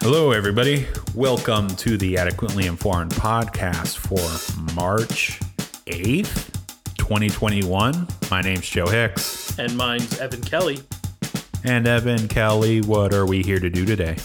Hello, 0.00 0.30
everybody. 0.30 0.86
Welcome 1.12 1.66
to 1.76 1.96
the 1.96 2.18
Adequately 2.18 2.66
Informed 2.66 3.10
podcast 3.10 3.96
for 3.96 4.74
March 4.74 5.40
8th, 5.86 6.52
2021. 6.96 8.06
My 8.30 8.40
name's 8.40 8.68
Joe 8.68 8.86
Hicks. 8.86 9.58
And 9.58 9.76
mine's 9.76 10.20
Evan 10.20 10.40
Kelly. 10.42 10.78
And 11.64 11.88
Evan 11.88 12.28
Kelly, 12.28 12.80
what 12.80 13.12
are 13.12 13.26
we 13.26 13.42
here 13.42 13.58
to 13.58 13.68
do 13.68 13.84
today? 13.84 14.16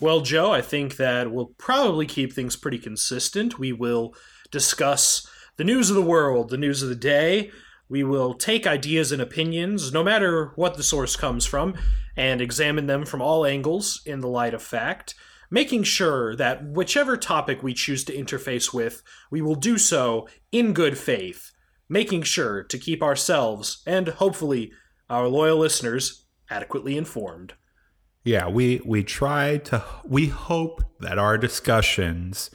Well, 0.00 0.20
Joe, 0.20 0.50
I 0.50 0.62
think 0.62 0.96
that 0.96 1.30
we'll 1.30 1.52
probably 1.58 2.04
keep 2.04 2.32
things 2.32 2.56
pretty 2.56 2.78
consistent. 2.78 3.56
We 3.56 3.72
will 3.72 4.16
discuss 4.50 5.28
the 5.58 5.64
news 5.64 5.90
of 5.90 5.96
the 5.96 6.02
world, 6.02 6.50
the 6.50 6.58
news 6.58 6.82
of 6.82 6.88
the 6.88 6.96
day. 6.96 7.52
We 7.88 8.04
will 8.04 8.34
take 8.34 8.66
ideas 8.66 9.12
and 9.12 9.22
opinions, 9.22 9.92
no 9.92 10.04
matter 10.04 10.52
what 10.56 10.76
the 10.76 10.82
source 10.82 11.16
comes 11.16 11.46
from, 11.46 11.74
and 12.16 12.40
examine 12.40 12.86
them 12.86 13.06
from 13.06 13.22
all 13.22 13.46
angles 13.46 14.02
in 14.04 14.20
the 14.20 14.28
light 14.28 14.52
of 14.52 14.62
fact, 14.62 15.14
making 15.50 15.84
sure 15.84 16.36
that 16.36 16.64
whichever 16.64 17.16
topic 17.16 17.62
we 17.62 17.72
choose 17.72 18.04
to 18.04 18.16
interface 18.16 18.74
with, 18.74 19.02
we 19.30 19.40
will 19.40 19.54
do 19.54 19.78
so 19.78 20.28
in 20.52 20.74
good 20.74 20.98
faith, 20.98 21.52
making 21.88 22.22
sure 22.22 22.62
to 22.64 22.78
keep 22.78 23.02
ourselves 23.02 23.82
and 23.86 24.08
hopefully 24.08 24.72
our 25.08 25.26
loyal 25.26 25.58
listeners 25.58 26.26
adequately 26.50 26.96
informed. 26.96 27.54
Yeah, 28.24 28.48
we 28.48 28.82
we 28.84 29.04
try 29.04 29.56
to 29.58 29.82
we 30.04 30.26
hope 30.26 30.82
that 31.00 31.18
our 31.18 31.38
discussions 31.38 32.50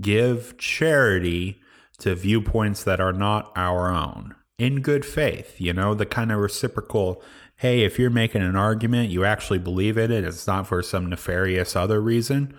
give 0.00 0.56
charity 0.58 1.60
to 1.98 2.14
viewpoints 2.14 2.84
that 2.84 3.00
are 3.00 3.12
not 3.12 3.50
our 3.56 3.90
own 3.90 4.36
in 4.58 4.80
good 4.80 5.06
faith, 5.06 5.60
you 5.60 5.72
know, 5.72 5.94
the 5.94 6.06
kind 6.06 6.32
of 6.32 6.38
reciprocal 6.38 7.22
hey, 7.58 7.82
if 7.82 7.98
you're 7.98 8.08
making 8.08 8.40
an 8.40 8.54
argument, 8.54 9.10
you 9.10 9.24
actually 9.24 9.58
believe 9.58 9.98
it, 9.98 10.12
and 10.12 10.24
it's 10.24 10.46
not 10.46 10.66
for 10.66 10.80
some 10.80 11.10
nefarious 11.10 11.74
other 11.74 12.00
reason, 12.00 12.56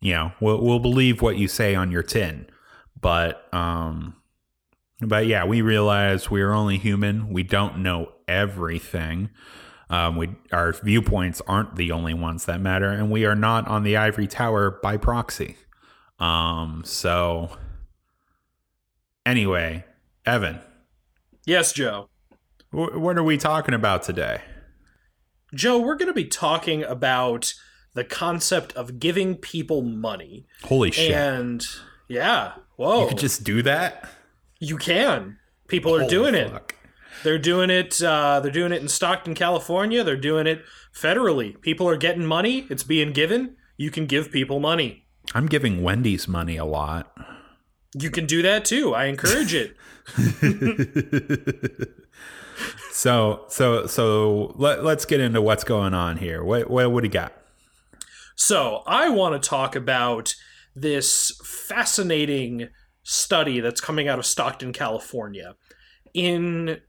you 0.00 0.12
know, 0.12 0.32
we'll, 0.40 0.60
we'll 0.60 0.80
believe 0.80 1.22
what 1.22 1.36
you 1.36 1.46
say 1.46 1.74
on 1.76 1.92
your 1.92 2.02
tin. 2.02 2.46
But, 3.00 3.52
um, 3.54 4.16
but 5.00 5.26
yeah, 5.26 5.44
we 5.44 5.62
realize 5.62 6.30
we're 6.30 6.52
only 6.52 6.78
human. 6.78 7.32
We 7.32 7.44
don't 7.44 7.78
know 7.78 8.12
everything. 8.26 9.30
Um, 9.88 10.16
we 10.16 10.30
our 10.50 10.72
viewpoints 10.72 11.40
aren't 11.46 11.76
the 11.76 11.92
only 11.92 12.14
ones 12.14 12.46
that 12.46 12.60
matter, 12.60 12.90
and 12.90 13.08
we 13.08 13.24
are 13.24 13.36
not 13.36 13.68
on 13.68 13.84
the 13.84 13.96
ivory 13.96 14.26
tower 14.26 14.80
by 14.82 14.96
proxy. 14.96 15.56
Um, 16.18 16.82
so 16.84 17.56
anyway, 19.24 19.84
Evan. 20.24 20.58
Yes, 21.46 21.72
Joe. 21.72 22.08
W- 22.72 22.98
what 22.98 23.16
are 23.16 23.22
we 23.22 23.38
talking 23.38 23.72
about 23.72 24.02
today? 24.02 24.42
Joe, 25.54 25.78
we're 25.78 25.94
going 25.94 26.08
to 26.08 26.12
be 26.14 26.24
talking 26.24 26.82
about 26.82 27.54
the 27.94 28.04
concept 28.04 28.72
of 28.74 28.98
giving 28.98 29.36
people 29.36 29.80
money. 29.80 30.46
Holy 30.64 30.90
shit. 30.90 31.12
And 31.12 31.64
yeah, 32.08 32.54
whoa. 32.74 33.02
You 33.02 33.08
could 33.08 33.18
just 33.18 33.44
do 33.44 33.62
that? 33.62 34.08
You 34.58 34.76
can. 34.76 35.38
People 35.68 35.94
are 35.94 36.00
Holy 36.00 36.10
doing 36.10 36.34
it. 36.34 36.52
They're 37.22 37.38
doing 37.38 37.70
it. 37.70 38.02
Uh, 38.02 38.40
they're 38.40 38.52
doing 38.52 38.72
it 38.72 38.82
in 38.82 38.88
Stockton, 38.88 39.34
California. 39.34 40.04
They're 40.04 40.16
doing 40.16 40.46
it 40.46 40.62
federally. 40.94 41.58
People 41.62 41.88
are 41.88 41.96
getting 41.96 42.26
money. 42.26 42.66
It's 42.68 42.82
being 42.82 43.12
given. 43.12 43.56
You 43.76 43.90
can 43.90 44.06
give 44.06 44.30
people 44.30 44.60
money. 44.60 45.06
I'm 45.34 45.46
giving 45.46 45.82
Wendy's 45.82 46.28
money 46.28 46.56
a 46.56 46.64
lot. 46.64 47.12
You 47.94 48.10
can 48.10 48.26
do 48.26 48.42
that 48.42 48.64
too. 48.64 48.94
I 48.94 49.06
encourage 49.06 49.54
it. 49.54 49.76
So 52.90 53.44
so 53.48 53.86
so 53.86 54.54
let, 54.56 54.82
let's 54.82 55.04
get 55.04 55.20
into 55.20 55.42
what's 55.42 55.64
going 55.64 55.92
on 55.92 56.16
here. 56.16 56.42
What 56.42 56.70
what 56.70 56.90
what 56.90 57.02
do 57.02 57.08
you 57.08 57.12
got? 57.12 57.34
So, 58.38 58.82
I 58.86 59.08
want 59.08 59.40
to 59.40 59.48
talk 59.48 59.74
about 59.74 60.34
this 60.74 61.40
fascinating 61.42 62.68
study 63.02 63.60
that's 63.60 63.80
coming 63.80 64.08
out 64.08 64.18
of 64.18 64.26
Stockton, 64.26 64.74
California. 64.74 65.54
In 66.12 66.82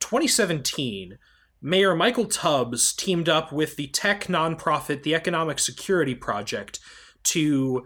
2017, 0.00 1.18
Mayor 1.60 1.94
Michael 1.94 2.24
Tubbs 2.24 2.94
teamed 2.94 3.28
up 3.28 3.52
with 3.52 3.76
the 3.76 3.88
tech 3.88 4.24
nonprofit 4.24 5.02
the 5.02 5.14
Economic 5.14 5.58
Security 5.58 6.14
Project 6.14 6.80
to 7.24 7.84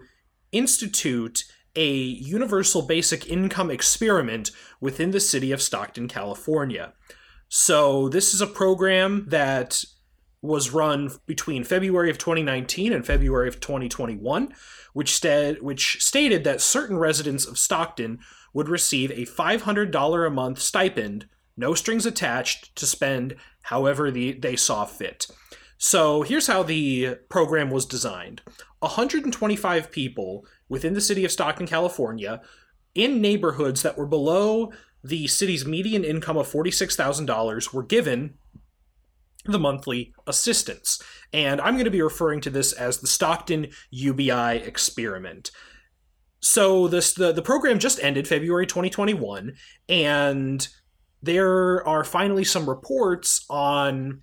institute 0.53 1.43
a 1.75 1.91
universal 1.91 2.81
basic 2.81 3.27
income 3.27 3.69
experiment 3.69 4.51
within 4.79 5.11
the 5.11 5.19
city 5.19 5.51
of 5.51 5.61
Stockton, 5.61 6.07
California. 6.07 6.93
So, 7.47 8.09
this 8.09 8.33
is 8.33 8.41
a 8.41 8.47
program 8.47 9.25
that 9.29 9.83
was 10.41 10.71
run 10.71 11.11
between 11.25 11.63
February 11.63 12.09
of 12.09 12.17
2019 12.17 12.93
and 12.93 13.05
February 13.05 13.47
of 13.47 13.59
2021, 13.59 14.53
which, 14.93 15.13
sta- 15.13 15.55
which 15.61 16.01
stated 16.01 16.43
that 16.43 16.61
certain 16.61 16.97
residents 16.97 17.45
of 17.45 17.57
Stockton 17.57 18.19
would 18.53 18.69
receive 18.69 19.11
a 19.11 19.25
$500 19.25 20.27
a 20.27 20.29
month 20.29 20.59
stipend, 20.59 21.27
no 21.57 21.73
strings 21.73 22.05
attached, 22.05 22.75
to 22.75 22.85
spend 22.85 23.35
however 23.63 24.11
the, 24.11 24.31
they 24.33 24.55
saw 24.55 24.85
fit. 24.85 25.27
So 25.77 26.23
here's 26.23 26.47
how 26.47 26.63
the 26.63 27.15
program 27.29 27.69
was 27.69 27.85
designed 27.85 28.41
125 28.79 29.91
people 29.91 30.45
within 30.69 30.93
the 30.93 31.01
city 31.01 31.25
of 31.25 31.31
Stockton, 31.31 31.67
California, 31.67 32.41
in 32.95 33.21
neighborhoods 33.21 33.81
that 33.81 33.97
were 33.97 34.05
below 34.05 34.71
the 35.03 35.27
city's 35.27 35.65
median 35.65 36.03
income 36.03 36.37
of 36.37 36.51
$46,000 36.51 37.73
were 37.73 37.83
given 37.83 38.35
the 39.45 39.59
monthly 39.59 40.13
assistance. 40.27 41.01
And 41.33 41.61
I'm 41.61 41.75
going 41.75 41.85
to 41.85 41.91
be 41.91 42.01
referring 42.01 42.41
to 42.41 42.49
this 42.49 42.73
as 42.73 42.97
the 42.97 43.07
Stockton 43.07 43.67
UBI 43.91 44.57
experiment. 44.57 45.51
So 46.41 46.87
this 46.87 47.13
the, 47.13 47.31
the 47.31 47.41
program 47.41 47.79
just 47.79 48.01
ended 48.01 48.27
February 48.27 48.65
2021 48.65 49.53
and 49.87 50.67
there 51.21 51.85
are 51.85 52.05
finally 52.05 52.45
some 52.45 52.69
reports 52.69 53.45
on 53.49 54.21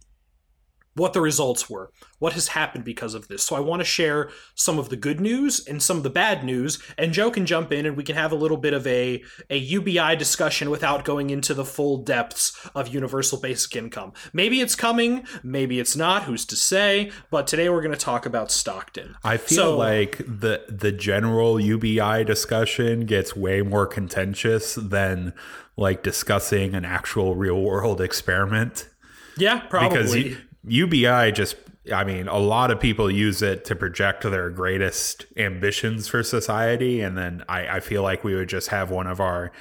what 0.96 1.12
the 1.12 1.20
results 1.20 1.70
were, 1.70 1.92
what 2.18 2.32
has 2.32 2.48
happened 2.48 2.84
because 2.84 3.14
of 3.14 3.28
this. 3.28 3.44
So 3.44 3.54
I 3.54 3.60
want 3.60 3.80
to 3.80 3.84
share 3.84 4.30
some 4.54 4.78
of 4.78 4.88
the 4.88 4.96
good 4.96 5.20
news 5.20 5.64
and 5.66 5.82
some 5.82 5.98
of 5.98 6.02
the 6.02 6.10
bad 6.10 6.42
news, 6.42 6.82
and 6.98 7.12
Joe 7.12 7.30
can 7.30 7.46
jump 7.46 7.70
in 7.72 7.86
and 7.86 7.96
we 7.96 8.02
can 8.02 8.16
have 8.16 8.32
a 8.32 8.36
little 8.36 8.56
bit 8.56 8.72
of 8.74 8.86
a, 8.86 9.22
a 9.50 9.56
UBI 9.58 10.16
discussion 10.16 10.70
without 10.70 11.04
going 11.04 11.30
into 11.30 11.52
the 11.54 11.64
full 11.64 11.98
depths 11.98 12.58
of 12.74 12.88
universal 12.88 13.38
basic 13.38 13.76
income. 13.76 14.12
Maybe 14.32 14.60
it's 14.60 14.74
coming, 14.74 15.26
maybe 15.42 15.78
it's 15.78 15.94
not, 15.96 16.24
who's 16.24 16.44
to 16.46 16.56
say, 16.56 17.10
but 17.30 17.46
today 17.46 17.68
we're 17.68 17.82
going 17.82 17.92
to 17.94 17.98
talk 18.00 18.24
about 18.26 18.50
Stockton. 18.50 19.16
I 19.22 19.36
feel 19.36 19.56
So- 19.56 19.76
like 19.76 20.18
the 20.18 20.64
the 20.68 20.92
general 20.92 21.60
UBI 21.60 22.24
discussion 22.24 23.04
gets 23.06 23.36
way 23.36 23.60
more 23.62 23.86
contentious 23.86 24.74
than 24.76 25.32
like 25.76 26.02
discussing 26.02 26.74
an 26.74 26.84
actual 26.86 27.34
real 27.36 27.60
world 27.60 28.00
experiment 28.10 28.88
Yeah, 29.36 29.60
probably. 29.60 29.88
because 29.98 30.16
U- 30.16 30.36
UBI 30.66 31.32
just 31.32 31.56
I 31.92 32.04
mean 32.04 32.28
a 32.28 32.38
lot 32.38 32.70
of 32.70 32.80
people 32.80 33.10
use 33.10 33.42
it 33.42 33.64
to 33.66 33.76
project 33.76 34.22
their 34.22 34.50
greatest 34.50 35.26
ambitions 35.36 36.08
for 36.08 36.22
society. 36.22 37.00
And 37.00 37.16
then 37.16 37.44
I, 37.48 37.76
I 37.76 37.80
feel 37.80 38.02
like 38.02 38.24
we 38.24 38.34
would 38.34 38.48
just 38.48 38.68
have 38.68 38.90
one 38.90 39.06
of 39.06 39.20
our 39.20 39.52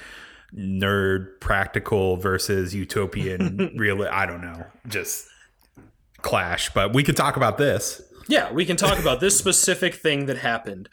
nerd 0.54 1.40
practical 1.40 2.16
versus 2.16 2.74
utopian 2.74 3.74
real 3.76 4.02
I 4.02 4.26
don't 4.26 4.40
know 4.40 4.64
just 4.88 5.26
clash. 6.22 6.70
But 6.70 6.94
we 6.94 7.02
could 7.02 7.16
talk 7.16 7.36
about 7.36 7.58
this. 7.58 8.02
Yeah, 8.28 8.52
we 8.52 8.64
can 8.64 8.76
talk 8.76 8.98
about 8.98 9.20
this 9.20 9.38
specific 9.38 9.94
thing 9.94 10.26
that 10.26 10.38
happened. 10.38 10.88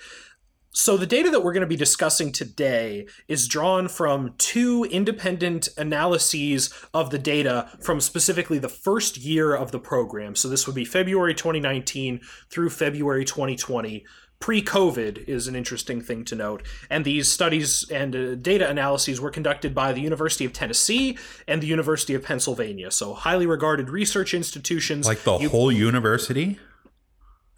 So, 0.75 0.97
the 0.97 1.05
data 1.05 1.29
that 1.29 1.43
we're 1.43 1.53
going 1.53 1.61
to 1.61 1.67
be 1.67 1.75
discussing 1.75 2.31
today 2.31 3.05
is 3.27 3.47
drawn 3.47 3.87
from 3.87 4.33
two 4.39 4.85
independent 4.85 5.69
analyses 5.77 6.73
of 6.95 7.11
the 7.11 7.19
data 7.19 7.69
from 7.79 8.01
specifically 8.01 8.57
the 8.57 8.69
first 8.69 9.17
year 9.17 9.53
of 9.55 9.71
the 9.71 9.77
program. 9.79 10.35
So, 10.35 10.49
this 10.49 10.65
would 10.65 10.75
be 10.75 10.83
February 10.83 11.35
2019 11.35 12.21
through 12.49 12.71
February 12.71 13.23
2020. 13.23 14.03
Pre 14.39 14.61
COVID 14.63 15.25
is 15.29 15.47
an 15.47 15.55
interesting 15.55 16.01
thing 16.01 16.25
to 16.25 16.35
note. 16.35 16.63
And 16.89 17.05
these 17.05 17.31
studies 17.31 17.87
and 17.91 18.15
uh, 18.15 18.35
data 18.35 18.67
analyses 18.67 19.21
were 19.21 19.29
conducted 19.29 19.75
by 19.75 19.93
the 19.93 20.01
University 20.01 20.43
of 20.43 20.53
Tennessee 20.53 21.17
and 21.47 21.61
the 21.61 21.67
University 21.67 22.15
of 22.15 22.23
Pennsylvania. 22.23 22.89
So, 22.89 23.13
highly 23.13 23.45
regarded 23.45 23.91
research 23.91 24.33
institutions. 24.33 25.05
like 25.05 25.23
the 25.23 25.37
You- 25.37 25.49
whole 25.49 25.71
university 25.71 26.57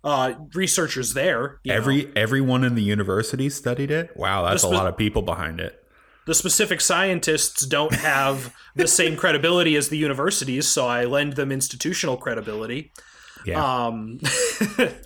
uh, 0.05 0.33
researchers 0.53 1.13
there. 1.13 1.59
you 1.63 1.71
know. 1.73 1.77
Every 1.77 2.11
everyone 2.15 2.63
in 2.63 2.75
the 2.75 2.83
university 2.83 3.49
studied 3.49 3.91
it. 3.91 4.11
Wow, 4.15 4.47
that's 4.47 4.63
a 4.63 4.69
lot 4.69 4.87
of 4.87 4.95
people 4.95 5.21
behind 5.23 5.59
it. 5.59 5.81
the 6.27 6.33
specific 6.35 6.79
scientists 6.79 7.65
don't 7.65 7.93
have 7.93 8.53
the 8.75 8.87
same 8.87 9.17
credibility 9.17 9.75
as 9.75 9.89
the 9.89 9.97
universities, 9.97 10.67
so 10.67 10.87
I 10.87 11.03
lend 11.05 11.33
them 11.33 11.51
institutional 11.51 12.15
credibility. 12.17 12.91
Yeah, 13.45 13.61
Um, 13.63 14.19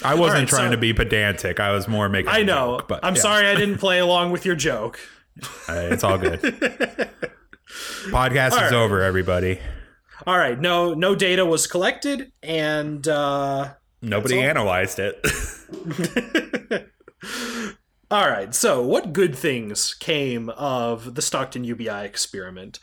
I 0.03 0.13
wasn't 0.15 0.39
right, 0.43 0.47
trying 0.47 0.67
so- 0.69 0.71
to 0.71 0.77
be 0.77 0.93
pedantic. 0.93 1.59
I 1.59 1.71
was 1.71 1.87
more 1.89 2.07
making. 2.07 2.29
I 2.31 2.43
know. 2.43 2.77
joke, 2.77 2.87
but 2.87 2.99
I'm 3.03 3.15
yeah, 3.15 3.21
sorry 3.21 3.47
I 3.47 3.55
didn't 3.55 3.79
play 3.79 3.99
along 3.99 4.31
with 4.31 4.45
your 4.45 4.55
joke. 4.55 4.99
uh, 5.67 5.73
it's 5.91 6.03
all 6.05 6.17
good. 6.17 6.39
Podcast 8.11 8.51
is 8.51 8.55
right. 8.57 8.73
over, 8.73 9.01
everybody. 9.01 9.59
All 10.27 10.37
right, 10.37 10.59
no 10.59 10.93
no 10.93 11.15
data 11.15 11.45
was 11.45 11.67
collected, 11.67 12.31
and 12.43 13.07
uh, 13.07 13.73
Nobody 14.01 14.39
analyzed 14.39 14.99
it. 14.99 15.19
All 18.11 18.27
right, 18.27 18.55
so 18.55 18.81
what 18.81 19.13
good 19.13 19.35
things 19.35 19.93
came 19.93 20.49
of 20.49 21.15
the 21.15 21.21
Stockton 21.21 21.63
UBI 21.63 22.05
experiment? 22.05 22.79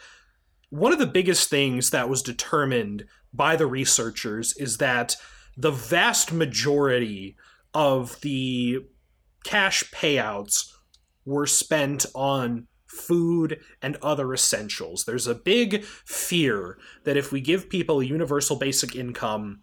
One 0.70 0.92
of 0.92 0.98
the 0.98 1.06
biggest 1.06 1.50
things 1.50 1.90
that 1.90 2.08
was 2.08 2.22
determined 2.22 3.06
by 3.32 3.56
the 3.56 3.66
researchers 3.66 4.56
is 4.56 4.78
that 4.78 5.16
the 5.56 5.70
vast 5.70 6.32
majority 6.32 7.36
of 7.74 8.20
the 8.20 8.78
cash 9.44 9.84
payouts 9.90 10.72
were 11.24 11.46
spent 11.46 12.06
on 12.14 12.68
food 12.86 13.60
and 13.82 13.96
other 14.02 14.32
essentials. 14.32 15.04
There's 15.04 15.26
a 15.26 15.34
big 15.34 15.84
fear 15.84 16.78
that 17.04 17.16
if 17.16 17.32
we 17.32 17.40
give 17.40 17.68
people 17.68 18.00
a 18.00 18.04
universal 18.04 18.56
basic 18.56 18.94
income, 18.94 19.62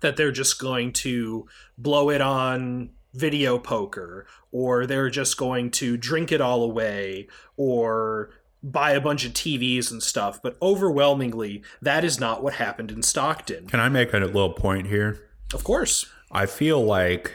that 0.00 0.16
they're 0.16 0.32
just 0.32 0.58
going 0.58 0.92
to 0.92 1.46
blow 1.78 2.10
it 2.10 2.20
on 2.20 2.90
video 3.12 3.58
poker 3.58 4.26
or 4.50 4.86
they're 4.86 5.10
just 5.10 5.36
going 5.36 5.70
to 5.70 5.96
drink 5.96 6.32
it 6.32 6.40
all 6.40 6.62
away 6.62 7.28
or 7.56 8.30
buy 8.62 8.92
a 8.92 9.00
bunch 9.00 9.24
of 9.24 9.32
TVs 9.32 9.90
and 9.90 10.02
stuff. 10.02 10.40
But 10.42 10.56
overwhelmingly, 10.60 11.62
that 11.80 12.04
is 12.04 12.18
not 12.18 12.42
what 12.42 12.54
happened 12.54 12.90
in 12.90 13.02
Stockton. 13.02 13.68
Can 13.68 13.80
I 13.80 13.88
make 13.88 14.12
a 14.12 14.18
little 14.18 14.52
point 14.52 14.88
here? 14.88 15.28
Of 15.52 15.64
course. 15.64 16.06
I 16.32 16.46
feel 16.46 16.82
like 16.82 17.34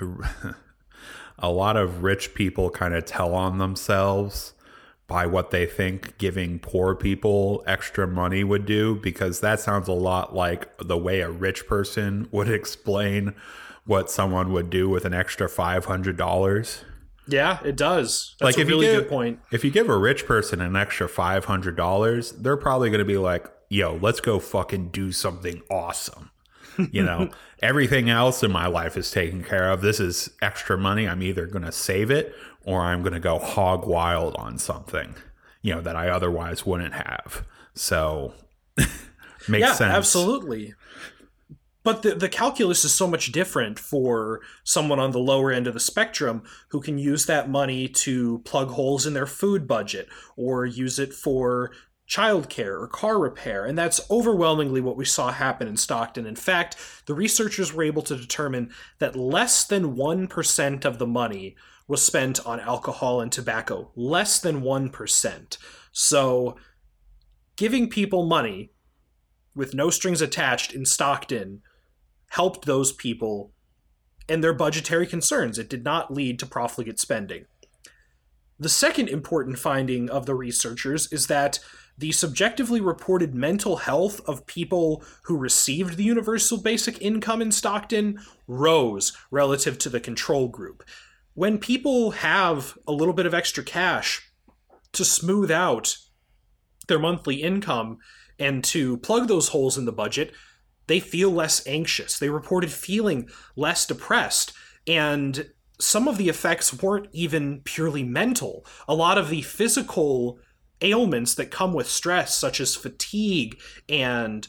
a 1.38 1.50
lot 1.50 1.76
of 1.76 2.02
rich 2.02 2.34
people 2.34 2.70
kind 2.70 2.94
of 2.94 3.04
tell 3.04 3.34
on 3.34 3.58
themselves 3.58 4.54
by 5.10 5.26
what 5.26 5.50
they 5.50 5.66
think 5.66 6.16
giving 6.16 6.58
poor 6.58 6.94
people 6.94 7.62
extra 7.66 8.06
money 8.06 8.42
would 8.44 8.64
do 8.64 8.94
because 8.94 9.40
that 9.40 9.60
sounds 9.60 9.88
a 9.88 9.92
lot 9.92 10.34
like 10.34 10.68
the 10.78 10.96
way 10.96 11.20
a 11.20 11.28
rich 11.30 11.66
person 11.66 12.26
would 12.32 12.48
explain 12.48 13.34
what 13.84 14.10
someone 14.10 14.52
would 14.52 14.70
do 14.70 14.88
with 14.88 15.04
an 15.04 15.12
extra 15.12 15.48
$500. 15.48 16.84
Yeah, 17.26 17.58
it 17.64 17.76
does. 17.76 18.34
That's 18.38 18.56
Like, 18.56 18.58
a 18.58 18.60
if 18.62 18.68
you 18.68 18.74
really 18.80 18.86
give- 18.86 19.02
good 19.02 19.08
point. 19.10 19.40
If 19.50 19.64
you 19.64 19.70
give 19.70 19.88
a 19.88 19.98
rich 19.98 20.26
person 20.26 20.60
an 20.60 20.76
extra 20.76 21.08
$500, 21.08 22.42
they're 22.42 22.56
probably 22.56 22.90
going 22.90 23.00
to 23.00 23.04
be 23.04 23.18
like, 23.18 23.50
yo, 23.68 23.98
let's 24.00 24.20
go 24.20 24.38
fucking 24.38 24.88
do 24.90 25.12
something 25.12 25.62
awesome. 25.70 26.30
You 26.92 27.02
know, 27.02 27.28
everything 27.60 28.08
else 28.08 28.42
in 28.42 28.50
my 28.50 28.66
life 28.66 28.96
is 28.96 29.10
taken 29.10 29.44
care 29.44 29.70
of. 29.70 29.82
This 29.82 30.00
is 30.00 30.30
extra 30.40 30.78
money. 30.78 31.06
I'm 31.06 31.22
either 31.22 31.46
going 31.46 31.64
to 31.64 31.72
save 31.72 32.10
it 32.10 32.34
or 32.64 32.82
I'm 32.82 33.02
going 33.02 33.12
to 33.14 33.20
go 33.20 33.38
hog 33.38 33.86
wild 33.86 34.36
on 34.36 34.58
something, 34.58 35.14
you 35.62 35.74
know, 35.74 35.80
that 35.80 35.96
I 35.96 36.08
otherwise 36.08 36.66
wouldn't 36.66 36.94
have. 36.94 37.44
So, 37.74 38.34
makes 38.76 39.66
yeah, 39.66 39.72
sense. 39.72 39.94
absolutely. 39.94 40.74
But 41.82 42.02
the, 42.02 42.14
the 42.14 42.28
calculus 42.28 42.84
is 42.84 42.92
so 42.92 43.06
much 43.06 43.32
different 43.32 43.78
for 43.78 44.40
someone 44.64 44.98
on 44.98 45.12
the 45.12 45.18
lower 45.18 45.50
end 45.50 45.66
of 45.66 45.74
the 45.74 45.80
spectrum 45.80 46.42
who 46.68 46.80
can 46.80 46.98
use 46.98 47.24
that 47.26 47.48
money 47.48 47.88
to 47.88 48.40
plug 48.40 48.68
holes 48.70 49.06
in 49.06 49.14
their 49.14 49.26
food 49.26 49.66
budget 49.66 50.08
or 50.36 50.66
use 50.66 50.98
it 50.98 51.14
for 51.14 51.72
childcare 52.06 52.80
or 52.82 52.88
car 52.88 53.18
repair. 53.18 53.64
And 53.64 53.78
that's 53.78 54.00
overwhelmingly 54.10 54.80
what 54.80 54.96
we 54.96 55.04
saw 55.04 55.30
happen 55.30 55.68
in 55.68 55.76
Stockton. 55.76 56.26
In 56.26 56.36
fact, 56.36 56.76
the 57.06 57.14
researchers 57.14 57.72
were 57.72 57.84
able 57.84 58.02
to 58.02 58.16
determine 58.16 58.72
that 58.98 59.16
less 59.16 59.64
than 59.64 59.96
1% 59.96 60.84
of 60.84 60.98
the 60.98 61.06
money 61.06 61.56
was 61.90 62.06
spent 62.06 62.38
on 62.46 62.60
alcohol 62.60 63.20
and 63.20 63.32
tobacco. 63.32 63.90
Less 63.96 64.38
than 64.38 64.62
1%. 64.62 65.58
So 65.90 66.56
giving 67.56 67.90
people 67.90 68.26
money 68.26 68.70
with 69.56 69.74
no 69.74 69.90
strings 69.90 70.22
attached 70.22 70.72
in 70.72 70.84
Stockton 70.84 71.62
helped 72.28 72.64
those 72.64 72.92
people 72.92 73.50
and 74.28 74.42
their 74.42 74.52
budgetary 74.52 75.04
concerns. 75.04 75.58
It 75.58 75.68
did 75.68 75.82
not 75.82 76.14
lead 76.14 76.38
to 76.38 76.46
profligate 76.46 77.00
spending. 77.00 77.46
The 78.56 78.68
second 78.68 79.08
important 79.08 79.58
finding 79.58 80.08
of 80.08 80.26
the 80.26 80.36
researchers 80.36 81.12
is 81.12 81.26
that 81.26 81.58
the 81.98 82.12
subjectively 82.12 82.80
reported 82.80 83.34
mental 83.34 83.78
health 83.78 84.20
of 84.28 84.46
people 84.46 85.02
who 85.24 85.36
received 85.36 85.96
the 85.96 86.04
universal 86.04 86.62
basic 86.62 87.02
income 87.02 87.42
in 87.42 87.50
Stockton 87.50 88.20
rose 88.46 89.12
relative 89.32 89.76
to 89.78 89.88
the 89.88 89.98
control 89.98 90.46
group. 90.46 90.84
When 91.34 91.58
people 91.58 92.10
have 92.10 92.76
a 92.86 92.92
little 92.92 93.14
bit 93.14 93.26
of 93.26 93.34
extra 93.34 93.62
cash 93.62 94.30
to 94.92 95.04
smooth 95.04 95.50
out 95.50 95.96
their 96.88 96.98
monthly 96.98 97.36
income 97.36 97.98
and 98.38 98.64
to 98.64 98.96
plug 98.98 99.28
those 99.28 99.48
holes 99.48 99.78
in 99.78 99.84
the 99.84 99.92
budget, 99.92 100.32
they 100.88 100.98
feel 100.98 101.30
less 101.30 101.64
anxious. 101.68 102.18
They 102.18 102.30
reported 102.30 102.72
feeling 102.72 103.28
less 103.54 103.86
depressed. 103.86 104.52
And 104.88 105.50
some 105.78 106.08
of 106.08 106.18
the 106.18 106.28
effects 106.28 106.82
weren't 106.82 107.06
even 107.12 107.60
purely 107.60 108.02
mental. 108.02 108.66
A 108.88 108.94
lot 108.94 109.16
of 109.16 109.30
the 109.30 109.42
physical 109.42 110.40
ailments 110.80 111.36
that 111.36 111.50
come 111.52 111.72
with 111.72 111.88
stress, 111.88 112.36
such 112.36 112.60
as 112.60 112.74
fatigue 112.74 113.60
and 113.88 114.48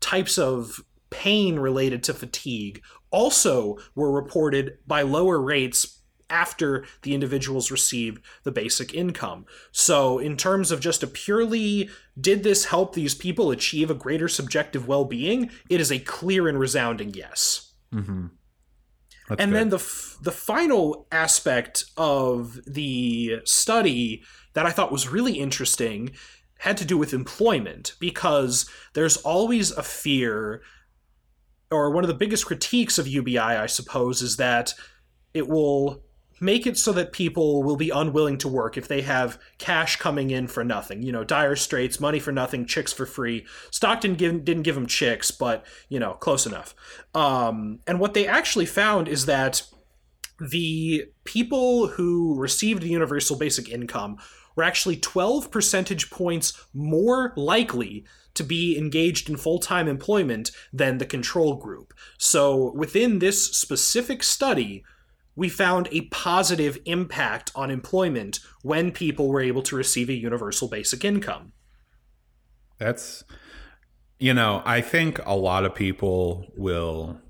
types 0.00 0.38
of 0.38 0.80
pain 1.10 1.58
related 1.58 2.02
to 2.02 2.14
fatigue, 2.14 2.82
also 3.12 3.78
were 3.94 4.10
reported 4.10 4.78
by 4.86 5.02
lower 5.02 5.40
rates 5.40 5.99
after 6.30 6.84
the 7.02 7.14
individuals 7.14 7.70
received 7.70 8.22
the 8.44 8.52
basic 8.52 8.94
income. 8.94 9.44
So, 9.72 10.18
in 10.18 10.36
terms 10.36 10.70
of 10.70 10.80
just 10.80 11.02
a 11.02 11.06
purely 11.06 11.90
did 12.18 12.42
this 12.42 12.66
help 12.66 12.94
these 12.94 13.14
people 13.14 13.50
achieve 13.50 13.90
a 13.90 13.94
greater 13.94 14.28
subjective 14.28 14.86
well 14.86 15.04
being, 15.04 15.50
it 15.68 15.80
is 15.80 15.90
a 15.90 15.98
clear 15.98 16.48
and 16.48 16.58
resounding 16.58 17.12
yes. 17.14 17.72
Mm-hmm. 17.92 18.26
and 19.36 19.52
then 19.52 19.70
the 19.70 19.76
f- 19.76 20.16
the 20.22 20.30
final 20.30 21.08
aspect 21.10 21.84
of 21.96 22.60
the 22.66 23.40
study 23.44 24.22
that 24.52 24.64
I 24.64 24.70
thought 24.70 24.92
was 24.92 25.08
really 25.08 25.34
interesting 25.38 26.10
had 26.58 26.76
to 26.76 26.84
do 26.84 26.96
with 26.96 27.12
employment 27.14 27.94
because 27.98 28.68
there's 28.92 29.16
always 29.18 29.72
a 29.72 29.82
fear 29.82 30.62
or 31.70 31.90
one 31.90 32.04
of 32.04 32.08
the 32.08 32.14
biggest 32.14 32.46
critiques 32.46 32.98
of 32.98 33.08
UBI 33.08 33.38
I 33.38 33.66
suppose 33.66 34.22
is 34.22 34.36
that 34.36 34.74
it 35.34 35.48
will 35.48 36.02
make 36.40 36.66
it 36.66 36.78
so 36.78 36.92
that 36.92 37.12
people 37.12 37.62
will 37.62 37.76
be 37.76 37.90
unwilling 37.90 38.38
to 38.38 38.48
work 38.48 38.76
if 38.76 38.88
they 38.88 39.02
have 39.02 39.38
cash 39.58 39.96
coming 39.96 40.30
in 40.30 40.48
for 40.48 40.64
nothing. 40.64 41.02
You 41.02 41.12
know, 41.12 41.22
dire 41.22 41.54
straits, 41.54 42.00
money 42.00 42.18
for 42.18 42.32
nothing, 42.32 42.66
chicks 42.66 42.92
for 42.92 43.06
free. 43.06 43.46
Stockton 43.70 44.14
give, 44.14 44.44
didn't 44.44 44.62
give 44.62 44.74
them 44.74 44.86
chicks, 44.86 45.30
but, 45.30 45.64
you 45.88 46.00
know, 46.00 46.14
close 46.14 46.46
enough. 46.46 46.74
Um, 47.14 47.80
and 47.86 48.00
what 48.00 48.14
they 48.14 48.26
actually 48.26 48.66
found 48.66 49.06
is 49.06 49.26
that 49.26 49.62
the 50.40 51.04
people 51.24 51.88
who 51.88 52.34
received 52.38 52.82
the 52.82 52.88
universal 52.88 53.36
basic 53.36 53.68
income 53.68 54.16
were 54.56 54.62
actually 54.62 54.96
12 54.96 55.50
percentage 55.50 56.10
points 56.10 56.64
more 56.72 57.32
likely 57.36 58.04
to 58.34 58.42
be 58.42 58.78
engaged 58.78 59.28
in 59.28 59.36
full 59.36 59.58
time 59.58 59.88
employment 59.88 60.50
than 60.72 60.98
the 60.98 61.06
control 61.06 61.54
group. 61.54 61.92
So, 62.18 62.72
within 62.72 63.18
this 63.18 63.56
specific 63.56 64.22
study, 64.22 64.84
we 65.36 65.48
found 65.48 65.88
a 65.92 66.02
positive 66.08 66.78
impact 66.84 67.52
on 67.54 67.70
employment 67.70 68.40
when 68.62 68.90
people 68.92 69.28
were 69.28 69.40
able 69.40 69.62
to 69.62 69.76
receive 69.76 70.08
a 70.08 70.14
universal 70.14 70.68
basic 70.68 71.04
income. 71.04 71.52
That's, 72.78 73.24
you 74.18 74.34
know, 74.34 74.62
I 74.64 74.80
think 74.80 75.20
a 75.24 75.36
lot 75.36 75.64
of 75.64 75.74
people 75.74 76.46
will 76.56 77.20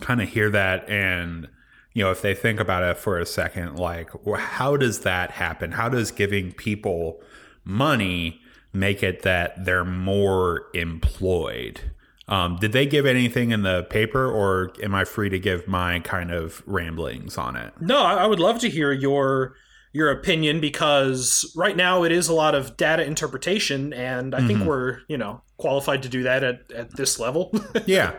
kind 0.00 0.20
of 0.20 0.28
hear 0.28 0.50
that 0.50 0.88
and, 0.88 1.48
you 1.92 2.04
know, 2.04 2.10
if 2.10 2.22
they 2.22 2.34
think 2.34 2.60
about 2.60 2.82
it 2.82 2.96
for 2.96 3.18
a 3.18 3.26
second, 3.26 3.76
like, 3.76 4.10
how 4.36 4.76
does 4.76 5.00
that 5.00 5.32
happen? 5.32 5.72
How 5.72 5.88
does 5.88 6.10
giving 6.10 6.52
people 6.52 7.20
money 7.64 8.40
make 8.72 9.02
it 9.02 9.22
that 9.22 9.64
they're 9.64 9.84
more 9.84 10.66
employed? 10.72 11.92
Um, 12.30 12.56
did 12.60 12.72
they 12.72 12.86
give 12.86 13.06
anything 13.06 13.50
in 13.50 13.62
the 13.62 13.82
paper, 13.90 14.30
or 14.30 14.72
am 14.82 14.94
I 14.94 15.04
free 15.04 15.28
to 15.28 15.38
give 15.38 15.66
my 15.66 15.98
kind 16.00 16.30
of 16.30 16.62
ramblings 16.64 17.36
on 17.36 17.56
it? 17.56 17.74
No, 17.80 18.02
I 18.02 18.24
would 18.24 18.38
love 18.38 18.60
to 18.60 18.70
hear 18.70 18.92
your 18.92 19.54
your 19.92 20.10
opinion 20.12 20.60
because 20.60 21.52
right 21.56 21.76
now 21.76 22.04
it 22.04 22.12
is 22.12 22.28
a 22.28 22.32
lot 22.32 22.54
of 22.54 22.76
data 22.76 23.04
interpretation 23.04 23.92
and 23.92 24.36
I 24.36 24.46
think 24.46 24.62
we're, 24.64 25.00
you 25.08 25.18
know, 25.18 25.42
qualified 25.56 26.04
to 26.04 26.08
do 26.08 26.22
that 26.22 26.44
at, 26.44 26.70
at 26.70 26.96
this 26.96 27.18
level. 27.18 27.52
yeah. 27.86 28.14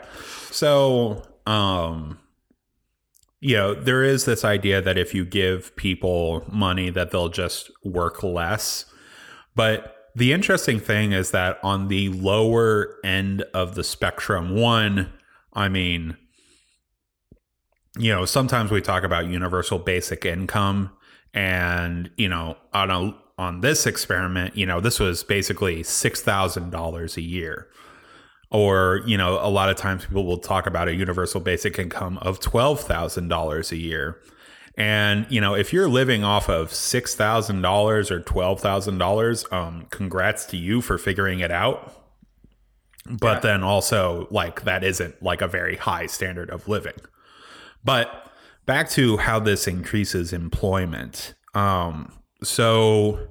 So, 0.49 1.23
um, 1.45 2.19
you 3.39 3.55
know, 3.55 3.73
there 3.73 4.03
is 4.03 4.25
this 4.25 4.43
idea 4.43 4.81
that 4.81 4.97
if 4.97 5.13
you 5.13 5.23
give 5.23 5.73
people 5.77 6.43
money, 6.51 6.89
that 6.89 7.11
they'll 7.11 7.29
just 7.29 7.71
work 7.85 8.21
less. 8.21 8.85
But 9.55 9.95
the 10.15 10.33
interesting 10.33 10.79
thing 10.79 11.13
is 11.13 11.31
that 11.31 11.59
on 11.63 11.87
the 11.87 12.09
lower 12.09 12.97
end 13.03 13.43
of 13.53 13.75
the 13.75 13.83
spectrum, 13.83 14.55
one, 14.55 15.11
I 15.53 15.69
mean, 15.69 16.17
you 17.97 18.13
know, 18.13 18.25
sometimes 18.25 18.71
we 18.71 18.81
talk 18.81 19.03
about 19.03 19.27
universal 19.27 19.79
basic 19.79 20.25
income, 20.25 20.91
and 21.33 22.09
you 22.17 22.29
know, 22.29 22.57
on 22.73 22.91
a 22.91 23.15
on 23.37 23.61
this 23.61 23.85
experiment, 23.85 24.55
you 24.55 24.65
know, 24.65 24.79
this 24.79 24.99
was 24.99 25.23
basically 25.23 25.83
six 25.83 26.21
thousand 26.21 26.71
dollars 26.71 27.17
a 27.17 27.21
year. 27.21 27.67
Or 28.53 29.01
you 29.05 29.15
know 29.15 29.39
a 29.41 29.49
lot 29.49 29.69
of 29.69 29.77
times 29.77 30.05
people 30.05 30.25
will 30.25 30.37
talk 30.37 30.67
about 30.67 30.89
a 30.89 30.93
universal 30.93 31.39
basic 31.39 31.79
income 31.79 32.17
of 32.17 32.41
$12,000 32.41 33.71
a 33.71 33.77
year 33.77 34.17
and 34.77 35.25
you 35.29 35.41
know 35.41 35.53
if 35.55 35.73
you're 35.73 35.89
living 35.89 36.23
off 36.23 36.49
of 36.49 36.69
$6,000 36.69 38.11
or 38.11 38.19
$12,000 38.21 39.53
um 39.53 39.85
congrats 39.89 40.45
to 40.45 40.57
you 40.57 40.81
for 40.81 40.97
figuring 40.97 41.39
it 41.39 41.51
out 41.51 41.93
but 43.09 43.35
Yeah. 43.35 43.39
then 43.41 43.63
also 43.63 44.27
like 44.31 44.63
that 44.63 44.83
isn't 44.83 45.21
like 45.21 45.41
a 45.41 45.47
very 45.47 45.75
high 45.75 46.05
standard 46.05 46.49
of 46.49 46.67
living 46.67 46.93
but 47.83 48.31
back 48.65 48.89
to 48.91 49.17
how 49.17 49.39
this 49.39 49.67
increases 49.67 50.31
employment 50.33 51.33
um 51.53 52.11
so 52.43 53.27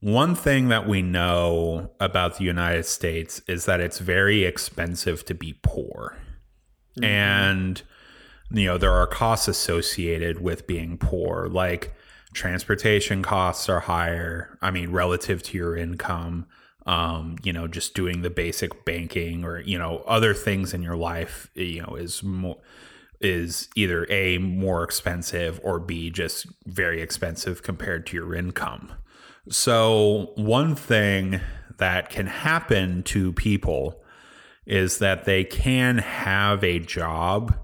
one 0.00 0.34
thing 0.34 0.68
that 0.68 0.86
we 0.86 1.00
know 1.00 1.90
about 1.98 2.36
the 2.36 2.44
United 2.44 2.84
States 2.84 3.40
is 3.48 3.64
that 3.64 3.80
it's 3.80 3.98
very 4.00 4.44
expensive 4.44 5.24
to 5.24 5.34
be 5.34 5.58
poor. 5.62 6.18
And, 7.02 7.80
you 8.54 8.66
know, 8.66 8.78
there 8.78 8.92
are 8.92 9.06
costs 9.06 9.48
associated 9.48 10.40
with 10.40 10.66
being 10.66 10.96
poor, 10.98 11.48
like 11.48 11.94
transportation 12.32 13.22
costs 13.22 13.68
are 13.68 13.80
higher. 13.80 14.58
I 14.62 14.70
mean, 14.70 14.90
relative 14.90 15.42
to 15.44 15.58
your 15.58 15.76
income, 15.76 16.46
um, 16.86 17.36
you 17.42 17.52
know, 17.52 17.66
just 17.68 17.94
doing 17.94 18.22
the 18.22 18.30
basic 18.30 18.84
banking 18.84 19.44
or, 19.44 19.60
you 19.60 19.78
know, 19.78 19.98
other 20.06 20.34
things 20.34 20.74
in 20.74 20.82
your 20.82 20.96
life, 20.96 21.50
you 21.54 21.82
know, 21.82 21.96
is 21.96 22.22
more 22.22 22.58
is 23.20 23.68
either 23.74 24.06
a 24.10 24.38
more 24.38 24.82
expensive 24.82 25.58
or 25.62 25.78
b 25.78 26.10
just 26.10 26.46
very 26.66 27.00
expensive 27.00 27.62
compared 27.62 28.04
to 28.06 28.16
your 28.16 28.34
income 28.34 28.92
so, 29.48 30.32
one 30.36 30.74
thing 30.74 31.40
that 31.76 32.08
can 32.08 32.26
happen 32.26 33.02
to 33.04 33.32
people 33.34 34.02
is 34.64 34.98
that 34.98 35.26
they 35.26 35.44
can 35.44 35.98
have 35.98 36.64
a 36.64 36.78
job, 36.78 37.54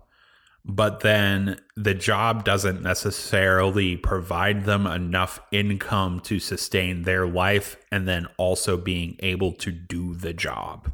but 0.70 1.00
then 1.00 1.60
the 1.76 1.94
job 1.94 2.44
doesn't 2.44 2.80
necessarily 2.80 3.96
provide 3.96 4.64
them 4.64 4.86
enough 4.86 5.40
income 5.50 6.20
to 6.20 6.38
sustain 6.38 7.02
their 7.02 7.26
life 7.26 7.76
and 7.90 8.06
then 8.06 8.26
also 8.36 8.76
being 8.76 9.16
able 9.18 9.52
to 9.52 9.72
do 9.72 10.14
the 10.14 10.32
job. 10.32 10.92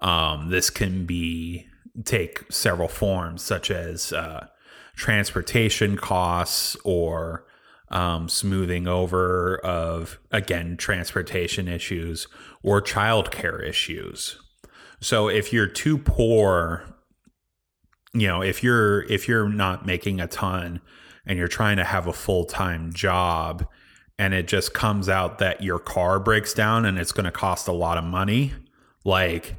Um, 0.00 0.48
this 0.48 0.70
can 0.70 1.04
be 1.04 1.66
take 2.04 2.50
several 2.50 2.88
forms, 2.88 3.42
such 3.42 3.70
as 3.70 4.12
uh, 4.12 4.46
transportation 4.94 5.96
costs 5.96 6.76
or 6.84 7.46
um, 7.90 8.28
smoothing 8.28 8.88
over 8.88 9.58
of 9.58 10.18
again 10.32 10.76
transportation 10.76 11.68
issues 11.68 12.28
or 12.62 12.80
childcare 12.80 13.62
issues. 13.62 14.38
So 15.00 15.28
if 15.28 15.52
you're 15.52 15.66
too 15.66 15.98
poor, 15.98 16.95
you 18.20 18.28
know, 18.28 18.42
if 18.42 18.62
you're 18.62 19.02
if 19.04 19.28
you're 19.28 19.48
not 19.48 19.86
making 19.86 20.20
a 20.20 20.26
ton 20.26 20.80
and 21.26 21.38
you're 21.38 21.48
trying 21.48 21.76
to 21.76 21.84
have 21.84 22.06
a 22.06 22.12
full-time 22.12 22.92
job 22.92 23.66
and 24.18 24.32
it 24.32 24.46
just 24.46 24.72
comes 24.72 25.08
out 25.08 25.38
that 25.38 25.62
your 25.62 25.78
car 25.78 26.18
breaks 26.20 26.54
down 26.54 26.84
and 26.84 26.98
it's 26.98 27.12
going 27.12 27.24
to 27.24 27.32
cost 27.32 27.68
a 27.68 27.72
lot 27.72 27.98
of 27.98 28.04
money, 28.04 28.54
like 29.04 29.56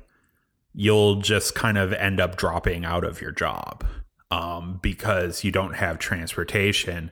you'll 0.74 1.16
just 1.18 1.56
kind 1.56 1.78
of 1.78 1.92
end 1.94 2.20
up 2.20 2.36
dropping 2.38 2.86
out 2.86 3.04
of 3.04 3.22
your 3.22 3.32
job 3.32 3.86
um, 4.32 4.80
because 4.82 5.44
you 5.44 5.52
don't 5.52 5.76
have 5.76 6.00
transportation. 6.00 7.12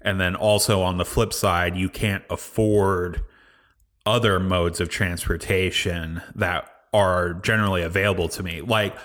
And 0.00 0.20
then 0.20 0.36
also 0.36 0.82
on 0.82 0.98
the 0.98 1.04
flip 1.04 1.32
side, 1.32 1.76
you 1.76 1.88
can't 1.88 2.24
afford 2.30 3.22
other 4.04 4.38
modes 4.38 4.80
of 4.80 4.88
transportation 4.88 6.22
that 6.34 6.70
are 6.92 7.34
generally 7.34 7.82
available 7.82 8.28
to 8.28 8.42
me. 8.42 8.60
Like 8.60 8.96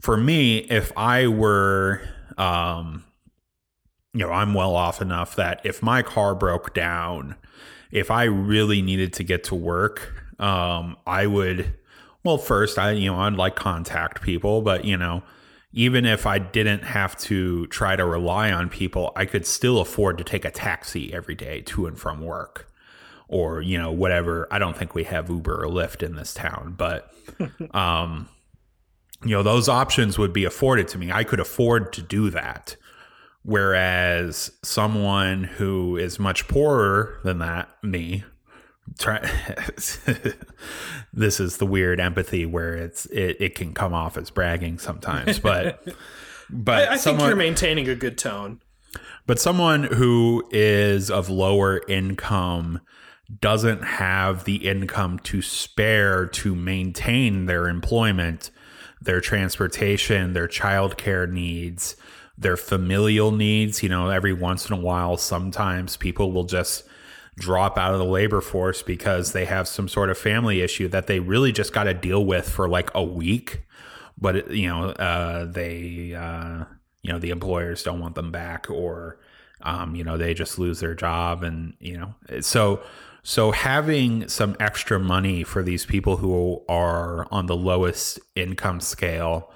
for 0.00 0.16
me, 0.16 0.58
if 0.58 0.92
I 0.96 1.26
were, 1.28 2.00
um, 2.38 3.04
you 4.12 4.20
know, 4.20 4.32
I'm 4.32 4.54
well 4.54 4.74
off 4.74 5.00
enough 5.00 5.36
that 5.36 5.60
if 5.64 5.82
my 5.82 6.02
car 6.02 6.34
broke 6.34 6.74
down, 6.74 7.36
if 7.90 8.10
I 8.10 8.24
really 8.24 8.82
needed 8.82 9.12
to 9.14 9.24
get 9.24 9.44
to 9.44 9.54
work, 9.54 10.14
um, 10.38 10.96
I 11.06 11.26
would, 11.26 11.74
well, 12.24 12.38
first, 12.38 12.78
I, 12.78 12.92
you 12.92 13.10
know, 13.10 13.20
I'd 13.20 13.34
like 13.34 13.56
contact 13.56 14.22
people, 14.22 14.62
but, 14.62 14.84
you 14.84 14.96
know, 14.96 15.22
even 15.72 16.04
if 16.06 16.26
I 16.26 16.38
didn't 16.38 16.82
have 16.82 17.16
to 17.18 17.66
try 17.68 17.94
to 17.94 18.04
rely 18.04 18.50
on 18.50 18.68
people, 18.68 19.12
I 19.14 19.26
could 19.26 19.46
still 19.46 19.80
afford 19.80 20.18
to 20.18 20.24
take 20.24 20.44
a 20.44 20.50
taxi 20.50 21.12
every 21.12 21.34
day 21.34 21.60
to 21.62 21.86
and 21.86 21.98
from 21.98 22.22
work 22.22 22.72
or, 23.28 23.60
you 23.60 23.78
know, 23.78 23.92
whatever. 23.92 24.48
I 24.50 24.58
don't 24.58 24.76
think 24.76 24.94
we 24.94 25.04
have 25.04 25.28
Uber 25.28 25.64
or 25.64 25.68
Lyft 25.68 26.02
in 26.02 26.16
this 26.16 26.34
town, 26.34 26.74
but, 26.76 27.12
um, 27.72 28.28
you 29.24 29.30
know, 29.30 29.42
those 29.42 29.68
options 29.68 30.18
would 30.18 30.32
be 30.32 30.44
afforded 30.44 30.88
to 30.88 30.98
me. 30.98 31.12
I 31.12 31.24
could 31.24 31.40
afford 31.40 31.92
to 31.94 32.02
do 32.02 32.30
that. 32.30 32.76
Whereas 33.42 34.50
someone 34.62 35.44
who 35.44 35.96
is 35.96 36.18
much 36.18 36.46
poorer 36.46 37.20
than 37.24 37.38
that, 37.38 37.70
me, 37.82 38.24
try 38.98 39.18
this 41.12 41.40
is 41.40 41.58
the 41.58 41.66
weird 41.66 42.00
empathy 42.00 42.44
where 42.44 42.74
it's 42.74 43.06
it, 43.06 43.36
it 43.40 43.54
can 43.54 43.72
come 43.72 43.94
off 43.94 44.16
as 44.16 44.30
bragging 44.30 44.78
sometimes 44.78 45.38
but 45.38 45.86
but 46.50 46.88
I, 46.88 46.94
I 46.94 46.96
think 46.98 47.20
you're 47.20 47.36
maintaining 47.36 47.88
a 47.88 47.94
good 47.94 48.18
tone. 48.18 48.60
but 49.26 49.38
someone 49.38 49.84
who 49.84 50.44
is 50.50 51.10
of 51.10 51.30
lower 51.30 51.80
income 51.88 52.80
doesn't 53.40 53.84
have 53.84 54.44
the 54.44 54.68
income 54.68 55.20
to 55.20 55.40
spare 55.40 56.26
to 56.26 56.56
maintain 56.56 57.46
their 57.46 57.68
employment 57.68 58.50
their 59.00 59.20
transportation 59.20 60.32
their 60.32 60.48
childcare 60.48 61.30
needs 61.30 61.96
their 62.40 62.56
familial 62.56 63.30
needs. 63.30 63.82
You 63.82 63.90
know 63.90 64.08
every 64.08 64.32
once 64.32 64.68
in 64.68 64.76
a 64.76 64.80
while 64.80 65.16
sometimes 65.16 65.96
people 65.96 66.32
will 66.32 66.44
just 66.44 66.84
drop 67.36 67.78
out 67.78 67.92
of 67.92 67.98
the 67.98 68.04
labor 68.04 68.40
force 68.40 68.82
because 68.82 69.32
they 69.32 69.44
have 69.44 69.68
some 69.68 69.88
sort 69.88 70.10
of 70.10 70.18
family 70.18 70.60
issue 70.60 70.88
that 70.88 71.06
they 71.06 71.20
really 71.20 71.52
just 71.52 71.72
got 71.72 71.84
to 71.84 71.94
deal 71.94 72.24
with 72.24 72.48
for 72.48 72.68
like 72.68 72.90
a 72.94 73.04
week. 73.04 73.62
But 74.18 74.50
you 74.50 74.68
know 74.68 74.86
uh, 74.90 75.44
they 75.44 76.14
uh, 76.14 76.64
you 77.02 77.12
know 77.12 77.18
the 77.18 77.30
employers 77.30 77.82
don't 77.82 78.00
want 78.00 78.14
them 78.14 78.32
back 78.32 78.68
or 78.70 79.18
um, 79.62 79.94
you 79.94 80.04
know 80.04 80.16
they 80.16 80.34
just 80.34 80.58
lose 80.58 80.80
their 80.80 80.94
job 80.94 81.42
and 81.44 81.74
you 81.78 81.98
know 81.98 82.14
so 82.40 82.82
so 83.22 83.50
having 83.50 84.28
some 84.28 84.56
extra 84.60 84.98
money 84.98 85.44
for 85.44 85.62
these 85.62 85.84
people 85.84 86.16
who 86.16 86.62
are 86.68 87.26
on 87.30 87.46
the 87.46 87.56
lowest 87.56 88.18
income 88.34 88.80
scale 88.80 89.52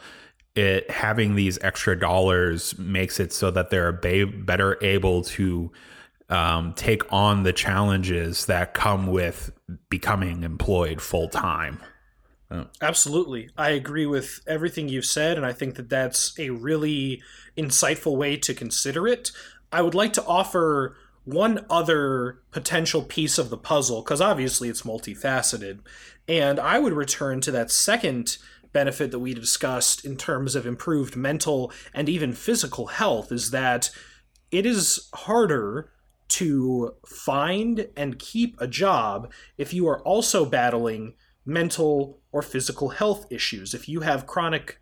it 0.55 0.89
having 0.91 1.35
these 1.35 1.59
extra 1.63 1.99
dollars 1.99 2.79
makes 2.79 3.19
it 3.19 3.33
so 3.33 3.51
that 3.51 3.71
they're 3.71 3.93
ba- 3.93 4.27
better 4.27 4.79
able 4.83 5.23
to 5.23 5.73
um, 6.29 6.73
take 6.75 7.13
on 7.13 7.43
the 7.43 7.53
challenges 7.53 8.47
that 8.47 8.75
come 8.75 9.09
with 9.09 9.53
becoming 9.91 10.43
employed 10.43 11.01
full 11.01 11.29
time. 11.29 11.81
Absolutely. 12.81 13.51
I 13.57 13.71
agree 13.71 14.07
with 14.07 14.41
everything 14.47 14.89
you've 14.89 15.05
said, 15.05 15.37
and 15.37 15.45
I 15.45 15.53
think 15.53 15.75
that 15.75 15.89
that's 15.89 16.39
a 16.39 16.51
really 16.51 17.21
insightful 17.57 18.17
way 18.17 18.37
to 18.37 18.55
consider 18.55 19.09
it. 19.09 19.33
I 19.73 19.83
would 19.83 19.95
like 19.95 20.13
to 20.15 20.25
offer 20.25 20.97
one 21.25 21.65
other 21.71 22.41
potential 22.51 23.03
piece 23.03 23.39
of 23.39 23.51
the 23.51 23.57
puzzle, 23.57 24.03
because 24.03 24.21
obviously 24.21 24.69
it's 24.69 24.83
multifaceted. 24.83 25.81
And 26.29 26.61
I 26.61 26.79
would 26.79 26.93
return 26.93 27.41
to 27.43 27.51
that 27.53 27.71
second 27.71 28.39
benefit 28.73 29.11
that 29.11 29.21
we 29.21 29.33
discussed 29.35 30.05
in 30.05 30.17
terms 30.17 30.55
of 30.55 30.67
improved 30.67 31.17
mental 31.17 31.73
and 31.95 32.09
even 32.09 32.33
physical 32.33 32.89
health 32.89 33.31
is 33.33 33.51
that 33.53 33.91
it 34.51 34.67
is 34.67 35.09
harder 35.15 35.91
to 36.27 36.95
find 37.07 37.89
and 37.97 38.19
keep 38.19 38.61
a 38.61 38.67
job 38.67 39.33
if 39.57 39.73
you 39.73 39.87
are 39.87 40.03
also 40.03 40.45
battling 40.45 41.15
mental 41.47 42.21
or 42.33 42.43
physical 42.43 42.89
health 42.91 43.27
issues. 43.31 43.75
If 43.75 43.89
you 43.89 44.01
have 44.01 44.27
chronic 44.27 44.81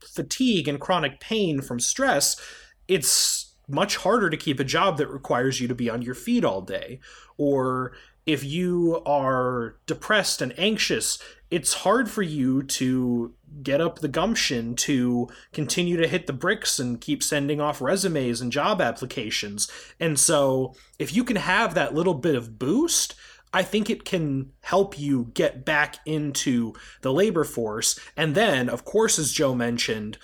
fatigue 0.00 0.68
and 0.68 0.80
chronic 0.80 1.20
pain 1.20 1.60
from 1.60 1.80
stress, 1.80 2.40
it's 2.86 3.51
much 3.68 3.96
harder 3.96 4.28
to 4.30 4.36
keep 4.36 4.60
a 4.60 4.64
job 4.64 4.98
that 4.98 5.08
requires 5.08 5.60
you 5.60 5.68
to 5.68 5.74
be 5.74 5.88
on 5.88 6.02
your 6.02 6.14
feet 6.14 6.44
all 6.44 6.60
day. 6.60 7.00
Or 7.36 7.92
if 8.26 8.44
you 8.44 9.02
are 9.04 9.76
depressed 9.86 10.42
and 10.42 10.56
anxious, 10.58 11.18
it's 11.50 11.74
hard 11.74 12.10
for 12.10 12.22
you 12.22 12.62
to 12.62 13.34
get 13.62 13.80
up 13.80 13.98
the 13.98 14.08
gumption 14.08 14.74
to 14.74 15.28
continue 15.52 15.96
to 15.96 16.08
hit 16.08 16.26
the 16.26 16.32
bricks 16.32 16.78
and 16.78 17.00
keep 17.00 17.22
sending 17.22 17.60
off 17.60 17.82
resumes 17.82 18.40
and 18.40 18.52
job 18.52 18.80
applications. 18.80 19.70
And 20.00 20.18
so, 20.18 20.74
if 20.98 21.14
you 21.14 21.24
can 21.24 21.36
have 21.36 21.74
that 21.74 21.94
little 21.94 22.14
bit 22.14 22.34
of 22.34 22.58
boost, 22.58 23.14
I 23.52 23.62
think 23.62 23.90
it 23.90 24.04
can 24.04 24.52
help 24.62 24.98
you 24.98 25.30
get 25.34 25.64
back 25.64 25.96
into 26.06 26.72
the 27.02 27.12
labor 27.12 27.44
force. 27.44 27.98
And 28.16 28.34
then, 28.34 28.68
of 28.68 28.84
course, 28.84 29.18
as 29.18 29.32
Joe 29.32 29.54
mentioned, 29.54 30.16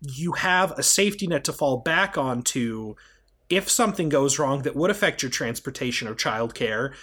you 0.00 0.32
have 0.32 0.72
a 0.72 0.82
safety 0.82 1.26
net 1.26 1.44
to 1.44 1.52
fall 1.52 1.78
back 1.78 2.16
onto 2.16 2.94
if 3.48 3.68
something 3.68 4.08
goes 4.08 4.38
wrong 4.38 4.62
that 4.62 4.76
would 4.76 4.90
affect 4.90 5.22
your 5.22 5.30
transportation 5.30 6.06
or 6.08 6.14
childcare 6.14 6.94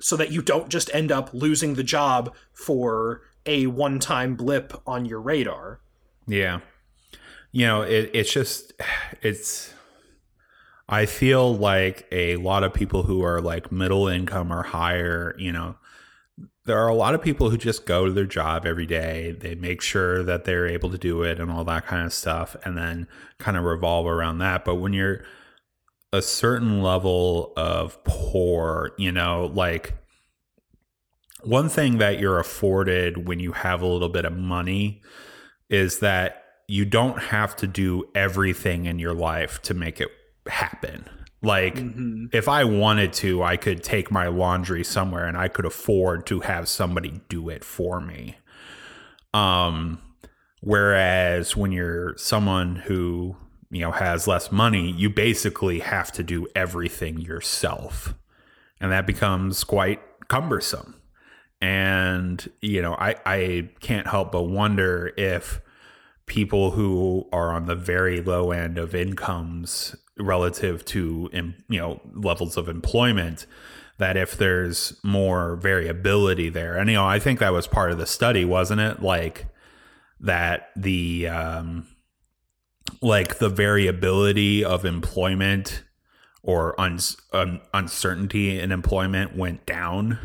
so 0.00 0.16
that 0.16 0.32
you 0.32 0.40
don't 0.40 0.68
just 0.70 0.92
end 0.94 1.12
up 1.12 1.32
losing 1.32 1.74
the 1.74 1.84
job 1.84 2.34
for 2.52 3.20
a 3.46 3.66
one-time 3.66 4.34
blip 4.34 4.72
on 4.86 5.04
your 5.04 5.20
radar. 5.20 5.80
Yeah. 6.26 6.60
You 7.52 7.66
know, 7.66 7.82
it, 7.82 8.10
it's 8.14 8.32
just, 8.32 8.72
it's, 9.20 9.74
I 10.88 11.06
feel 11.06 11.54
like 11.54 12.06
a 12.10 12.36
lot 12.36 12.64
of 12.64 12.72
people 12.72 13.02
who 13.02 13.22
are 13.22 13.40
like 13.40 13.70
middle 13.70 14.08
income 14.08 14.52
or 14.52 14.62
higher, 14.62 15.34
you 15.38 15.52
know, 15.52 15.76
there 16.66 16.78
are 16.78 16.88
a 16.88 16.94
lot 16.94 17.14
of 17.14 17.22
people 17.22 17.50
who 17.50 17.56
just 17.56 17.86
go 17.86 18.06
to 18.06 18.12
their 18.12 18.26
job 18.26 18.66
every 18.66 18.86
day. 18.86 19.36
They 19.38 19.54
make 19.54 19.80
sure 19.80 20.22
that 20.22 20.44
they're 20.44 20.66
able 20.66 20.90
to 20.90 20.98
do 20.98 21.22
it 21.22 21.40
and 21.40 21.50
all 21.50 21.64
that 21.64 21.86
kind 21.86 22.04
of 22.04 22.12
stuff, 22.12 22.54
and 22.64 22.76
then 22.76 23.08
kind 23.38 23.56
of 23.56 23.64
revolve 23.64 24.06
around 24.06 24.38
that. 24.38 24.64
But 24.64 24.76
when 24.76 24.92
you're 24.92 25.24
a 26.12 26.22
certain 26.22 26.82
level 26.82 27.52
of 27.56 28.02
poor, 28.04 28.92
you 28.98 29.12
know, 29.12 29.50
like 29.54 29.94
one 31.42 31.68
thing 31.68 31.98
that 31.98 32.18
you're 32.18 32.38
afforded 32.38 33.26
when 33.26 33.40
you 33.40 33.52
have 33.52 33.80
a 33.80 33.86
little 33.86 34.08
bit 34.08 34.24
of 34.24 34.36
money 34.36 35.02
is 35.70 36.00
that 36.00 36.44
you 36.68 36.84
don't 36.84 37.18
have 37.24 37.56
to 37.56 37.66
do 37.66 38.04
everything 38.14 38.84
in 38.86 38.98
your 38.98 39.14
life 39.14 39.62
to 39.62 39.74
make 39.74 40.00
it 40.00 40.08
happen. 40.46 41.08
Like, 41.42 41.76
mm-hmm. 41.76 42.26
if 42.32 42.48
I 42.48 42.64
wanted 42.64 43.12
to, 43.14 43.42
I 43.42 43.56
could 43.56 43.82
take 43.82 44.10
my 44.10 44.26
laundry 44.26 44.84
somewhere 44.84 45.26
and 45.26 45.36
I 45.36 45.48
could 45.48 45.64
afford 45.64 46.26
to 46.26 46.40
have 46.40 46.68
somebody 46.68 47.22
do 47.28 47.48
it 47.48 47.64
for 47.64 48.00
me. 48.00 48.36
Um, 49.32 50.00
whereas 50.60 51.56
when 51.56 51.72
you're 51.72 52.16
someone 52.18 52.76
who, 52.76 53.36
you 53.70 53.80
know, 53.80 53.92
has 53.92 54.26
less 54.26 54.52
money, 54.52 54.90
you 54.90 55.08
basically 55.08 55.78
have 55.78 56.12
to 56.12 56.22
do 56.22 56.46
everything 56.54 57.18
yourself. 57.20 58.14
And 58.80 58.92
that 58.92 59.06
becomes 59.06 59.64
quite 59.64 60.00
cumbersome. 60.28 60.96
And, 61.62 62.50
you 62.60 62.82
know, 62.82 62.94
I, 62.94 63.16
I 63.24 63.70
can't 63.80 64.06
help 64.06 64.32
but 64.32 64.44
wonder 64.44 65.12
if 65.16 65.60
people 66.26 66.72
who 66.72 67.26
are 67.32 67.52
on 67.52 67.66
the 67.66 67.74
very 67.74 68.20
low 68.20 68.50
end 68.50 68.78
of 68.78 68.94
incomes 68.94 69.96
relative 70.20 70.84
to 70.84 71.28
you 71.32 71.78
know 71.78 72.00
levels 72.14 72.56
of 72.56 72.68
employment 72.68 73.46
that 73.98 74.16
if 74.16 74.36
there's 74.36 74.98
more 75.02 75.56
variability 75.56 76.48
there 76.48 76.76
and 76.76 76.88
you 76.88 76.96
know 76.96 77.06
i 77.06 77.18
think 77.18 77.38
that 77.38 77.52
was 77.52 77.66
part 77.66 77.90
of 77.90 77.98
the 77.98 78.06
study 78.06 78.44
wasn't 78.44 78.80
it 78.80 79.02
like 79.02 79.46
that 80.20 80.70
the 80.76 81.26
um 81.28 81.86
like 83.02 83.38
the 83.38 83.48
variability 83.48 84.64
of 84.64 84.84
employment 84.84 85.82
or 86.42 86.78
un- 86.80 86.98
un- 87.32 87.60
uncertainty 87.74 88.58
in 88.58 88.72
employment 88.72 89.36
went 89.36 89.64
down 89.66 90.18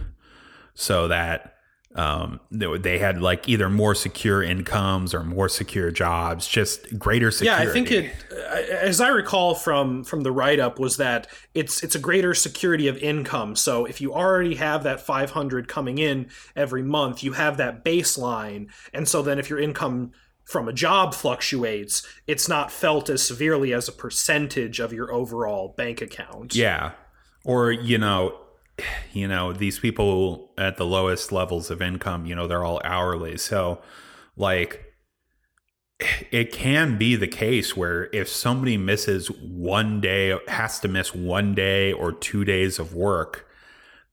so 0.73 1.07
that 1.07 1.55
um, 1.95 2.41
they 2.51 2.99
had 2.99 3.21
like 3.21 3.47
either 3.47 3.69
more 3.69 3.95
secure 3.95 4.43
incomes 4.43 5.13
or 5.13 5.23
more 5.23 5.47
secure 5.47 5.91
jobs, 5.91 6.45
just 6.45 6.99
greater 6.99 7.31
security. 7.31 7.63
Yeah, 7.63 7.69
I 7.69 7.73
think 7.73 7.89
it, 7.89 8.11
as 8.55 9.01
I 9.01 9.09
recall 9.09 9.55
from 9.55 10.03
from 10.03 10.21
the 10.21 10.31
write 10.31 10.59
up, 10.59 10.79
was 10.79 10.97
that 10.97 11.27
it's 11.53 11.83
it's 11.83 11.95
a 11.95 11.99
greater 11.99 12.33
security 12.33 12.87
of 12.87 12.97
income. 12.97 13.55
So 13.55 13.85
if 13.85 14.01
you 14.01 14.13
already 14.13 14.55
have 14.55 14.83
that 14.83 15.01
500 15.01 15.67
coming 15.67 15.97
in 15.97 16.27
every 16.55 16.83
month, 16.83 17.23
you 17.23 17.33
have 17.33 17.57
that 17.57 17.83
baseline, 17.83 18.69
and 18.93 19.07
so 19.07 19.21
then 19.21 19.39
if 19.39 19.49
your 19.49 19.59
income 19.59 20.11
from 20.45 20.67
a 20.67 20.73
job 20.73 21.13
fluctuates, 21.13 22.07
it's 22.27 22.47
not 22.47 22.71
felt 22.71 23.09
as 23.09 23.25
severely 23.25 23.73
as 23.73 23.87
a 23.87 23.91
percentage 23.91 24.79
of 24.79 24.93
your 24.93 25.11
overall 25.11 25.73
bank 25.75 26.01
account. 26.01 26.55
Yeah. 26.55 26.91
Or, 27.43 27.71
you 27.71 27.97
know, 27.97 28.39
you 29.13 29.27
know, 29.27 29.51
these 29.51 29.79
people 29.79 30.51
at 30.57 30.77
the 30.77 30.85
lowest 30.85 31.31
levels 31.31 31.71
of 31.71 31.81
income, 31.81 32.25
you 32.25 32.35
know, 32.35 32.47
they're 32.47 32.63
all 32.63 32.79
hourly. 32.83 33.37
So, 33.37 33.81
like, 34.37 34.84
it 35.99 36.51
can 36.51 36.97
be 36.97 37.15
the 37.15 37.27
case 37.27 37.75
where 37.75 38.09
if 38.11 38.27
somebody 38.27 38.77
misses 38.77 39.27
one 39.31 40.01
day, 40.01 40.37
has 40.47 40.79
to 40.81 40.87
miss 40.87 41.15
one 41.15 41.55
day 41.55 41.93
or 41.93 42.11
two 42.11 42.43
days 42.43 42.79
of 42.79 42.93
work, 42.93 43.47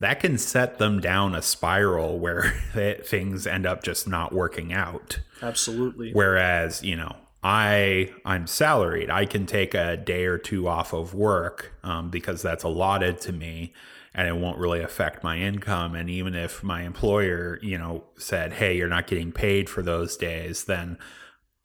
that 0.00 0.20
can 0.20 0.36
set 0.38 0.78
them 0.78 1.00
down 1.00 1.34
a 1.34 1.42
spiral 1.42 2.18
where 2.18 2.50
things 3.04 3.46
end 3.46 3.66
up 3.66 3.82
just 3.82 4.06
not 4.06 4.32
working 4.32 4.72
out. 4.72 5.20
Absolutely. 5.40 6.12
Whereas, 6.12 6.82
you 6.82 6.96
know, 6.96 7.16
I 7.42 8.12
I'm 8.24 8.46
salaried. 8.46 9.10
I 9.10 9.26
can 9.26 9.46
take 9.46 9.74
a 9.74 9.96
day 9.96 10.26
or 10.26 10.38
two 10.38 10.68
off 10.68 10.92
of 10.92 11.14
work 11.14 11.72
um, 11.82 12.10
because 12.10 12.42
that's 12.42 12.62
allotted 12.62 13.20
to 13.22 13.32
me 13.32 13.72
and 14.14 14.28
it 14.28 14.36
won't 14.36 14.58
really 14.58 14.80
affect 14.80 15.24
my 15.24 15.38
income. 15.38 15.94
And 15.94 16.10
even 16.10 16.34
if 16.34 16.62
my 16.62 16.82
employer, 16.82 17.58
you 17.62 17.78
know, 17.78 18.04
said, 18.16 18.54
hey, 18.54 18.76
you're 18.76 18.88
not 18.88 19.06
getting 19.06 19.32
paid 19.32 19.70
for 19.70 19.82
those 19.82 20.16
days, 20.16 20.64
then 20.64 20.98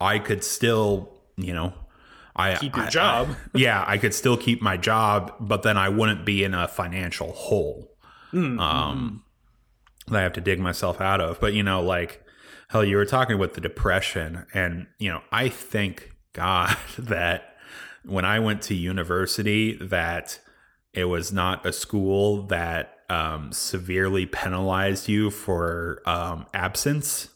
I 0.00 0.18
could 0.18 0.44
still, 0.44 1.12
you 1.36 1.52
know, 1.52 1.74
I 2.36 2.54
keep 2.56 2.76
your 2.76 2.86
I, 2.86 2.90
job. 2.90 3.28
I, 3.30 3.36
yeah, 3.58 3.84
I 3.86 3.98
could 3.98 4.14
still 4.14 4.36
keep 4.36 4.62
my 4.62 4.76
job, 4.76 5.34
but 5.40 5.62
then 5.62 5.76
I 5.76 5.88
wouldn't 5.88 6.24
be 6.24 6.44
in 6.44 6.54
a 6.54 6.68
financial 6.68 7.32
hole. 7.32 7.90
Mm-hmm. 8.32 8.60
Um, 8.60 9.24
that 10.06 10.18
I 10.18 10.22
have 10.22 10.32
to 10.34 10.40
dig 10.40 10.60
myself 10.60 11.00
out 11.00 11.20
of. 11.20 11.40
But 11.40 11.54
you 11.54 11.62
know, 11.62 11.82
like 11.82 12.22
hell, 12.68 12.84
you 12.84 12.96
were 12.96 13.04
talking 13.04 13.36
about 13.36 13.54
the 13.54 13.60
depression, 13.60 14.46
and 14.54 14.86
you 14.98 15.10
know, 15.10 15.22
I 15.32 15.48
thank 15.48 16.12
God 16.32 16.76
that 16.98 17.56
when 18.04 18.24
I 18.24 18.38
went 18.38 18.62
to 18.62 18.74
university, 18.74 19.76
that 19.76 20.38
it 20.92 21.04
was 21.04 21.32
not 21.32 21.66
a 21.66 21.72
school 21.72 22.42
that 22.46 22.98
um, 23.10 23.52
severely 23.52 24.26
penalized 24.26 25.08
you 25.08 25.30
for 25.30 26.02
um, 26.06 26.46
absence. 26.54 27.28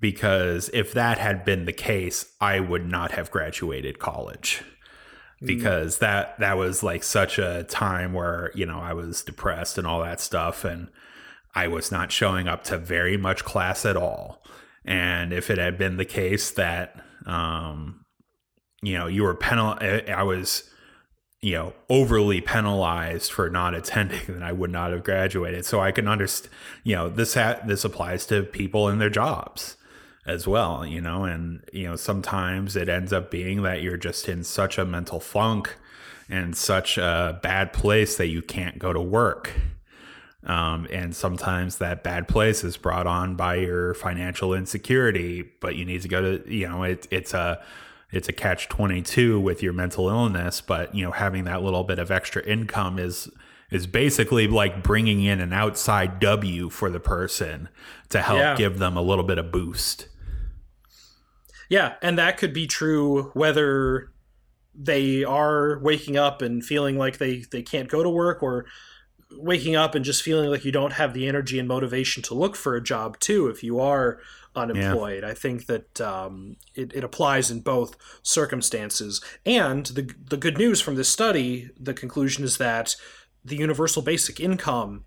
Because 0.00 0.70
if 0.72 0.92
that 0.94 1.18
had 1.18 1.44
been 1.44 1.66
the 1.66 1.72
case, 1.72 2.24
I 2.40 2.60
would 2.60 2.86
not 2.86 3.12
have 3.12 3.30
graduated 3.30 3.98
college. 3.98 4.62
Mm. 5.42 5.46
Because 5.46 5.96
mm. 5.96 6.00
that 6.00 6.38
that 6.38 6.56
was 6.56 6.82
like 6.82 7.02
such 7.02 7.38
a 7.38 7.64
time 7.64 8.12
where 8.12 8.50
you 8.54 8.66
know 8.66 8.78
I 8.78 8.94
was 8.94 9.22
depressed 9.22 9.78
and 9.78 9.86
all 9.86 10.00
that 10.00 10.20
stuff, 10.20 10.64
and 10.64 10.88
I 11.54 11.68
was 11.68 11.92
not 11.92 12.12
showing 12.12 12.48
up 12.48 12.64
to 12.64 12.78
very 12.78 13.16
much 13.16 13.44
class 13.44 13.84
at 13.84 13.96
all. 13.96 14.42
And 14.84 15.32
if 15.32 15.50
it 15.50 15.58
had 15.58 15.76
been 15.76 15.98
the 15.98 16.06
case 16.06 16.50
that 16.52 17.04
um, 17.26 18.04
you 18.82 18.96
know 18.96 19.06
you 19.06 19.22
were 19.22 19.34
penal, 19.34 19.76
I 19.80 20.22
was 20.22 20.70
you 21.42 21.52
know 21.52 21.72
overly 21.88 22.40
penalized 22.40 23.32
for 23.32 23.48
not 23.48 23.74
attending 23.80 24.20
then 24.28 24.42
i 24.42 24.52
would 24.52 24.70
not 24.70 24.92
have 24.92 25.02
graduated 25.04 25.64
so 25.64 25.80
i 25.80 25.90
can 25.90 26.06
understand 26.06 26.52
you 26.84 26.94
know 26.94 27.08
this 27.08 27.34
ha- 27.34 27.60
this 27.66 27.84
applies 27.84 28.26
to 28.26 28.42
people 28.42 28.88
in 28.88 28.98
their 28.98 29.10
jobs 29.10 29.76
as 30.26 30.46
well 30.46 30.84
you 30.84 31.00
know 31.00 31.24
and 31.24 31.64
you 31.72 31.88
know 31.88 31.96
sometimes 31.96 32.76
it 32.76 32.88
ends 32.88 33.12
up 33.12 33.30
being 33.30 33.62
that 33.62 33.82
you're 33.82 33.96
just 33.96 34.28
in 34.28 34.44
such 34.44 34.78
a 34.78 34.84
mental 34.84 35.18
funk 35.18 35.76
and 36.30 36.56
such 36.56 36.96
a 36.96 37.38
bad 37.42 37.72
place 37.72 38.16
that 38.16 38.28
you 38.28 38.40
can't 38.40 38.78
go 38.78 38.92
to 38.92 39.00
work. 39.00 39.52
Um, 40.44 40.86
and 40.90 41.14
sometimes 41.14 41.78
that 41.78 42.02
bad 42.02 42.28
place 42.28 42.64
is 42.64 42.78
brought 42.78 43.06
on 43.06 43.34
by 43.34 43.56
your 43.56 43.92
financial 43.92 44.54
insecurity 44.54 45.42
but 45.60 45.76
you 45.76 45.84
need 45.84 46.00
to 46.00 46.08
go 46.08 46.22
to 46.38 46.50
you 46.50 46.66
know 46.66 46.82
it, 46.82 47.06
it's 47.10 47.34
a 47.34 47.62
it's 48.10 48.26
a 48.26 48.32
catch 48.32 48.70
22 48.70 49.38
with 49.38 49.62
your 49.62 49.74
mental 49.74 50.08
illness 50.08 50.62
but 50.62 50.94
you 50.94 51.04
know 51.04 51.10
having 51.10 51.44
that 51.44 51.62
little 51.62 51.84
bit 51.84 51.98
of 51.98 52.10
extra 52.10 52.42
income 52.44 52.98
is 52.98 53.28
is 53.70 53.86
basically 53.86 54.48
like 54.48 54.82
bringing 54.82 55.22
in 55.22 55.40
an 55.40 55.52
outside 55.52 56.20
w 56.20 56.70
for 56.70 56.90
the 56.90 57.00
person 57.00 57.68
to 58.08 58.20
help 58.22 58.38
yeah. 58.38 58.56
give 58.56 58.78
them 58.78 58.96
a 58.96 59.02
little 59.02 59.24
bit 59.24 59.38
of 59.38 59.50
boost 59.52 60.08
yeah 61.68 61.94
and 62.02 62.18
that 62.18 62.36
could 62.36 62.52
be 62.52 62.66
true 62.66 63.30
whether 63.34 64.10
they 64.74 65.24
are 65.24 65.78
waking 65.80 66.16
up 66.16 66.42
and 66.42 66.64
feeling 66.64 66.96
like 66.96 67.18
they 67.18 67.44
they 67.50 67.62
can't 67.62 67.88
go 67.88 68.02
to 68.02 68.10
work 68.10 68.42
or 68.42 68.66
waking 69.32 69.76
up 69.76 69.94
and 69.94 70.04
just 70.04 70.22
feeling 70.22 70.50
like 70.50 70.64
you 70.64 70.72
don't 70.72 70.94
have 70.94 71.14
the 71.14 71.26
energy 71.28 71.58
and 71.58 71.68
motivation 71.68 72.22
to 72.22 72.34
look 72.34 72.56
for 72.56 72.74
a 72.74 72.82
job 72.82 73.18
too 73.20 73.46
if 73.46 73.62
you 73.62 73.78
are 73.78 74.20
unemployed. 74.54 75.22
Yeah. 75.22 75.30
I 75.30 75.34
think 75.34 75.66
that 75.66 76.00
um, 76.00 76.56
it, 76.74 76.92
it 76.94 77.04
applies 77.04 77.50
in 77.50 77.60
both 77.60 77.96
circumstances. 78.22 79.20
And 79.46 79.86
the 79.86 80.12
the 80.24 80.36
good 80.36 80.58
news 80.58 80.80
from 80.80 80.96
this 80.96 81.08
study, 81.08 81.70
the 81.78 81.94
conclusion 81.94 82.44
is 82.44 82.58
that 82.58 82.96
the 83.44 83.56
universal 83.56 84.02
basic 84.02 84.40
income 84.40 85.04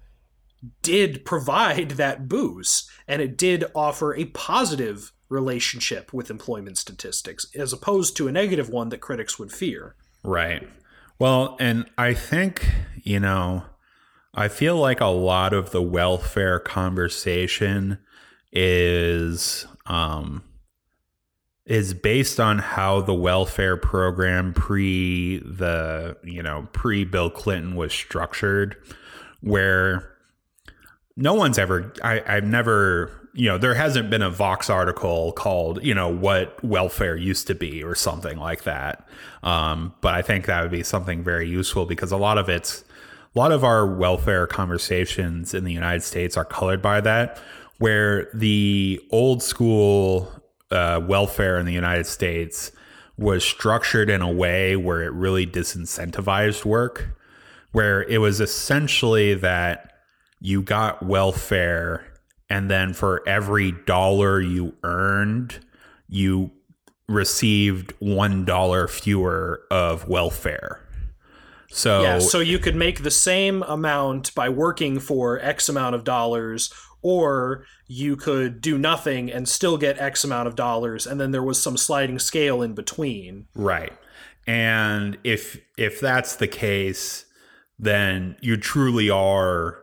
did 0.82 1.26
provide 1.26 1.92
that 1.92 2.28
boost, 2.28 2.90
and 3.08 3.22
it 3.22 3.38
did 3.38 3.66
offer 3.76 4.16
a 4.16 4.26
positive 4.26 5.12
relationship 5.30 6.14
with 6.14 6.30
employment 6.30 6.78
statistics, 6.78 7.48
as 7.56 7.74
opposed 7.74 8.16
to 8.18 8.28
a 8.28 8.32
negative 8.32 8.70
one 8.70 8.90
that 8.90 9.02
critics 9.02 9.40
would 9.40 9.52
fear. 9.52 9.96
Right. 10.24 10.68
Well, 11.20 11.58
and 11.60 11.90
I 11.98 12.14
think 12.14 12.70
you 13.04 13.20
know. 13.20 13.66
I 14.36 14.48
feel 14.48 14.78
like 14.78 15.00
a 15.00 15.06
lot 15.06 15.54
of 15.54 15.70
the 15.70 15.82
welfare 15.84 16.58
conversation 16.58 18.00
is 18.52 19.68
um, 19.86 20.44
is 21.66 21.94
based 21.94 22.40
on 22.40 22.60
how 22.60 23.02
the 23.02 23.14
welfare 23.14 23.78
program 23.78 24.54
pre 24.54 25.40
the 25.40 26.18
you 26.24 26.44
know 26.44 26.68
pre 26.74 27.06
Bill 27.06 27.30
Clinton 27.30 27.76
was 27.76 27.94
structured, 27.94 28.76
where 29.42 30.12
no 31.16 31.34
one's 31.34 31.58
ever 31.58 31.94
I, 32.04 32.22
I've 32.28 32.44
never 32.44 33.30
you 33.34 33.48
know 33.48 33.58
there 33.58 33.76
hasn't 33.76 34.10
been 34.10 34.22
a 34.22 34.30
Vox 34.30 34.70
article 34.70 35.32
called 35.34 35.84
you 35.84 35.94
know 35.94 36.10
what 36.10 36.62
welfare 36.64 37.16
used 37.16 37.48
to 37.48 37.56
be 37.56 37.84
or 37.84 37.96
something 37.96 38.38
like 38.38 38.64
that. 38.64 39.08
Um, 39.42 39.94
but 40.02 40.14
I 40.14 40.22
think 40.22 40.46
that 40.48 40.62
would 40.62 40.72
be 40.72 40.84
something 40.84 41.24
very 41.24 41.50
useful 41.50 41.86
because 41.86 42.12
a 42.12 42.18
lot 42.18 42.38
of 42.38 42.50
it's 42.50 42.84
a 43.36 43.40
lot 43.40 43.52
of 43.52 43.64
our 43.64 43.88
welfare 43.88 44.46
conversations 44.48 45.54
in 45.54 45.64
the 45.64 45.74
United 45.74 46.04
States 46.04 46.36
are 46.36 46.46
colored 46.46 46.82
by 46.82 47.00
that, 47.02 47.40
where 47.80 48.30
the 48.34 49.00
old 49.12 49.42
school 49.42 50.43
uh, 50.74 51.00
welfare 51.00 51.58
in 51.58 51.66
the 51.66 51.74
United 51.74 52.06
States 52.06 52.72
was 53.18 53.46
structured 53.46 54.10
in 54.10 54.22
a 54.22 54.32
way 54.32 54.76
where 54.76 55.04
it 55.04 55.14
really 55.14 55.46
disincentivized 55.46 56.66
work, 56.66 57.18
where 57.72 58.04
it 58.04 58.18
was 58.18 58.42
essentially 58.42 59.36
that 59.36 59.94
you 60.42 60.62
got 60.62 61.06
welfare 61.06 62.06
and 62.50 62.70
then 62.70 62.94
for 62.94 63.28
every 63.28 63.72
dollar 63.86 64.42
you 64.42 64.76
earned 64.84 65.60
you 66.10 66.52
received 67.08 67.94
one 68.00 68.46
dollar 68.46 68.88
fewer 68.88 69.64
of 69.72 70.08
welfare. 70.08 70.80
So 71.70 72.04
yeah, 72.04 72.20
so 72.20 72.40
you 72.40 72.60
could 72.60 72.76
make 72.76 73.02
the 73.02 73.12
same 73.12 73.64
amount 73.64 74.36
by 74.36 74.50
working 74.50 75.00
for 75.00 75.40
X 75.40 75.70
amount 75.70 75.96
of 75.96 76.04
dollars, 76.04 76.72
or 77.04 77.66
you 77.88 78.16
could 78.16 78.60
do 78.62 78.78
nothing 78.78 79.32
and 79.32 79.48
still 79.48 79.78
get 79.78 80.00
X 80.00 80.24
amount 80.24 80.48
of 80.48 80.56
dollars, 80.56 81.06
and 81.06 81.20
then 81.22 81.32
there 81.32 81.44
was 81.44 81.62
some 81.62 81.78
sliding 81.78 82.18
scale 82.20 82.62
in 82.62 82.74
between. 82.74 83.46
right 83.56 83.94
and 84.46 85.18
if 85.24 85.58
if 85.78 86.02
that's 86.02 86.36
the 86.36 86.48
case 86.48 87.26
then 87.80 88.36
you 88.42 88.58
truly 88.58 89.10
are 89.10 89.80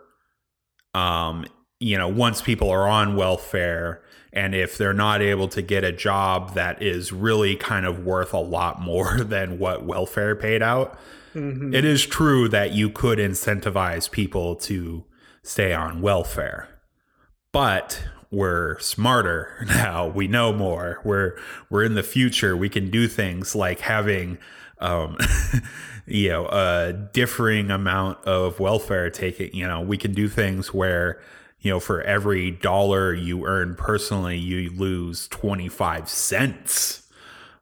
um, 0.94 1.46
you 1.78 1.96
know, 1.96 2.08
once 2.08 2.42
people 2.42 2.68
are 2.70 2.86
on 2.88 3.16
welfare 3.16 4.02
and 4.32 4.54
if 4.54 4.76
they're 4.76 4.92
not 4.92 5.22
able 5.22 5.48
to 5.48 5.62
get 5.62 5.82
a 5.82 5.92
job 5.92 6.54
that 6.54 6.82
is 6.82 7.12
really 7.12 7.56
kind 7.56 7.86
of 7.86 8.04
worth 8.04 8.32
a 8.34 8.38
lot 8.38 8.80
more 8.80 9.18
than 9.24 9.58
what 9.58 9.84
welfare 9.86 10.36
paid 10.36 10.62
out, 10.62 10.98
Mhm. 11.34 11.72
it 11.74 11.84
is 11.84 12.04
true 12.06 12.48
that 12.48 12.72
you 12.72 12.90
could 12.90 13.18
incentivize 13.18 14.10
people 14.10 14.56
to 14.56 15.04
stay 15.44 15.72
on 15.72 16.00
welfare. 16.02 16.68
But 17.52 18.02
we're 18.30 18.78
smarter 18.78 19.64
now. 19.66 20.06
We 20.06 20.28
know 20.28 20.52
more. 20.52 21.00
We're 21.04 21.38
we're 21.68 21.84
in 21.84 21.94
the 21.94 22.02
future. 22.02 22.56
We 22.56 22.68
can 22.68 22.90
do 22.90 23.08
things 23.08 23.54
like 23.54 23.80
having 23.80 24.38
um 24.78 25.16
you 26.06 26.28
know 26.28 26.46
a 26.46 26.92
differing 26.92 27.70
amount 27.70 28.24
of 28.24 28.58
welfare 28.58 29.10
taking 29.10 29.54
you 29.54 29.66
know 29.66 29.80
we 29.80 29.96
can 29.96 30.12
do 30.12 30.28
things 30.28 30.74
where 30.74 31.20
you 31.60 31.70
know 31.70 31.78
for 31.78 32.02
every 32.02 32.50
dollar 32.50 33.14
you 33.14 33.46
earn 33.46 33.74
personally 33.76 34.36
you 34.38 34.70
lose 34.70 35.28
25 35.28 36.08
cents 36.08 37.06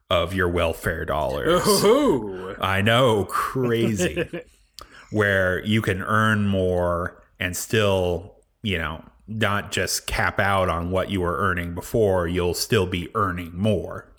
of 0.09 0.33
your 0.33 0.47
welfare 0.49 1.05
dollars 1.05 1.67
Ooh. 1.83 2.55
i 2.61 2.81
know 2.81 3.25
crazy 3.25 4.27
where 5.11 5.63
you 5.65 5.81
can 5.81 6.01
earn 6.01 6.47
more 6.47 7.21
and 7.39 7.55
still 7.55 8.35
you 8.63 8.77
know 8.77 9.03
not 9.29 9.71
just 9.71 10.07
cap 10.07 10.39
out 10.39 10.69
on 10.69 10.91
what 10.91 11.09
you 11.11 11.21
were 11.21 11.37
earning 11.37 11.75
before 11.75 12.27
you'll 12.27 12.53
still 12.53 12.87
be 12.87 13.09
earning 13.15 13.51
more. 13.55 14.11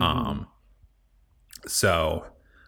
Um 0.00 0.48
so 1.66 2.26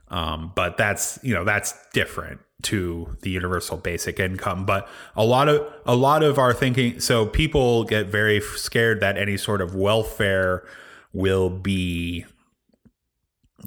um 0.09 0.53
but 0.55 0.77
that's 0.77 1.19
you 1.23 1.33
know 1.33 1.45
that's 1.45 1.75
different 1.93 2.40
to 2.62 3.16
the 3.23 3.31
universal 3.31 3.77
basic 3.77 4.21
income. 4.21 4.66
But 4.66 4.88
a 5.16 5.25
lot 5.25 5.49
of 5.49 5.73
a 5.87 5.97
lot 5.97 6.23
of 6.23 6.38
our 6.38 6.53
thinking 6.53 7.01
so 7.01 7.27
people 7.27 7.85
get 7.85 8.07
very 8.07 8.40
scared 8.40 9.01
that 9.01 9.16
any 9.16 9.37
sort 9.37 9.61
of 9.61 9.75
welfare 9.75 10.66
will 11.12 11.51
be 11.51 12.25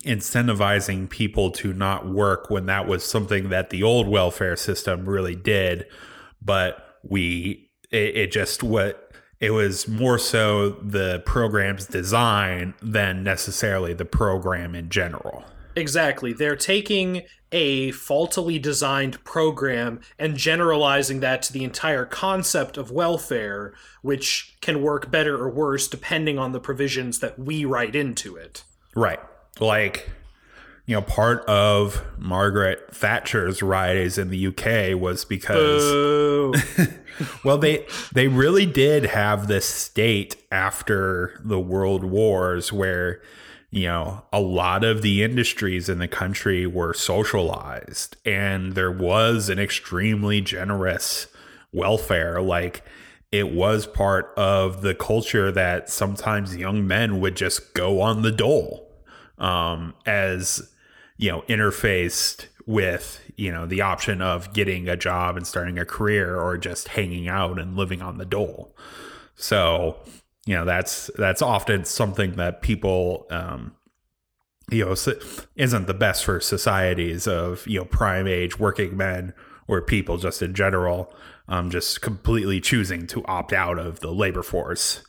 incentivizing 0.02 1.10
people 1.10 1.52
to 1.52 1.72
not 1.74 2.08
work 2.08 2.50
when 2.50 2.66
that 2.66 2.88
was 2.88 3.04
something 3.04 3.50
that 3.50 3.70
the 3.70 3.84
old 3.84 4.08
welfare 4.08 4.56
system 4.56 5.08
really 5.08 5.36
did. 5.36 5.86
But 6.42 6.98
we 7.04 7.70
it, 7.94 8.16
it 8.18 8.32
just 8.32 8.64
what 8.64 9.12
it 9.40 9.52
was 9.52 9.88
more 9.88 10.18
so 10.18 10.72
the 10.72 11.22
program's 11.26 11.88
design 11.88 12.74
than 12.82 13.24
necessarily 13.24 13.94
the 13.94 14.06
program 14.06 14.76
in 14.76 14.90
general 14.90 15.46
Exactly. 15.76 16.34
They're 16.34 16.56
taking 16.56 17.24
a 17.52 17.92
faultily 17.92 18.60
designed 18.60 19.24
program 19.24 20.02
and 20.18 20.36
generalizing 20.38 21.20
that 21.20 21.42
to 21.44 21.54
the 21.54 21.64
entire 21.64 22.06
concept 22.06 22.78
of 22.78 22.92
welfare, 22.92 23.74
which 24.02 24.56
can 24.62 24.82
work 24.82 25.12
better 25.12 25.36
or 25.36 25.50
worse 25.50 25.88
depending 25.88 26.38
on 26.38 26.52
the 26.52 26.60
provisions 26.60 27.20
that 27.20 27.38
we 27.38 27.66
write 27.66 27.96
into 27.96 28.36
it. 28.36 28.64
Right. 28.96 29.20
Like, 29.60 30.10
you 30.86 30.96
know, 30.96 31.02
part 31.02 31.46
of 31.46 32.06
Margaret 32.18 32.94
Thatcher's 32.94 33.64
rise 33.64 34.18
in 34.18 34.30
the 34.30 34.48
UK 34.48 35.00
was 35.00 35.24
because 35.24 35.82
well 37.46 37.58
they 37.58 37.86
they 38.12 38.28
really 38.28 38.66
did 38.66 39.06
have 39.06 39.48
this 39.48 39.66
state 39.66 40.36
after 40.52 41.40
the 41.44 41.60
world 41.60 42.04
wars 42.04 42.74
where 42.74 43.22
you 43.72 43.86
know 43.86 44.26
a 44.34 44.42
lot 44.42 44.84
of 44.84 45.02
the 45.02 45.24
industries 45.24 45.88
in 45.88 46.00
the 46.00 46.08
country 46.08 46.68
were 46.68 46.94
socialized 46.94 48.18
and 48.26 48.74
there 48.74 48.92
was 48.92 49.48
an 49.48 49.60
extremely 49.60 50.42
generous 50.42 51.28
welfare. 51.72 52.42
Like 52.42 52.84
it 53.32 53.54
was 53.54 53.88
part 53.88 54.34
of 54.36 54.82
the 54.82 54.94
culture 54.94 55.50
that 55.50 55.90
sometimes 55.90 56.58
young 56.58 56.86
men 56.86 57.22
would 57.22 57.36
just 57.38 57.74
go 57.74 58.02
on 58.02 58.22
the 58.22 58.32
dole 58.32 58.92
um, 59.38 59.94
as 60.06 60.70
you 61.24 61.32
know 61.32 61.42
interfaced 61.44 62.48
with 62.66 63.22
you 63.38 63.50
know 63.50 63.66
the 63.66 63.80
option 63.80 64.22
of 64.22 64.52
getting 64.52 64.90
a 64.90 64.98
job 64.98 65.38
and 65.38 65.48
starting 65.48 65.80
a 65.80 65.86
career 65.86 66.38
or 66.38 66.58
just 66.58 66.90
hanging 66.90 67.30
out 67.30 67.58
and 67.58 67.78
living 67.78 68.02
on 68.02 68.18
the 68.18 68.26
dole. 68.26 68.76
So 69.36 69.96
you 70.46 70.54
know 70.54 70.66
that's 70.66 71.10
that's 71.16 71.42
often 71.42 71.86
something 71.86 72.34
that 72.34 72.62
people 72.62 73.26
um 73.30 73.74
you 74.70 74.84
know 74.84 74.96
isn't 75.56 75.88
the 75.88 75.94
best 75.94 76.26
for 76.26 76.42
societies 76.42 77.26
of 77.26 77.66
you 77.68 77.80
know 77.80 77.86
prime 77.86 78.28
age 78.28 78.60
working 78.60 78.98
men 78.98 79.34
or 79.70 79.82
people 79.82 80.18
just 80.18 80.42
in 80.42 80.54
general 80.54 81.16
um 81.48 81.70
just 81.70 82.02
completely 82.02 82.60
choosing 82.60 83.08
to 83.08 83.24
opt 83.28 83.54
out 83.54 83.80
of 83.80 84.02
the 84.02 84.12
labor 84.12 84.44
force. 84.44 85.04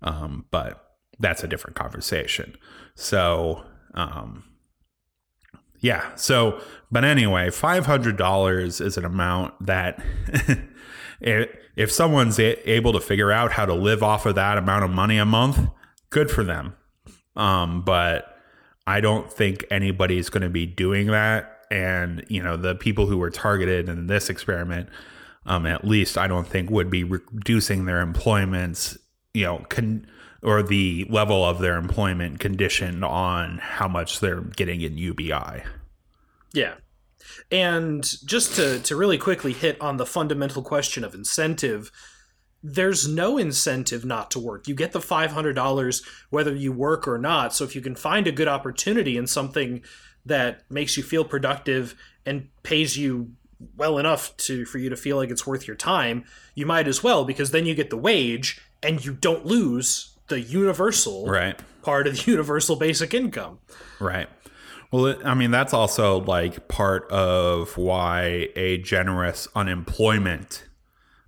Um 0.00 0.46
but 0.50 0.82
that's 1.18 1.44
a 1.44 1.48
different 1.48 1.76
conversation. 1.76 2.56
So 2.94 3.62
um 3.92 4.44
yeah 5.80 6.14
so 6.14 6.60
but 6.90 7.04
anyway 7.04 7.48
$500 7.48 8.80
is 8.80 8.96
an 8.96 9.04
amount 9.04 9.54
that 9.66 10.02
if 11.20 11.48
if 11.76 11.90
someone's 11.90 12.38
able 12.38 12.92
to 12.92 13.00
figure 13.00 13.32
out 13.32 13.52
how 13.52 13.64
to 13.64 13.72
live 13.72 14.02
off 14.02 14.26
of 14.26 14.34
that 14.34 14.58
amount 14.58 14.84
of 14.84 14.90
money 14.90 15.16
a 15.16 15.24
month, 15.24 15.68
good 16.10 16.30
for 16.30 16.44
them. 16.44 16.74
Um, 17.36 17.82
but 17.82 18.36
I 18.86 19.00
don't 19.00 19.32
think 19.32 19.64
anybody's 19.70 20.28
going 20.28 20.42
to 20.42 20.50
be 20.50 20.66
doing 20.66 21.06
that. 21.06 21.64
And 21.70 22.24
you 22.28 22.42
know, 22.42 22.56
the 22.56 22.74
people 22.74 23.06
who 23.06 23.16
were 23.16 23.30
targeted 23.30 23.88
in 23.88 24.08
this 24.08 24.28
experiment, 24.28 24.88
um, 25.46 25.64
at 25.64 25.84
least 25.84 26.18
I 26.18 26.26
don't 26.26 26.46
think 26.46 26.68
would 26.68 26.90
be 26.90 27.04
reducing 27.04 27.86
their 27.86 28.00
employments. 28.00 28.98
You 29.32 29.44
know, 29.44 29.64
con- 29.68 30.06
or 30.42 30.62
the 30.62 31.06
level 31.10 31.44
of 31.44 31.58
their 31.58 31.76
employment 31.76 32.40
conditioned 32.40 33.04
on 33.04 33.58
how 33.58 33.88
much 33.88 34.20
they're 34.20 34.40
getting 34.40 34.80
in 34.80 34.96
UBI. 34.96 35.64
Yeah. 36.52 36.74
And 37.50 38.02
just 38.24 38.56
to, 38.56 38.78
to 38.80 38.96
really 38.96 39.18
quickly 39.18 39.52
hit 39.52 39.80
on 39.80 39.96
the 39.96 40.06
fundamental 40.06 40.62
question 40.62 41.04
of 41.04 41.14
incentive, 41.14 41.90
there's 42.62 43.08
no 43.08 43.38
incentive 43.38 44.04
not 44.04 44.30
to 44.30 44.38
work. 44.38 44.68
You 44.68 44.74
get 44.74 44.92
the 44.92 44.98
$500 44.98 46.02
whether 46.30 46.54
you 46.54 46.72
work 46.72 47.08
or 47.08 47.18
not. 47.18 47.54
So 47.54 47.64
if 47.64 47.74
you 47.74 47.80
can 47.80 47.94
find 47.94 48.26
a 48.26 48.32
good 48.32 48.48
opportunity 48.48 49.16
in 49.16 49.26
something 49.26 49.82
that 50.26 50.62
makes 50.70 50.96
you 50.96 51.02
feel 51.02 51.24
productive 51.24 51.94
and 52.26 52.48
pays 52.62 52.96
you 52.96 53.32
well 53.76 53.98
enough 53.98 54.36
to 54.36 54.64
for 54.64 54.78
you 54.78 54.88
to 54.88 54.96
feel 54.96 55.16
like 55.16 55.30
it's 55.30 55.46
worth 55.46 55.66
your 55.66 55.76
time, 55.76 56.24
you 56.54 56.66
might 56.66 56.86
as 56.86 57.02
well 57.02 57.24
because 57.24 57.50
then 57.50 57.66
you 57.66 57.74
get 57.74 57.90
the 57.90 57.96
wage 57.96 58.60
and 58.82 59.04
you 59.04 59.12
don't 59.12 59.46
lose 59.46 60.16
the 60.30 60.40
universal 60.40 61.26
Right. 61.26 61.60
part 61.82 62.06
of 62.06 62.16
the 62.16 62.22
universal 62.30 62.76
basic 62.76 63.12
income. 63.12 63.58
Right. 64.00 64.28
Well, 64.90 65.06
it, 65.06 65.18
I 65.24 65.34
mean, 65.34 65.50
that's 65.50 65.72
also 65.74 66.20
like 66.20 66.66
part 66.66 67.08
of 67.12 67.76
why 67.76 68.48
a 68.56 68.78
generous 68.78 69.46
unemployment 69.54 70.64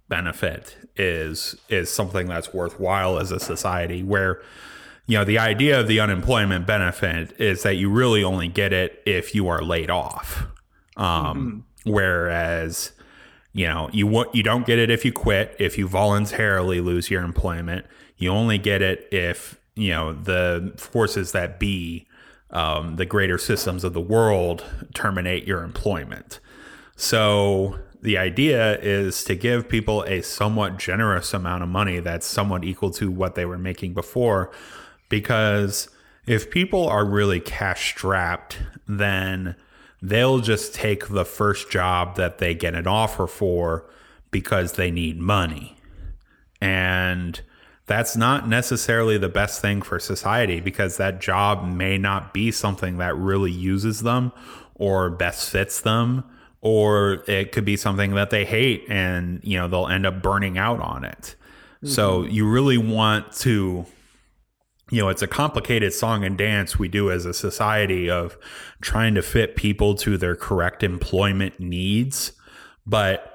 benefit 0.09 0.77
is 0.97 1.55
is 1.69 1.91
something 1.91 2.27
that's 2.27 2.53
worthwhile 2.53 3.19
as 3.19 3.31
a 3.31 3.41
society 3.41 4.03
where 4.03 4.43
you 5.07 5.17
know 5.17 5.25
the 5.25 5.39
idea 5.39 5.81
of 5.81 5.87
the 5.89 6.01
unemployment 6.01 6.67
benefit 6.67 7.33
is 7.41 7.63
that 7.63 7.77
you 7.77 7.89
really 7.89 8.23
only 8.23 8.47
get 8.49 8.73
it 8.75 9.03
if 9.07 9.35
you 9.35 9.49
are 9.49 9.63
laid 9.63 9.89
off 9.91 10.47
um 10.99 11.65
whereas 11.85 12.93
you 13.55 13.67
know, 13.67 13.91
you 13.93 14.07
what 14.07 14.35
you 14.35 14.43
don't 14.43 14.65
get 14.67 14.79
it 14.79 14.91
if 14.91 15.05
you 15.05 15.13
quit, 15.13 15.55
if 15.59 15.77
you 15.77 15.87
voluntarily 15.87 16.81
lose 16.81 17.11
your 17.11 17.23
employment. 17.23 17.85
You 18.17 18.31
only 18.31 18.59
get 18.59 18.83
it 18.83 19.09
if 19.11 19.59
you 19.75 19.91
know 19.91 20.13
the 20.13 20.73
forces 20.77 21.33
that 21.33 21.59
be, 21.59 22.07
um, 22.51 22.97
the 22.97 23.07
greater 23.07 23.39
systems 23.39 23.85
of 23.85 23.95
the 23.95 24.01
world, 24.01 24.65
terminate 24.95 25.47
your 25.47 25.63
employment. 25.63 26.41
So 26.97 27.79
the 28.03 28.19
idea 28.19 28.79
is 28.81 29.25
to 29.25 29.35
give 29.35 29.69
people 29.69 30.03
a 30.05 30.23
somewhat 30.23 30.77
generous 30.77 31.33
amount 31.33 31.63
of 31.63 31.69
money 31.69 32.01
that's 32.01 32.27
somewhat 32.27 32.65
equal 32.65 32.91
to 32.91 33.11
what 33.11 33.35
they 33.35 33.45
were 33.45 33.59
making 33.59 33.95
before, 33.95 34.51
because 35.09 35.89
if 36.27 36.51
people 36.51 36.89
are 36.89 37.05
really 37.05 37.41
cash 37.41 37.91
strapped, 37.91 38.59
then 38.87 39.57
they'll 40.01 40.41
just 40.41 40.75
take 40.75 41.09
the 41.09 41.25
first 41.25 41.71
job 41.71 42.17
that 42.17 42.39
they 42.39 42.55
get 42.55 42.75
an 42.75 42.87
offer 42.87 43.27
for 43.27 43.89
because 44.31 44.73
they 44.73 44.91
need 44.91 45.19
money. 45.19 45.77
And 46.61 47.41
that's 47.87 48.17
not 48.17 48.49
necessarily 48.49 49.19
the 49.19 49.29
best 49.29 49.61
thing 49.61 49.83
for 49.83 49.99
society 49.99 50.61
because 50.61 50.97
that 50.97 51.21
job 51.21 51.65
may 51.65 51.99
not 51.99 52.33
be 52.33 52.51
something 52.51 52.99
that 52.99 53.17
really 53.17 53.51
uses 53.51 54.03
them 54.03 54.33
or 54.75 55.11
best 55.11 55.51
fits 55.51 55.81
them 55.81 56.25
or 56.61 57.25
it 57.27 57.51
could 57.53 57.65
be 57.65 57.77
something 57.77 58.15
that 58.15 58.31
they 58.31 58.45
hate 58.45 58.85
and 58.89 59.41
you 59.43 59.59
know 59.59 59.67
they'll 59.67 59.89
end 59.89 60.07
up 60.07 60.23
burning 60.23 60.59
out 60.59 60.81
on 60.81 61.05
it. 61.05 61.35
Mm-hmm. 61.77 61.89
So 61.89 62.23
you 62.25 62.49
really 62.49 62.79
want 62.79 63.33
to 63.39 63.87
you 64.93 65.01
know, 65.01 65.09
it's 65.09 65.23
a 65.23 65.27
complicated 65.27 65.95
song 65.95 66.23
and 66.23 66.37
dance 66.37 66.79
we 66.79 66.87
do 66.87 67.11
as 67.11 67.25
a 67.25 67.33
society 67.33 68.11
of 68.11 68.37
trying 68.83 69.15
to 69.15 69.23
fit 69.23 69.57
people 69.57 69.95
to 69.95 70.19
their 70.19 70.37
correct 70.37 70.83
employment 70.83 71.59
needs. 71.59 72.33
But 72.87 73.32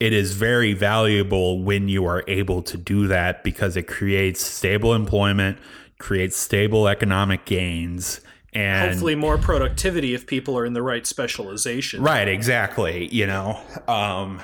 it 0.00 0.14
is 0.14 0.32
very 0.32 0.72
valuable 0.72 1.62
when 1.62 1.88
you 1.88 2.06
are 2.06 2.24
able 2.26 2.62
to 2.62 2.78
do 2.78 3.06
that 3.06 3.44
because 3.44 3.76
it 3.76 3.86
creates 3.86 4.40
stable 4.40 4.94
employment, 4.94 5.58
creates 5.98 6.36
stable 6.36 6.88
economic 6.88 7.44
gains, 7.44 8.22
and 8.54 8.90
hopefully 8.90 9.14
more 9.14 9.38
productivity 9.38 10.14
if 10.14 10.26
people 10.26 10.58
are 10.58 10.64
in 10.64 10.72
the 10.72 10.82
right 10.82 11.06
specialization. 11.06 12.02
Right, 12.02 12.26
exactly. 12.26 13.08
You 13.14 13.26
know, 13.26 13.60
um, 13.86 14.40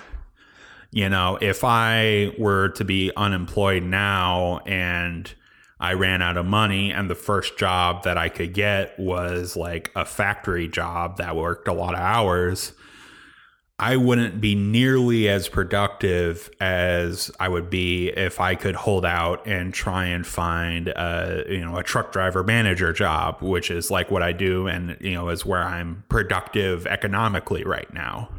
you 0.93 1.09
know, 1.09 1.39
if 1.41 1.65
I 1.65 2.33
were 2.39 2.69
to 2.71 2.85
be 2.85 3.11
unemployed 3.17 3.83
now 3.83 4.61
and 4.67 5.33
I 5.81 5.95
ran 5.95 6.23
out 6.23 6.37
of 6.37 6.47
money, 6.47 6.91
and 6.91 7.11
the 7.11 7.15
first 7.15 7.59
job 7.59 8.05
that 8.05 8.17
I 8.17 8.29
could 8.29 8.55
get 8.55 8.99
was 8.99 9.57
like 9.57 9.91
a 9.95 10.05
factory 10.05 10.69
job 10.69 11.19
that 11.19 11.37
worked 11.37 11.69
a 11.69 11.73
lot 11.73 11.95
of 11.95 12.01
hours. 12.01 12.73
I 13.79 13.97
wouldn't 13.97 14.41
be 14.41 14.55
nearly 14.55 15.29
as 15.29 15.49
productive 15.49 16.51
as 16.61 17.31
I 17.39 17.49
would 17.49 17.69
be 17.69 18.09
if 18.09 18.41
I 18.41 18.55
could 18.55 18.75
hold 18.75 19.05
out 19.05 19.47
and 19.47 19.75
try 19.75 20.07
and 20.07 20.27
find 20.27 20.89
a 20.89 21.45
you 21.49 21.61
know 21.61 21.77
a 21.77 21.83
truck 21.83 22.11
driver 22.11 22.43
manager 22.43 22.93
job, 22.95 23.43
which 23.43 23.71
is 23.71 23.91
like 23.91 24.11
what 24.11 24.23
I 24.23 24.33
do, 24.33 24.67
and 24.67 24.97
you 25.01 25.13
know 25.13 25.29
is 25.29 25.45
where 25.45 25.63
I'm 25.63 26.05
productive 26.09 26.87
economically 26.87 27.65
right 27.65 27.93
now. 27.93 28.31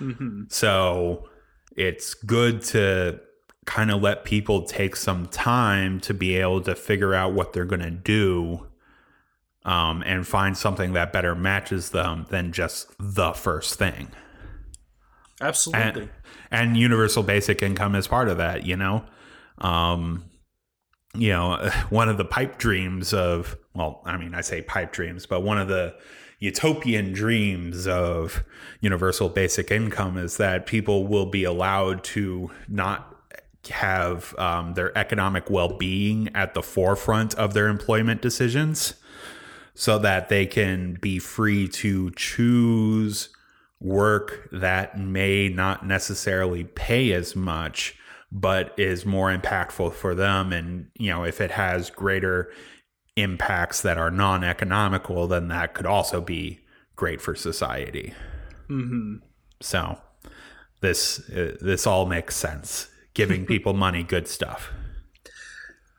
Mm-hmm. 0.00 0.44
So 0.48 1.28
it's 1.76 2.14
good 2.14 2.62
to 2.62 3.20
kind 3.66 3.92
of 3.92 4.02
let 4.02 4.24
people 4.24 4.62
take 4.62 4.96
some 4.96 5.26
time 5.28 6.00
to 6.00 6.12
be 6.12 6.34
able 6.34 6.60
to 6.62 6.74
figure 6.74 7.14
out 7.14 7.32
what 7.32 7.52
they're 7.52 7.64
going 7.64 7.82
to 7.82 7.90
do 7.90 8.66
um, 9.64 10.02
and 10.04 10.26
find 10.26 10.56
something 10.56 10.94
that 10.94 11.12
better 11.12 11.36
matches 11.36 11.90
them 11.90 12.26
than 12.30 12.50
just 12.50 12.90
the 12.98 13.32
first 13.32 13.78
thing. 13.78 14.08
Absolutely. 15.40 16.02
And, 16.02 16.10
and 16.50 16.76
universal 16.76 17.22
basic 17.22 17.62
income 17.62 17.94
is 17.94 18.06
part 18.06 18.28
of 18.28 18.38
that, 18.38 18.66
you 18.66 18.76
know? 18.76 19.04
Um, 19.58 20.24
you 21.14 21.30
know, 21.30 21.70
one 21.90 22.08
of 22.08 22.18
the 22.18 22.24
pipe 22.24 22.58
dreams 22.58 23.12
of, 23.12 23.56
well, 23.74 24.02
I 24.04 24.16
mean, 24.16 24.34
I 24.34 24.40
say 24.40 24.62
pipe 24.62 24.92
dreams, 24.92 25.26
but 25.26 25.40
one 25.40 25.58
of 25.58 25.68
the 25.68 25.94
utopian 26.38 27.12
dreams 27.12 27.86
of 27.86 28.42
universal 28.80 29.28
basic 29.28 29.70
income 29.70 30.16
is 30.16 30.38
that 30.38 30.66
people 30.66 31.06
will 31.06 31.26
be 31.26 31.44
allowed 31.44 32.02
to 32.02 32.50
not 32.66 33.06
have 33.68 34.34
um, 34.38 34.72
their 34.72 34.96
economic 34.96 35.50
well 35.50 35.76
being 35.76 36.30
at 36.34 36.54
the 36.54 36.62
forefront 36.62 37.34
of 37.34 37.52
their 37.52 37.68
employment 37.68 38.22
decisions 38.22 38.94
so 39.74 39.98
that 39.98 40.30
they 40.30 40.46
can 40.46 40.94
be 41.00 41.18
free 41.18 41.68
to 41.68 42.10
choose 42.12 43.28
work 43.80 44.48
that 44.52 44.98
may 44.98 45.48
not 45.48 45.86
necessarily 45.86 46.64
pay 46.64 47.12
as 47.12 47.34
much 47.34 47.96
but 48.32 48.72
is 48.78 49.04
more 49.04 49.34
impactful 49.34 49.92
for 49.92 50.14
them 50.14 50.52
and 50.52 50.86
you 50.94 51.10
know 51.10 51.24
if 51.24 51.40
it 51.40 51.50
has 51.50 51.90
greater 51.90 52.52
impacts 53.16 53.82
that 53.82 53.98
are 53.98 54.10
non-economical 54.10 55.26
then 55.26 55.48
that 55.48 55.74
could 55.74 55.86
also 55.86 56.20
be 56.20 56.60
great 56.94 57.20
for 57.20 57.34
society 57.34 58.12
mm-hmm. 58.68 59.14
so 59.60 59.98
this 60.80 61.20
uh, 61.30 61.56
this 61.60 61.86
all 61.86 62.06
makes 62.06 62.36
sense 62.36 62.90
giving 63.14 63.46
people 63.54 63.72
money, 63.72 64.02
good 64.02 64.28
stuff. 64.28 64.72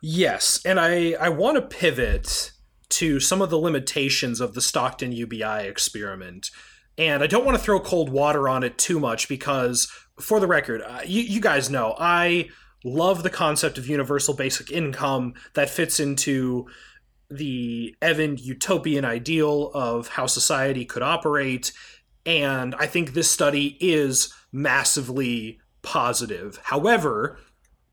Yes, 0.01 0.59
and 0.65 0.79
I 0.79 1.13
I 1.13 1.29
want 1.29 1.57
to 1.57 1.61
pivot 1.61 2.51
to 2.89 3.19
some 3.19 3.41
of 3.41 3.49
the 3.49 3.59
limitations 3.59 4.41
of 4.41 4.53
the 4.53 4.61
Stockton 4.61 5.11
UBI 5.11 5.65
experiment. 5.67 6.49
And 6.97 7.23
I 7.23 7.27
don't 7.27 7.45
want 7.45 7.57
to 7.57 7.63
throw 7.63 7.79
cold 7.79 8.09
water 8.09 8.47
on 8.49 8.63
it 8.63 8.77
too 8.77 8.99
much 8.99 9.27
because, 9.27 9.91
for 10.19 10.39
the 10.39 10.47
record, 10.47 10.81
uh, 10.81 11.01
you, 11.05 11.21
you 11.21 11.39
guys 11.39 11.69
know 11.69 11.95
I 11.97 12.49
love 12.83 13.23
the 13.23 13.29
concept 13.29 13.77
of 13.77 13.87
universal 13.87 14.33
basic 14.33 14.71
income 14.71 15.33
that 15.53 15.69
fits 15.69 15.99
into 15.99 16.67
the 17.29 17.95
Evan 18.01 18.37
utopian 18.37 19.05
ideal 19.05 19.71
of 19.73 20.09
how 20.09 20.25
society 20.25 20.83
could 20.85 21.01
operate. 21.01 21.71
And 22.25 22.75
I 22.75 22.87
think 22.87 23.13
this 23.13 23.31
study 23.31 23.77
is 23.79 24.33
massively 24.51 25.59
positive. 25.81 26.59
However, 26.63 27.39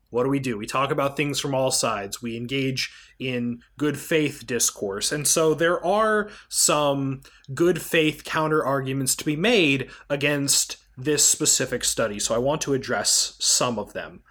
what 0.09 0.23
do 0.23 0.29
we 0.29 0.39
do? 0.39 0.57
We 0.57 0.65
talk 0.65 0.91
about 0.91 1.15
things 1.15 1.39
from 1.39 1.53
all 1.53 1.71
sides. 1.71 2.21
We 2.21 2.35
engage 2.35 2.91
in 3.19 3.61
good 3.77 3.97
faith 3.97 4.47
discourse. 4.47 5.11
And 5.11 5.27
so 5.27 5.53
there 5.53 5.83
are 5.85 6.29
some 6.47 7.21
good 7.53 7.81
faith 7.81 8.23
counter 8.23 8.65
arguments 8.65 9.15
to 9.17 9.25
be 9.25 9.35
made 9.35 9.89
against 10.09 10.77
this 10.97 11.25
specific 11.25 11.83
study. 11.83 12.19
So 12.19 12.33
I 12.33 12.39
want 12.39 12.61
to 12.61 12.73
address 12.73 13.35
some 13.39 13.77
of 13.77 13.93
them. 13.93 14.21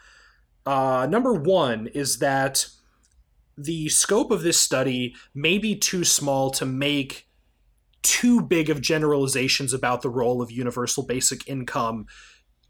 Uh, 0.67 1.07
number 1.09 1.33
one 1.33 1.87
is 1.89 2.19
that 2.19 2.67
the 3.57 3.89
scope 3.89 4.31
of 4.31 4.43
this 4.43 4.61
study 4.61 5.15
may 5.35 5.59
be 5.59 5.75
too 5.75 6.05
small 6.05 6.51
to 6.51 6.67
make 6.67 7.27
too 8.03 8.41
big 8.41 8.71
of 8.71 8.81
generalizations 8.81 9.73
about 9.73 10.03
the 10.03 10.11
role 10.11 10.41
of 10.41 10.51
universal 10.51 11.03
basic 11.03 11.49
income 11.49 12.07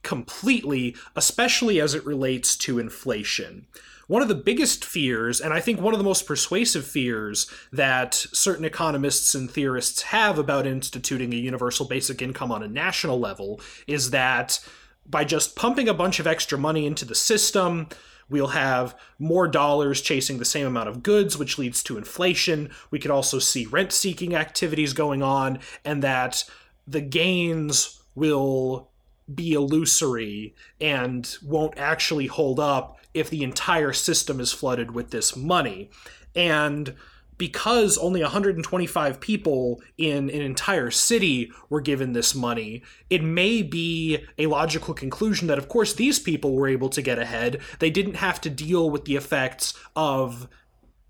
completely, 0.02 0.96
especially 1.16 1.80
as 1.80 1.94
it 1.94 2.06
relates 2.06 2.56
to 2.56 2.78
inflation. 2.78 3.66
One 4.06 4.22
of 4.22 4.28
the 4.28 4.34
biggest 4.34 4.86
fears, 4.86 5.38
and 5.38 5.52
I 5.52 5.60
think 5.60 5.80
one 5.80 5.92
of 5.92 5.98
the 5.98 6.04
most 6.04 6.26
persuasive 6.26 6.86
fears 6.86 7.46
that 7.72 8.14
certain 8.14 8.64
economists 8.64 9.34
and 9.34 9.50
theorists 9.50 10.00
have 10.02 10.38
about 10.38 10.66
instituting 10.66 11.34
a 11.34 11.36
universal 11.36 11.86
basic 11.86 12.22
income 12.22 12.50
on 12.50 12.62
a 12.62 12.68
national 12.68 13.20
level, 13.20 13.60
is 13.86 14.10
that 14.10 14.66
by 15.04 15.24
just 15.24 15.56
pumping 15.56 15.90
a 15.90 15.94
bunch 15.94 16.20
of 16.20 16.26
extra 16.26 16.56
money 16.56 16.86
into 16.86 17.04
the 17.04 17.14
system, 17.14 17.88
we'll 18.30 18.48
have 18.48 18.94
more 19.18 19.46
dollars 19.46 20.00
chasing 20.00 20.38
the 20.38 20.44
same 20.44 20.66
amount 20.66 20.88
of 20.88 21.02
goods, 21.02 21.36
which 21.36 21.58
leads 21.58 21.82
to 21.82 21.98
inflation. 21.98 22.70
We 22.90 22.98
could 22.98 23.10
also 23.10 23.38
see 23.38 23.66
rent 23.66 23.92
seeking 23.92 24.34
activities 24.34 24.94
going 24.94 25.22
on, 25.22 25.58
and 25.84 26.02
that 26.02 26.44
the 26.86 27.02
gains 27.02 28.00
will 28.14 28.87
be 29.32 29.52
illusory 29.52 30.54
and 30.80 31.36
won't 31.42 31.78
actually 31.78 32.26
hold 32.26 32.58
up 32.58 32.98
if 33.14 33.30
the 33.30 33.42
entire 33.42 33.92
system 33.92 34.40
is 34.40 34.52
flooded 34.52 34.92
with 34.92 35.10
this 35.10 35.36
money. 35.36 35.90
And 36.34 36.94
because 37.38 37.96
only 37.98 38.20
125 38.20 39.20
people 39.20 39.80
in 39.96 40.28
an 40.28 40.42
entire 40.42 40.90
city 40.90 41.50
were 41.70 41.80
given 41.80 42.12
this 42.12 42.34
money, 42.34 42.82
it 43.08 43.22
may 43.22 43.62
be 43.62 44.26
a 44.38 44.46
logical 44.46 44.92
conclusion 44.92 45.46
that, 45.46 45.58
of 45.58 45.68
course, 45.68 45.94
these 45.94 46.18
people 46.18 46.54
were 46.54 46.68
able 46.68 46.88
to 46.90 47.00
get 47.00 47.18
ahead. 47.18 47.60
They 47.78 47.90
didn't 47.90 48.16
have 48.16 48.40
to 48.42 48.50
deal 48.50 48.90
with 48.90 49.04
the 49.04 49.16
effects 49.16 49.72
of 49.94 50.48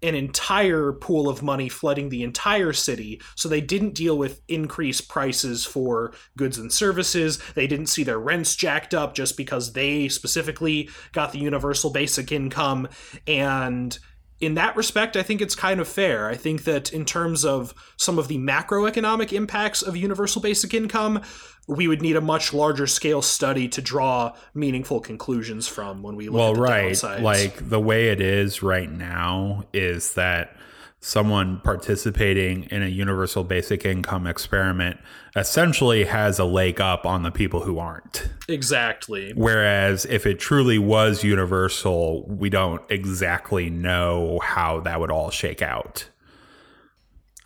an 0.03 0.15
entire 0.15 0.93
pool 0.93 1.29
of 1.29 1.43
money 1.43 1.69
flooding 1.69 2.09
the 2.09 2.23
entire 2.23 2.73
city. 2.73 3.21
So 3.35 3.49
they 3.49 3.61
didn't 3.61 3.95
deal 3.95 4.17
with 4.17 4.41
increased 4.49 5.09
prices 5.09 5.65
for 5.65 6.13
goods 6.37 6.59
and 6.59 6.73
services. 6.73 7.39
They 7.55 7.67
didn't 7.67 7.87
see 7.87 8.05
their 8.05 8.19
rents 8.19 8.55
jacked 8.55 8.95
up 8.95 9.15
just 9.15 9.37
because 9.37 9.73
they 9.73 10.09
specifically 10.09 10.89
got 11.13 11.33
the 11.33 11.41
universal 11.41 11.91
basic 11.91 12.31
income. 12.31 12.89
And 13.27 13.99
in 14.41 14.55
that 14.55 14.77
respect, 14.77 15.17
I 15.17 15.25
think 15.25 15.41
it's 15.41 15.57
kind 15.57 15.81
of 15.81 15.89
fair. 15.89 16.29
I 16.29 16.37
think 16.37 16.65
that 16.65 16.93
in 16.93 17.05
terms 17.05 17.45
of 17.45 17.75
some 17.97 18.19
of 18.19 18.29
the 18.29 18.39
macroeconomic 18.39 19.33
impacts 19.33 19.83
of 19.83 19.97
universal 19.97 20.41
basic 20.41 20.75
income, 20.75 21.23
we 21.69 21.87
would 21.87 22.01
need 22.01 22.17
a 22.17 22.21
much 22.21 22.55
larger 22.55 22.87
scale 22.87 23.21
study 23.21 23.69
to 23.69 23.83
draw 23.83 24.35
meaningful 24.55 25.01
conclusions 25.01 25.69
from 25.69 26.03
when 26.03 26.17
we 26.17 26.29
look 26.29 26.39
well 26.39 26.51
at 26.51 26.55
the 26.55 26.61
right 26.63 26.93
downsides. 26.93 27.23
like 27.23 27.69
the 27.69 27.79
way 27.79 28.09
it 28.09 28.21
is 28.21 28.63
right 28.63 28.91
now 28.91 29.63
is 29.73 30.15
that 30.15 30.57
someone 31.01 31.61
participating 31.61 32.65
in 32.65 32.83
a 32.83 32.89
universal 32.89 33.45
basic 33.45 33.85
income 33.85 34.27
experiment 34.27 34.99
essentially 35.37 36.05
has 36.05 36.39
a 36.41 36.45
leg 36.45 36.81
up 36.81 37.07
on 37.07 37.23
the 37.23 37.31
people 37.31 37.61
who 37.61 37.79
aren't 37.79 38.29
exactly. 38.49 39.33
whereas 39.37 40.05
if 40.07 40.27
it 40.27 40.41
truly 40.41 40.79
was 40.79 41.23
universal 41.23 42.27
we 42.27 42.51
don't 42.51 42.83
exactly 42.91 43.71
know 43.71 44.41
how 44.43 44.81
that 44.81 44.99
would 44.99 45.11
all 45.11 45.31
shake 45.31 45.63
out 45.63 46.09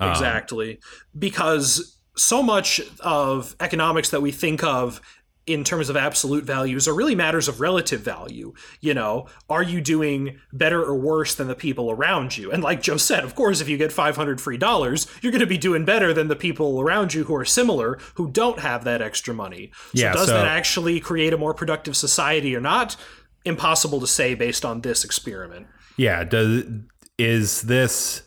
Um, 0.01 0.11
Exactly. 0.11 0.81
Because 1.19 1.99
so 2.17 2.43
much 2.43 2.81
of 3.01 3.57
economics 3.61 4.11
that 4.11 4.21
we 4.23 4.33
think 4.33 4.63
of 4.63 5.01
in 5.45 5.65
terms 5.65 5.89
of 5.89 5.97
absolute 5.97 6.45
values 6.45 6.87
are 6.87 6.95
really 6.95 7.17
matters 7.17 7.49
of 7.49 7.61
relative 7.61 8.01
value. 8.01 8.53
You 8.81 8.95
know, 8.95 9.27
are 9.51 9.63
you 9.63 9.81
doing 9.81 10.39
better 10.53 10.81
or 10.81 10.95
worse 10.95 11.35
than 11.35 11.49
the 11.49 11.57
people 11.57 11.91
around 11.91 12.39
you? 12.39 12.53
And 12.53 12.63
like 12.63 12.81
Joe 12.81 12.97
said, 12.97 13.25
of 13.25 13.35
course, 13.35 13.61
if 13.61 13.69
you 13.69 13.77
get 13.77 13.91
500 13.91 14.41
free 14.41 14.57
dollars, 14.57 15.09
you're 15.21 15.33
going 15.33 15.41
to 15.41 15.47
be 15.47 15.59
doing 15.59 15.85
better 15.85 16.15
than 16.15 16.29
the 16.29 16.37
people 16.37 16.81
around 16.81 17.13
you 17.13 17.25
who 17.25 17.35
are 17.35 17.45
similar 17.45 17.99
who 18.15 18.31
don't 18.31 18.61
have 18.61 18.85
that 18.85 19.03
extra 19.03 19.35
money. 19.35 19.73
So 19.75 19.91
Yeah, 19.95 20.13
does 20.13 20.27
so- 20.29 20.35
that 20.35 20.47
actually 20.47 21.01
create 21.01 21.33
a 21.33 21.39
more 21.39 21.55
productive 21.55 21.97
society 21.97 22.55
or 22.55 22.61
not? 22.61 22.95
Impossible 23.45 23.99
to 23.99 24.07
say 24.07 24.35
based 24.37 24.65
on 24.65 24.83
this 24.83 25.05
experiment. 25.05 25.67
Yeah, 25.97 26.23
does 26.23 26.63
is 27.19 27.63
this 27.63 28.23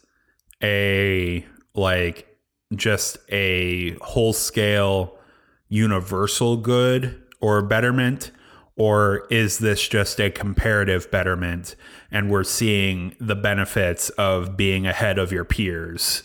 a 0.62 1.46
like 1.74 2.28
just 2.74 3.18
a 3.30 3.92
whole 4.02 4.34
scale 4.34 5.18
universal 5.70 6.58
good 6.58 7.22
or 7.42 7.62
betterment 7.62 8.32
or 8.78 9.26
is 9.30 9.60
this 9.60 9.88
just 9.88 10.20
a 10.20 10.30
comparative 10.30 11.10
betterment 11.10 11.76
and 12.12 12.30
we're 12.30 12.44
seeing 12.44 13.16
the 13.20 13.36
benefits 13.36 14.10
of 14.12 14.58
being 14.58 14.86
ahead 14.86 15.18
of 15.18 15.32
your 15.32 15.46
peers, 15.46 16.24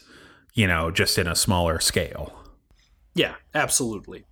you 0.54 0.66
know, 0.66 0.90
just 0.90 1.16
in 1.16 1.28
a 1.28 1.36
smaller 1.36 1.78
scale? 1.78 2.32
Yeah, 3.14 3.34
absolutely. 3.54 4.24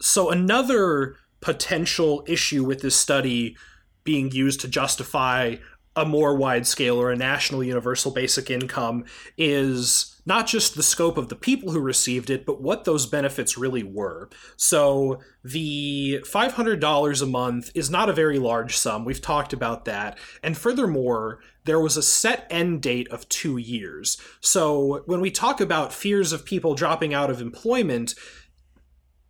So, 0.00 0.30
another 0.30 1.16
potential 1.40 2.24
issue 2.26 2.64
with 2.64 2.80
this 2.80 2.96
study 2.96 3.56
being 4.04 4.30
used 4.30 4.60
to 4.60 4.68
justify 4.68 5.56
a 5.96 6.06
more 6.06 6.34
wide 6.36 6.66
scale 6.66 6.98
or 7.00 7.10
a 7.10 7.16
national 7.16 7.62
universal 7.62 8.10
basic 8.10 8.50
income 8.50 9.04
is 9.36 10.09
not 10.26 10.46
just 10.46 10.74
the 10.74 10.82
scope 10.82 11.16
of 11.16 11.28
the 11.28 11.36
people 11.36 11.72
who 11.72 11.80
received 11.80 12.30
it, 12.30 12.44
but 12.46 12.60
what 12.60 12.84
those 12.84 13.06
benefits 13.06 13.56
really 13.56 13.82
were. 13.82 14.28
So, 14.56 15.20
the 15.42 16.20
$500 16.24 17.22
a 17.22 17.26
month 17.26 17.70
is 17.74 17.90
not 17.90 18.08
a 18.08 18.14
very 18.14 18.38
large 18.38 18.76
sum. 18.76 19.04
We've 19.04 19.20
talked 19.20 19.52
about 19.52 19.86
that. 19.86 20.18
And 20.42 20.56
furthermore, 20.56 21.40
there 21.64 21.80
was 21.80 21.96
a 21.96 22.02
set 22.02 22.46
end 22.50 22.82
date 22.82 23.08
of 23.08 23.28
two 23.28 23.56
years. 23.56 24.20
So, 24.40 25.02
when 25.06 25.20
we 25.20 25.30
talk 25.30 25.60
about 25.60 25.92
fears 25.92 26.32
of 26.32 26.44
people 26.44 26.74
dropping 26.74 27.14
out 27.14 27.30
of 27.30 27.40
employment, 27.40 28.14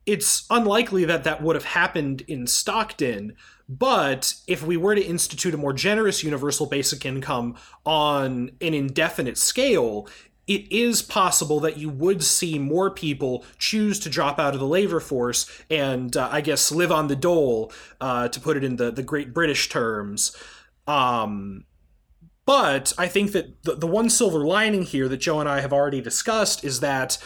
it's 0.06 0.46
unlikely 0.50 1.04
that 1.04 1.24
that 1.24 1.42
would 1.42 1.54
have 1.54 1.64
happened 1.64 2.22
in 2.22 2.46
Stockton. 2.46 3.36
But 3.68 4.34
if 4.48 4.64
we 4.64 4.76
were 4.76 4.96
to 4.96 5.00
institute 5.00 5.54
a 5.54 5.58
more 5.58 5.72
generous 5.72 6.24
universal 6.24 6.66
basic 6.66 7.06
income 7.06 7.54
on 7.86 8.50
an 8.60 8.74
indefinite 8.74 9.38
scale, 9.38 10.08
it 10.50 10.72
is 10.72 11.00
possible 11.00 11.60
that 11.60 11.78
you 11.78 11.88
would 11.88 12.24
see 12.24 12.58
more 12.58 12.90
people 12.90 13.44
choose 13.56 14.00
to 14.00 14.10
drop 14.10 14.40
out 14.40 14.52
of 14.52 14.58
the 14.58 14.66
labor 14.66 14.98
force 14.98 15.48
and, 15.70 16.16
uh, 16.16 16.28
I 16.32 16.40
guess, 16.40 16.72
live 16.72 16.90
on 16.90 17.06
the 17.06 17.14
dole, 17.14 17.72
uh, 18.00 18.26
to 18.26 18.40
put 18.40 18.56
it 18.56 18.64
in 18.64 18.74
the, 18.74 18.90
the 18.90 19.04
Great 19.04 19.32
British 19.32 19.68
terms. 19.68 20.36
Um, 20.88 21.66
but 22.46 22.92
I 22.98 23.06
think 23.06 23.30
that 23.30 23.62
the, 23.62 23.76
the 23.76 23.86
one 23.86 24.10
silver 24.10 24.44
lining 24.44 24.82
here 24.82 25.08
that 25.08 25.18
Joe 25.18 25.38
and 25.38 25.48
I 25.48 25.60
have 25.60 25.72
already 25.72 26.00
discussed 26.00 26.64
is 26.64 26.80
that 26.80 27.16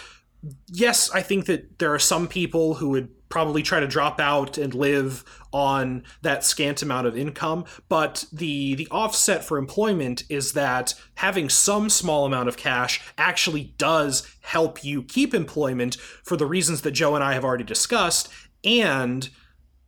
yes, 0.68 1.10
I 1.10 1.22
think 1.22 1.46
that 1.46 1.78
there 1.78 1.92
are 1.94 1.98
some 1.98 2.28
people 2.28 2.74
who 2.74 2.90
would 2.90 3.08
probably 3.28 3.62
try 3.62 3.80
to 3.80 3.86
drop 3.86 4.20
out 4.20 4.58
and 4.58 4.74
live 4.74 5.24
on 5.52 6.04
that 6.22 6.44
scant 6.44 6.82
amount 6.82 7.06
of 7.06 7.16
income, 7.16 7.64
but 7.88 8.24
the 8.32 8.74
the 8.76 8.86
offset 8.90 9.44
for 9.44 9.58
employment 9.58 10.22
is 10.28 10.52
that 10.52 10.94
having 11.16 11.48
some 11.48 11.90
small 11.90 12.26
amount 12.26 12.48
of 12.48 12.56
cash 12.56 13.00
actually 13.18 13.74
does 13.76 14.22
help 14.42 14.84
you 14.84 15.02
keep 15.02 15.34
employment 15.34 15.96
for 16.22 16.36
the 16.36 16.46
reasons 16.46 16.82
that 16.82 16.92
Joe 16.92 17.14
and 17.14 17.24
I 17.24 17.34
have 17.34 17.44
already 17.44 17.64
discussed 17.64 18.28
and 18.62 19.28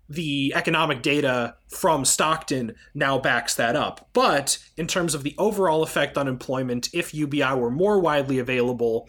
the 0.09 0.53
economic 0.55 1.03
data 1.03 1.57
from 1.69 2.05
Stockton 2.05 2.75
now 2.95 3.19
backs 3.19 3.55
that 3.55 3.75
up. 3.75 4.09
But 4.13 4.59
in 4.77 4.87
terms 4.87 5.15
of 5.15 5.23
the 5.23 5.35
overall 5.39 5.83
effect 5.83 6.17
on 6.17 6.29
employment, 6.29 6.89
if 6.93 7.13
UBI 7.13 7.55
were 7.55 7.71
more 7.71 7.99
widely 8.01 8.39
available, 8.39 9.09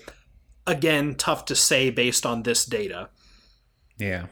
again, 0.67 1.15
tough 1.15 1.45
to 1.45 1.55
say 1.55 1.89
based 1.89 2.25
on 2.25 2.43
this 2.43 2.65
data. 2.65 3.09
Yeah. 3.97 4.27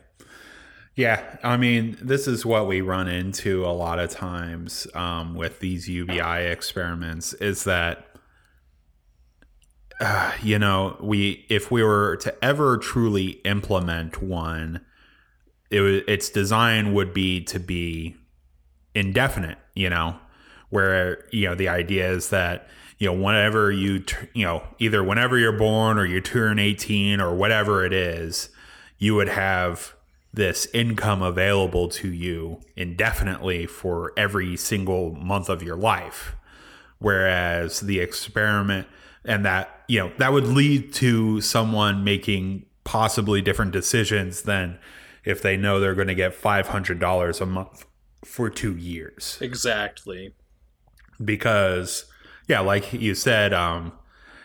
Yeah. 0.95 1.37
I 1.43 1.57
mean, 1.57 1.97
this 2.01 2.27
is 2.27 2.45
what 2.45 2.67
we 2.67 2.81
run 2.81 3.07
into 3.07 3.65
a 3.65 3.71
lot 3.71 3.99
of 3.99 4.11
times 4.11 4.85
um, 4.93 5.33
with 5.33 5.59
these 5.59 5.89
UBI 5.89 6.45
experiments 6.45 7.33
is 7.33 7.63
that, 7.63 8.05
uh, 9.99 10.33
you 10.43 10.59
know, 10.59 10.97
we, 11.01 11.45
if 11.49 11.71
we 11.71 11.81
were 11.83 12.17
to 12.17 12.43
ever 12.43 12.77
truly 12.77 13.41
implement 13.45 14.21
one, 14.21 14.85
it, 15.71 16.03
its 16.07 16.29
design 16.29 16.93
would 16.93 17.13
be 17.13 17.43
to 17.45 17.59
be 17.59 18.15
indefinite, 18.93 19.57
you 19.73 19.89
know, 19.89 20.17
where, 20.69 21.25
you 21.31 21.47
know, 21.47 21.55
the 21.55 21.69
idea 21.69 22.09
is 22.09 22.29
that, 22.29 22.67
you 22.97 23.07
know, 23.07 23.13
whenever 23.13 23.71
you, 23.71 24.03
you 24.33 24.45
know, 24.45 24.63
either 24.79 25.03
whenever 25.03 25.37
you're 25.37 25.57
born 25.57 25.97
or 25.97 26.05
you 26.05 26.21
turn 26.21 26.59
18 26.59 27.19
or 27.19 27.35
whatever 27.35 27.85
it 27.85 27.93
is, 27.93 28.49
you 28.97 29.15
would 29.15 29.27
have 29.29 29.93
this 30.33 30.67
income 30.73 31.21
available 31.21 31.87
to 31.87 32.09
you 32.09 32.59
indefinitely 32.75 33.65
for 33.65 34.11
every 34.17 34.55
single 34.57 35.13
month 35.15 35.49
of 35.49 35.63
your 35.63 35.75
life. 35.75 36.35
Whereas 36.99 37.81
the 37.81 37.99
experiment 37.99 38.87
and 39.23 39.45
that, 39.45 39.83
you 39.87 39.99
know, 39.99 40.11
that 40.17 40.31
would 40.33 40.47
lead 40.47 40.93
to 40.95 41.41
someone 41.41 42.03
making 42.03 42.65
possibly 42.83 43.41
different 43.41 43.71
decisions 43.71 44.43
than 44.43 44.77
if 45.23 45.41
they 45.41 45.57
know 45.57 45.79
they're 45.79 45.95
going 45.95 46.07
to 46.07 46.15
get 46.15 46.39
$500 46.39 47.41
a 47.41 47.45
month 47.45 47.85
for 48.23 48.49
two 48.49 48.75
years 48.75 49.37
Exactly. 49.41 50.33
because 51.23 52.05
yeah 52.47 52.59
like 52.59 52.93
you 52.93 53.15
said 53.15 53.53
um 53.53 53.91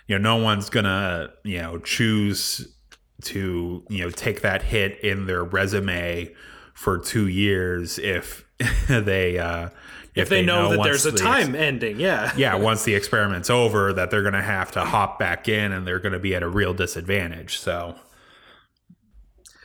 you 0.06 0.18
know 0.18 0.36
no 0.36 0.42
one's 0.42 0.70
gonna 0.70 1.30
you 1.44 1.58
know 1.58 1.78
choose 1.78 2.76
to 3.22 3.84
you 3.88 3.98
know 4.04 4.10
take 4.10 4.40
that 4.40 4.62
hit 4.62 4.98
in 5.00 5.26
their 5.26 5.44
resume 5.44 6.34
for 6.74 6.98
two 6.98 7.26
years 7.28 7.98
if 7.98 8.46
they 8.88 9.38
uh 9.38 9.68
If 10.14 10.28
they, 10.28 10.42
know, 10.42 10.70
that 10.70 10.82
there's 10.82 11.06
a 11.06 11.10
the 11.10 11.14
ex- 11.14 11.22
time 11.22 11.54
ending, 11.54 12.00
yeah. 12.00 12.32
yeah 12.36 12.54
once 12.56 12.84
the 12.84 12.94
experiment's 12.94 13.48
over 13.50 13.92
that 13.92 14.10
they're 14.10 14.22
gonna 14.22 14.42
have 14.42 14.72
to 14.72 14.84
hop 14.84 15.18
back 15.18 15.48
in 15.48 15.72
and 15.72 15.86
they're 15.86 16.00
gonna 16.00 16.18
be 16.18 16.34
at 16.34 16.42
a 16.42 16.48
real 16.48 16.74
disadvantage 16.74 17.58
so 17.58 17.94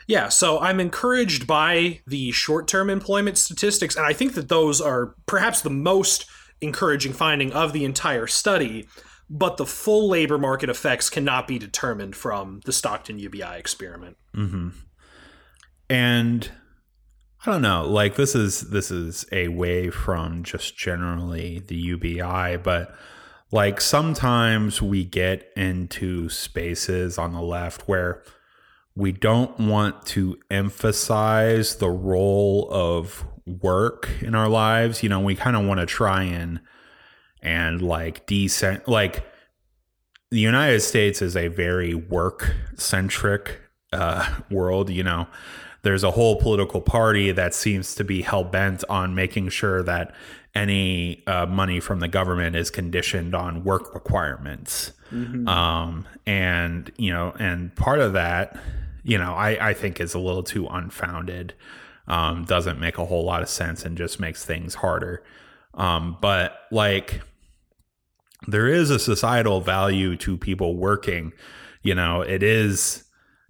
Yeah, 0.07 0.29
so 0.29 0.59
I'm 0.59 0.79
encouraged 0.79 1.47
by 1.47 2.01
the 2.05 2.31
short 2.31 2.67
term 2.67 2.89
employment 2.89 3.37
statistics, 3.39 3.95
and 3.95 4.05
I 4.05 4.13
think 4.13 4.33
that 4.35 4.49
those 4.49 4.79
are 4.79 5.15
perhaps 5.25 5.61
the 5.61 5.71
most 5.71 6.25
encouraging 6.61 7.13
finding 7.13 7.51
of 7.53 7.73
the 7.73 7.85
entire 7.85 8.27
study. 8.27 8.87
But 9.29 9.57
the 9.57 9.65
full 9.65 10.07
labor 10.07 10.37
market 10.37 10.69
effects 10.69 11.09
cannot 11.09 11.47
be 11.47 11.57
determined 11.57 12.15
from 12.15 12.61
the 12.65 12.71
Stockton 12.71 13.17
UBI 13.17 13.57
experiment. 13.57 14.17
Mm-hmm. 14.35 14.69
and 15.89 16.51
i 17.45 17.51
don't 17.51 17.61
know 17.61 17.85
like 17.85 18.15
this 18.15 18.35
is 18.35 18.69
this 18.71 18.91
is 18.91 19.25
a 19.31 19.47
way 19.49 19.89
from 19.89 20.43
just 20.43 20.75
generally 20.77 21.59
the 21.67 21.75
ubi 21.75 22.19
but 22.57 22.93
like 23.51 23.79
sometimes 23.79 24.81
we 24.81 25.05
get 25.05 25.49
into 25.55 26.27
spaces 26.27 27.17
on 27.17 27.33
the 27.33 27.41
left 27.41 27.87
where 27.87 28.23
we 28.95 29.11
don't 29.11 29.59
want 29.59 30.05
to 30.05 30.37
emphasize 30.49 31.75
the 31.77 31.89
role 31.89 32.67
of 32.71 33.25
work 33.45 34.09
in 34.21 34.33
our 34.35 34.49
lives 34.49 35.03
you 35.03 35.09
know 35.09 35.19
we 35.19 35.35
kind 35.35 35.55
of 35.55 35.65
want 35.65 35.79
to 35.79 35.85
try 35.85 36.23
and 36.23 36.59
and 37.41 37.81
like 37.81 38.25
decent 38.25 38.87
like 38.87 39.25
the 40.31 40.39
united 40.39 40.81
states 40.81 41.21
is 41.21 41.37
a 41.37 41.47
very 41.47 41.93
work 41.93 42.55
centric 42.75 43.61
uh 43.93 44.39
world 44.49 44.89
you 44.89 45.03
know 45.03 45.27
there's 45.83 46.03
a 46.03 46.09
whole 46.11 46.37
political 46.37 46.81
party 46.81 47.31
that 47.31 47.53
seems 47.53 47.93
to 47.93 48.03
be 48.03 48.23
hell 48.23 48.43
bent 48.43 48.83
on 48.89 49.13
making 49.13 49.49
sure 49.49 49.83
that 49.83 50.15
any 50.55 51.21
uh, 51.27 51.45
money 51.45 51.79
from 51.79 51.99
the 51.99 52.07
government 52.07 52.55
is 52.55 52.71
conditioned 52.71 53.35
on 53.35 53.63
work 53.63 53.93
requirements. 53.93 54.93
Um, 55.47 56.07
and, 56.25 56.91
you 56.97 57.11
know, 57.11 57.35
and 57.37 57.75
part 57.75 57.99
of 57.99 58.13
that, 58.13 58.57
you 59.03 59.19
know, 59.19 59.33
I, 59.33 59.69
I 59.69 59.73
think 59.75 59.99
is 59.99 60.15
a 60.15 60.19
little 60.19 60.41
too 60.41 60.65
unfounded. 60.65 61.53
Um, 62.07 62.45
doesn't 62.45 62.79
make 62.79 62.97
a 62.97 63.05
whole 63.05 63.25
lot 63.25 63.41
of 63.41 63.49
sense 63.49 63.83
and 63.83 63.97
just 63.97 64.19
makes 64.19 64.45
things 64.45 64.75
harder. 64.75 65.23
Um, 65.73 66.17
but 66.21 66.59
like, 66.71 67.21
there 68.47 68.67
is 68.67 68.91
a 68.91 68.99
societal 68.99 69.61
value 69.61 70.15
to 70.17 70.37
people 70.37 70.75
working. 70.75 71.33
You 71.81 71.95
know, 71.95 72.21
it 72.21 72.43
is 72.43 73.05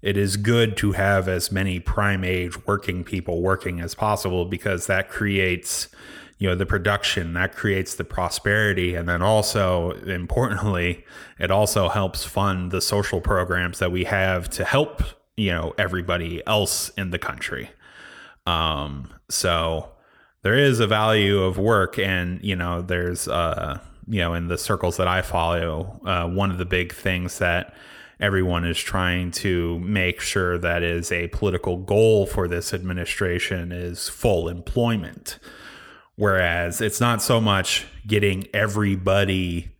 it 0.05 0.17
is 0.17 0.37
good 0.37 0.77
to 0.77 0.91
have 0.91 1.27
as 1.27 1.51
many 1.51 1.79
prime 1.79 2.23
age 2.23 2.65
working 2.67 3.03
people 3.03 3.41
working 3.41 3.79
as 3.79 3.95
possible 3.95 4.45
because 4.45 4.85
that 4.85 5.09
creates 5.09 5.89
you 6.37 6.47
know 6.47 6.55
the 6.55 6.65
production 6.65 7.33
that 7.33 7.55
creates 7.55 7.95
the 7.95 8.03
prosperity 8.03 8.93
and 8.93 9.09
then 9.09 9.21
also 9.21 9.91
importantly 10.01 11.03
it 11.39 11.49
also 11.49 11.89
helps 11.89 12.23
fund 12.23 12.71
the 12.71 12.81
social 12.81 13.19
programs 13.19 13.79
that 13.79 13.91
we 13.91 14.03
have 14.03 14.49
to 14.49 14.63
help 14.63 15.01
you 15.37 15.49
know 15.49 15.73
everybody 15.77 16.45
else 16.45 16.89
in 16.89 17.09
the 17.09 17.19
country 17.19 17.71
um 18.45 19.11
so 19.29 19.89
there 20.43 20.57
is 20.57 20.79
a 20.79 20.87
value 20.87 21.41
of 21.41 21.57
work 21.57 21.97
and 21.97 22.43
you 22.43 22.55
know 22.55 22.81
there's 22.81 23.27
uh 23.27 23.79
you 24.07 24.19
know 24.19 24.33
in 24.33 24.47
the 24.47 24.57
circles 24.57 24.97
that 24.97 25.07
i 25.07 25.21
follow 25.21 25.99
uh, 26.05 26.27
one 26.27 26.51
of 26.51 26.57
the 26.57 26.65
big 26.65 26.93
things 26.93 27.39
that 27.39 27.73
everyone 28.19 28.65
is 28.65 28.77
trying 28.77 29.31
to 29.31 29.79
make 29.79 30.21
sure 30.21 30.57
that 30.57 30.83
is 30.83 31.11
a 31.11 31.27
political 31.29 31.77
goal 31.77 32.25
for 32.25 32.47
this 32.47 32.73
administration 32.73 33.71
is 33.71 34.07
full 34.07 34.47
employment. 34.47 35.39
Whereas 36.15 36.79
it's 36.79 37.01
not 37.01 37.21
so 37.21 37.41
much 37.41 37.85
getting 38.07 38.47
everybody 38.53 39.74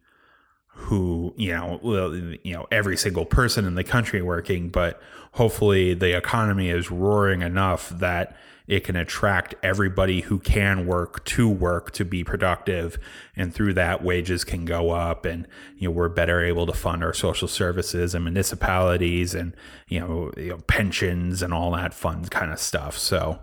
who 0.85 1.33
you 1.37 1.51
know 1.51 1.79
well, 1.81 2.15
you 2.15 2.53
know 2.53 2.65
every 2.71 2.97
single 2.97 3.25
person 3.25 3.65
in 3.65 3.75
the 3.75 3.83
country 3.83 4.21
working 4.21 4.69
but 4.69 5.01
hopefully 5.33 5.93
the 5.93 6.15
economy 6.15 6.69
is 6.69 6.89
roaring 6.89 7.41
enough 7.41 7.89
that 7.89 8.37
it 8.67 8.83
can 8.83 8.95
attract 8.95 9.53
everybody 9.61 10.21
who 10.21 10.39
can 10.39 10.87
work 10.87 11.23
to 11.25 11.47
work 11.47 11.91
to 11.91 12.03
be 12.03 12.23
productive. 12.23 12.97
And 13.35 13.53
through 13.53 13.75
that 13.75 14.03
wages 14.03 14.43
can 14.43 14.65
go 14.65 14.91
up 14.91 15.25
and 15.25 15.47
you 15.77 15.87
know 15.87 15.91
we're 15.91 16.09
better 16.09 16.43
able 16.43 16.65
to 16.65 16.73
fund 16.73 17.03
our 17.03 17.13
social 17.13 17.47
services 17.47 18.15
and 18.15 18.23
municipalities 18.23 19.35
and 19.35 19.55
you 19.87 19.99
know, 19.99 20.31
you 20.35 20.49
know 20.49 20.57
pensions 20.67 21.41
and 21.41 21.53
all 21.53 21.71
that 21.71 21.93
fun 21.93 22.25
kind 22.25 22.51
of 22.51 22.59
stuff. 22.59 22.97
So 22.97 23.39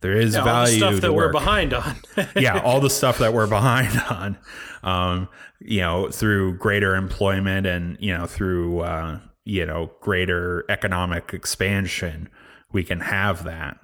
there 0.00 0.12
is 0.12 0.34
Yeah, 0.34 0.40
all 0.40 0.44
the 0.44 0.50
value 0.50 0.76
stuff 0.76 1.00
that 1.00 1.14
we're 1.14 1.32
behind 1.32 1.74
on. 1.74 1.96
yeah, 2.36 2.60
all 2.60 2.80
the 2.80 2.90
stuff 2.90 3.18
that 3.18 3.32
we're 3.32 3.46
behind 3.46 4.00
on, 4.10 4.38
um, 4.82 5.28
you 5.60 5.80
know, 5.80 6.10
through 6.10 6.58
greater 6.58 6.94
employment 6.94 7.66
and 7.66 7.96
you 8.00 8.16
know 8.16 8.26
through 8.26 8.80
uh, 8.80 9.18
you 9.44 9.64
know 9.64 9.90
greater 10.00 10.64
economic 10.68 11.32
expansion, 11.32 12.28
we 12.72 12.84
can 12.84 13.00
have 13.00 13.44
that. 13.44 13.78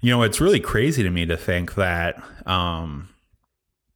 You 0.00 0.10
know, 0.10 0.22
it's 0.22 0.40
really 0.40 0.60
crazy 0.60 1.02
to 1.02 1.10
me 1.10 1.26
to 1.26 1.36
think 1.36 1.74
that, 1.74 2.22
um, 2.46 3.08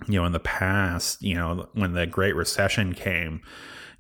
you 0.09 0.19
know, 0.19 0.25
in 0.25 0.33
the 0.33 0.41
past, 0.41 1.23
you 1.23 1.35
know, 1.35 1.69
when 1.75 1.93
the 1.93 2.07
Great 2.07 2.35
Recession 2.35 2.95
came, 2.95 3.43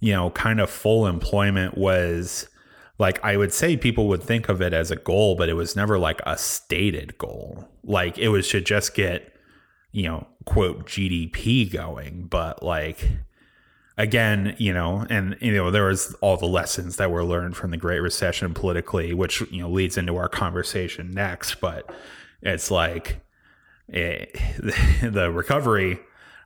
you 0.00 0.12
know, 0.12 0.30
kind 0.30 0.60
of 0.60 0.68
full 0.68 1.06
employment 1.06 1.78
was 1.78 2.48
like 3.00 3.18
I 3.24 3.38
would 3.38 3.52
say 3.52 3.78
people 3.78 4.08
would 4.08 4.22
think 4.22 4.50
of 4.50 4.60
it 4.60 4.74
as 4.74 4.90
a 4.90 4.96
goal, 4.96 5.34
but 5.34 5.48
it 5.48 5.54
was 5.54 5.74
never 5.74 5.98
like 5.98 6.20
a 6.26 6.36
stated 6.36 7.16
goal. 7.16 7.66
Like 7.82 8.18
it 8.18 8.28
was 8.28 8.46
to 8.50 8.60
just 8.60 8.94
get, 8.94 9.34
you 9.90 10.02
know, 10.02 10.26
quote 10.44 10.86
GDP 10.86 11.72
going, 11.72 12.26
but 12.28 12.62
like 12.62 13.08
again, 13.96 14.54
you 14.58 14.74
know, 14.74 15.06
and 15.08 15.34
you 15.40 15.54
know, 15.54 15.70
there 15.70 15.86
was 15.86 16.14
all 16.20 16.36
the 16.36 16.46
lessons 16.46 16.96
that 16.96 17.10
were 17.10 17.24
learned 17.24 17.56
from 17.56 17.70
the 17.70 17.78
Great 17.78 18.00
Recession 18.00 18.52
politically, 18.52 19.14
which 19.14 19.40
you 19.50 19.62
know 19.62 19.70
leads 19.70 19.96
into 19.96 20.18
our 20.18 20.28
conversation 20.28 21.10
next. 21.10 21.54
But 21.58 21.90
it's 22.42 22.70
like 22.70 23.24
eh, 23.90 24.26
the 25.02 25.32
recovery. 25.32 25.98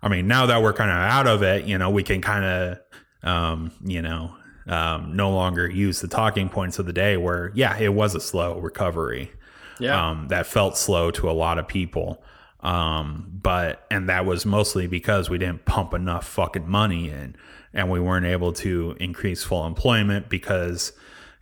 I 0.04 0.08
mean, 0.08 0.28
now 0.28 0.46
that 0.46 0.62
we're 0.62 0.72
kind 0.72 0.92
of 0.92 0.98
out 0.98 1.26
of 1.26 1.42
it, 1.42 1.64
you 1.64 1.78
know, 1.78 1.90
we 1.90 2.04
can 2.04 2.20
kind 2.20 2.44
of, 2.44 3.28
um, 3.28 3.72
you 3.84 4.02
know, 4.02 4.36
um, 4.66 5.14
no 5.14 5.30
longer 5.30 5.68
use 5.70 6.00
the 6.00 6.08
talking 6.08 6.48
points 6.48 6.78
of 6.78 6.86
the 6.86 6.92
day 6.92 7.16
where, 7.16 7.52
yeah, 7.54 7.76
it 7.78 7.94
was 7.94 8.14
a 8.14 8.20
slow 8.20 8.58
recovery. 8.58 9.32
yeah. 9.78 10.10
Um, 10.10 10.28
that 10.28 10.46
felt 10.46 10.76
slow 10.78 11.10
to 11.12 11.28
a 11.28 11.32
lot 11.32 11.58
of 11.58 11.68
people. 11.68 12.22
Um, 12.60 13.30
but, 13.42 13.84
and 13.90 14.08
that 14.08 14.24
was 14.24 14.46
mostly 14.46 14.86
because 14.86 15.28
we 15.28 15.36
didn't 15.36 15.66
pump 15.66 15.92
enough 15.92 16.26
fucking 16.26 16.68
money 16.68 17.10
in 17.10 17.36
and 17.74 17.90
we 17.90 18.00
weren't 18.00 18.24
able 18.24 18.52
to 18.54 18.96
increase 18.98 19.42
full 19.44 19.66
employment 19.66 20.28
because, 20.30 20.92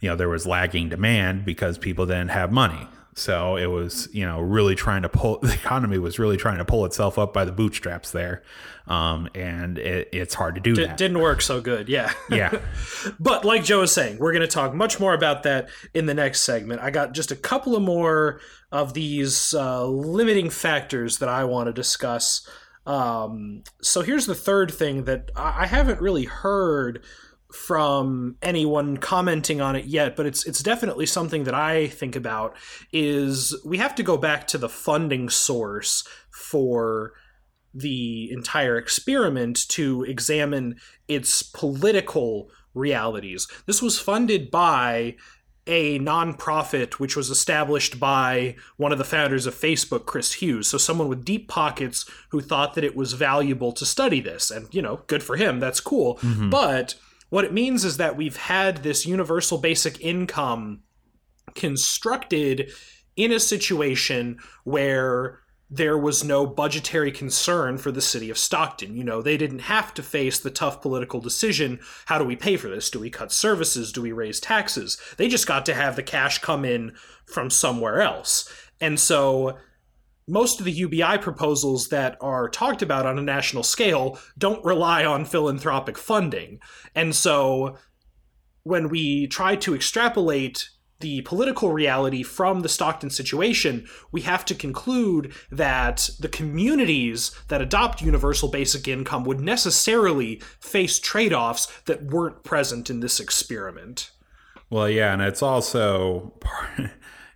you 0.01 0.09
know, 0.09 0.17
there 0.17 0.29
was 0.29 0.47
lagging 0.47 0.89
demand 0.89 1.45
because 1.45 1.79
people 1.79 2.07
didn't 2.07 2.31
have 2.31 2.51
money. 2.51 2.89
So 3.15 3.57
it 3.57 3.67
was, 3.67 4.09
you 4.13 4.25
know, 4.25 4.41
really 4.41 4.75
trying 4.75 5.03
to 5.03 5.09
pull 5.09 5.39
the 5.43 5.53
economy 5.53 5.99
was 5.99 6.19
really 6.19 6.37
trying 6.37 6.59
to 6.59 6.65
pull 6.65 6.85
itself 6.87 7.19
up 7.19 7.33
by 7.35 7.45
the 7.45 7.53
bootstraps 7.53 8.11
there. 8.11 8.43
Um, 8.87 9.29
and 9.35 9.79
it, 9.79 10.09
it's 10.13 10.35
hard 10.35 10.55
to 10.57 10.61
do 10.61 10.73
It 10.73 10.87
that. 10.87 10.97
didn't 10.97 11.21
work 11.21 11.41
so 11.43 11.61
good. 11.61 11.89
Yeah. 11.89 12.13
yeah. 12.31 12.59
But 13.21 13.45
like 13.45 13.65
Joe 13.65 13.81
was 13.81 13.93
saying, 13.93 14.19
we're 14.19 14.33
going 14.33 14.43
to 14.43 14.49
talk 14.49 14.75
much 14.75 14.99
more 14.99 15.15
about 15.15 15.43
that 15.45 15.69
in 15.95 16.07
the 16.07 16.15
next 16.15 16.41
segment. 16.43 16.81
I 16.81 16.91
got 16.91 17.13
just 17.13 17.31
a 17.31 17.37
couple 17.37 17.77
of 17.77 17.83
more 17.83 18.41
of 18.73 18.95
these 18.95 19.55
uh, 19.55 19.87
limiting 19.87 20.51
factors 20.51 21.19
that 21.19 21.29
I 21.29 21.45
want 21.45 21.67
to 21.69 21.73
discuss. 21.73 22.49
Um, 22.87 23.63
so 23.81 24.03
here's 24.03 24.27
the 24.27 24.35
third 24.35 24.73
thing 24.73 25.05
that 25.05 25.31
I 25.37 25.63
I 25.63 25.67
haven't 25.67 26.01
really 26.01 26.25
heard 26.25 27.03
from 27.53 28.37
anyone 28.43 28.97
commenting 28.97 29.61
on 29.61 29.77
it 29.77 29.85
yet, 29.85 30.17
but 30.17 30.27
it's 30.27 30.47
it's 30.47 30.63
definitely 30.63 31.07
something 31.07 31.45
that 31.45 31.55
I 31.55 31.89
think 31.89 32.17
about. 32.17 32.57
Is 32.93 33.55
we 33.65 33.79
have 33.79 33.95
to 33.97 34.03
go 34.03 34.17
back 34.17 34.47
to 34.49 34.59
the 34.59 34.69
funding 34.69 35.29
source 35.29 36.07
for 36.31 37.13
the 37.75 38.31
entire 38.31 38.77
experiment 38.77 39.69
to 39.69 40.05
examine 40.05 40.77
its 41.09 41.43
political 41.43 42.51
realities. 42.75 43.49
This 43.67 43.81
was 43.81 43.99
funded 43.99 44.51
by 44.51 45.17
a 45.67 45.99
nonprofit 46.01 46.95
which 46.95 47.17
was 47.17 47.31
established 47.31 48.01
by 48.01 48.57
one 48.77 48.93
of 48.93 48.99
the 48.99 49.05
founders 49.05 49.47
of 49.47 49.55
Facebook, 49.55 50.07
Chris 50.07 50.35
Hughes. 50.35 50.67
So 50.67 50.77
someone 50.77 51.09
with 51.09 51.25
deep 51.25 51.49
pockets 51.49 52.09
who 52.31 52.41
thought 52.41 52.75
that 52.75 52.85
it 52.85 52.97
was 52.97 53.13
valuable 53.13 53.73
to 53.73 53.87
study 53.87 54.21
this. 54.21 54.51
And, 54.51 54.73
you 54.75 54.83
know, 54.83 55.03
good 55.07 55.23
for 55.23 55.37
him. 55.37 55.61
That's 55.61 55.81
cool. 55.81 56.17
Mm-hmm. 56.17 56.51
But 56.51 56.97
what 57.33 57.47
it 57.47 57.53
means 57.55 57.83
is 57.83 57.97
that 57.97 58.15
we've 58.15 58.37
had 58.37 58.83
this 58.83 59.07
universal 59.07 59.57
basic 59.57 59.99
income 60.03 60.83
constructed 61.55 62.71
in 63.17 63.33
a 63.33 63.41
situation 63.41 64.39
where 64.65 65.39
there 65.71 65.97
was 65.97 66.23
no 66.23 66.45
budgetary 66.47 67.11
concern 67.11 67.79
for 67.79 67.91
the 67.91 68.03
city 68.03 68.29
of 68.29 68.37
Stockton. 68.37 68.95
You 68.95 69.03
know, 69.03 69.23
they 69.23 69.39
didn't 69.39 69.61
have 69.61 69.95
to 69.95 70.03
face 70.03 70.39
the 70.39 70.51
tough 70.51 70.83
political 70.83 71.21
decision 71.21 71.81
how 72.05 72.19
do 72.19 72.25
we 72.25 72.37
pay 72.37 72.59
for 72.59 72.69
this? 72.69 72.91
Do 72.91 73.01
we 73.01 73.09
cut 73.09 73.33
services? 73.33 73.93
Do 73.93 74.03
we 74.03 74.13
raise 74.13 74.39
taxes? 74.39 74.99
They 75.17 75.29
just 75.29 75.47
got 75.47 75.65
to 75.65 75.75
have 75.75 75.97
the 75.97 76.03
cash 76.03 76.37
come 76.41 76.67
in 76.67 76.93
from 77.25 77.49
somewhere 77.49 78.03
else. 78.03 78.47
And 78.79 79.01
so 79.01 79.57
most 80.29 80.59
of 80.61 80.65
the 80.65 80.73
UBI 80.73 81.19
proposals 81.19 81.89
that 81.89 82.17
are 82.21 82.49
talked 82.49 82.83
about 82.83 83.07
on 83.07 83.19
a 83.19 83.23
national 83.23 83.63
scale 83.63 84.19
don't 84.39 84.65
rely 84.65 85.05
on 85.05 85.25
philanthropic 85.25 85.99
funding. 85.99 86.61
And 86.95 87.15
so 87.15 87.77
when 88.63 88.89
we 88.89 89.27
try 89.27 89.57
to 89.57 89.75
extrapolate 89.75 90.69
the 91.01 91.21
political 91.23 91.73
reality 91.73 92.23
from 92.23 92.61
the 92.61 92.69
Stockton 92.69 93.11
situation, 93.11 93.87
we 94.13 94.23
have 94.23 94.45
to 94.47 94.55
conclude 94.55 95.33
that 95.51 96.09
the 96.21 96.29
communities 96.29 97.33
that 97.49 97.61
adopt 97.61 98.01
universal 98.01 98.49
basic 98.49 98.87
income 98.87 99.25
would 99.25 99.41
necessarily 99.41 100.41
face 100.61 101.01
trade 101.01 101.33
offs 101.33 101.67
that 101.87 102.05
weren't 102.05 102.45
present 102.45 102.89
in 102.89 103.01
this 103.01 103.19
experiment. 103.19 104.13
Well, 104.71 104.89
yeah, 104.89 105.13
and 105.13 105.21
it's 105.21 105.43
also 105.43 106.33
part, 106.41 106.91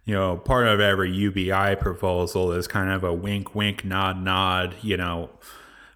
you 0.07 0.15
know, 0.15 0.37
part 0.39 0.67
of 0.69 0.81
every 0.81 1.11
UBI 1.13 1.77
proposal 1.79 2.53
is 2.53 2.67
kind 2.67 2.91
of 2.91 3.05
a 3.05 3.13
wink, 3.13 3.55
wink, 3.55 3.85
nod, 3.85 4.23
nod. 4.23 4.75
You 4.81 4.97
know, 4.97 5.31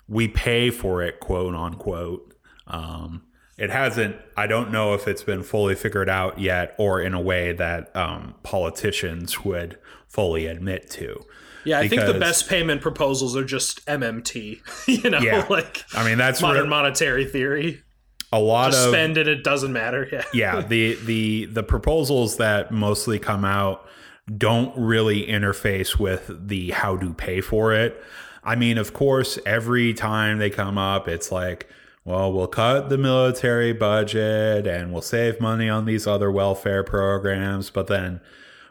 we 0.09 0.29
pay 0.29 0.71
for 0.71 1.03
it, 1.03 1.21
quote 1.21 1.55
unquote. 1.55 2.35
Um, 2.67 3.23
it 3.57 3.71
hasn't. 3.71 4.17
I 4.37 4.47
don't 4.47 4.71
know 4.73 4.95
if 4.95 5.07
it's 5.09 5.23
been 5.23 5.43
fully 5.43 5.75
figured 5.75 6.09
out 6.09 6.39
yet, 6.39 6.75
or 6.79 7.01
in 7.01 7.15
a 7.15 7.21
way 7.21 7.53
that 7.53 7.95
um, 7.97 8.35
politicians 8.43 9.45
would 9.45 9.79
fully 10.09 10.47
admit 10.47 10.91
to. 10.91 11.21
Yeah, 11.65 11.79
I 11.79 11.89
think 11.89 12.07
the 12.07 12.19
best 12.19 12.49
payment 12.49 12.81
proposals 12.81 13.37
are 13.37 13.45
just 13.45 13.85
MMT, 13.87 14.61
you 15.05 15.11
know, 15.11 15.19
Yeah. 15.21 15.47
like 15.51 15.85
I 15.93 16.05
mean, 16.05 16.17
that's 16.19 16.41
modern 16.41 16.69
monetary 16.71 17.27
theory. 17.27 17.83
a 18.33 18.41
lot 18.41 18.73
Just 18.73 18.87
of 18.87 18.93
spend 18.93 19.19
it, 19.19 19.29
it 19.29 19.45
doesn't 19.45 19.73
matter. 19.73 20.09
Yeah. 20.11 20.25
yeah 20.33 20.61
the 20.63 20.95
the 21.05 21.45
the 21.47 21.63
proposals 21.63 22.39
that 22.39 22.73
mostly 22.73 23.19
come 23.19 23.45
out 23.45 23.87
don't 24.37 24.77
really 24.77 25.27
interface 25.27 25.99
with 25.99 26.49
the 26.49 26.71
how 26.71 26.97
to 26.97 27.13
pay 27.15 27.41
for 27.41 27.73
it. 27.73 28.03
I 28.43 28.57
mean, 28.57 28.79
of 28.79 28.93
course, 28.93 29.39
every 29.45 29.93
time 29.93 30.39
they 30.39 30.51
come 30.51 30.79
up, 30.79 31.09
it's 31.09 31.31
like, 31.31 31.69
well, 32.05 32.33
we'll 32.33 32.47
cut 32.47 32.89
the 32.89 32.99
military 32.99 33.73
budget 33.73 34.67
and 34.67 34.93
we'll 34.93 35.03
save 35.03 35.41
money 35.41 35.69
on 35.69 35.85
these 35.85 36.07
other 36.07 36.31
welfare 36.31 36.83
programs, 36.83 37.71
but 37.71 37.87
then 37.87 38.21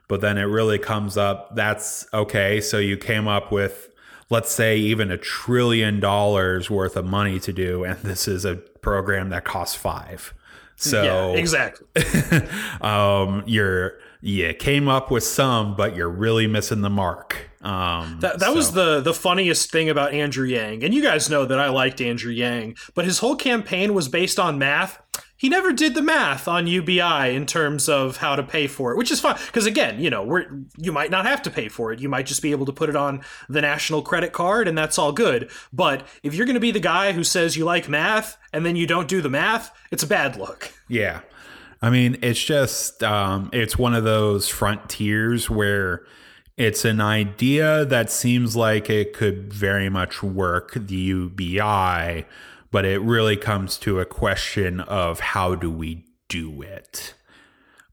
but 0.08 0.22
then 0.22 0.40
it 0.40 0.46
really 0.46 0.80
comes 0.80 1.18
up 1.18 1.56
that's 1.56 2.08
okay, 2.14 2.60
so 2.62 2.80
you 2.80 2.98
came 2.98 3.28
up 3.28 3.52
with 3.52 3.90
let's 4.32 4.52
say 4.52 4.78
even 4.78 5.12
a 5.12 5.18
trillion 5.18 6.00
dollars 6.00 6.70
worth 6.70 6.96
of 6.96 7.06
money 7.06 7.40
to 7.40 7.54
do 7.54 7.84
and 7.84 7.98
this 8.04 8.28
is 8.28 8.46
a 8.46 8.56
program 8.56 9.30
that 9.30 9.44
costs 9.44 9.76
5. 9.76 10.34
So 10.76 11.04
yeah, 11.04 11.40
exactly. 11.40 11.88
um, 12.82 13.44
you're 13.46 14.00
you 14.22 14.54
came 14.54 14.88
up 14.88 15.10
with 15.10 15.24
some, 15.24 15.76
but 15.76 15.96
you're 15.96 16.10
really 16.10 16.48
missing 16.48 16.82
the 16.82 16.90
mark. 16.90 17.50
Um, 17.62 18.20
that 18.22 18.40
that 18.40 18.50
so. 18.50 18.54
was 18.54 18.72
the 18.72 19.02
the 19.02 19.14
funniest 19.14 19.72
thing 19.72 19.90
about 19.90 20.14
Andrew 20.14 20.46
Yang, 20.46 20.84
and 20.84 20.94
you 20.94 21.02
guys 21.02 21.30
know 21.30 21.46
that 21.46 21.60
I 21.60 21.70
liked 21.70 22.00
Andrew 22.02 22.32
Yang, 22.32 22.76
but 22.96 23.06
his 23.06 23.20
whole 23.20 23.36
campaign 23.36 23.94
was 23.94 24.08
based 24.08 24.40
on 24.40 24.58
math. 24.58 25.02
He 25.36 25.48
never 25.48 25.72
did 25.72 25.94
the 25.94 26.02
math 26.02 26.50
on 26.50 26.68
UBI 26.68 27.34
in 27.34 27.46
terms 27.46 27.88
of 27.88 28.18
how 28.18 28.36
to 28.36 28.44
pay 28.44 28.68
for 28.68 28.92
it, 28.92 28.98
which 28.98 29.12
is 29.12 29.22
fine 29.22 29.38
because 29.48 29.66
again, 29.66 30.00
you 30.02 30.10
know, 30.10 30.24
we're 30.24 30.48
you 30.78 30.92
might 30.92 31.12
not 31.12 31.26
have 31.26 31.42
to 31.44 31.50
pay 31.50 31.68
for 31.68 31.92
it. 31.92 32.00
You 32.00 32.10
might 32.10 32.26
just 32.26 32.42
be 32.42 32.52
able 32.52 32.66
to 32.66 32.74
put 32.74 32.90
it 32.90 32.96
on 32.96 33.22
the 33.48 33.62
national 33.62 34.02
credit 34.02 34.32
card, 34.32 34.68
and 34.68 34.78
that's 34.78 34.98
all 34.98 35.12
good. 35.12 35.50
But 35.74 36.06
if 36.24 36.36
you're 36.36 36.46
going 36.46 36.56
to 36.56 36.62
be 36.62 36.72
the 36.72 36.80
guy 36.80 37.14
who 37.14 37.24
says 37.24 37.58
you 37.58 37.66
like 37.66 37.90
math 37.90 38.38
and 38.54 38.66
then 38.66 38.76
you 38.76 38.88
don't 38.88 39.08
do 39.08 39.22
the 39.22 39.30
math, 39.30 39.72
it's 39.92 40.04
a 40.04 40.08
bad 40.08 40.38
look. 40.38 40.74
Yeah. 40.88 41.22
I 41.82 41.90
mean, 41.90 42.18
it's 42.22 42.44
just 42.44 43.04
um, 43.04 43.50
it's 43.54 43.78
one 43.78 43.94
of 43.94 44.04
those 44.04 44.50
frontiers 44.50 45.50
where 45.50 46.04
it's 46.58 46.84
an 46.84 47.00
idea 47.00 47.86
that 47.86 48.12
seems 48.12 48.56
like 48.56 48.90
it 48.90 49.14
could 49.14 49.54
very 49.54 49.88
much 49.90 50.22
work 50.22 50.74
the 50.76 50.96
UBI, 50.96 52.26
but 52.72 52.86
it 52.86 53.00
really 53.02 53.38
comes 53.38 53.78
to 53.80 54.00
a 54.02 54.06
question 54.06 54.82
of 54.82 55.22
how 55.22 55.56
do 55.56 55.72
we 55.72 56.06
do 56.28 56.62
it? 56.62 57.14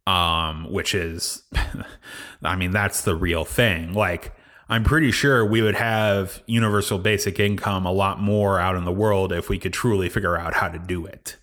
Um, 0.06 0.70
which 0.72 0.94
is, 0.94 1.44
I 2.42 2.56
mean, 2.56 2.72
that's 2.72 3.02
the 3.02 3.14
real 3.14 3.44
thing. 3.44 3.92
Like, 3.92 4.32
I'm 4.68 4.82
pretty 4.82 5.12
sure 5.12 5.44
we 5.44 5.62
would 5.62 5.74
have 5.76 6.42
universal 6.46 6.98
basic 6.98 7.38
income 7.38 7.86
a 7.86 7.92
lot 7.92 8.20
more 8.20 8.58
out 8.58 8.74
in 8.74 8.84
the 8.84 8.92
world 8.92 9.32
if 9.32 9.48
we 9.48 9.58
could 9.58 9.72
truly 9.72 10.08
figure 10.08 10.36
out 10.36 10.54
how 10.54 10.68
to 10.68 10.78
do 10.78 11.06
it 11.06 11.36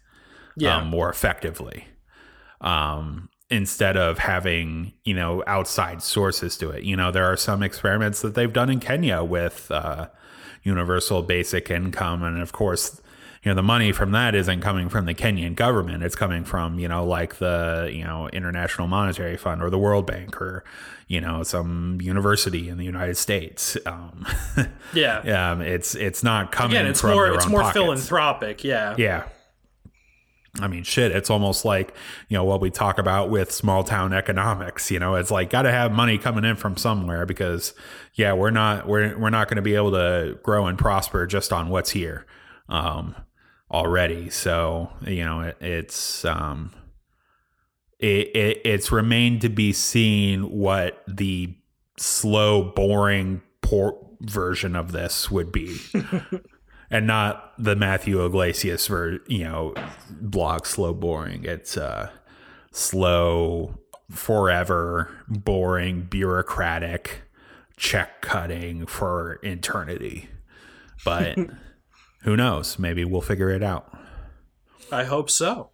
Yeah. 0.58 0.78
um, 0.78 0.88
more 0.88 1.10
effectively 1.10 1.88
um, 2.64 3.30
instead 3.50 3.96
of 3.96 4.18
having 4.18 4.94
you 5.04 5.14
know 5.14 5.44
outside 5.46 6.02
sources 6.02 6.58
to 6.58 6.72
it. 6.72 6.84
You 6.84 6.96
know, 6.96 7.12
there 7.12 7.26
are 7.26 7.38
some 7.38 7.62
experiments 7.62 8.22
that 8.22 8.34
they've 8.34 8.52
done 8.52 8.70
in 8.70 8.80
Kenya 8.80 9.24
with 9.24 9.70
uh, 9.70 10.08
universal 10.64 11.22
basic 11.22 11.70
income, 11.70 12.24
and 12.24 12.42
of 12.42 12.52
course, 12.52 13.02
you 13.44 13.52
know 13.52 13.56
the 13.56 13.64
money 13.64 13.92
from 13.92 14.12
that 14.12 14.34
isn't 14.34 14.62
coming 14.62 14.90
from 14.90 15.06
the 15.06 15.14
Kenyan 15.14 15.56
government. 15.56 16.04
It's 16.04 16.16
coming 16.16 16.46
from 16.46 16.80
you 16.80 16.88
know 16.88 17.06
like 17.06 17.36
the 17.36 17.92
you 17.94 18.04
know 18.04 18.30
International 18.30 18.88
Monetary 18.88 19.38
Fund 19.38 19.62
or 19.62 19.70
the 19.70 19.80
World 19.80 20.08
Bank 20.08 20.42
or 20.42 20.64
you 21.08 21.20
know 21.20 21.44
some 21.44 22.00
university 22.02 22.70
in 22.70 22.78
the 22.78 22.86
United 22.86 23.18
States. 23.18 23.78
Um, 23.86 24.26
yeah. 24.94 25.52
um, 25.52 25.62
it's 25.62 25.94
it's 25.96 26.24
not 26.24 26.52
coming. 26.52 26.78
Again, 26.78 26.90
it's 26.90 27.04
more 27.04 27.28
it's 27.34 27.48
more 27.48 27.62
pockets. 27.62 27.74
philanthropic. 27.74 28.64
Yeah. 28.64 28.96
Yeah. 28.98 29.26
I 30.62 30.68
mean, 30.68 30.84
shit, 30.84 31.12
it's 31.12 31.32
almost 31.32 31.66
like, 31.66 31.96
you 32.30 32.38
know, 32.38 32.44
what 32.44 32.62
we 32.62 32.70
talk 32.70 33.00
about 33.00 33.32
with 33.32 33.52
small 33.52 33.84
town 33.84 34.14
economics, 34.14 34.92
you 34.92 35.00
know, 35.00 35.16
it's 35.16 35.32
like 35.32 35.50
got 35.50 35.64
to 35.64 35.72
have 35.72 35.92
money 35.92 36.20
coming 36.20 36.46
in 36.46 36.58
from 36.58 36.78
somewhere 36.78 37.26
because 37.26 37.74
yeah, 38.14 38.34
we're 38.34 38.52
not 38.52 38.88
we're 38.88 39.18
we're 39.18 39.32
not 39.32 39.48
going 39.48 39.56
to 39.56 39.64
be 39.64 39.74
able 39.74 39.92
to 39.92 40.38
grow 40.44 40.68
and 40.68 40.78
prosper 40.78 41.26
just 41.26 41.52
on 41.52 41.70
what's 41.70 41.90
here 41.90 42.28
um 42.70 43.16
already. 43.72 44.30
So, 44.30 44.92
you 45.02 45.26
know, 45.26 45.42
it, 45.42 45.58
it's 45.60 46.24
um 46.24 46.72
it, 47.98 48.36
it 48.36 48.62
it's 48.64 48.92
remained 48.92 49.42
to 49.42 49.50
be 49.50 49.74
seen 49.74 50.52
what 50.52 51.04
the 51.08 51.56
slow, 51.98 52.72
boring, 52.76 53.42
poor 53.62 53.98
version 54.22 54.76
of 54.76 54.92
this 54.92 55.32
would 55.32 55.52
be 55.52 55.80
and 56.94 57.08
not 57.08 57.54
the 57.58 57.76
Matthew 57.76 58.24
Yglesias 58.24 58.86
for 58.86 59.18
you 59.28 59.44
know 59.44 59.74
block 60.10 60.66
slow 60.66 60.94
boring. 60.94 61.44
It's 61.44 61.76
uh 61.76 62.10
slow, 62.72 63.80
forever, 64.12 65.10
boring, 65.28 66.04
bureaucratic, 66.04 67.24
check 67.76 68.22
cutting 68.22 68.86
for 68.86 69.40
eternity. 69.44 70.30
But 71.04 71.38
who 72.22 72.38
knows? 72.38 72.78
Maybe 72.78 73.04
we'll 73.04 73.22
figure 73.22 73.50
it 73.50 73.64
out. 73.64 73.92
I 74.92 75.04
hope 75.04 75.32
so. 75.32 75.72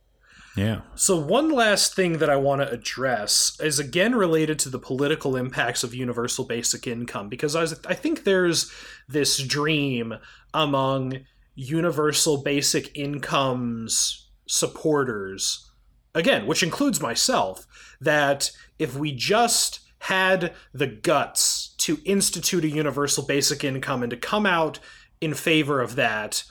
Yeah. 0.59 0.81
So, 0.95 1.17
one 1.17 1.49
last 1.51 1.95
thing 1.95 2.17
that 2.17 2.29
I 2.29 2.35
want 2.35 2.61
to 2.61 2.69
address 2.69 3.57
is 3.61 3.79
again 3.79 4.13
related 4.13 4.59
to 4.59 4.69
the 4.69 4.77
political 4.77 5.37
impacts 5.37 5.85
of 5.85 5.95
universal 5.95 6.43
basic 6.43 6.85
income, 6.85 7.29
because 7.29 7.55
I, 7.55 7.61
was, 7.61 7.79
I 7.87 7.93
think 7.93 8.25
there's 8.25 8.69
this 9.07 9.41
dream 9.41 10.15
among 10.53 11.21
universal 11.55 12.43
basic 12.43 12.97
income's 12.97 14.27
supporters, 14.47 15.71
again, 16.13 16.45
which 16.45 16.61
includes 16.61 16.99
myself, 16.99 17.65
that 18.01 18.51
if 18.77 18.97
we 18.97 19.13
just 19.13 19.79
had 19.99 20.53
the 20.73 20.87
guts 20.87 21.73
to 21.77 21.99
institute 22.03 22.65
a 22.65 22.69
universal 22.69 23.25
basic 23.25 23.63
income 23.63 24.03
and 24.03 24.09
to 24.09 24.17
come 24.17 24.45
out 24.45 24.79
in 25.21 25.33
favor 25.33 25.79
of 25.79 25.95
that, 25.95 26.43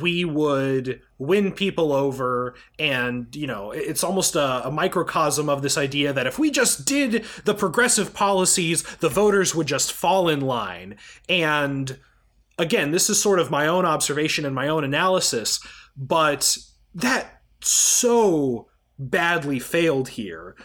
we 0.00 0.24
would 0.24 1.00
win 1.18 1.52
people 1.52 1.92
over 1.92 2.54
and 2.78 3.34
you 3.34 3.46
know 3.46 3.70
it's 3.70 4.02
almost 4.02 4.34
a, 4.34 4.66
a, 4.66 4.70
microcosm 4.70 5.48
of 5.48 5.62
this 5.62 5.78
idea 5.78 6.12
that 6.12 6.26
if 6.26 6.38
we 6.38 6.50
just 6.50 6.84
did 6.84 7.24
the 7.44 7.54
progressive 7.54 8.12
policies 8.12 8.82
the 8.96 9.08
voters 9.08 9.54
would 9.54 9.66
just 9.66 9.92
fall 9.92 10.28
in 10.28 10.40
line. 10.40 10.96
And 11.28 11.98
again 12.58 12.90
this 12.90 13.08
is 13.08 13.20
sort 13.20 13.38
of 13.38 13.50
my 13.50 13.66
own 13.66 13.84
observation 13.84 14.44
and 14.44 14.54
my 14.54 14.68
own 14.68 14.84
analysis 14.84 15.60
but 15.96 16.56
that 16.94 17.42
so 17.60 18.68
badly 18.98 19.58
failed 19.58 20.08
here 20.08 20.56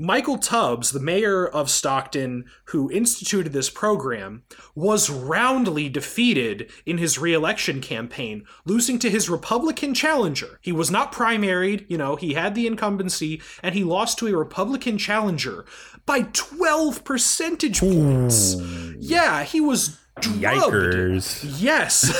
Michael 0.00 0.38
Tubbs, 0.38 0.92
the 0.92 0.98
mayor 0.98 1.46
of 1.46 1.68
Stockton, 1.68 2.46
who 2.64 2.90
instituted 2.90 3.52
this 3.52 3.68
program, 3.68 4.44
was 4.74 5.10
roundly 5.10 5.90
defeated 5.90 6.70
in 6.86 6.96
his 6.96 7.18
reelection 7.18 7.82
campaign, 7.82 8.46
losing 8.64 8.98
to 9.00 9.10
his 9.10 9.28
Republican 9.28 9.92
challenger. 9.92 10.58
He 10.62 10.72
was 10.72 10.90
not 10.90 11.12
primaried, 11.12 11.84
you 11.90 11.98
know, 11.98 12.16
he 12.16 12.32
had 12.32 12.54
the 12.54 12.66
incumbency, 12.66 13.42
and 13.62 13.74
he 13.74 13.84
lost 13.84 14.18
to 14.20 14.28
a 14.28 14.34
Republican 14.34 14.96
challenger 14.96 15.66
by 16.06 16.22
12 16.32 17.04
percentage 17.04 17.80
points. 17.80 18.54
Ooh. 18.54 18.96
Yeah, 18.98 19.44
he 19.44 19.60
was 19.60 19.98
drugged. 20.18 20.42
Yikers. 20.42 21.44
Yes. 21.60 22.10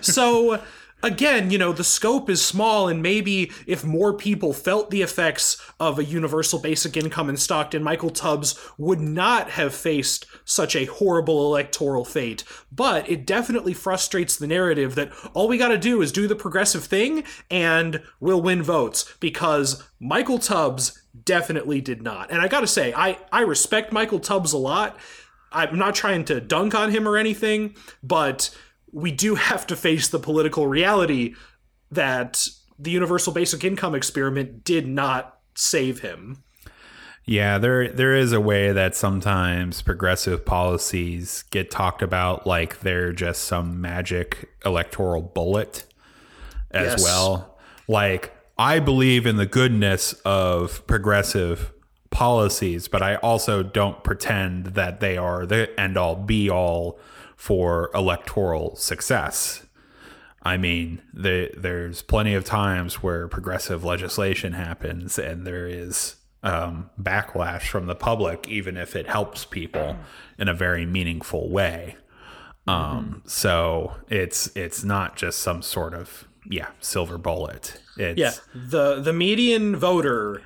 so 0.04 0.60
again, 1.02 1.50
you 1.50 1.58
know, 1.58 1.72
the 1.72 1.84
scope 1.84 2.30
is 2.30 2.44
small, 2.44 2.88
and 2.88 3.02
maybe 3.02 3.50
if 3.66 3.84
more 3.84 4.14
people 4.14 4.52
felt 4.52 4.90
the 4.90 5.02
effects 5.02 5.60
of 5.80 5.98
a 5.98 6.04
universal 6.04 6.58
basic 6.58 6.96
income 6.96 7.28
in 7.28 7.36
Stockton, 7.36 7.82
Michael 7.82 8.10
Tubbs 8.10 8.58
would 8.78 9.00
not 9.00 9.50
have 9.50 9.74
faced 9.74 10.26
such 10.44 10.76
a 10.76 10.86
horrible 10.86 11.46
electoral 11.46 12.04
fate. 12.04 12.44
But 12.70 13.08
it 13.10 13.26
definitely 13.26 13.74
frustrates 13.74 14.36
the 14.36 14.46
narrative 14.46 14.94
that 14.94 15.12
all 15.34 15.48
we 15.48 15.58
got 15.58 15.68
to 15.68 15.78
do 15.78 16.02
is 16.02 16.12
do 16.12 16.26
the 16.26 16.36
progressive 16.36 16.84
thing 16.84 17.24
and 17.50 18.02
we'll 18.20 18.42
win 18.42 18.62
votes 18.62 19.14
because 19.20 19.82
Michael 20.00 20.38
Tubbs 20.38 21.02
definitely 21.24 21.80
did 21.80 22.02
not. 22.02 22.30
And 22.30 22.40
I 22.40 22.48
got 22.48 22.60
to 22.60 22.66
say, 22.66 22.92
I, 22.94 23.18
I 23.30 23.42
respect 23.42 23.92
Michael 23.92 24.20
Tubbs 24.20 24.52
a 24.52 24.58
lot. 24.58 24.98
I'm 25.50 25.78
not 25.78 25.94
trying 25.94 26.24
to 26.26 26.40
dunk 26.40 26.74
on 26.74 26.90
him 26.90 27.06
or 27.06 27.16
anything, 27.16 27.76
but 28.02 28.50
we 28.92 29.10
do 29.10 29.34
have 29.34 29.66
to 29.68 29.76
face 29.76 30.08
the 30.08 30.18
political 30.18 30.66
reality 30.66 31.34
that 31.90 32.46
the 32.78 32.90
universal 32.90 33.32
basic 33.32 33.64
income 33.64 33.94
experiment 33.94 34.64
did 34.64 34.86
not 34.86 35.38
save 35.54 36.00
him. 36.00 36.42
Yeah, 37.24 37.58
there 37.58 37.88
there 37.88 38.14
is 38.16 38.32
a 38.32 38.40
way 38.40 38.72
that 38.72 38.96
sometimes 38.96 39.80
progressive 39.80 40.44
policies 40.44 41.44
get 41.50 41.70
talked 41.70 42.02
about 42.02 42.46
like 42.46 42.80
they're 42.80 43.12
just 43.12 43.44
some 43.44 43.80
magic 43.80 44.50
electoral 44.64 45.22
bullet 45.22 45.84
as 46.72 46.92
Yes. 46.92 47.02
well. 47.04 47.58
Like 47.86 48.34
I 48.58 48.80
believe 48.80 49.24
in 49.26 49.36
the 49.36 49.46
goodness 49.46 50.14
of 50.24 50.84
progressive 50.88 51.72
policies, 52.10 52.88
but 52.88 53.02
I 53.02 53.16
also 53.16 53.62
don't 53.62 54.02
pretend 54.02 54.66
that 54.74 54.98
they 55.00 55.16
are 55.16 55.46
the 55.46 55.68
end 55.80 55.96
all 55.96 56.16
be 56.16 56.50
all 56.50 56.98
for 57.42 57.90
electoral 57.92 58.76
success. 58.76 59.66
I 60.44 60.56
mean, 60.56 61.02
the, 61.12 61.50
there's 61.56 62.00
plenty 62.00 62.34
of 62.34 62.44
times 62.44 63.02
where 63.02 63.26
progressive 63.26 63.82
legislation 63.82 64.52
happens 64.52 65.18
and 65.18 65.44
there 65.44 65.66
is 65.66 66.14
um, 66.44 66.90
backlash 67.00 67.62
from 67.62 67.86
the 67.86 67.96
public, 67.96 68.46
even 68.46 68.76
if 68.76 68.94
it 68.94 69.08
helps 69.08 69.44
people 69.44 69.96
in 70.38 70.46
a 70.46 70.54
very 70.54 70.86
meaningful 70.86 71.50
way. 71.50 71.96
Um, 72.68 73.24
so 73.26 73.96
it's 74.08 74.54
it's 74.54 74.84
not 74.84 75.16
just 75.16 75.40
some 75.40 75.62
sort 75.62 75.94
of 75.94 76.28
yeah 76.48 76.68
silver 76.78 77.18
bullet. 77.18 77.80
It's, 77.96 78.20
Yeah, 78.20 78.34
the 78.54 79.00
the 79.00 79.12
median 79.12 79.74
voter 79.74 80.42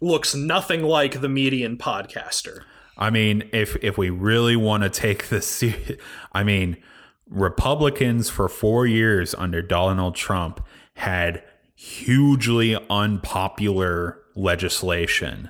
looks 0.00 0.36
nothing 0.36 0.84
like 0.84 1.20
the 1.20 1.28
median 1.28 1.78
podcaster. 1.78 2.62
I 2.98 3.10
mean, 3.10 3.48
if 3.52 3.76
if 3.76 3.96
we 3.96 4.10
really 4.10 4.56
want 4.56 4.82
to 4.82 4.90
take 4.90 5.28
this, 5.28 5.62
I 6.32 6.42
mean, 6.42 6.76
Republicans 7.28 8.28
for 8.28 8.48
four 8.48 8.86
years 8.86 9.34
under 9.34 9.62
Donald 9.62 10.14
Trump 10.14 10.64
had 10.94 11.42
hugely 11.74 12.76
unpopular 12.90 14.20
legislation 14.34 15.48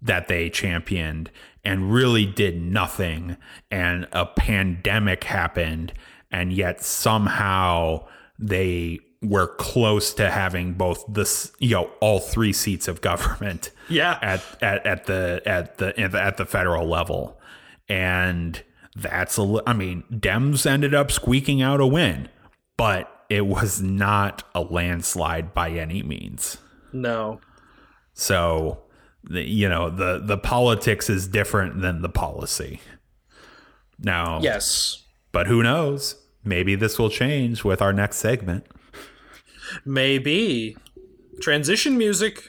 that 0.00 0.28
they 0.28 0.48
championed 0.48 1.30
and 1.64 1.92
really 1.92 2.24
did 2.24 2.62
nothing. 2.62 3.36
And 3.70 4.06
a 4.12 4.24
pandemic 4.24 5.24
happened, 5.24 5.92
and 6.30 6.52
yet 6.52 6.82
somehow 6.82 8.06
they 8.38 9.00
were 9.28 9.48
close 9.56 10.14
to 10.14 10.30
having 10.30 10.74
both 10.74 11.04
this, 11.08 11.52
you 11.58 11.70
know, 11.74 11.90
all 12.00 12.20
three 12.20 12.52
seats 12.52 12.88
of 12.88 13.00
government 13.00 13.70
Yeah, 13.88 14.18
at 14.22 14.42
at, 14.62 14.86
at 14.86 15.06
the 15.06 15.42
at 15.46 15.78
the 15.78 15.98
at 16.00 16.36
the 16.36 16.46
federal 16.46 16.88
level, 16.88 17.38
and 17.88 18.62
that's 18.94 19.38
a. 19.38 19.62
I 19.66 19.72
mean, 19.72 20.04
Dems 20.12 20.66
ended 20.66 20.94
up 20.94 21.10
squeaking 21.12 21.62
out 21.62 21.80
a 21.80 21.86
win, 21.86 22.28
but 22.76 23.24
it 23.28 23.46
was 23.46 23.80
not 23.80 24.42
a 24.54 24.60
landslide 24.62 25.52
by 25.54 25.70
any 25.70 26.02
means. 26.02 26.58
no. 26.92 27.40
So, 28.18 28.78
the, 29.24 29.42
you 29.42 29.68
know, 29.68 29.90
the 29.90 30.20
the 30.24 30.38
politics 30.38 31.10
is 31.10 31.28
different 31.28 31.82
than 31.82 32.00
the 32.00 32.08
policy. 32.08 32.80
Now, 33.98 34.40
Yes, 34.40 35.04
but 35.32 35.46
who 35.46 35.62
knows? 35.62 36.16
Maybe 36.44 36.76
this 36.76 36.98
will 36.98 37.10
change 37.10 37.62
with 37.64 37.82
our 37.82 37.92
next 37.92 38.16
segment. 38.16 38.64
Maybe 39.84 40.76
transition 41.40 41.98
music. 41.98 42.48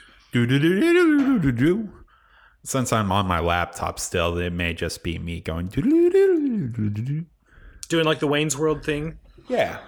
Since 2.64 2.92
I'm 2.92 3.12
on 3.12 3.28
my 3.28 3.40
laptop 3.40 4.00
still, 4.00 4.38
it 4.38 4.52
may 4.52 4.74
just 4.74 5.04
be 5.04 5.18
me 5.20 5.40
going. 5.42 5.68
Doing 5.68 7.26
like 8.06 8.20
the 8.20 8.28
Wayne's 8.28 8.58
World 8.58 8.84
thing. 8.84 9.18
Yeah. 9.48 9.80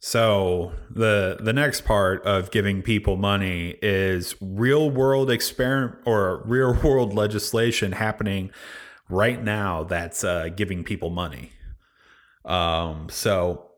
So 0.00 0.72
the 0.90 1.38
the 1.40 1.54
next 1.54 1.86
part 1.86 2.22
of 2.24 2.50
giving 2.50 2.82
people 2.82 3.16
money 3.16 3.76
is 3.80 4.34
real 4.40 4.90
world 4.90 5.30
experiment 5.30 5.96
or 6.04 6.42
real 6.44 6.74
world 6.84 7.14
legislation 7.14 7.92
happening 7.92 8.50
right 9.08 9.42
now 9.42 9.84
that's 9.84 10.22
uh, 10.22 10.50
giving 10.54 10.84
people 10.84 11.08
money. 11.08 11.52
Um, 12.44 13.08
so 13.10 13.70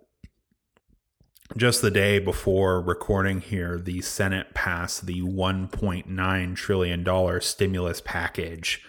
just 1.57 1.83
the 1.83 1.91
day 1.91 2.19
before 2.19 2.81
recording 2.81 3.41
here, 3.41 3.79
the 3.79 4.01
Senate 4.03 4.55
passed 4.55 5.07
the 5.07 5.21
1.9 5.21 6.57
trillion 6.57 7.05
dollar 7.05 7.41
stimulus 7.41 8.01
package 8.01 8.83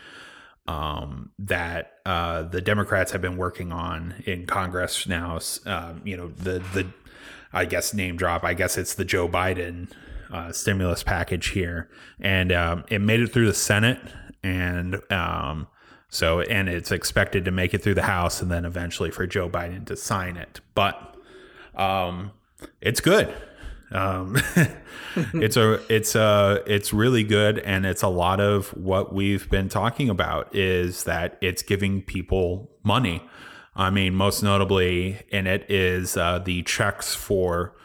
um, 0.68 1.32
that 1.39 1.93
uh, 2.05 2.43
the 2.43 2.62
Democrats 2.62 3.12
have 3.12 3.22
been 3.22 3.38
working 3.38 3.72
on 3.72 4.24
in 4.26 4.45
Congress 4.45 5.08
now. 5.08 5.39
Um, 5.66 6.01
you 6.03 6.18
know, 6.18 6.28
the 6.30 6.60
the 6.74 6.88
I 7.53 7.66
guess 7.66 7.93
name 7.93 8.18
drop. 8.18 8.43
I 8.43 8.53
guess 8.53 8.78
it's 8.78 8.95
the 8.95 9.05
Joe 9.05 9.28
Biden 9.28 9.89
uh, 10.32 10.51
stimulus 10.51 11.03
package 11.03 11.49
here, 11.49 11.89
and 12.20 12.51
um, 12.51 12.84
it 12.89 12.99
made 12.99 13.22
it 13.22 13.32
through 13.32 13.47
the 13.47 13.53
Senate, 13.53 13.99
and 14.43 14.99
um, 15.12 15.68
so 16.10 16.41
and 16.41 16.68
it's 16.68 16.91
expected 16.91 17.45
to 17.45 17.51
make 17.51 17.74
it 17.74 17.82
through 17.82 17.95
the 17.95 18.03
House, 18.03 18.41
and 18.41 18.51
then 18.51 18.66
eventually 18.66 19.12
for 19.12 19.26
Joe 19.26 19.49
Biden 19.49 19.86
to 19.86 19.95
sign 19.95 20.36
it. 20.36 20.60
But 20.76 21.16
um, 21.76 22.32
it's 22.82 23.01
good. 23.01 23.34
Um, 23.91 24.38
it's 25.34 25.58
a 25.58 25.80
it's 25.93 26.16
a 26.16 26.64
it's 26.66 26.93
really 26.93 27.24
good, 27.24 27.60
and 27.60 27.86
it's 27.86 28.01
a 28.01 28.08
lot 28.08 28.39
of 28.39 28.70
what 28.70 29.14
we've 29.14 29.49
been 29.49 29.70
talking 29.70 30.10
about 30.10 30.53
is 30.55 31.05
that 31.05 31.38
it's 31.41 31.62
giving 31.62 32.01
people 32.01 32.72
money. 32.84 33.24
I 33.76 33.89
mean, 33.89 34.16
most 34.16 34.41
notably 34.41 35.22
in 35.30 35.47
it 35.47 35.70
is 35.70 36.18
uh, 36.18 36.39
the 36.39 36.64
checks 36.64 37.16
for 37.16 37.76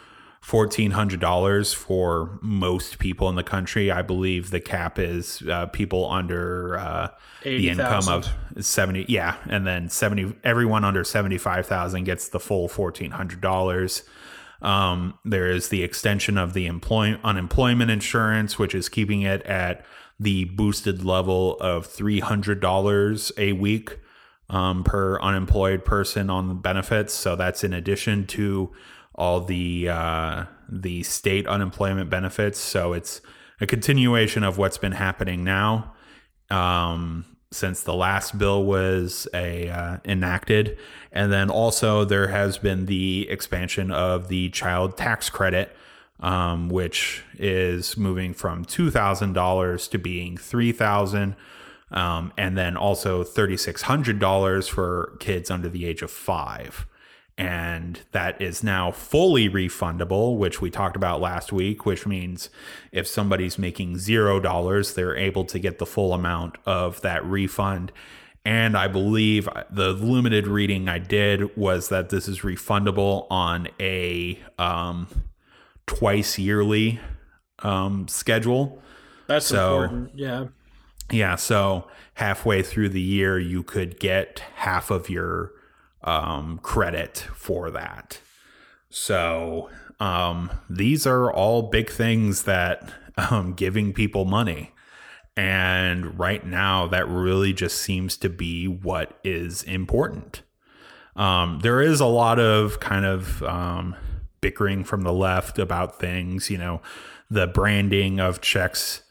fourteen 0.40 0.90
hundred 0.90 1.20
dollars 1.20 1.72
for 1.72 2.38
most 2.42 2.98
people 2.98 3.28
in 3.28 3.36
the 3.36 3.44
country. 3.44 3.90
I 3.90 4.02
believe 4.02 4.50
the 4.50 4.60
cap 4.60 4.98
is 4.98 5.42
uh, 5.48 5.66
people 5.66 6.10
under 6.10 6.78
uh, 6.78 7.08
the 7.44 7.68
income 7.68 8.08
of 8.08 8.28
seventy. 8.58 9.04
Yeah, 9.08 9.36
and 9.48 9.66
then 9.66 9.88
seventy. 9.88 10.34
Everyone 10.42 10.84
under 10.84 11.04
seventy 11.04 11.38
five 11.38 11.66
thousand 11.66 12.04
gets 12.04 12.28
the 12.28 12.40
full 12.40 12.68
fourteen 12.68 13.12
hundred 13.12 13.40
dollars. 13.40 14.02
Um, 14.62 15.18
there 15.24 15.50
is 15.50 15.68
the 15.68 15.82
extension 15.82 16.38
of 16.38 16.54
the 16.54 16.66
employ- 16.66 17.18
unemployment 17.24 17.90
insurance, 17.90 18.58
which 18.58 18.74
is 18.74 18.88
keeping 18.88 19.22
it 19.22 19.42
at 19.42 19.84
the 20.20 20.44
boosted 20.44 21.04
level 21.04 21.58
of 21.60 21.86
three 21.86 22.20
hundred 22.20 22.60
dollars 22.60 23.32
a 23.36 23.52
week 23.52 23.98
um, 24.48 24.84
per 24.84 25.20
unemployed 25.20 25.84
person 25.84 26.30
on 26.30 26.60
benefits. 26.60 27.12
So 27.12 27.36
that's 27.36 27.64
in 27.64 27.72
addition 27.72 28.26
to 28.28 28.72
all 29.14 29.40
the 29.40 29.88
uh, 29.88 30.44
the 30.68 31.02
state 31.02 31.46
unemployment 31.46 32.08
benefits. 32.08 32.58
So 32.58 32.92
it's 32.92 33.20
a 33.60 33.66
continuation 33.66 34.44
of 34.44 34.58
what's 34.58 34.78
been 34.78 34.92
happening 34.92 35.44
now 35.44 35.92
um, 36.52 37.24
since 37.53 37.82
the 37.82 37.94
last 37.94 38.36
bill 38.38 38.64
was 38.64 39.28
a 39.32 39.68
uh, 39.68 39.96
enacted, 40.05 40.76
and 41.12 41.32
then 41.32 41.50
also 41.50 42.05
there 42.05 42.28
has 42.28 42.59
been 42.59 42.86
the 42.86 43.28
expansion 43.30 43.90
of 43.90 44.28
the 44.28 44.50
child 44.50 44.96
tax 44.96 45.30
credit. 45.30 45.76
Um, 46.20 46.68
which 46.68 47.24
is 47.36 47.96
moving 47.96 48.32
from 48.32 48.64
two 48.64 48.92
thousand 48.92 49.32
dollars 49.32 49.88
to 49.88 49.98
being 49.98 50.36
three 50.36 50.70
thousand, 50.70 51.34
um, 51.90 52.32
and 52.38 52.57
then 52.57 52.76
also 52.76 53.24
thirty 53.24 53.57
six 53.57 53.82
hundred 53.82 54.20
dollars 54.20 54.68
for 54.68 55.16
kids 55.18 55.50
under 55.50 55.68
the 55.68 55.84
age 55.84 56.00
of 56.00 56.12
five 56.12 56.86
and 57.38 58.00
that 58.12 58.40
is 58.40 58.62
now 58.62 58.90
fully 58.90 59.48
refundable, 59.48 60.36
which 60.36 60.60
we 60.60 60.70
talked 60.70 60.96
about 60.96 61.20
last 61.20 61.52
week, 61.52 61.86
which 61.86 62.06
means 62.06 62.50
if 62.92 63.06
somebody's 63.06 63.58
making 63.58 63.98
zero 63.98 64.38
dollars, 64.38 64.94
they're 64.94 65.16
able 65.16 65.44
to 65.46 65.58
get 65.58 65.78
the 65.78 65.86
full 65.86 66.12
amount 66.12 66.56
of 66.66 67.00
that 67.02 67.24
refund. 67.24 67.90
And 68.44 68.76
I 68.76 68.88
believe 68.88 69.48
the 69.70 69.92
limited 69.92 70.46
reading 70.46 70.88
I 70.88 70.98
did 70.98 71.56
was 71.56 71.88
that 71.90 72.08
this 72.10 72.26
is 72.28 72.40
refundable 72.40 73.26
on 73.30 73.68
a 73.80 74.38
um, 74.58 75.06
twice 75.86 76.38
yearly 76.38 77.00
um, 77.60 78.08
schedule. 78.08 78.82
That's 79.26 79.46
So- 79.46 79.82
important. 79.82 80.10
Yeah. 80.14 80.44
Yeah, 81.10 81.36
so 81.36 81.88
halfway 82.14 82.62
through 82.62 82.88
the 82.90 83.00
year, 83.00 83.38
you 83.38 83.62
could 83.62 84.00
get 84.00 84.42
half 84.54 84.90
of 84.90 85.10
your 85.10 85.52
um, 86.05 86.59
credit 86.62 87.26
for 87.34 87.70
that. 87.70 88.20
So 88.90 89.70
um, 90.00 90.50
these 90.68 91.07
are 91.07 91.32
all 91.32 91.62
big 91.62 91.90
things 91.90 92.42
that 92.44 92.92
um, 93.16 93.55
giving 93.55 93.92
people 93.92 94.24
money. 94.24 94.72
And 95.36 96.18
right 96.18 96.44
now, 96.44 96.86
that 96.88 97.09
really 97.09 97.53
just 97.55 97.78
seems 97.78 98.16
to 98.18 98.28
be 98.28 98.66
what 98.66 99.18
is 99.24 99.62
important. 99.62 100.42
Um, 101.16 101.61
there 101.61 101.80
is 101.80 102.00
a 102.00 102.07
lot 102.07 102.38
of 102.38 102.80
kind 102.80 103.07
of 103.07 103.42
um, 103.42 103.96
bickering 104.40 104.84
from 104.84 105.03
the 105.03 105.12
left 105.12 105.59
about 105.59 105.98
things, 105.98 106.50
you 106.50 106.59
know, 106.59 106.82
the 107.30 107.46
branding 107.46 108.20
of 108.20 108.42
checks 108.42 109.03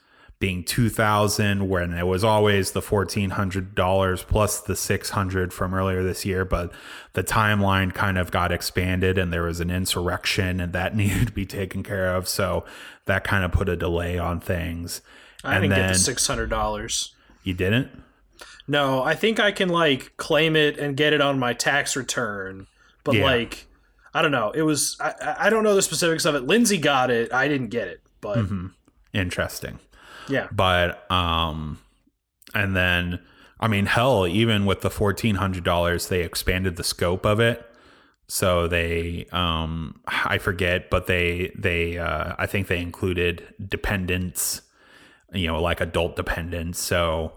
being 0.41 0.63
2000 0.65 1.69
when 1.69 1.93
it 1.93 2.05
was 2.05 2.23
always 2.25 2.71
the 2.71 2.81
$1400 2.81 4.27
plus 4.27 4.59
the 4.61 4.75
600 4.75 5.53
from 5.53 5.73
earlier 5.73 6.03
this 6.03 6.25
year 6.25 6.43
but 6.43 6.71
the 7.13 7.23
timeline 7.23 7.93
kind 7.93 8.17
of 8.17 8.31
got 8.31 8.51
expanded 8.51 9.17
and 9.17 9.31
there 9.31 9.43
was 9.43 9.59
an 9.59 9.69
insurrection 9.69 10.59
and 10.59 10.73
that 10.73 10.95
needed 11.01 11.27
to 11.27 11.33
be 11.33 11.45
taken 11.45 11.83
care 11.83 12.13
of 12.15 12.27
so 12.27 12.65
that 13.05 13.23
kind 13.23 13.43
of 13.45 13.51
put 13.51 13.69
a 13.69 13.75
delay 13.75 14.17
on 14.17 14.39
things 14.39 15.01
I 15.43 15.55
and 15.55 15.63
didn't 15.63 15.77
get 15.77 15.87
the 15.93 15.95
six 15.99 16.27
hundred 16.27 16.49
dollars. 16.49 17.15
you 17.43 17.53
didn't 17.53 17.89
No, 18.67 19.01
I 19.03 19.15
think 19.15 19.39
I 19.39 19.51
can 19.51 19.69
like 19.69 20.15
claim 20.17 20.55
it 20.55 20.77
and 20.77 20.97
get 20.97 21.13
it 21.13 21.21
on 21.21 21.39
my 21.39 21.53
tax 21.53 21.95
return, 21.95 22.67
but 23.03 23.15
Yeah. 23.15 23.23
like 23.25 23.67
I 24.13 24.21
don't 24.21 24.31
know. 24.31 24.51
It 24.51 24.63
was 24.63 24.97
I, 24.99 25.13
I- 25.21 25.35
I 25.45 25.49
don't 25.49 25.63
know 25.63 25.73
the 25.75 25.81
specifics 25.81 26.25
of 26.25 26.35
it. 26.35 26.41
Lindsay 26.43 26.77
got 26.77 27.09
it. 27.09 27.31
I 27.33 27.47
didn't 27.47 27.69
get 27.69 27.87
it, 27.87 28.01
but 28.19 28.37
Mm-hmm. 28.39 28.67
interesting 29.13 29.79
yeah, 30.31 30.47
but 30.51 31.09
um 31.11 31.79
and 32.53 32.75
then 32.75 33.19
i 33.59 33.67
mean 33.67 33.85
hell 33.85 34.25
even 34.27 34.65
with 34.65 34.81
the 34.81 34.89
$1400 34.89 36.07
they 36.07 36.23
expanded 36.23 36.75
the 36.75 36.83
scope 36.83 37.25
of 37.25 37.39
it 37.39 37.65
so 38.27 38.67
they 38.67 39.25
um 39.31 39.99
i 40.07 40.37
forget 40.37 40.89
but 40.89 41.07
they 41.07 41.51
they 41.57 41.97
uh 41.97 42.33
i 42.39 42.45
think 42.45 42.67
they 42.67 42.79
included 42.79 43.53
dependents 43.67 44.61
you 45.33 45.47
know, 45.47 45.61
like 45.61 45.81
adult 45.81 46.15
dependents. 46.15 46.79
So 46.79 47.33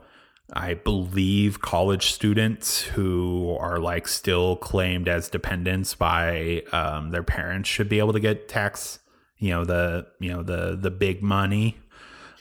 I 0.53 0.75
believe 0.75 1.61
college 1.61 2.13
students 2.13 2.83
who 2.83 3.57
are 3.61 3.79
like 3.79 4.09
still 4.09 4.57
claimed 4.57 5.09
as 5.09 5.29
dependents 5.29 5.95
by 5.95 6.63
um, 6.73 7.11
their 7.11 7.23
parents 7.23 7.69
should 7.69 7.89
be 7.89 7.99
able 7.99 8.13
to 8.13 8.21
get 8.21 8.49
tax, 8.49 8.99
you 9.39 9.51
know, 9.51 9.65
the 9.65 10.07
you 10.21 10.31
know 10.31 10.43
the 10.43 10.77
the 10.81 10.91
big 10.91 11.23
money. 11.23 11.79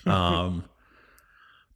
Um, 0.06 0.64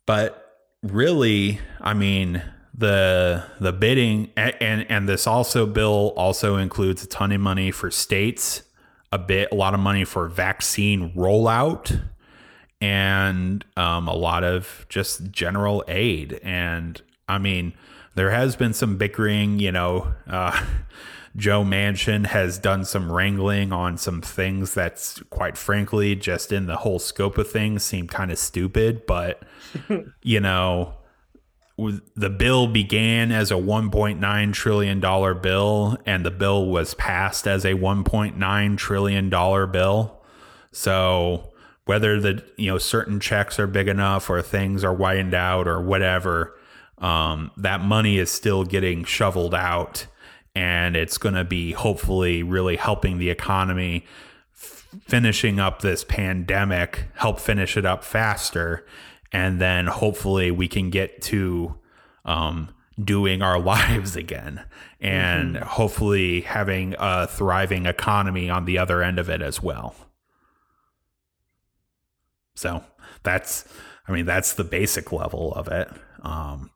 but 0.06 0.60
really, 0.84 1.60
I 1.82 1.94
mean 1.94 2.42
the 2.74 3.44
the 3.60 3.74
bidding 3.74 4.32
and, 4.38 4.56
and 4.62 4.86
and 4.90 5.10
this 5.10 5.26
also 5.26 5.66
bill 5.66 6.14
also 6.16 6.58
includes 6.58 7.04
a 7.04 7.08
ton 7.08 7.32
of 7.32 7.42
money 7.42 7.72
for 7.72 7.90
states, 7.90 8.64
a 9.12 9.18
bit 9.18 9.50
a 9.52 9.56
lot 9.56 9.74
of 9.74 9.80
money 9.80 10.04
for 10.06 10.28
vaccine 10.28 11.12
rollout 11.14 12.02
and 12.80 13.66
um, 13.76 14.08
a 14.08 14.14
lot 14.14 14.44
of 14.44 14.86
just 14.90 15.32
general 15.32 15.84
aid. 15.88 16.40
And 16.44 17.02
I 17.28 17.40
mean, 17.40 17.74
there 18.16 18.32
has 18.32 18.56
been 18.56 18.74
some 18.74 18.98
bickering, 18.98 19.60
you 19.60 19.72
know. 19.72 20.14
Uh, 20.28 20.64
Joe 21.38 21.64
Manchin 21.64 22.26
has 22.26 22.58
done 22.58 22.84
some 22.84 23.12
wrangling 23.12 23.72
on 23.72 23.98
some 23.98 24.22
things 24.22 24.74
that's 24.74 25.22
quite 25.30 25.56
frankly, 25.56 26.16
just 26.16 26.52
in 26.52 26.66
the 26.66 26.78
whole 26.78 27.00
scope 27.00 27.38
of 27.38 27.50
things, 27.50 27.84
seem 27.84 28.08
kind 28.08 28.32
of 28.32 28.40
stupid. 28.40 29.06
But, 29.06 29.44
you 30.24 30.40
know, 30.40 30.96
the 31.78 32.32
bill 32.32 32.68
began 32.68 33.32
as 33.32 33.52
a 33.52 33.56
$1.9 33.56 34.54
trillion 34.54 35.00
bill, 35.00 35.98
and 36.08 36.26
the 36.26 36.32
bill 36.32 36.66
was 36.66 36.96
passed 36.96 37.48
as 37.48 37.64
a 37.66 37.74
$1.9 37.74 38.78
trillion 38.78 39.30
bill. 39.30 40.24
So, 40.72 41.54
whether 41.86 42.20
the 42.20 42.44
you 42.58 42.70
know 42.70 42.78
certain 42.78 43.20
checks 43.20 43.60
are 43.60 43.68
big 43.68 43.88
enough 43.88 44.30
or 44.30 44.42
things 44.42 44.84
are 44.84 44.94
widened 44.94 45.34
out 45.34 45.68
or 45.68 45.82
whatever 45.82 46.54
um, 46.98 47.50
that 47.56 47.82
money 47.82 48.18
is 48.18 48.30
still 48.30 48.66
getting 48.66 49.06
shoveled 49.06 49.56
out 49.56 50.06
and 50.58 50.96
it's 50.96 51.20
going 51.20 51.36
to 51.36 51.44
be 51.44 51.74
hopefully 51.74 52.42
really 52.42 52.78
helping 52.78 53.20
the 53.20 53.30
economy 53.30 54.04
f- 54.56 54.88
finishing 55.02 55.60
up 55.60 55.82
this 55.82 56.04
pandemic 56.04 57.06
help 57.14 57.40
finish 57.40 57.78
it 57.78 57.86
up 57.86 58.04
faster 58.04 58.84
and 59.32 59.62
then 59.62 59.86
hopefully 59.86 60.50
we 60.50 60.68
can 60.68 60.90
get 60.90 61.22
to 61.22 61.78
um, 62.26 62.74
doing 63.00 63.44
our 63.44 63.60
lives 63.74 64.16
again 64.16 64.64
and 65.00 65.56
mm-hmm. 65.56 65.66
hopefully 65.66 66.42
having 66.42 66.96
a 66.98 67.28
thriving 67.28 67.86
economy 67.86 68.50
on 68.50 68.66
the 68.66 68.80
other 68.80 69.04
end 69.04 69.20
of 69.20 69.30
it 69.30 69.44
as 69.44 69.62
well 69.62 69.96
so 72.56 72.84
that's, 73.22 73.66
I 74.08 74.12
mean, 74.12 74.26
that's 74.26 74.54
the 74.54 74.64
basic 74.64 75.12
level 75.12 75.54
of 75.54 75.68
it. 75.68 75.90
Um, 76.24 76.72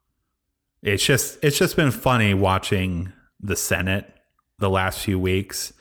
it's 0.83 1.03
just, 1.03 1.39
it's 1.43 1.57
just 1.57 1.75
been 1.75 1.91
funny 1.91 2.35
watching 2.35 3.13
the 3.41 3.55
Senate 3.55 4.13
the 4.59 4.69
last 4.69 4.99
few 4.99 5.19
weeks. 5.19 5.73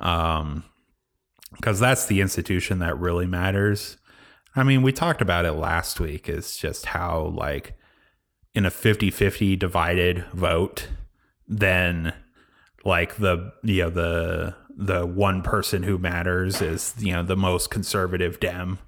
Um, 0.00 0.64
because 1.52 1.78
that's 1.78 2.06
the 2.06 2.20
institution 2.20 2.80
that 2.80 2.98
really 2.98 3.26
matters. 3.26 3.96
I 4.56 4.64
mean, 4.64 4.82
we 4.82 4.90
talked 4.90 5.20
about 5.20 5.44
it 5.44 5.52
last 5.52 6.00
week. 6.00 6.28
is 6.28 6.56
just 6.56 6.86
how, 6.86 7.26
like, 7.26 7.74
in 8.54 8.66
a 8.66 8.70
50 8.70 9.10
50 9.10 9.54
divided 9.54 10.24
vote, 10.32 10.88
then, 11.46 12.12
like, 12.84 13.16
the, 13.16 13.52
you 13.62 13.82
know, 13.82 13.90
the, 13.90 14.56
the 14.76 15.06
one 15.06 15.42
person 15.42 15.84
who 15.84 15.96
matters 15.96 16.60
is, 16.60 16.94
you 16.98 17.12
know, 17.12 17.22
the 17.22 17.36
most 17.36 17.70
conservative 17.70 18.40
Dem 18.40 18.78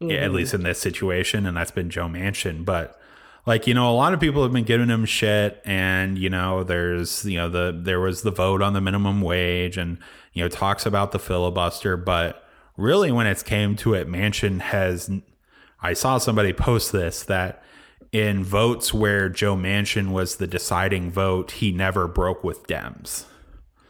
mm-hmm. 0.00 0.22
at 0.22 0.32
least 0.32 0.54
in 0.54 0.62
this 0.62 0.80
situation, 0.80 1.46
and 1.46 1.56
that's 1.56 1.70
been 1.70 1.90
Joe 1.90 2.06
Manchin. 2.06 2.64
But 2.64 2.98
like 3.46 3.66
you 3.66 3.74
know, 3.74 3.90
a 3.90 3.94
lot 3.94 4.14
of 4.14 4.20
people 4.20 4.42
have 4.42 4.52
been 4.52 4.64
giving 4.64 4.88
him 4.88 5.04
shit, 5.04 5.60
and 5.64 6.18
you 6.18 6.30
know, 6.30 6.64
there's 6.64 7.24
you 7.24 7.38
know 7.38 7.48
the 7.48 7.78
there 7.78 8.00
was 8.00 8.22
the 8.22 8.30
vote 8.30 8.62
on 8.62 8.72
the 8.72 8.80
minimum 8.80 9.20
wage, 9.20 9.76
and 9.76 9.98
you 10.32 10.42
know 10.42 10.48
talks 10.48 10.86
about 10.86 11.12
the 11.12 11.18
filibuster, 11.18 11.96
but 11.96 12.46
really 12.76 13.12
when 13.12 13.26
it's 13.26 13.42
came 13.42 13.76
to 13.76 13.94
it, 13.94 14.08
Manchin 14.08 14.60
has. 14.60 15.10
I 15.82 15.92
saw 15.92 16.16
somebody 16.16 16.54
post 16.54 16.92
this 16.92 17.24
that 17.24 17.62
in 18.10 18.42
votes 18.42 18.94
where 18.94 19.28
Joe 19.28 19.56
Manchin 19.56 20.12
was 20.12 20.36
the 20.36 20.46
deciding 20.46 21.10
vote, 21.10 21.50
he 21.50 21.72
never 21.72 22.08
broke 22.08 22.42
with 22.42 22.66
Dems. 22.66 23.24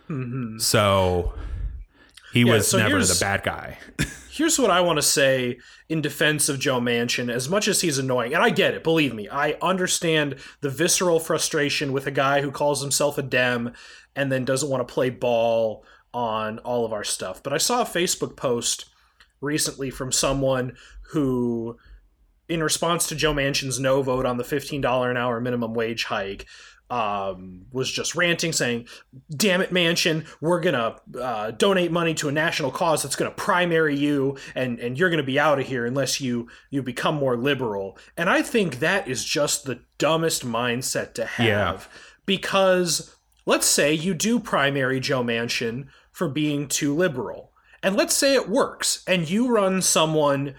Mm-hmm. 0.08 0.58
So 0.58 1.34
he 2.34 2.40
yeah, 2.40 2.52
was 2.52 2.68
so 2.68 2.78
never 2.78 2.98
the 2.98 3.16
bad 3.18 3.42
guy. 3.42 3.78
here's 4.34 4.58
what 4.58 4.70
I 4.70 4.80
want 4.80 4.96
to 4.96 5.02
say 5.02 5.58
in 5.88 6.02
defense 6.02 6.48
of 6.48 6.58
Joe 6.58 6.80
Manchin. 6.80 7.32
As 7.32 7.48
much 7.48 7.68
as 7.68 7.82
he's 7.82 7.98
annoying, 7.98 8.34
and 8.34 8.42
I 8.42 8.50
get 8.50 8.74
it, 8.74 8.82
believe 8.82 9.14
me, 9.14 9.28
I 9.28 9.52
understand 9.62 10.36
the 10.60 10.70
visceral 10.70 11.20
frustration 11.20 11.92
with 11.92 12.08
a 12.08 12.10
guy 12.10 12.40
who 12.40 12.50
calls 12.50 12.82
himself 12.82 13.16
a 13.16 13.22
Dem 13.22 13.72
and 14.16 14.32
then 14.32 14.44
doesn't 14.44 14.68
want 14.68 14.86
to 14.86 14.92
play 14.92 15.10
ball 15.10 15.84
on 16.12 16.58
all 16.60 16.84
of 16.84 16.92
our 16.92 17.04
stuff. 17.04 17.42
But 17.42 17.52
I 17.52 17.58
saw 17.58 17.82
a 17.82 17.86
Facebook 17.86 18.36
post 18.36 18.86
recently 19.40 19.90
from 19.90 20.10
someone 20.10 20.76
who, 21.10 21.76
in 22.48 22.60
response 22.60 23.06
to 23.08 23.14
Joe 23.14 23.34
Manchin's 23.34 23.78
no 23.78 24.02
vote 24.02 24.26
on 24.26 24.36
the 24.36 24.44
$15 24.44 25.10
an 25.10 25.16
hour 25.16 25.40
minimum 25.40 25.74
wage 25.74 26.04
hike, 26.04 26.46
um, 26.94 27.66
was 27.72 27.90
just 27.90 28.14
ranting, 28.14 28.52
saying, 28.52 28.86
"Damn 29.28 29.60
it, 29.60 29.72
Manchin! 29.72 30.24
we're 30.40 30.60
gonna 30.60 30.94
uh, 31.20 31.50
donate 31.50 31.90
money 31.90 32.14
to 32.14 32.28
a 32.28 32.32
national 32.32 32.70
cause 32.70 33.02
that's 33.02 33.16
gonna 33.16 33.32
primary 33.32 33.96
you, 33.96 34.36
and 34.54 34.78
and 34.78 34.96
you're 34.96 35.10
gonna 35.10 35.24
be 35.24 35.38
out 35.38 35.58
of 35.58 35.66
here 35.66 35.84
unless 35.84 36.20
you 36.20 36.48
you 36.70 36.84
become 36.84 37.16
more 37.16 37.36
liberal." 37.36 37.98
And 38.16 38.30
I 38.30 38.42
think 38.42 38.78
that 38.78 39.08
is 39.08 39.24
just 39.24 39.64
the 39.64 39.80
dumbest 39.98 40.46
mindset 40.46 41.14
to 41.14 41.26
have, 41.26 41.44
yeah. 41.46 41.80
because 42.26 43.16
let's 43.44 43.66
say 43.66 43.92
you 43.92 44.14
do 44.14 44.38
primary 44.38 45.00
Joe 45.00 45.24
Manchin 45.24 45.88
for 46.12 46.28
being 46.28 46.68
too 46.68 46.94
liberal, 46.94 47.50
and 47.82 47.96
let's 47.96 48.14
say 48.14 48.36
it 48.36 48.48
works, 48.48 49.02
and 49.08 49.28
you 49.28 49.52
run 49.52 49.82
someone 49.82 50.54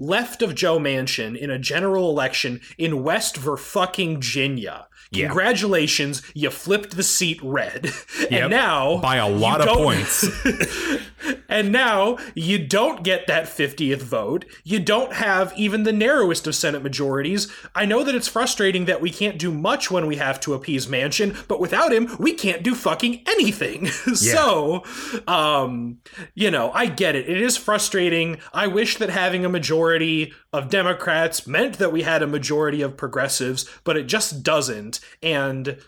left 0.00 0.42
of 0.42 0.56
Joe 0.56 0.80
Manchin 0.80 1.38
in 1.38 1.50
a 1.50 1.58
general 1.60 2.10
election 2.10 2.60
in 2.76 3.04
West 3.04 3.36
Virginia 3.36 4.88
Congratulations, 5.12 6.22
yeah. 6.34 6.44
you 6.44 6.50
flipped 6.50 6.96
the 6.96 7.02
seat 7.02 7.40
red. 7.42 7.92
Yep. 8.30 8.42
And 8.42 8.50
now 8.50 8.98
by 8.98 9.16
a 9.16 9.28
lot 9.28 9.60
of 9.60 9.66
points. 9.66 10.24
and 11.48 11.72
now 11.72 12.16
you 12.34 12.64
don't 12.64 13.02
get 13.02 13.26
that 13.26 13.46
50th 13.46 14.02
vote. 14.02 14.44
You 14.62 14.78
don't 14.78 15.14
have 15.14 15.52
even 15.56 15.82
the 15.82 15.92
narrowest 15.92 16.46
of 16.46 16.54
Senate 16.54 16.82
majorities. 16.82 17.50
I 17.74 17.86
know 17.86 18.04
that 18.04 18.14
it's 18.14 18.28
frustrating 18.28 18.84
that 18.84 19.00
we 19.00 19.10
can't 19.10 19.38
do 19.38 19.50
much 19.50 19.90
when 19.90 20.06
we 20.06 20.16
have 20.16 20.38
to 20.40 20.54
appease 20.54 20.86
Manchin, 20.86 21.36
but 21.48 21.60
without 21.60 21.92
him, 21.92 22.16
we 22.20 22.34
can't 22.34 22.62
do 22.62 22.74
fucking 22.74 23.22
anything. 23.26 23.88
Yeah. 24.20 24.34
so, 24.34 24.84
um, 25.28 25.98
you 26.34 26.50
know, 26.50 26.72
I 26.72 26.86
get 26.86 27.14
it. 27.14 27.28
It 27.28 27.40
is 27.40 27.56
frustrating. 27.56 28.38
I 28.52 28.66
wish 28.66 28.96
that 28.96 29.08
having 29.08 29.44
a 29.44 29.48
majority 29.48 30.32
of 30.52 30.68
Democrats 30.68 31.46
meant 31.46 31.78
that 31.78 31.92
we 31.92 32.02
had 32.02 32.22
a 32.22 32.26
majority 32.26 32.82
of 32.82 32.96
progressives, 32.96 33.70
but 33.84 33.96
it 33.96 34.04
just 34.04 34.42
doesn't. 34.42 34.99
And 35.22 35.78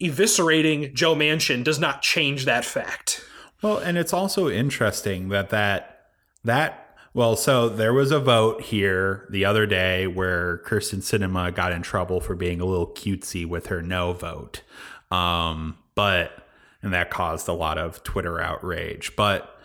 eviscerating 0.00 0.92
Joe 0.94 1.14
Manchin 1.14 1.62
does 1.62 1.78
not 1.78 2.02
change 2.02 2.44
that 2.44 2.64
fact. 2.64 3.24
Well, 3.62 3.78
and 3.78 3.98
it's 3.98 4.12
also 4.12 4.48
interesting 4.48 5.28
that 5.28 5.50
that 5.50 6.06
that 6.44 6.86
well, 7.12 7.34
so 7.34 7.68
there 7.68 7.92
was 7.92 8.12
a 8.12 8.20
vote 8.20 8.62
here 8.62 9.26
the 9.30 9.44
other 9.44 9.66
day 9.66 10.06
where 10.06 10.58
Kyrsten 10.58 11.00
Sinema 11.00 11.52
got 11.52 11.72
in 11.72 11.82
trouble 11.82 12.20
for 12.20 12.36
being 12.36 12.60
a 12.60 12.64
little 12.64 12.86
cutesy 12.86 13.44
with 13.44 13.66
her 13.66 13.82
no 13.82 14.12
vote. 14.12 14.62
Um, 15.10 15.76
but 15.96 16.46
and 16.82 16.92
that 16.94 17.10
caused 17.10 17.48
a 17.48 17.52
lot 17.52 17.78
of 17.78 18.02
Twitter 18.04 18.40
outrage. 18.40 19.14
But 19.16 19.58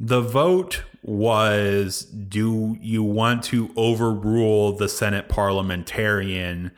the 0.00 0.20
vote 0.20 0.82
was 1.02 2.02
do 2.02 2.76
you 2.80 3.02
want 3.02 3.44
to 3.44 3.70
overrule 3.76 4.72
the 4.72 4.88
Senate 4.88 5.28
parliamentarian 5.28 6.72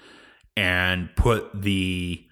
and 0.59 1.15
put 1.15 1.63
the 1.63 2.25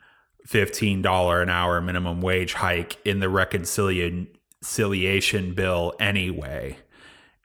$15 0.49 1.43
an 1.43 1.49
hour 1.49 1.81
minimum 1.81 2.20
wage 2.20 2.55
hike 2.55 2.99
in 3.07 3.20
the 3.20 3.29
reconciliation 3.29 5.55
bill 5.55 5.95
anyway? 6.01 6.79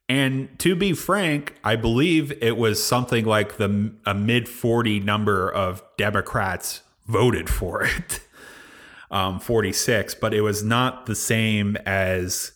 And 0.10 0.58
to 0.60 0.76
be 0.76 0.94
frank, 0.94 1.56
I 1.64 1.76
believe 1.76 2.34
it 2.42 2.58
was 2.58 2.84
something 2.84 3.26
like 3.26 3.58
the 3.58 3.94
a 4.06 4.16
mid 4.16 4.50
40 4.50 5.00
number 5.00 5.50
of 5.50 5.84
Democrats 5.98 6.82
voted 7.08 7.48
for 7.48 7.84
it. 7.84 8.22
um, 9.12 9.40
46, 9.40 10.16
but 10.16 10.34
it 10.34 10.42
was 10.42 10.64
not 10.64 11.06
the 11.06 11.16
same 11.16 11.78
as 11.86 12.54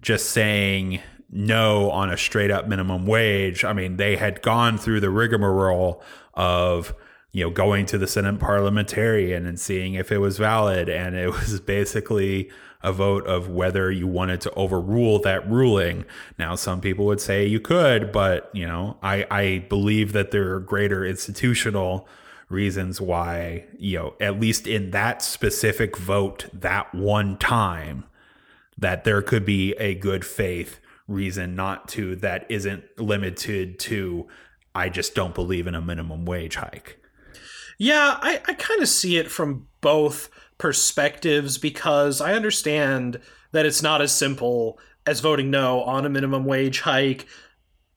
just 0.00 0.30
saying 0.30 1.00
no 1.30 1.90
on 1.90 2.08
a 2.08 2.16
straight 2.16 2.50
up 2.50 2.68
minimum 2.68 3.04
wage. 3.04 3.64
I 3.64 3.72
mean, 3.72 3.96
they 3.96 4.16
had 4.16 4.42
gone 4.42 4.78
through 4.78 5.00
the 5.00 5.10
rigmarole 5.10 6.02
of 6.34 6.94
you 7.32 7.44
know, 7.44 7.50
going 7.50 7.86
to 7.86 7.98
the 7.98 8.06
Senate 8.06 8.38
parliamentarian 8.38 9.46
and 9.46 9.60
seeing 9.60 9.94
if 9.94 10.10
it 10.10 10.18
was 10.18 10.38
valid. 10.38 10.88
And 10.88 11.14
it 11.14 11.30
was 11.32 11.60
basically 11.60 12.50
a 12.82 12.92
vote 12.92 13.26
of 13.26 13.48
whether 13.48 13.90
you 13.90 14.06
wanted 14.06 14.40
to 14.42 14.52
overrule 14.54 15.18
that 15.20 15.48
ruling. 15.50 16.04
Now, 16.38 16.54
some 16.54 16.80
people 16.80 17.06
would 17.06 17.20
say 17.20 17.44
you 17.44 17.60
could, 17.60 18.12
but, 18.12 18.50
you 18.52 18.66
know, 18.66 18.98
I, 19.02 19.26
I 19.30 19.58
believe 19.68 20.12
that 20.12 20.30
there 20.30 20.54
are 20.54 20.60
greater 20.60 21.04
institutional 21.04 22.08
reasons 22.48 23.00
why, 23.00 23.66
you 23.78 23.98
know, 23.98 24.14
at 24.20 24.40
least 24.40 24.66
in 24.66 24.92
that 24.92 25.22
specific 25.22 25.96
vote, 25.98 26.46
that 26.52 26.94
one 26.94 27.36
time, 27.36 28.04
that 28.78 29.04
there 29.04 29.20
could 29.22 29.44
be 29.44 29.72
a 29.72 29.94
good 29.96 30.24
faith 30.24 30.78
reason 31.08 31.56
not 31.56 31.88
to 31.88 32.14
that 32.16 32.46
isn't 32.48 32.84
limited 32.98 33.78
to 33.80 34.28
I 34.74 34.88
just 34.88 35.14
don't 35.14 35.34
believe 35.34 35.66
in 35.66 35.74
a 35.74 35.80
minimum 35.80 36.24
wage 36.24 36.54
hike. 36.56 36.97
Yeah, 37.78 38.18
I, 38.20 38.40
I 38.46 38.54
kind 38.54 38.82
of 38.82 38.88
see 38.88 39.16
it 39.16 39.30
from 39.30 39.68
both 39.80 40.28
perspectives 40.58 41.58
because 41.58 42.20
I 42.20 42.34
understand 42.34 43.20
that 43.52 43.64
it's 43.64 43.82
not 43.82 44.02
as 44.02 44.12
simple 44.12 44.78
as 45.06 45.20
voting 45.20 45.50
no 45.50 45.82
on 45.82 46.04
a 46.04 46.10
minimum 46.10 46.44
wage 46.44 46.80
hike. 46.80 47.26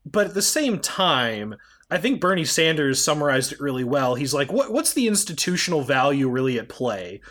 But 0.05 0.27
at 0.27 0.34
the 0.34 0.41
same 0.41 0.79
time, 0.79 1.55
I 1.89 1.97
think 1.97 2.21
Bernie 2.21 2.45
Sanders 2.45 3.03
summarized 3.03 3.51
it 3.51 3.59
really 3.59 3.84
well. 3.84 4.15
He's 4.15 4.34
like, 4.34 4.51
what, 4.51 4.71
what's 4.71 4.93
the 4.93 5.07
institutional 5.07 5.82
value 5.82 6.29
really 6.29 6.57
at 6.57 6.69
play? 6.69 7.21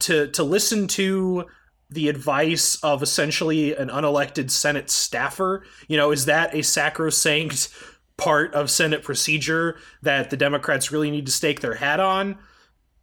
To, 0.00 0.28
to 0.28 0.42
listen 0.42 0.88
to 0.88 1.46
the 1.88 2.08
advice 2.08 2.76
of 2.82 3.02
essentially 3.02 3.74
an 3.76 3.88
unelected 3.88 4.50
Senate 4.50 4.90
staffer? 4.90 5.64
You 5.88 5.96
know, 5.96 6.10
is 6.10 6.26
that 6.26 6.54
a 6.54 6.62
sacrosanct 6.62 7.70
part 8.16 8.54
of 8.54 8.70
Senate 8.70 9.02
procedure 9.02 9.78
that 10.02 10.30
the 10.30 10.36
Democrats 10.36 10.90
really 10.90 11.10
need 11.10 11.26
to 11.26 11.32
stake 11.32 11.60
their 11.60 11.74
hat 11.74 12.00
on? 12.00 12.38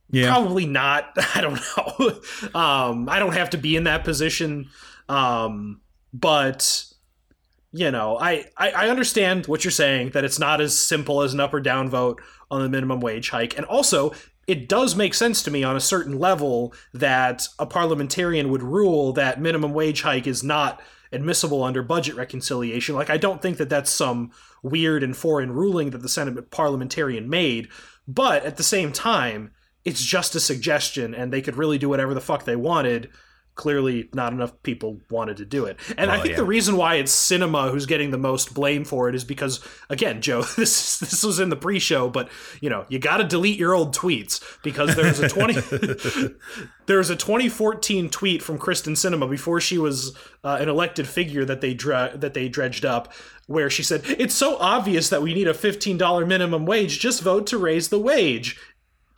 Yeah. 0.09 0.32
Probably 0.32 0.66
not. 0.66 1.11
I 1.36 1.41
don't 1.41 1.59
know. 1.78 2.22
um, 2.59 3.09
I 3.09 3.20
don't 3.20 3.34
have 3.34 3.51
to 3.51 3.57
be 3.57 3.76
in 3.76 3.86
that 3.86 4.03
position. 4.03 4.70
Um, 5.09 5.82
but 6.14 6.86
you 7.72 7.89
know, 7.89 8.18
I, 8.20 8.45
I, 8.55 8.72
I 8.72 8.89
understand 8.89 9.47
what 9.47 9.64
you're 9.64 9.72
saying 9.72 10.11
that 10.11 10.24
it's 10.24 10.38
not 10.38 10.61
as 10.61 10.80
simple 10.80 11.24
as 11.24 11.34
an 11.34 11.39
up 11.39 11.53
or 11.53 11.59
down 11.59 11.89
vote 11.89 12.22
on 12.51 12.61
the 12.61 12.70
minimum 12.70 12.99
wage 12.99 13.32
hike, 13.32 13.57
and 13.57 13.66
also 13.66 14.14
it 14.45 14.70
does 14.70 14.95
make 14.95 15.14
sense 15.14 15.41
to 15.43 15.51
me 15.51 15.64
on 15.64 15.76
a 15.76 15.82
certain 15.82 16.20
level 16.20 16.74
that 16.93 17.47
a 17.57 17.66
parliamentarian 17.66 18.49
would 18.49 18.61
rule 18.61 19.14
that 19.14 19.41
minimum 19.41 19.74
wage 19.74 20.01
hike 20.01 20.28
is 20.28 20.43
not 20.43 20.82
admissible 21.14 21.64
under 21.64 21.82
budget 21.84 22.16
reconciliation. 22.16 22.95
Like, 22.95 23.09
I 23.09 23.18
don't 23.18 23.41
think 23.41 23.57
that 23.57 23.70
that's 23.70 23.91
some 23.91 24.32
weird 24.61 25.03
and 25.03 25.16
foreign 25.16 25.51
ruling 25.51 25.91
that 25.91 26.01
the 26.01 26.09
Senate 26.09 26.51
parliamentarian 26.51 27.30
made, 27.30 27.70
but 28.07 28.43
at 28.43 28.57
the 28.57 28.64
same 28.64 28.91
time, 28.91 29.51
it's 29.86 30.03
just 30.03 30.36
a 30.36 30.39
suggestion, 30.39 31.14
and 31.14 31.32
they 31.32 31.41
could 31.41 31.55
really 31.55 31.78
do 31.78 31.89
whatever 31.89 32.14
the 32.14 32.22
fuck 32.22 32.45
they 32.45 32.55
wanted 32.55 33.09
clearly 33.56 34.10
not 34.14 34.34
enough 34.34 34.51
people 34.64 34.99
wanted 35.10 35.38
to 35.38 35.45
do 35.45 35.66
it. 35.66 35.78
And 35.97 36.10
well, 36.10 36.20
I 36.20 36.22
think 36.22 36.32
yeah. 36.32 36.38
the 36.38 36.45
reason 36.45 36.76
why 36.76 36.95
it's 36.95 37.14
Sinema 37.14 37.72
who's 37.72 37.86
getting 37.86 38.12
the 38.12 38.18
most 38.18 38.54
blame 38.54 38.84
for 38.84 39.10
it 39.10 39.16
is 39.16 39.24
because 39.24 39.60
again, 39.89 40.22
Joe, 40.22 40.41
this 40.58 40.99
this 40.99 41.24
was 41.24 41.39
in 41.39 41.49
the 41.49 41.56
pre-show, 41.56 42.10
but 42.10 42.30
you 42.62 42.70
know, 42.70 42.86
you 42.89 42.99
got 42.99 43.18
to 43.18 43.24
delete 43.24 43.60
your 43.60 43.74
old 43.74 43.95
tweets 43.95 44.41
because 44.64 44.95
there's 44.95 45.20
a 45.20 45.30
20 45.30 45.54
there's 46.88 47.10
a 47.10 47.16
2014 47.16 48.10
tweet 48.10 48.41
from 48.41 48.58
Kyrsten 48.58 48.93
Sinema 48.93 49.30
before 49.30 49.62
she 49.62 49.78
was 49.78 50.16
uh, 50.43 50.58
an 50.60 50.70
elected 50.70 51.08
figure 51.08 51.45
that 51.45 51.62
they 51.62 51.74
dra- 51.74 52.12
that 52.16 52.34
they 52.34 52.49
dredged 52.49 52.86
up 52.86 53.14
where 53.47 53.70
she 53.70 53.84
said, 53.84 54.01
"It's 54.06 54.36
so 54.36 54.58
obvious 54.58 55.10
that 55.10 55.22
we 55.22 55.34
need 55.34 55.47
a 55.47 55.54
$15 55.54 56.28
minimum 56.28 56.66
wage, 56.66 56.99
just 56.99 57.22
vote 57.22 57.47
to 57.47 57.58
raise 57.58 57.89
the 57.89 57.99
wage." 57.99 58.60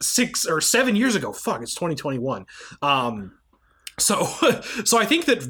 6 0.01 0.45
or 0.45 0.59
7 0.59 0.97
years 0.97 1.15
ago. 1.15 1.31
Fuck, 1.31 1.61
it's 1.61 1.73
2021. 1.73 2.45
Um 2.81 3.31
so, 3.99 4.25
so 4.85 4.97
I 4.97 5.05
think 5.05 5.25
that 5.25 5.43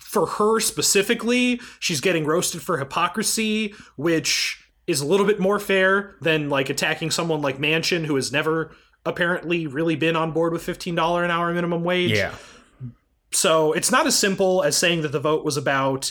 for 0.00 0.26
her 0.26 0.60
specifically, 0.60 1.60
she's 1.80 2.00
getting 2.00 2.24
roasted 2.24 2.62
for 2.62 2.78
hypocrisy, 2.78 3.74
which 3.96 4.62
is 4.86 5.00
a 5.00 5.06
little 5.06 5.26
bit 5.26 5.40
more 5.40 5.58
fair 5.58 6.14
than 6.20 6.48
like 6.48 6.70
attacking 6.70 7.10
someone 7.10 7.42
like 7.42 7.58
Manchin 7.58 8.06
who 8.06 8.14
has 8.16 8.30
never 8.30 8.74
apparently 9.04 9.66
really 9.66 9.96
been 9.96 10.16
on 10.16 10.32
board 10.32 10.52
with 10.52 10.62
fifteen 10.62 10.94
dollar 10.94 11.24
an 11.24 11.30
hour 11.30 11.52
minimum 11.52 11.84
wage. 11.84 12.12
Yeah. 12.12 12.34
So 13.32 13.72
it's 13.72 13.90
not 13.90 14.06
as 14.06 14.18
simple 14.18 14.62
as 14.62 14.76
saying 14.76 15.02
that 15.02 15.12
the 15.12 15.20
vote 15.20 15.44
was 15.44 15.56
about 15.56 16.10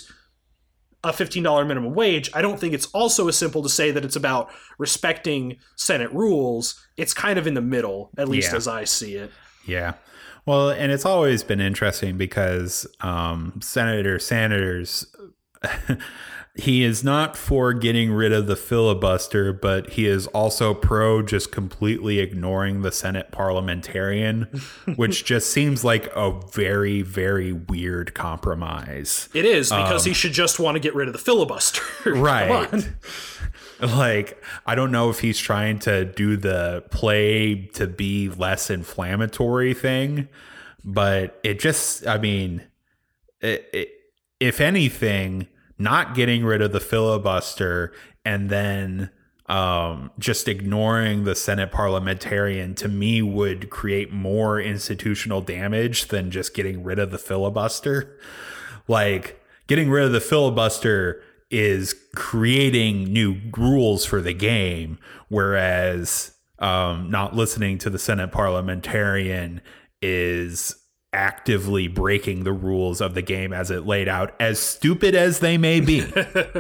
a 1.04 1.12
$15 1.12 1.68
minimum 1.68 1.94
wage. 1.94 2.30
I 2.34 2.42
don't 2.42 2.60
think 2.60 2.74
it's 2.74 2.88
also 2.88 3.28
as 3.28 3.38
simple 3.38 3.62
to 3.62 3.70
say 3.70 3.92
that 3.92 4.04
it's 4.04 4.16
about 4.16 4.50
respecting 4.80 5.58
Senate 5.76 6.12
rules. 6.12 6.84
It's 6.98 7.14
kind 7.14 7.38
of 7.38 7.46
in 7.46 7.54
the 7.54 7.62
middle, 7.62 8.10
at 8.18 8.28
least 8.28 8.52
yeah. 8.52 8.58
as 8.58 8.68
I 8.68 8.86
see 8.86 9.16
it. 9.16 9.32
Yeah. 9.66 9.94
Well, 10.46 10.70
and 10.70 10.92
it's 10.92 11.06
always 11.06 11.44
been 11.44 11.60
interesting 11.60 12.18
because 12.18 12.86
um, 13.02 13.60
Senator 13.62 14.20
Sanders, 14.20 15.08
he 16.56 16.84
is 16.84 17.04
not 17.04 17.36
for 17.36 17.74
getting 17.74 18.12
rid 18.12 18.32
of 18.32 18.46
the 18.46 18.56
filibuster, 18.56 19.52
but 19.52 19.92
he 19.92 20.06
is 20.06 20.28
also 20.28 20.74
pro 20.74 21.24
just 21.24 21.52
completely 21.52 22.20
ignoring 22.20 22.82
the 22.82 22.92
Senate 22.92 23.32
parliamentarian, 23.32 24.44
which 24.96 25.26
just 25.26 25.50
seems 25.50 25.84
like 25.84 26.10
a 26.16 26.40
very, 26.54 27.02
very 27.02 27.52
weird 27.52 28.14
compromise. 28.14 29.28
It 29.34 29.46
is 29.46 29.70
because 29.70 30.06
um, 30.06 30.10
he 30.10 30.14
should 30.14 30.34
just 30.34 30.60
want 30.60 30.76
to 30.76 30.80
get 30.80 30.94
rid 30.94 31.08
of 31.08 31.14
the 31.14 31.20
filibuster. 31.20 31.82
right. 32.06 32.88
Like 33.82 34.42
i 34.66 34.76
don't 34.76 34.92
know 34.92 35.10
if 35.10 35.20
he's 35.20 35.40
trying 35.40 35.80
to 35.80 36.06
do 36.06 36.38
the 36.38 36.84
play 36.92 37.56
to 37.74 37.88
be 37.88 38.30
less 38.30 38.70
inflammatory 38.70 39.74
thing 39.74 40.28
but 40.84 41.40
it 41.44 41.60
just 41.60 42.06
i 42.08 42.18
mean 42.18 42.64
it, 43.42 43.70
it, 43.74 43.90
if 44.40 44.62
anything 44.62 45.48
not 45.78 46.16
getting 46.16 46.46
rid 46.46 46.62
of 46.62 46.72
the 46.72 46.80
filibuster 46.80 47.94
and 48.24 48.50
then 48.50 49.10
um, 49.48 50.10
just 50.18 50.48
ignoring 50.48 51.24
the 51.24 51.36
Senate 51.36 51.72
parliamentarian 51.72 52.74
to 52.76 52.88
me 52.88 53.22
would 53.22 53.70
create 53.70 54.12
more 54.12 54.60
institutional 54.60 55.42
damage 55.42 56.08
than 56.08 56.32
just 56.32 56.56
getting 56.56 56.84
rid 56.84 56.98
of 56.98 57.12
the 57.12 57.20
filibuster. 57.20 58.18
Like 58.88 59.40
getting 59.68 59.90
rid 59.92 60.06
of 60.06 60.12
the 60.12 60.22
filibuster 60.22 61.22
is 61.56 61.96
creating 62.16 63.06
new 63.06 63.38
rules 63.58 64.04
for 64.04 64.22
the 64.22 64.34
game, 64.34 65.00
whereas 65.30 66.36
um, 66.60 67.10
not 67.10 67.34
listening 67.34 67.78
to 67.78 67.90
the 67.90 67.98
Senate 67.98 68.34
parliamentarian 68.34 69.62
is 70.02 70.76
actively 71.14 71.88
breaking 71.88 72.44
the 72.44 72.52
rules 72.52 73.00
of 73.00 73.14
the 73.14 73.22
game 73.22 73.54
as 73.54 73.72
it 73.72 73.86
laid 73.86 74.10
out, 74.10 74.36
as 74.38 74.60
stupid 74.60 75.16
as 75.16 75.40
they 75.40 75.58
may 75.58 75.80
be. 75.80 76.06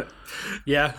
yeah. 0.65 0.93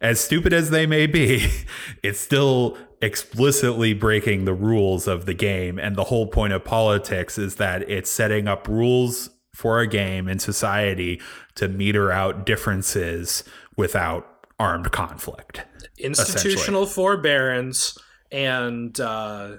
As 0.00 0.20
stupid 0.20 0.54
as 0.54 0.70
they 0.70 0.86
may 0.86 1.06
be, 1.06 1.46
it's 2.02 2.20
still 2.20 2.78
explicitly 3.02 3.92
breaking 3.92 4.46
the 4.46 4.54
rules 4.54 5.06
of 5.06 5.26
the 5.26 5.34
game. 5.34 5.78
And 5.78 5.96
the 5.96 6.04
whole 6.04 6.28
point 6.28 6.54
of 6.54 6.64
politics 6.64 7.36
is 7.36 7.56
that 7.56 7.88
it's 7.90 8.08
setting 8.08 8.48
up 8.48 8.68
rules 8.68 9.28
for 9.54 9.80
a 9.80 9.86
game 9.86 10.28
in 10.28 10.38
society 10.38 11.20
to 11.56 11.68
meter 11.68 12.10
out 12.10 12.46
differences 12.46 13.44
without 13.76 14.46
armed 14.58 14.90
conflict. 14.92 15.62
Institutional 15.98 16.86
forbearance 16.86 17.96
and 18.32 18.98
uh, 19.00 19.56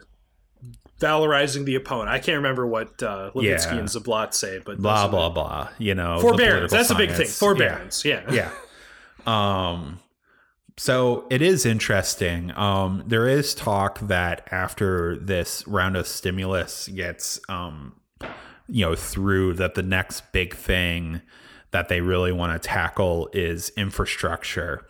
valorizing 0.99 1.65
the 1.65 1.75
opponent. 1.75 2.09
I 2.09 2.19
can't 2.19 2.37
remember 2.37 2.65
what 2.67 3.01
uh, 3.01 3.31
Levitsky 3.33 3.73
yeah. 3.73 3.77
and 3.77 3.87
Ziblatt 3.87 4.33
say, 4.33 4.59
but 4.65 4.77
blah 4.77 5.07
blah 5.07 5.29
blah. 5.29 5.69
You 5.77 5.95
know, 5.95 6.19
forbearance. 6.19 6.71
That's 6.71 6.89
science. 6.89 7.03
a 7.03 7.07
big 7.07 7.15
thing. 7.15 7.27
Forbearance. 7.27 8.05
Yeah. 8.05 8.23
Yeah. 8.31 8.51
yeah. 9.25 9.69
Um. 9.71 9.99
So 10.77 11.25
it 11.29 11.41
is 11.41 11.65
interesting. 11.65 12.51
Um, 12.57 13.03
there 13.07 13.29
is 13.29 13.55
talk 13.55 13.99
that 14.01 14.45
after 14.51 15.17
this 15.17 15.65
round 15.67 15.95
of 15.95 16.05
stimulus 16.05 16.89
gets 16.89 17.39
um, 17.47 17.95
you 18.67 18.85
know 18.85 18.95
through 18.95 19.53
that 19.53 19.75
the 19.75 19.83
next 19.83 20.31
big 20.33 20.53
thing 20.53 21.21
that 21.72 21.89
they 21.89 22.01
really 22.01 22.32
want 22.32 22.53
to 22.53 22.68
tackle 22.68 23.30
is 23.34 23.72
infrastructure. 23.78 24.86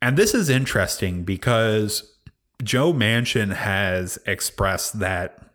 And 0.00 0.16
this 0.16 0.34
is 0.34 0.48
interesting 0.48 1.24
because 1.24 2.14
Joe 2.62 2.92
Manchin 2.92 3.54
has 3.54 4.18
expressed 4.26 5.00
that 5.00 5.48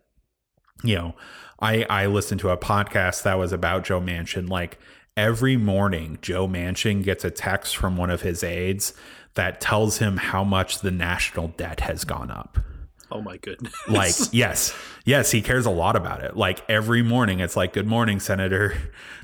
you 0.84 0.96
know, 0.96 1.16
I 1.62 1.86
I 1.90 2.06
listened 2.08 2.42
to 2.42 2.50
a 2.50 2.58
podcast 2.58 3.24
that 3.24 3.40
was 3.40 3.52
about 3.52 3.86
Joe 3.86 4.02
Manchin 4.02 4.50
like 4.50 4.78
every 5.16 5.58
morning 5.58 6.18
Joe 6.22 6.48
Manchin 6.48 7.04
gets 7.04 7.24
a 7.24 7.32
text 7.32 7.76
from 7.78 7.98
one 7.98 8.10
of 8.10 8.22
his 8.22 8.44
aides 8.44 8.94
that 9.36 9.62
tells 9.62 9.98
him 9.98 10.18
how 10.18 10.44
much 10.44 10.80
the 10.80 10.92
national 10.92 11.50
debt 11.50 11.80
has 11.82 12.04
gone 12.04 12.30
up. 12.30 12.60
Oh 13.12 13.22
my 13.22 13.38
goodness. 13.38 13.74
Like, 13.88 14.14
yes. 14.32 14.74
Yes, 15.06 15.32
he 15.32 15.42
cares 15.42 15.66
a 15.66 15.72
lot 15.72 15.96
about 15.96 16.24
it. 16.24 16.36
Like 16.38 16.68
every 16.70 17.04
morning 17.04 17.40
it's 17.40 17.56
like, 17.56 17.74
"Good 17.74 17.88
morning, 17.88 18.20
Senator 18.20 18.76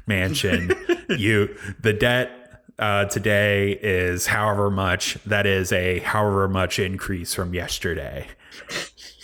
Manchin. 0.08 0.76
you 1.20 1.56
the 1.80 1.94
debt 1.94 2.64
uh, 2.78 3.06
today 3.06 3.72
is 3.82 4.28
however 4.28 4.70
much. 4.70 5.16
That 5.26 5.46
is 5.46 5.72
a 5.72 6.00
however 6.00 6.48
much 6.48 6.80
increase 6.80 7.34
from 7.34 7.54
yesterday." 7.54 8.28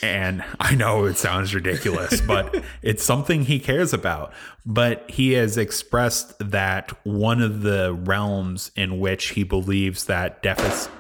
and 0.01 0.43
I 0.59 0.75
know 0.75 1.05
it 1.05 1.17
sounds 1.17 1.55
ridiculous, 1.55 2.21
but 2.27 2.63
it's 2.81 3.03
something 3.03 3.45
he 3.45 3.59
cares 3.59 3.93
about. 3.93 4.33
But 4.65 5.09
he 5.09 5.33
has 5.33 5.57
expressed 5.57 6.37
that 6.39 6.91
one 7.05 7.41
of 7.41 7.61
the 7.61 7.93
realms 7.93 8.71
in 8.75 8.99
which 8.99 9.29
he 9.29 9.43
believes 9.43 10.05
that 10.05 10.41
deficit. 10.41 10.91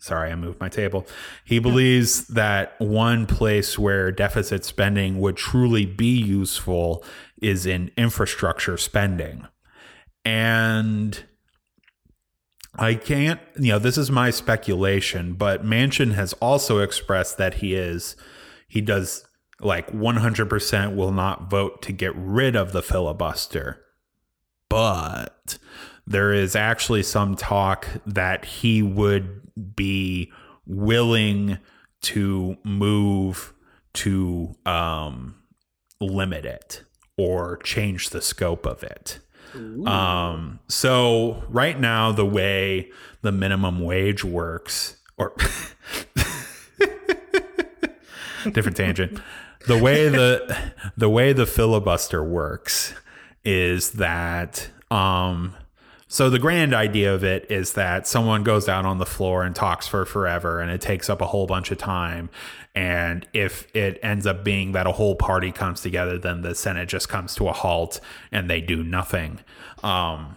Sorry, 0.00 0.32
I 0.32 0.34
moved 0.34 0.60
my 0.60 0.70
table. 0.70 1.06
He 1.44 1.58
believes 1.58 2.26
that 2.28 2.74
one 2.80 3.26
place 3.26 3.78
where 3.78 4.10
deficit 4.10 4.64
spending 4.64 5.20
would 5.20 5.36
truly 5.36 5.84
be 5.84 6.18
useful 6.18 7.04
is 7.42 7.66
in 7.66 7.90
infrastructure 7.98 8.78
spending. 8.78 9.46
And 10.24 11.22
I 12.76 12.94
can't, 12.94 13.40
you 13.58 13.72
know, 13.72 13.78
this 13.78 13.98
is 13.98 14.10
my 14.10 14.30
speculation, 14.30 15.34
but 15.34 15.66
Manchin 15.66 16.14
has 16.14 16.32
also 16.34 16.78
expressed 16.78 17.36
that 17.36 17.54
he 17.54 17.74
is, 17.74 18.16
he 18.68 18.80
does 18.80 19.26
like 19.60 19.92
100% 19.92 20.96
will 20.96 21.12
not 21.12 21.50
vote 21.50 21.82
to 21.82 21.92
get 21.92 22.16
rid 22.16 22.56
of 22.56 22.72
the 22.72 22.82
filibuster. 22.82 23.84
But 24.70 25.58
there 26.06 26.32
is 26.32 26.56
actually 26.56 27.02
some 27.02 27.36
talk 27.36 27.86
that 28.06 28.44
he 28.44 28.82
would 28.82 29.39
be 29.76 30.32
willing 30.66 31.58
to 32.02 32.56
move 32.64 33.52
to 33.92 34.54
um, 34.64 35.34
limit 36.00 36.44
it 36.44 36.84
or 37.16 37.58
change 37.58 38.10
the 38.10 38.22
scope 38.22 38.66
of 38.66 38.82
it. 38.82 39.18
Um, 39.86 40.60
so 40.68 41.42
right 41.48 41.78
now, 41.78 42.12
the 42.12 42.24
way 42.24 42.90
the 43.22 43.32
minimum 43.32 43.80
wage 43.80 44.24
works, 44.24 44.96
or 45.18 45.34
different 48.52 48.76
tangent, 48.76 49.20
the 49.66 49.76
way 49.76 50.08
the 50.08 50.72
the 50.96 51.10
way 51.10 51.32
the 51.32 51.46
filibuster 51.46 52.22
works 52.22 52.94
is 53.44 53.90
that 53.92 54.70
um, 54.90 55.56
so 56.12 56.28
the 56.28 56.40
grand 56.40 56.74
idea 56.74 57.14
of 57.14 57.22
it 57.22 57.48
is 57.52 57.74
that 57.74 58.04
someone 58.04 58.42
goes 58.42 58.68
out 58.68 58.84
on 58.84 58.98
the 58.98 59.06
floor 59.06 59.44
and 59.44 59.54
talks 59.54 59.86
for 59.86 60.04
forever 60.04 60.58
and 60.58 60.68
it 60.68 60.80
takes 60.80 61.08
up 61.08 61.20
a 61.20 61.26
whole 61.26 61.46
bunch 61.46 61.70
of 61.70 61.78
time. 61.78 62.30
And 62.74 63.28
if 63.32 63.72
it 63.76 64.00
ends 64.02 64.26
up 64.26 64.42
being 64.42 64.72
that 64.72 64.88
a 64.88 64.92
whole 64.92 65.14
party 65.14 65.52
comes 65.52 65.82
together, 65.82 66.18
then 66.18 66.42
the 66.42 66.56
Senate 66.56 66.88
just 66.88 67.08
comes 67.08 67.36
to 67.36 67.46
a 67.46 67.52
halt 67.52 68.00
and 68.32 68.50
they 68.50 68.60
do 68.60 68.82
nothing. 68.82 69.38
Um, 69.84 70.34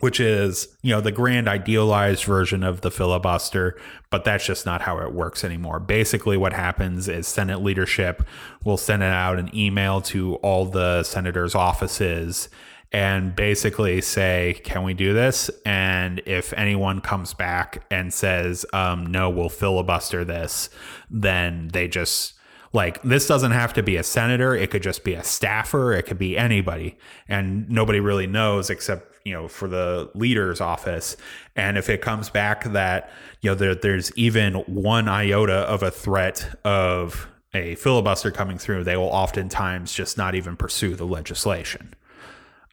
which 0.00 0.18
is, 0.18 0.66
you 0.82 0.90
know, 0.90 1.00
the 1.00 1.12
grand 1.12 1.46
idealized 1.46 2.24
version 2.24 2.64
of 2.64 2.80
the 2.80 2.90
filibuster, 2.90 3.80
but 4.10 4.24
that's 4.24 4.44
just 4.44 4.66
not 4.66 4.82
how 4.82 4.98
it 4.98 5.12
works 5.12 5.44
anymore. 5.44 5.78
Basically, 5.78 6.36
what 6.36 6.52
happens 6.52 7.06
is 7.06 7.28
Senate 7.28 7.62
leadership 7.62 8.24
will 8.64 8.76
send 8.76 9.04
out 9.04 9.38
an 9.38 9.48
email 9.56 10.00
to 10.00 10.34
all 10.36 10.64
the 10.66 11.04
senators' 11.04 11.54
offices 11.54 12.48
and 12.92 13.34
basically 13.34 14.00
say, 14.00 14.60
Can 14.64 14.82
we 14.82 14.94
do 14.94 15.12
this? 15.12 15.50
And 15.64 16.20
if 16.26 16.52
anyone 16.52 17.00
comes 17.00 17.34
back 17.34 17.84
and 17.90 18.12
says, 18.12 18.66
um, 18.72 19.06
No, 19.06 19.30
we'll 19.30 19.48
filibuster 19.48 20.24
this, 20.24 20.68
then 21.10 21.68
they 21.72 21.88
just 21.88 22.34
like 22.74 23.02
this 23.02 23.26
doesn't 23.26 23.52
have 23.52 23.72
to 23.74 23.82
be 23.82 23.96
a 23.96 24.02
senator. 24.02 24.54
It 24.54 24.70
could 24.70 24.82
just 24.82 25.04
be 25.04 25.14
a 25.14 25.24
staffer. 25.24 25.92
It 25.92 26.04
could 26.04 26.18
be 26.18 26.38
anybody. 26.38 26.96
And 27.28 27.68
nobody 27.68 28.00
really 28.00 28.26
knows 28.26 28.70
except 28.70 29.16
you 29.24 29.32
know 29.32 29.48
for 29.48 29.68
the 29.68 30.10
leader's 30.14 30.60
office. 30.60 31.16
And 31.56 31.76
if 31.78 31.88
it 31.88 32.00
comes 32.00 32.30
back 32.30 32.64
that 32.72 33.10
you 33.40 33.50
know 33.50 33.54
there, 33.54 33.74
there's 33.74 34.10
even 34.16 34.54
one 34.54 35.08
iota 35.08 35.60
of 35.60 35.82
a 35.82 35.90
threat 35.90 36.58
of 36.64 37.28
a 37.54 37.74
filibuster 37.74 38.30
coming 38.30 38.56
through 38.56 38.82
they 38.82 38.96
will 38.96 39.04
oftentimes 39.04 39.92
just 39.92 40.16
not 40.16 40.34
even 40.34 40.56
pursue 40.56 40.96
the 40.96 41.04
legislation 41.04 41.94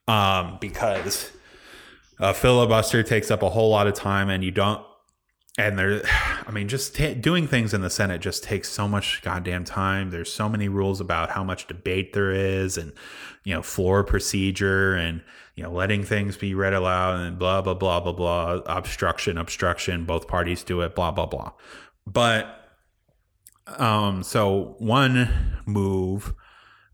um, 0.09 0.57
because 0.59 1.31
a 2.19 2.33
filibuster 2.33 3.03
takes 3.03 3.31
up 3.31 3.41
a 3.41 3.49
whole 3.49 3.69
lot 3.69 3.87
of 3.87 3.93
time 3.93 4.29
and 4.29 4.43
you 4.43 4.51
don't 4.51 4.83
and 5.57 5.77
there 5.77 6.01
i 6.47 6.51
mean 6.51 6.67
just 6.67 6.95
t- 6.95 7.13
doing 7.13 7.47
things 7.47 7.73
in 7.73 7.81
the 7.81 7.89
senate 7.89 8.19
just 8.19 8.43
takes 8.43 8.69
so 8.69 8.87
much 8.87 9.21
goddamn 9.21 9.63
time. 9.63 10.09
There's 10.09 10.31
so 10.31 10.49
many 10.49 10.67
rules 10.67 10.99
about 10.99 11.31
how 11.31 11.43
much 11.43 11.67
debate 11.67 12.13
there 12.13 12.31
is 12.31 12.77
and 12.77 12.93
you 13.43 13.53
know 13.53 13.61
floor 13.61 14.03
procedure 14.03 14.95
and 14.95 15.21
you 15.55 15.63
know 15.63 15.71
letting 15.71 16.03
things 16.03 16.37
be 16.37 16.53
read 16.53 16.73
aloud 16.73 17.19
and 17.19 17.37
blah 17.37 17.61
blah 17.61 17.73
blah 17.73 17.99
blah 17.99 18.13
blah 18.13 18.61
obstruction 18.65 19.37
obstruction 19.37 20.05
both 20.05 20.27
parties 20.27 20.63
do 20.63 20.81
it 20.81 20.95
blah 20.95 21.11
blah 21.11 21.25
blah. 21.25 21.51
But 22.07 22.47
um 23.67 24.23
so 24.23 24.75
one 24.79 25.61
move 25.65 26.33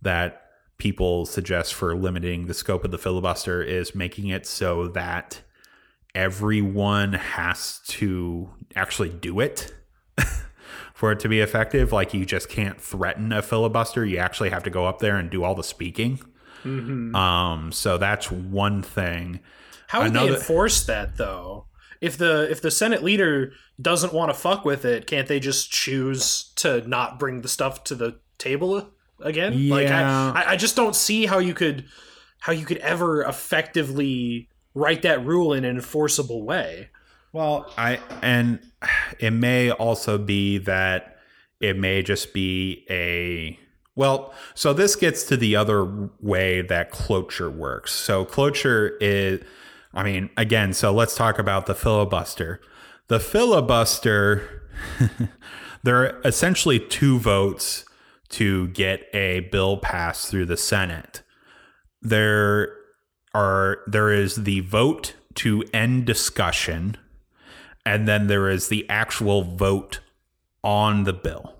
that 0.01 0.44
people 0.77 1.25
suggest 1.25 1.73
for 1.73 1.95
limiting 1.95 2.47
the 2.47 2.53
scope 2.53 2.83
of 2.83 2.91
the 2.91 2.97
filibuster 2.97 3.61
is 3.61 3.95
making 3.95 4.27
it 4.27 4.45
so 4.45 4.87
that 4.89 5.41
everyone 6.13 7.13
has 7.13 7.81
to 7.87 8.49
actually 8.75 9.09
do 9.09 9.39
it 9.39 9.73
for 10.93 11.11
it 11.11 11.19
to 11.19 11.29
be 11.29 11.39
effective. 11.39 11.91
Like 11.91 12.13
you 12.13 12.25
just 12.25 12.49
can't 12.49 12.79
threaten 12.79 13.31
a 13.31 13.41
filibuster. 13.41 14.05
You 14.05 14.17
actually 14.17 14.49
have 14.49 14.63
to 14.63 14.69
go 14.69 14.85
up 14.85 14.99
there 14.99 15.17
and 15.17 15.29
do 15.29 15.43
all 15.43 15.55
the 15.55 15.63
speaking. 15.63 16.19
Mm-hmm. 16.63 17.15
Um, 17.15 17.71
so 17.71 17.97
that's 17.97 18.31
one 18.31 18.81
thing. 18.81 19.39
How 19.87 20.01
would 20.01 20.11
Another- 20.11 20.31
they 20.31 20.35
enforce 20.37 20.85
that 20.85 21.17
though? 21.17 21.67
If 22.01 22.17
the 22.17 22.49
if 22.51 22.61
the 22.61 22.71
Senate 22.71 23.03
leader 23.03 23.53
doesn't 23.81 24.13
want 24.13 24.29
to 24.29 24.33
fuck 24.37 24.65
with 24.65 24.83
it, 24.83 25.07
can't 25.07 25.27
they 25.27 25.39
just 25.39 25.71
choose 25.71 26.51
to 26.55 26.87
not 26.87 27.17
bring 27.17 27.41
the 27.41 27.47
stuff 27.47 27.83
to 27.85 27.95
the 27.95 28.19
table 28.37 28.91
again? 29.21 29.69
Like 29.69 29.87
Yeah. 29.87 30.31
I, 30.35 30.41
I- 30.43 30.51
I 30.51 30.55
just 30.55 30.75
don't 30.75 30.95
see 30.95 31.25
how 31.25 31.39
you 31.39 31.53
could 31.53 31.85
how 32.39 32.51
you 32.53 32.65
could 32.65 32.77
ever 32.77 33.23
effectively 33.23 34.49
write 34.73 35.01
that 35.03 35.25
rule 35.25 35.53
in 35.53 35.63
an 35.65 35.75
enforceable 35.75 36.43
way. 36.43 36.89
Well, 37.33 37.71
I 37.77 37.99
and 38.21 38.59
it 39.19 39.31
may 39.31 39.71
also 39.71 40.17
be 40.17 40.57
that 40.59 41.17
it 41.59 41.77
may 41.77 42.01
just 42.03 42.33
be 42.33 42.85
a 42.89 43.59
well, 43.97 44.33
so 44.53 44.73
this 44.73 44.95
gets 44.97 45.23
to 45.23 45.37
the 45.37 45.55
other 45.55 46.09
way 46.19 46.61
that 46.61 46.91
cloture 46.91 47.49
works. 47.49 47.93
So 47.93 48.25
cloture 48.25 48.97
is 49.01 49.41
I 49.93 50.03
mean, 50.03 50.29
again, 50.35 50.73
so 50.73 50.91
let's 50.93 51.15
talk 51.15 51.39
about 51.39 51.65
the 51.65 51.73
filibuster. 51.75 52.59
The 53.07 53.19
filibuster 53.19 54.67
there 55.83 55.95
are 56.03 56.21
essentially 56.25 56.79
two 56.79 57.17
votes 57.19 57.85
to 58.29 58.67
get 58.69 59.07
a 59.13 59.41
bill 59.51 59.77
passed 59.77 60.29
through 60.29 60.45
the 60.45 60.57
Senate. 60.57 61.21
There 62.01 62.75
are 63.33 63.79
there 63.87 64.11
is 64.11 64.35
the 64.43 64.61
vote 64.61 65.15
to 65.35 65.63
end 65.73 66.05
discussion 66.05 66.97
and 67.85 68.07
then 68.07 68.27
there 68.27 68.49
is 68.49 68.67
the 68.67 68.89
actual 68.89 69.43
vote 69.43 69.99
on 70.63 71.03
the 71.03 71.13
bill, 71.13 71.55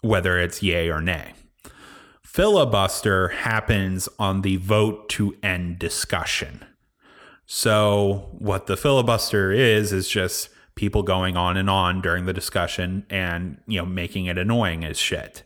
whether 0.00 0.38
it's 0.38 0.62
yay 0.62 0.88
or 0.88 1.00
nay. 1.00 1.34
Filibuster 2.22 3.28
happens 3.28 4.08
on 4.18 4.42
the 4.42 4.56
vote 4.56 5.08
to 5.08 5.36
end 5.42 5.78
discussion. 5.78 6.64
So, 7.46 8.28
what 8.32 8.66
the 8.66 8.76
filibuster 8.76 9.52
is, 9.52 9.92
is 9.92 10.08
just 10.08 10.48
people 10.74 11.02
going 11.02 11.36
on 11.36 11.56
and 11.56 11.68
on 11.68 12.00
during 12.00 12.24
the 12.24 12.32
discussion 12.32 13.06
and, 13.10 13.60
you 13.66 13.78
know, 13.78 13.86
making 13.86 14.26
it 14.26 14.38
annoying 14.38 14.84
as 14.84 14.98
shit. 14.98 15.42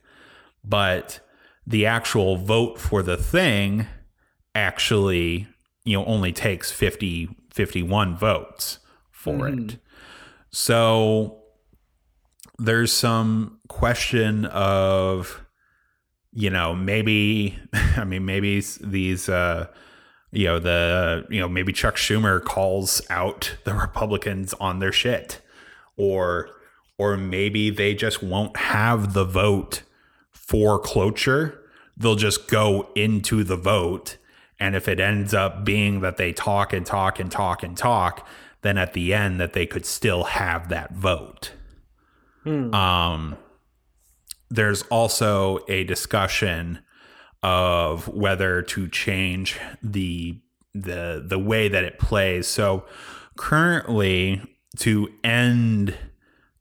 But 0.69 1.21
the 1.67 1.87
actual 1.87 2.37
vote 2.37 2.79
for 2.79 3.03
the 3.03 3.17
thing 3.17 3.87
actually, 4.55 5.47
you 5.85 5.97
know, 5.97 6.05
only 6.05 6.33
takes 6.33 6.71
50, 6.71 7.29
51 7.53 8.17
votes 8.17 8.79
for 9.11 9.49
it. 9.49 9.79
So 10.51 11.43
there's 12.59 12.93
some 12.93 13.61
question 13.69 14.47
of, 14.47 15.45
you 16.33 16.51
know, 16.51 16.75
maybe, 16.75 17.59
I 17.73 18.05
mean, 18.05 18.25
maybe 18.25 18.63
these, 18.81 19.29
uh, 19.29 19.67
you 20.31 20.47
know, 20.47 20.59
the, 20.59 21.27
you 21.31 21.41
know, 21.41 21.49
maybe 21.49 21.73
Chuck 21.73 21.97
Schumer 21.97 22.43
calls 22.43 23.01
out 23.09 23.57
the 23.65 23.75
Republicans 23.75 24.55
on 24.55 24.79
their 24.79 24.93
shit 24.93 25.41
or, 25.97 26.51
or 26.99 27.17
maybe 27.17 27.71
they 27.71 27.95
just 27.95 28.23
won't 28.23 28.57
have 28.57 29.15
the 29.15 29.25
vote 29.25 29.83
for 30.49 30.79
cloture. 30.79 31.61
They'll 31.97 32.17
just 32.17 32.49
go 32.49 32.91
into 32.95 33.45
the 33.45 33.57
vote. 33.57 34.17
And 34.59 34.75
if 34.75 34.89
it 34.89 34.99
ends 34.99 35.35
up 35.35 35.65
being 35.65 36.01
that 36.01 36.17
they 36.17 36.33
talk 36.33 36.73
and 36.73 36.87
talk 36.87 37.21
and 37.21 37.31
talk 37.31 37.63
and 37.63 37.77
talk, 37.77 38.27
then 38.63 38.79
at 38.79 38.93
the 38.95 39.13
end 39.13 39.39
that 39.41 39.53
they 39.53 39.67
could 39.67 39.85
still 39.87 40.25
have 40.25 40.69
that 40.71 40.95
vote. 40.95 41.53
Um, 42.75 43.37
there's 44.51 44.83
also 44.85 45.59
a 45.69 45.85
discussion 45.85 46.81
of 47.43 48.09
whether 48.09 48.63
to 48.63 48.89
change 48.89 49.59
the 49.83 50.41
the 50.75 51.25
the 51.27 51.39
way 51.39 51.69
that 51.69 51.85
it 51.85 51.99
plays. 51.99 52.47
So 52.47 52.85
currently, 53.37 54.43
to 54.79 55.09
end 55.23 55.95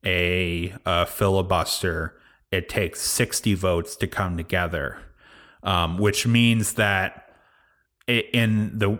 a, 0.05 0.75
uh 0.85 1.05
filibuster, 1.05 2.19
it 2.51 2.69
takes 2.69 3.01
60 3.01 3.53
votes 3.55 3.95
to 3.97 4.07
come 4.07 4.37
together, 4.37 4.99
um, 5.63 5.97
which 5.97 6.25
means 6.25 6.73
that 6.73 7.29
in 8.07 8.77
the 8.77 8.97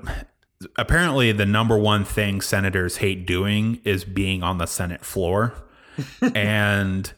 apparently 0.78 1.32
the 1.32 1.46
number 1.46 1.78
one 1.78 2.04
thing 2.04 2.42
senators 2.42 2.98
hate 2.98 3.26
doing 3.26 3.80
is 3.84 4.04
being 4.04 4.44
on 4.44 4.58
the 4.58 4.66
Senate 4.66 5.06
floor. 5.06 5.54
and 6.36 7.14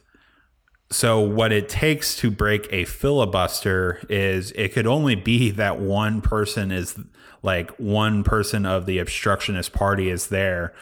so 0.90 1.20
what 1.20 1.52
it 1.52 1.68
takes 1.68 2.16
to 2.16 2.30
break 2.30 2.68
a 2.72 2.84
filibuster 2.84 4.00
is 4.08 4.52
it 4.52 4.72
could 4.72 4.86
only 4.86 5.14
be 5.14 5.50
that 5.52 5.80
one 5.80 6.20
person 6.20 6.70
is 6.70 6.98
like 7.42 7.70
one 7.78 8.24
person 8.24 8.66
of 8.66 8.86
the 8.86 8.98
obstructionist 8.98 9.72
party 9.72 10.10
is 10.10 10.28
there 10.28 10.74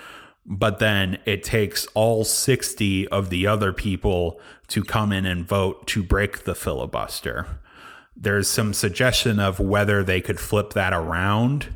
but 0.51 0.79
then 0.79 1.19
it 1.27 1.45
takes 1.45 1.87
all 1.95 2.25
60 2.25 3.07
of 3.09 3.29
the 3.29 3.47
other 3.47 3.73
people 3.73 4.41
to 4.69 4.83
come 4.83 5.13
in 5.13 5.27
and 5.27 5.47
vote 5.47 5.87
to 5.87 6.03
break 6.03 6.45
the 6.45 6.55
filibuster 6.55 7.47
there's 8.21 8.49
some 8.49 8.75
suggestion 8.75 9.39
of 9.39 9.61
whether 9.61 10.03
they 10.03 10.21
could 10.21 10.41
flip 10.41 10.73
that 10.73 10.93
around 10.93 11.69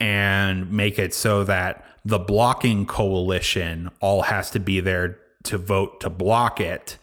and 0.00 0.70
make 0.72 0.98
it 0.98 1.12
so 1.12 1.44
that 1.44 1.84
the 2.04 2.18
blocking 2.18 2.86
coalition 2.86 3.90
all 4.00 4.22
has 4.22 4.50
to 4.50 4.60
be 4.60 4.80
there 4.80 5.18
to 5.42 5.58
vote 5.58 6.00
to 6.00 6.10
block 6.10 6.60
it 6.60 6.98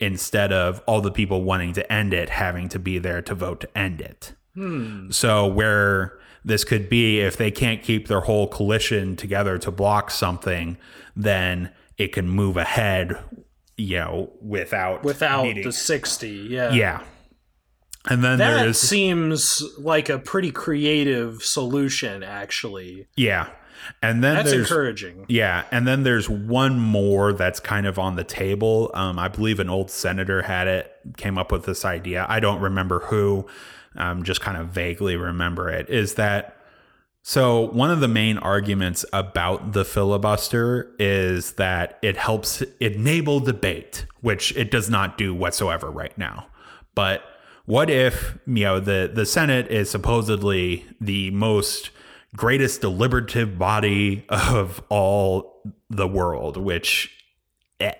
instead 0.00 0.52
of 0.52 0.82
all 0.86 1.00
the 1.00 1.10
people 1.10 1.42
wanting 1.42 1.72
to 1.72 1.92
end 1.92 2.12
it 2.12 2.28
having 2.28 2.68
to 2.68 2.78
be 2.78 2.98
there 2.98 3.22
to 3.22 3.34
vote 3.34 3.60
to 3.60 3.78
end 3.78 4.00
it. 4.00 4.32
Hmm. 4.54 5.10
So 5.10 5.46
where 5.46 6.18
this 6.44 6.64
could 6.64 6.88
be 6.88 7.20
if 7.20 7.36
they 7.36 7.50
can't 7.50 7.82
keep 7.82 8.08
their 8.08 8.20
whole 8.20 8.48
coalition 8.48 9.16
together 9.16 9.58
to 9.58 9.70
block 9.70 10.10
something, 10.10 10.76
then 11.14 11.70
it 11.98 12.12
can 12.12 12.28
move 12.28 12.56
ahead, 12.56 13.16
you 13.76 13.96
know, 13.98 14.32
without 14.40 15.04
Without 15.04 15.44
needing- 15.44 15.62
the 15.64 15.72
60, 15.72 16.28
yeah. 16.50 16.72
yeah. 16.72 17.00
And 18.08 18.24
then 18.24 18.38
That 18.38 18.60
there's 18.62 18.80
seems 18.80 19.62
like 19.78 20.08
a 20.08 20.18
pretty 20.18 20.50
creative 20.50 21.42
solution, 21.44 22.22
actually. 22.24 23.06
yeah. 23.16 23.48
And 24.00 24.22
then 24.22 24.36
That's 24.36 24.52
encouraging. 24.52 25.24
Yeah, 25.28 25.64
and 25.72 25.88
then 25.88 26.04
there's 26.04 26.28
one 26.28 26.78
more 26.78 27.32
that's 27.32 27.58
kind 27.58 27.84
of 27.84 27.98
on 27.98 28.14
the 28.14 28.22
table. 28.22 28.92
Um, 28.94 29.18
I 29.18 29.26
believe 29.26 29.58
an 29.58 29.68
old 29.68 29.90
senator 29.90 30.42
had 30.42 30.68
it, 30.68 30.92
came 31.16 31.36
up 31.36 31.50
with 31.50 31.64
this 31.64 31.84
idea. 31.84 32.24
I 32.28 32.38
don't 32.38 32.60
remember 32.60 33.00
who, 33.00 33.46
um, 33.96 34.22
just 34.22 34.40
kind 34.40 34.56
of 34.56 34.68
vaguely 34.68 35.16
remember 35.16 35.68
it. 35.68 35.88
Is 35.88 36.14
that 36.14 36.56
so? 37.22 37.60
One 37.70 37.90
of 37.90 38.00
the 38.00 38.08
main 38.08 38.38
arguments 38.38 39.04
about 39.12 39.72
the 39.72 39.84
filibuster 39.84 40.94
is 40.98 41.52
that 41.52 41.98
it 42.02 42.16
helps 42.16 42.62
enable 42.80 43.40
debate, 43.40 44.06
which 44.20 44.56
it 44.56 44.70
does 44.70 44.90
not 44.90 45.18
do 45.18 45.34
whatsoever 45.34 45.90
right 45.90 46.16
now. 46.16 46.46
But 46.94 47.22
what 47.64 47.90
if 47.90 48.38
you 48.46 48.64
know 48.64 48.80
the 48.80 49.10
the 49.12 49.26
Senate 49.26 49.68
is 49.68 49.90
supposedly 49.90 50.84
the 51.00 51.30
most 51.30 51.90
greatest 52.34 52.80
deliberative 52.80 53.58
body 53.58 54.24
of 54.28 54.82
all 54.88 55.62
the 55.90 56.08
world, 56.08 56.56
which 56.56 57.10
eh. 57.78 57.94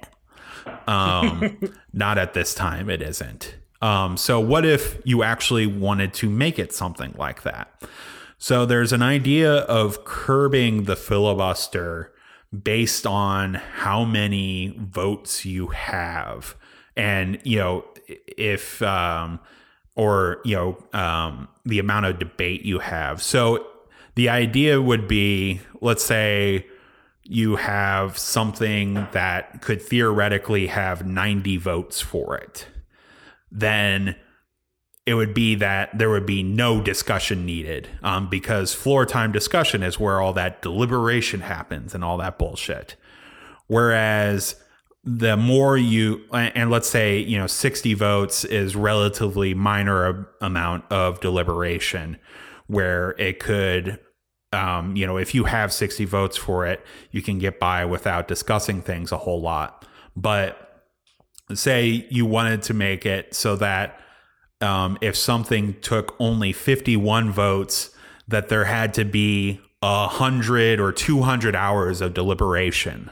um 0.86 1.59
not 1.93 2.18
at 2.18 2.34
this 2.34 2.55
time 2.55 2.90
it 2.90 3.03
isn't. 3.03 3.55
Um 3.83 4.16
so 4.16 4.41
what 4.41 4.64
if 4.64 4.99
you 5.05 5.22
actually 5.22 5.66
wanted 5.66 6.14
to 6.14 6.30
make 6.30 6.59
it 6.59 6.72
something 6.72 7.14
like 7.18 7.43
that? 7.43 7.70
So 8.39 8.66
there's 8.66 8.93
an 8.93 9.03
idea 9.03 9.59
of 9.59 10.05
curbing 10.05 10.85
the 10.85 10.97
filibuster 10.97 12.12
based 12.53 13.07
on 13.07 13.55
how 13.55 14.05
many 14.05 14.74
votes 14.78 15.45
you 15.45 15.68
have. 15.68 16.57
And, 16.97 17.39
you 17.45 17.59
know, 17.59 17.85
if, 18.09 18.83
um, 18.83 19.39
or, 19.95 20.41
you 20.45 20.57
know, 20.57 20.85
um, 20.93 21.47
the 21.64 21.78
amount 21.78 22.07
of 22.07 22.18
debate 22.18 22.62
you 22.62 22.80
have. 22.80 23.22
So 23.22 23.64
the 24.16 24.28
idea 24.28 24.83
would 24.83 25.07
be, 25.07 25.61
let's 25.80 26.05
say 26.05 26.66
you 27.22 27.55
have 27.55 28.18
something 28.18 29.07
that 29.12 29.62
could 29.62 29.80
theoretically 29.80 30.66
have 30.66 31.07
90 31.07 31.59
votes 31.59 32.01
for 32.01 32.37
it. 32.37 32.66
Then 33.53 34.16
it 35.05 35.14
would 35.14 35.34
be 35.34 35.57
that 35.57 35.96
there 35.98 36.11
would 36.11 36.26
be 36.26 36.42
no 36.42 36.80
discussion 36.80 37.44
needed 37.44 37.88
um, 38.03 38.28
because 38.28 38.72
floor 38.72 39.05
time 39.05 39.32
discussion 39.32 39.82
is 39.82 39.98
where 39.98 40.20
all 40.20 40.32
that 40.32 40.62
deliberation 40.62 41.40
happens 41.40 41.94
and 41.94 42.05
all 42.05 42.16
that 42.18 42.38
bullshit. 42.38 42.96
Whereas 43.66 44.57
the 45.05 45.36
more 45.36 45.76
you, 45.76 46.22
and 46.32 46.70
let's 46.70 46.88
say, 46.88 47.18
you 47.18 47.36
know, 47.36 47.48
60 47.48 47.94
votes 47.94 48.44
is 48.44 48.76
relatively 48.76 49.55
minor 49.55 50.28
amount 50.40 50.84
of 50.90 51.20
deliberation 51.20 52.18
where 52.68 53.11
it 53.18 53.40
could, 53.40 53.98
um, 54.53 54.94
you 54.94 55.05
know, 55.05 55.16
if 55.16 55.34
you 55.34 55.44
have 55.44 55.72
60 55.72 56.05
votes 56.05 56.36
for 56.36 56.64
it, 56.64 56.84
you 57.11 57.20
can 57.20 57.38
get 57.38 57.59
by 57.59 57.84
without 57.84 58.28
discussing 58.28 58.80
things 58.80 59.11
a 59.11 59.16
whole 59.16 59.40
lot. 59.40 59.84
But 60.14 60.71
say 61.59 62.07
you 62.11 62.26
wanted 62.26 62.62
to 62.62 62.74
make 62.74 63.07
it 63.07 63.34
so 63.34 63.57
that 63.57 63.98
um, 64.61 64.96
if 65.00 65.16
something 65.16 65.74
took 65.80 66.14
only 66.20 66.53
51 66.53 67.30
votes, 67.30 67.90
that 68.28 68.48
there 68.48 68.64
had 68.64 68.94
to 68.94 69.05
be 69.05 69.61
hundred 69.82 70.78
or 70.78 70.92
200 70.92 71.57
hours 71.57 72.00
of 72.00 72.14
deliberation 72.14 73.11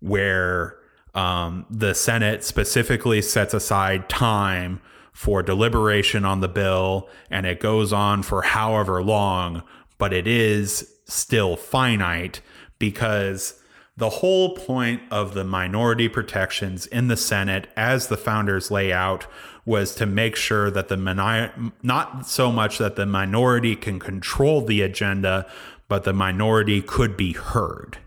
where 0.00 0.76
um, 1.14 1.64
the 1.70 1.94
Senate 1.94 2.44
specifically 2.44 3.22
sets 3.22 3.54
aside 3.54 4.08
time 4.08 4.80
for 5.12 5.42
deliberation 5.42 6.24
on 6.24 6.40
the 6.40 6.48
bill 6.48 7.08
and 7.30 7.46
it 7.46 7.58
goes 7.58 7.92
on 7.92 8.22
for 8.22 8.42
however 8.42 9.02
long, 9.02 9.62
but 9.96 10.12
it 10.12 10.26
is 10.26 10.94
still 11.06 11.56
finite 11.56 12.40
because 12.78 13.57
the 13.98 14.10
whole 14.10 14.50
point 14.50 15.02
of 15.10 15.34
the 15.34 15.42
minority 15.42 16.08
protections 16.08 16.86
in 16.86 17.08
the 17.08 17.16
Senate, 17.16 17.66
as 17.76 18.06
the 18.06 18.16
founders 18.16 18.70
lay 18.70 18.92
out, 18.92 19.26
was 19.64 19.92
to 19.96 20.06
make 20.06 20.36
sure 20.36 20.70
that 20.70 20.86
the 20.86 20.96
mini- 20.96 21.72
not 21.82 22.24
so 22.24 22.52
much 22.52 22.78
that 22.78 22.94
the 22.94 23.04
minority 23.04 23.74
can 23.74 23.98
control 23.98 24.64
the 24.64 24.82
agenda, 24.82 25.50
but 25.88 26.04
the 26.04 26.12
minority 26.12 26.80
could 26.80 27.16
be 27.16 27.32
heard, 27.32 27.98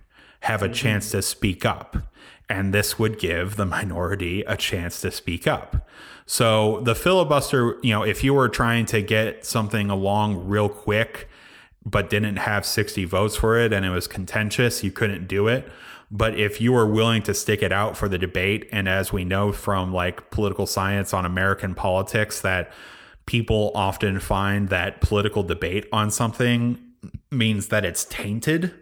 have 0.41 0.61
a 0.61 0.65
mm-hmm. 0.65 0.73
chance 0.73 1.11
to 1.11 1.21
speak 1.21 1.65
up. 1.65 1.97
And 2.47 2.73
this 2.73 2.97
would 2.97 3.19
give 3.19 3.57
the 3.57 3.65
minority 3.65 4.43
a 4.43 4.55
chance 4.55 5.01
to 5.01 5.11
speak 5.11 5.45
up. 5.45 5.89
So 6.25 6.79
the 6.81 6.95
filibuster, 6.95 7.77
you 7.83 7.93
know, 7.93 8.03
if 8.03 8.23
you 8.23 8.33
were 8.33 8.47
trying 8.47 8.85
to 8.87 9.01
get 9.01 9.45
something 9.45 9.89
along 9.89 10.47
real 10.47 10.69
quick, 10.69 11.27
but 11.85 12.09
didn't 12.09 12.37
have 12.37 12.65
60 12.65 13.05
votes 13.05 13.35
for 13.35 13.57
it 13.57 13.73
and 13.73 13.85
it 13.85 13.89
was 13.89 14.07
contentious, 14.07 14.83
you 14.83 14.91
couldn't 14.91 15.27
do 15.27 15.47
it. 15.47 15.69
But 16.11 16.37
if 16.37 16.59
you 16.59 16.75
are 16.75 16.85
willing 16.85 17.21
to 17.23 17.33
stick 17.33 17.63
it 17.63 17.71
out 17.71 17.95
for 17.95 18.09
the 18.09 18.17
debate, 18.17 18.67
and 18.71 18.89
as 18.89 19.13
we 19.13 19.23
know 19.23 19.53
from 19.53 19.93
like 19.93 20.29
political 20.29 20.65
science 20.65 21.13
on 21.13 21.25
American 21.25 21.73
politics, 21.73 22.41
that 22.41 22.71
people 23.25 23.71
often 23.73 24.19
find 24.19 24.69
that 24.69 24.99
political 24.99 25.41
debate 25.41 25.87
on 25.93 26.11
something 26.11 26.77
means 27.31 27.69
that 27.69 27.85
it's 27.85 28.03
tainted 28.05 28.73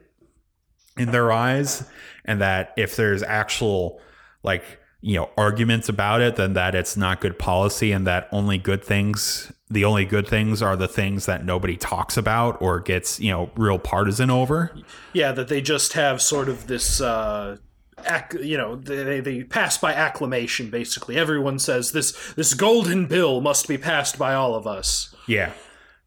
in 0.98 1.12
their 1.12 1.32
eyes, 1.32 1.88
and 2.26 2.42
that 2.42 2.74
if 2.76 2.96
there's 2.96 3.22
actual 3.22 4.02
like 4.44 4.80
you 5.02 5.16
know 5.16 5.30
arguments 5.38 5.88
about 5.88 6.22
it 6.22 6.36
then 6.36 6.54
that 6.54 6.76
it's 6.76 6.98
not 6.98 7.22
good 7.22 7.40
policy 7.40 7.92
and 7.92 8.06
that 8.06 8.28
only 8.32 8.58
good 8.58 8.84
things 8.84 9.52
the 9.70 9.86
only 9.86 10.04
good 10.06 10.28
things 10.28 10.62
are 10.62 10.76
the 10.76 10.88
things 10.88 11.26
that 11.28 11.46
nobody 11.46 11.78
talks 11.78 12.18
about 12.18 12.60
or 12.62 12.80
gets 12.80 13.20
you 13.20 13.32
know 13.32 13.52
real 13.56 13.78
partisan 13.80 14.30
over 14.30 14.72
Yeah, 15.14 15.32
that 15.34 15.48
they 15.48 15.62
just 15.62 15.94
have 15.94 16.22
sort 16.22 16.50
of 16.50 16.68
this, 16.68 17.00
uh, 17.02 17.58
ac- 18.06 18.42
you 18.44 18.58
know, 18.58 18.76
they, 18.76 19.20
they 19.20 19.44
pass 19.44 19.78
by 19.78 19.94
acclamation. 19.94 20.70
Basically, 20.70 21.18
everyone 21.18 21.60
says 21.60 21.92
this 21.92 22.34
this 22.34 22.54
golden 22.54 23.06
bill 23.06 23.42
must 23.42 23.68
be 23.68 23.78
passed 23.78 24.18
by 24.18 24.34
all 24.34 24.56
of 24.56 24.66
us. 24.68 25.14
yeah 25.28 25.52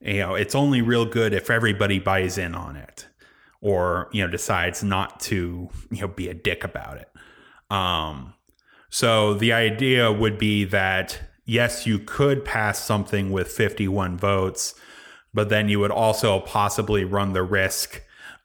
you 0.00 0.18
know 0.18 0.34
it's 0.34 0.56
only 0.56 0.82
real 0.82 1.04
good 1.04 1.32
if 1.32 1.48
everybody 1.48 2.00
buys 2.00 2.36
in 2.36 2.56
on 2.56 2.74
it 2.74 3.06
or 3.60 4.08
you 4.12 4.20
know 4.24 4.28
decides 4.28 4.82
not 4.82 5.20
to 5.20 5.68
you 5.92 6.00
know 6.00 6.08
be 6.08 6.26
a 6.28 6.34
dick 6.34 6.64
about 6.64 6.96
it 6.96 7.08
um 7.70 8.34
so 8.90 9.34
the 9.34 9.52
idea 9.52 10.10
would 10.10 10.38
be 10.38 10.64
that 10.64 11.20
yes 11.52 11.86
you 11.86 11.98
could 11.98 12.44
pass 12.44 12.82
something 12.82 13.30
with 13.30 13.48
51 13.48 14.16
votes 14.16 14.74
but 15.34 15.48
then 15.48 15.68
you 15.68 15.80
would 15.80 15.90
also 15.90 16.40
possibly 16.40 17.04
run 17.04 17.32
the 17.32 17.42
risk 17.42 18.02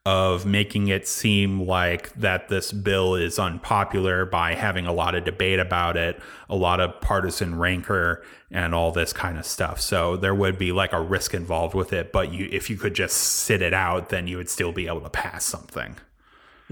of 0.07 0.45
making 0.45 0.87
it 0.87 1.05
seem 1.05 1.61
like 1.63 2.13
that 2.13 2.47
this 2.47 2.71
bill 2.71 3.13
is 3.15 3.37
unpopular 3.37 4.25
by 4.25 4.53
having 4.53 4.87
a 4.87 4.93
lot 4.93 5.15
of 5.15 5.25
debate 5.25 5.59
about 5.59 5.97
it, 5.97 6.17
a 6.49 6.55
lot 6.55 6.79
of 6.79 7.01
partisan 7.01 7.57
rancor 7.57 8.23
and 8.49 8.73
all 8.73 8.93
this 8.93 9.11
kind 9.11 9.37
of 9.37 9.45
stuff. 9.45 9.81
So 9.81 10.15
there 10.15 10.33
would 10.33 10.57
be 10.57 10.71
like 10.71 10.93
a 10.93 11.01
risk 11.01 11.33
involved 11.33 11.75
with 11.75 11.91
it, 11.91 12.13
but 12.13 12.31
you 12.31 12.47
if 12.53 12.69
you 12.69 12.77
could 12.77 12.93
just 12.93 13.17
sit 13.17 13.61
it 13.61 13.73
out, 13.73 14.07
then 14.07 14.27
you 14.27 14.37
would 14.37 14.49
still 14.49 14.71
be 14.71 14.87
able 14.87 15.01
to 15.01 15.09
pass 15.09 15.43
something. 15.43 15.97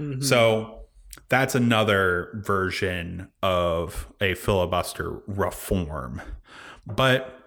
Mm-hmm. 0.00 0.22
So 0.22 0.85
that's 1.28 1.54
another 1.54 2.30
version 2.34 3.28
of 3.42 4.12
a 4.20 4.34
filibuster 4.34 5.22
reform. 5.26 6.22
But, 6.86 7.38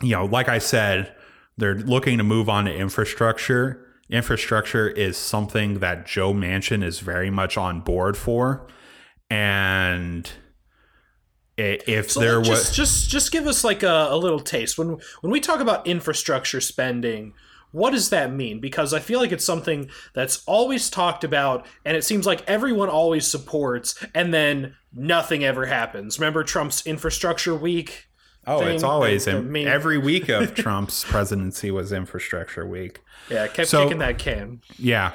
you 0.00 0.12
know, 0.12 0.26
like 0.26 0.48
I 0.48 0.58
said, 0.58 1.14
they're 1.56 1.74
looking 1.74 2.18
to 2.18 2.24
move 2.24 2.48
on 2.48 2.66
to 2.66 2.74
infrastructure. 2.74 3.86
Infrastructure 4.08 4.88
is 4.88 5.16
something 5.16 5.80
that 5.80 6.06
Joe 6.06 6.32
Manchin 6.32 6.84
is 6.84 7.00
very 7.00 7.30
much 7.30 7.56
on 7.56 7.80
board 7.80 8.16
for. 8.16 8.66
And 9.28 10.30
if 11.56 12.10
So 12.10 12.20
there 12.20 12.38
was 12.40 12.48
just 12.48 12.74
just 12.74 13.10
just 13.10 13.32
give 13.32 13.46
us 13.46 13.64
like 13.64 13.82
a, 13.82 14.08
a 14.10 14.16
little 14.16 14.40
taste 14.40 14.78
when 14.78 14.98
when 15.20 15.30
we 15.30 15.40
talk 15.40 15.60
about 15.60 15.86
infrastructure 15.86 16.60
spending. 16.60 17.34
What 17.72 17.90
does 17.90 18.10
that 18.10 18.32
mean? 18.32 18.60
Because 18.60 18.92
I 18.92 18.98
feel 19.00 19.20
like 19.20 19.32
it's 19.32 19.44
something 19.44 19.90
that's 20.12 20.42
always 20.46 20.90
talked 20.90 21.24
about, 21.24 21.66
and 21.84 21.96
it 21.96 22.04
seems 22.04 22.26
like 22.26 22.42
everyone 22.48 22.88
always 22.88 23.26
supports, 23.26 23.94
and 24.14 24.32
then 24.34 24.74
nothing 24.94 25.44
ever 25.44 25.66
happens. 25.66 26.18
Remember 26.18 26.42
Trump's 26.42 26.86
infrastructure 26.86 27.54
week? 27.54 28.06
Oh, 28.46 28.62
it's 28.66 28.82
always 28.82 29.26
the- 29.26 29.32
the 29.32 29.36
in, 29.38 29.52
main- 29.52 29.68
every 29.68 29.98
week 29.98 30.28
of 30.28 30.54
Trump's 30.62 31.04
presidency 31.04 31.70
was 31.70 31.92
infrastructure 31.92 32.66
week. 32.66 33.00
Yeah, 33.30 33.46
kept 33.46 33.68
So- 33.68 33.84
kicking 33.84 33.98
that 33.98 34.18
can. 34.18 34.62
Yeah. 34.78 35.12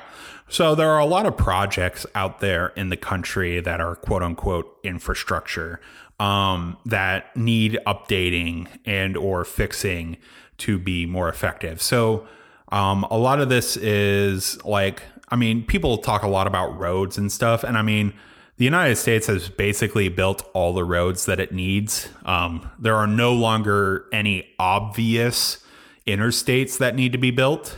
So 0.48 0.76
there 0.76 0.92
are 0.92 1.00
a 1.00 1.06
lot 1.08 1.26
of 1.26 1.36
projects 1.36 2.06
out 2.14 2.40
there 2.40 2.68
in 2.76 2.90
the 2.90 2.98
country 2.98 3.60
that 3.60 3.82
are 3.82 3.96
quote 3.96 4.22
unquote 4.22 4.78
infrastructure 4.84 5.82
um, 6.20 6.78
that 6.86 7.36
need 7.36 7.80
updating 7.88 8.68
and 8.86 9.18
or 9.18 9.44
fixing 9.44 10.18
to 10.60 10.78
be 10.78 11.06
more 11.08 11.28
effective. 11.30 11.82
So 11.82 12.28
um, 12.76 13.06
a 13.10 13.18
lot 13.18 13.40
of 13.40 13.48
this 13.48 13.78
is 13.78 14.64
like, 14.66 15.02
I 15.30 15.38
mean, 15.38 15.64
people 15.66 15.98
talk 15.98 16.24
a 16.24 16.28
lot 16.28 16.46
about 16.46 16.78
roads 16.78 17.18
and 17.18 17.32
stuff, 17.32 17.64
and 17.64 17.78
I 17.78 17.82
mean, 17.82 18.14
the 18.58 18.66
United 18.66 18.98
States 18.98 19.28
has 19.28 19.48
basically 19.48 20.10
built 20.10 20.50
all 20.54 20.74
the 20.74 20.84
roads 20.84 21.26
that 21.26 21.40
it 21.40 21.54
needs. 21.54 22.10
Um, 22.26 22.70
there 22.78 22.96
are 22.96 23.08
no 23.08 23.34
longer 23.34 24.06
any 24.12 24.50
obvious 24.60 25.64
interstates 26.06 26.78
that 26.80 26.96
need 26.96 27.14
to 27.14 27.18
be 27.18 27.32
built. 27.32 27.78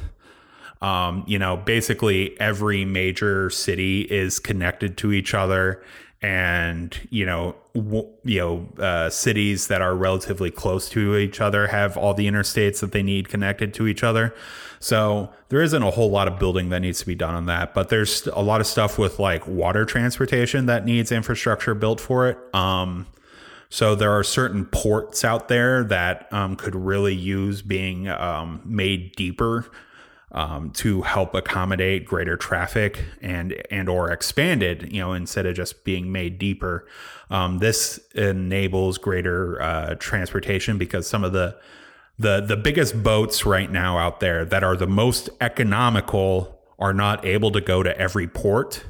Um, 0.81 1.23
you 1.27 1.37
know, 1.37 1.57
basically 1.57 2.39
every 2.39 2.83
major 2.83 3.51
city 3.51 4.01
is 4.01 4.39
connected 4.39 4.97
to 4.97 5.13
each 5.13 5.35
other, 5.35 5.83
and 6.23 6.99
you 7.11 7.25
know, 7.27 7.55
w- 7.75 8.09
you 8.23 8.39
know, 8.39 8.83
uh, 8.83 9.11
cities 9.11 9.67
that 9.67 9.83
are 9.83 9.95
relatively 9.95 10.49
close 10.49 10.89
to 10.89 11.17
each 11.17 11.39
other 11.39 11.67
have 11.67 11.97
all 11.97 12.15
the 12.15 12.27
interstates 12.27 12.79
that 12.79 12.93
they 12.93 13.03
need 13.03 13.29
connected 13.29 13.75
to 13.75 13.85
each 13.85 14.03
other. 14.03 14.33
So 14.79 15.31
there 15.49 15.61
isn't 15.61 15.81
a 15.81 15.91
whole 15.91 16.09
lot 16.09 16.27
of 16.27 16.39
building 16.39 16.69
that 16.69 16.79
needs 16.79 16.99
to 16.99 17.05
be 17.05 17.15
done 17.15 17.35
on 17.35 17.45
that, 17.47 17.73
but 17.73 17.89
there's 17.89 18.27
a 18.27 18.41
lot 18.41 18.61
of 18.61 18.67
stuff 18.67 18.97
with 18.97 19.19
like 19.19 19.47
water 19.47 19.85
transportation 19.85 20.65
that 20.67 20.85
needs 20.85 21.11
infrastructure 21.11 21.73
built 21.73 21.99
for 21.99 22.29
it. 22.29 22.37
Um, 22.53 23.07
so 23.69 23.95
there 23.95 24.11
are 24.11 24.23
certain 24.23 24.65
ports 24.65 25.25
out 25.25 25.47
there 25.47 25.83
that 25.85 26.31
um, 26.31 26.55
could 26.55 26.75
really 26.75 27.15
use 27.15 27.61
being 27.61 28.07
um, 28.07 28.61
made 28.63 29.15
deeper 29.15 29.65
um, 30.31 30.71
to 30.71 31.01
help 31.01 31.33
accommodate 31.33 32.05
greater 32.05 32.37
traffic 32.37 33.03
and 33.21 33.55
and 33.71 33.89
or 33.89 34.11
expanded. 34.11 34.91
You 34.91 35.01
know, 35.01 35.13
instead 35.13 35.45
of 35.45 35.55
just 35.55 35.83
being 35.83 36.11
made 36.11 36.37
deeper, 36.37 36.87
um, 37.29 37.59
this 37.59 37.99
enables 38.15 38.97
greater 38.97 39.61
uh, 39.61 39.95
transportation 39.95 40.77
because 40.77 41.07
some 41.07 41.23
of 41.23 41.33
the 41.33 41.57
the 42.19 42.41
the 42.41 42.57
biggest 42.57 43.03
boats 43.03 43.45
right 43.45 43.71
now 43.71 43.97
out 43.97 44.19
there 44.19 44.43
that 44.45 44.63
are 44.63 44.75
the 44.75 44.87
most 44.87 45.29
economical 45.39 46.59
are 46.79 46.93
not 46.93 47.25
able 47.25 47.51
to 47.51 47.61
go 47.61 47.83
to 47.83 47.97
every 47.99 48.27
port. 48.27 48.85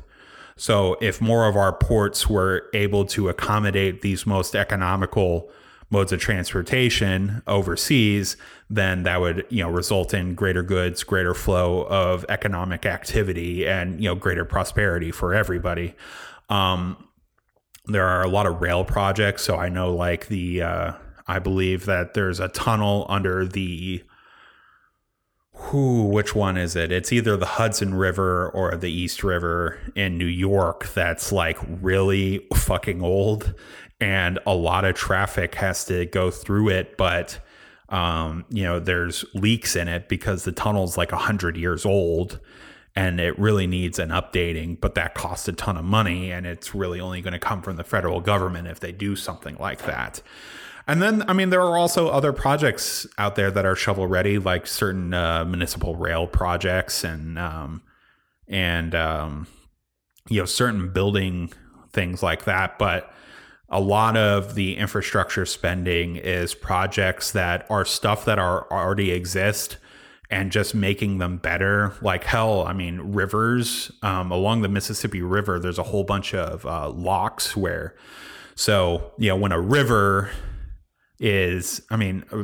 So 0.55 0.97
if 1.01 1.21
more 1.21 1.47
of 1.47 1.55
our 1.55 1.71
ports 1.71 2.27
were 2.27 2.67
able 2.73 3.05
to 3.05 3.29
accommodate 3.29 4.01
these 4.01 4.25
most 4.25 4.55
economical 4.55 5.49
modes 5.89 6.11
of 6.11 6.19
transportation 6.19 7.41
overseas, 7.47 8.35
then 8.69 9.03
that 9.03 9.21
would, 9.21 9.45
you 9.49 9.63
know, 9.63 9.69
result 9.69 10.13
in 10.13 10.35
greater 10.35 10.63
goods, 10.63 11.03
greater 11.03 11.33
flow 11.33 11.83
of 11.83 12.25
economic 12.27 12.85
activity 12.85 13.67
and, 13.67 14.01
you 14.01 14.09
know, 14.09 14.15
greater 14.15 14.43
prosperity 14.43 15.11
for 15.11 15.33
everybody. 15.33 15.95
Um, 16.49 17.07
there 17.85 18.05
are 18.05 18.23
a 18.23 18.27
lot 18.27 18.47
of 18.47 18.59
rail 18.59 18.83
projects. 18.83 19.43
So 19.43 19.55
I 19.55 19.69
know 19.69 19.93
like 19.93 20.27
the, 20.27 20.61
uh, 20.61 20.93
I 21.27 21.39
believe 21.39 21.85
that 21.85 22.13
there's 22.13 22.39
a 22.39 22.47
tunnel 22.47 23.05
under 23.09 23.45
the, 23.45 24.03
who, 25.53 26.05
which 26.05 26.35
one 26.35 26.57
is 26.57 26.75
it? 26.75 26.91
It's 26.91 27.11
either 27.11 27.35
the 27.35 27.45
Hudson 27.45 27.95
River 27.95 28.49
or 28.49 28.75
the 28.75 28.91
East 28.91 29.23
River 29.23 29.79
in 29.95 30.17
New 30.17 30.25
York 30.25 30.87
that's 30.93 31.31
like 31.31 31.57
really 31.81 32.47
fucking 32.53 33.01
old 33.01 33.53
and 33.99 34.39
a 34.45 34.53
lot 34.53 34.85
of 34.85 34.95
traffic 34.95 35.55
has 35.55 35.85
to 35.85 36.05
go 36.05 36.29
through 36.29 36.69
it, 36.69 36.97
but 36.97 37.39
um, 37.89 38.45
you 38.49 38.63
know, 38.63 38.79
there's 38.79 39.25
leaks 39.33 39.75
in 39.75 39.87
it 39.87 40.09
because 40.09 40.43
the 40.43 40.51
tunnel's 40.51 40.97
like 40.97 41.11
a 41.11 41.15
100 41.15 41.57
years 41.57 41.85
old 41.85 42.39
and 42.95 43.19
it 43.19 43.37
really 43.39 43.67
needs 43.67 43.99
an 43.99 44.09
updating, 44.09 44.79
but 44.79 44.95
that 44.95 45.15
costs 45.15 45.47
a 45.47 45.53
ton 45.53 45.77
of 45.77 45.85
money 45.85 46.31
and 46.31 46.45
it's 46.45 46.75
really 46.75 46.99
only 46.99 47.21
going 47.21 47.33
to 47.33 47.39
come 47.39 47.61
from 47.61 47.77
the 47.77 47.83
federal 47.83 48.19
government 48.19 48.67
if 48.67 48.79
they 48.79 48.91
do 48.91 49.15
something 49.15 49.55
like 49.59 49.83
that. 49.85 50.21
And 50.87 51.01
then, 51.01 51.23
I 51.27 51.33
mean, 51.33 51.49
there 51.49 51.61
are 51.61 51.77
also 51.77 52.07
other 52.07 52.31
projects 52.31 53.05
out 53.17 53.35
there 53.35 53.51
that 53.51 53.65
are 53.65 53.75
shovel 53.75 54.07
ready, 54.07 54.39
like 54.39 54.65
certain 54.65 55.13
uh, 55.13 55.43
municipal 55.43 55.95
rail 55.97 56.27
projects 56.27 57.03
and 57.03 57.37
um, 57.37 57.81
and 58.47 58.95
um, 58.95 59.47
you 60.29 60.39
know 60.39 60.45
certain 60.45 60.93
building 60.93 61.51
things 61.91 62.23
like 62.23 62.45
that. 62.45 62.79
But 62.79 63.11
a 63.69 63.81
lot 63.81 64.15
of 64.15 64.55
the 64.55 64.77
infrastructure 64.77 65.45
spending 65.45 66.15
is 66.15 66.55
projects 66.55 67.31
that 67.31 67.69
are 67.69 67.83
stuff 67.83 68.23
that 68.23 68.39
are 68.39 68.71
already 68.71 69.11
exist 69.11 69.77
and 70.29 70.53
just 70.53 70.73
making 70.73 71.17
them 71.17 71.37
better. 71.37 71.93
Like 72.01 72.23
hell, 72.23 72.65
I 72.65 72.71
mean, 72.71 73.13
rivers 73.13 73.91
um, 74.03 74.31
along 74.31 74.61
the 74.61 74.69
Mississippi 74.69 75.21
River. 75.21 75.59
There's 75.59 75.79
a 75.79 75.83
whole 75.83 76.05
bunch 76.05 76.33
of 76.33 76.65
uh, 76.65 76.89
locks 76.91 77.57
where, 77.57 77.93
so 78.55 79.11
you 79.17 79.27
know, 79.27 79.35
when 79.35 79.51
a 79.51 79.59
river 79.59 80.29
is, 81.19 81.81
I 81.89 81.95
mean, 81.97 82.23
uh, 82.31 82.43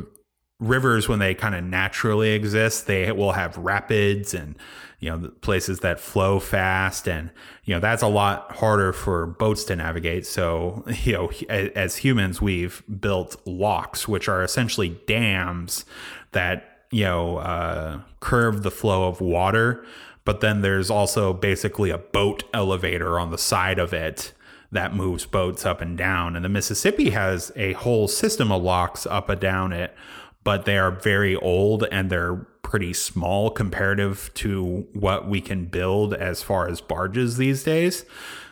rivers 0.60 1.08
when 1.08 1.18
they 1.18 1.34
kind 1.34 1.54
of 1.54 1.64
naturally 1.64 2.30
exist, 2.30 2.86
they 2.86 3.10
will 3.12 3.32
have 3.32 3.56
rapids 3.56 4.34
and 4.34 4.56
you 5.00 5.10
know 5.10 5.28
places 5.42 5.80
that 5.80 6.00
flow 6.00 6.38
fast, 6.40 7.08
and 7.08 7.30
you 7.64 7.74
know 7.74 7.80
that's 7.80 8.02
a 8.02 8.08
lot 8.08 8.56
harder 8.56 8.92
for 8.92 9.26
boats 9.26 9.64
to 9.64 9.76
navigate. 9.76 10.26
So 10.26 10.84
you 11.02 11.12
know, 11.12 11.30
as 11.48 11.96
humans, 11.96 12.40
we've 12.40 12.82
built 13.00 13.36
locks, 13.46 14.08
which 14.08 14.28
are 14.28 14.42
essentially 14.42 15.00
dams 15.06 15.84
that 16.32 16.86
you 16.90 17.04
know 17.04 17.38
uh, 17.38 18.00
curve 18.20 18.62
the 18.62 18.70
flow 18.70 19.08
of 19.08 19.20
water. 19.20 19.84
But 20.24 20.40
then 20.40 20.62
there's 20.62 20.90
also 20.90 21.34
basically 21.34 21.90
a 21.90 21.98
boat 21.98 22.44
elevator 22.54 23.20
on 23.20 23.30
the 23.30 23.36
side 23.36 23.78
of 23.78 23.92
it 23.92 24.32
that 24.74 24.94
moves 24.94 25.24
boats 25.24 25.64
up 25.64 25.80
and 25.80 25.96
down. 25.96 26.36
And 26.36 26.44
the 26.44 26.48
Mississippi 26.48 27.10
has 27.10 27.50
a 27.56 27.72
whole 27.74 28.08
system 28.08 28.52
of 28.52 28.62
locks 28.62 29.06
up 29.06 29.28
and 29.28 29.40
down 29.40 29.72
it, 29.72 29.94
but 30.42 30.66
they 30.66 30.76
are 30.76 30.90
very 30.90 31.36
old 31.36 31.84
and 31.90 32.10
they're 32.10 32.46
pretty 32.62 32.92
small 32.92 33.50
comparative 33.50 34.30
to 34.34 34.86
what 34.92 35.28
we 35.28 35.40
can 35.40 35.66
build 35.66 36.12
as 36.12 36.42
far 36.42 36.68
as 36.68 36.80
barges 36.80 37.36
these 37.36 37.62
days. 37.62 38.04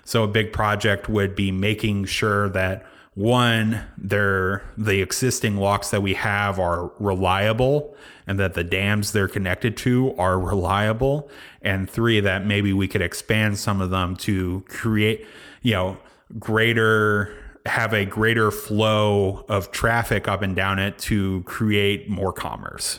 So 0.04 0.22
a 0.22 0.28
big 0.28 0.52
project 0.52 1.08
would 1.08 1.34
be 1.34 1.50
making 1.50 2.04
sure 2.06 2.48
that 2.50 2.86
one, 3.14 3.84
they're 3.98 4.62
the 4.78 5.02
existing 5.02 5.56
locks 5.56 5.90
that 5.90 6.02
we 6.02 6.14
have 6.14 6.58
are 6.58 6.92
reliable 6.98 7.94
and 8.26 8.38
that 8.38 8.54
the 8.54 8.64
dams 8.64 9.12
they're 9.12 9.28
connected 9.28 9.76
to 9.78 10.14
are 10.16 10.38
reliable. 10.38 11.28
And 11.60 11.90
three, 11.90 12.20
that 12.20 12.46
maybe 12.46 12.72
we 12.72 12.88
could 12.88 13.02
expand 13.02 13.58
some 13.58 13.80
of 13.80 13.90
them 13.90 14.16
to 14.18 14.64
create, 14.68 15.26
you 15.60 15.72
know, 15.72 15.98
greater 16.38 17.34
have 17.66 17.92
a 17.92 18.04
greater 18.04 18.50
flow 18.50 19.44
of 19.48 19.70
traffic 19.70 20.26
up 20.26 20.42
and 20.42 20.56
down 20.56 20.78
it 20.78 20.98
to 20.98 21.42
create 21.44 22.08
more 22.08 22.32
commerce. 22.32 22.98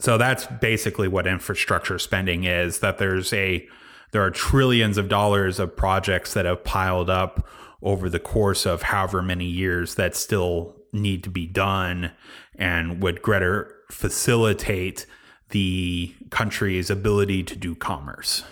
So 0.00 0.18
that's 0.18 0.46
basically 0.60 1.08
what 1.08 1.26
infrastructure 1.26 1.98
spending 1.98 2.44
is 2.44 2.80
that 2.80 2.98
there's 2.98 3.32
a 3.32 3.66
there 4.12 4.22
are 4.22 4.30
trillions 4.30 4.98
of 4.98 5.08
dollars 5.08 5.58
of 5.58 5.74
projects 5.74 6.34
that 6.34 6.44
have 6.44 6.64
piled 6.64 7.08
up 7.08 7.48
over 7.82 8.10
the 8.10 8.18
course 8.18 8.66
of 8.66 8.82
however 8.82 9.22
many 9.22 9.46
years 9.46 9.94
that 9.94 10.14
still 10.14 10.76
need 10.92 11.24
to 11.24 11.30
be 11.30 11.46
done 11.46 12.12
and 12.56 13.02
would 13.02 13.22
greater 13.22 13.74
facilitate 13.90 15.06
the 15.48 16.14
country's 16.30 16.90
ability 16.90 17.42
to 17.42 17.56
do 17.56 17.74
commerce. 17.74 18.44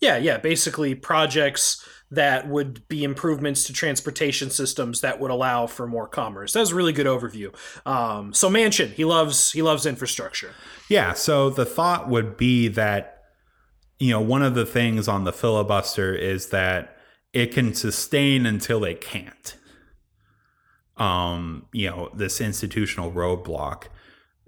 Yeah, 0.00 0.16
yeah. 0.16 0.38
Basically, 0.38 0.94
projects 0.94 1.86
that 2.10 2.48
would 2.48 2.86
be 2.88 3.04
improvements 3.04 3.64
to 3.64 3.72
transportation 3.72 4.50
systems 4.50 5.00
that 5.00 5.20
would 5.20 5.30
allow 5.30 5.66
for 5.66 5.86
more 5.86 6.08
commerce. 6.08 6.54
That 6.54 6.60
was 6.60 6.72
a 6.72 6.74
really 6.74 6.92
good 6.92 7.06
overview. 7.06 7.54
Um, 7.86 8.34
so 8.34 8.50
Manchin, 8.50 8.92
he 8.92 9.04
loves 9.04 9.52
he 9.52 9.62
loves 9.62 9.86
infrastructure. 9.86 10.52
Yeah, 10.88 11.12
so 11.12 11.50
the 11.50 11.64
thought 11.64 12.08
would 12.08 12.36
be 12.36 12.68
that 12.68 13.20
you 14.00 14.10
know, 14.10 14.20
one 14.20 14.42
of 14.42 14.54
the 14.54 14.66
things 14.66 15.06
on 15.06 15.24
the 15.24 15.32
filibuster 15.32 16.14
is 16.14 16.48
that 16.48 16.96
it 17.32 17.52
can 17.52 17.74
sustain 17.74 18.46
until 18.46 18.82
it 18.82 19.00
can't. 19.00 19.56
Um, 20.96 21.66
you 21.72 21.88
know, 21.88 22.10
this 22.14 22.40
institutional 22.40 23.12
roadblock. 23.12 23.84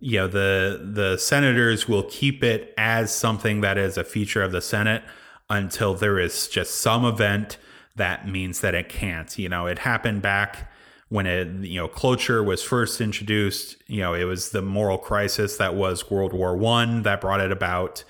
You 0.00 0.20
know, 0.20 0.26
the 0.26 0.90
the 0.92 1.16
senators 1.16 1.86
will 1.86 2.02
keep 2.04 2.42
it 2.42 2.74
as 2.76 3.14
something 3.14 3.60
that 3.60 3.78
is 3.78 3.96
a 3.96 4.02
feature 4.02 4.42
of 4.42 4.50
the 4.50 4.62
Senate 4.62 5.04
until 5.52 5.94
there 5.94 6.18
is 6.18 6.48
just 6.48 6.80
some 6.80 7.04
event 7.04 7.58
that 7.96 8.26
means 8.26 8.60
that 8.62 8.74
it 8.74 8.88
can't. 8.88 9.38
You 9.38 9.48
know, 9.48 9.66
it 9.66 9.80
happened 9.80 10.22
back 10.22 10.70
when 11.10 11.26
it 11.26 11.48
you 11.66 11.78
know 11.78 11.88
cloture 11.88 12.42
was 12.42 12.62
first 12.62 13.00
introduced. 13.00 13.76
You 13.86 14.00
know, 14.00 14.14
it 14.14 14.24
was 14.24 14.50
the 14.50 14.62
moral 14.62 14.98
crisis 14.98 15.58
that 15.58 15.74
was 15.74 16.10
World 16.10 16.32
War 16.32 16.56
One 16.56 17.02
that 17.02 17.20
brought 17.20 17.40
it 17.40 17.52
about. 17.52 18.02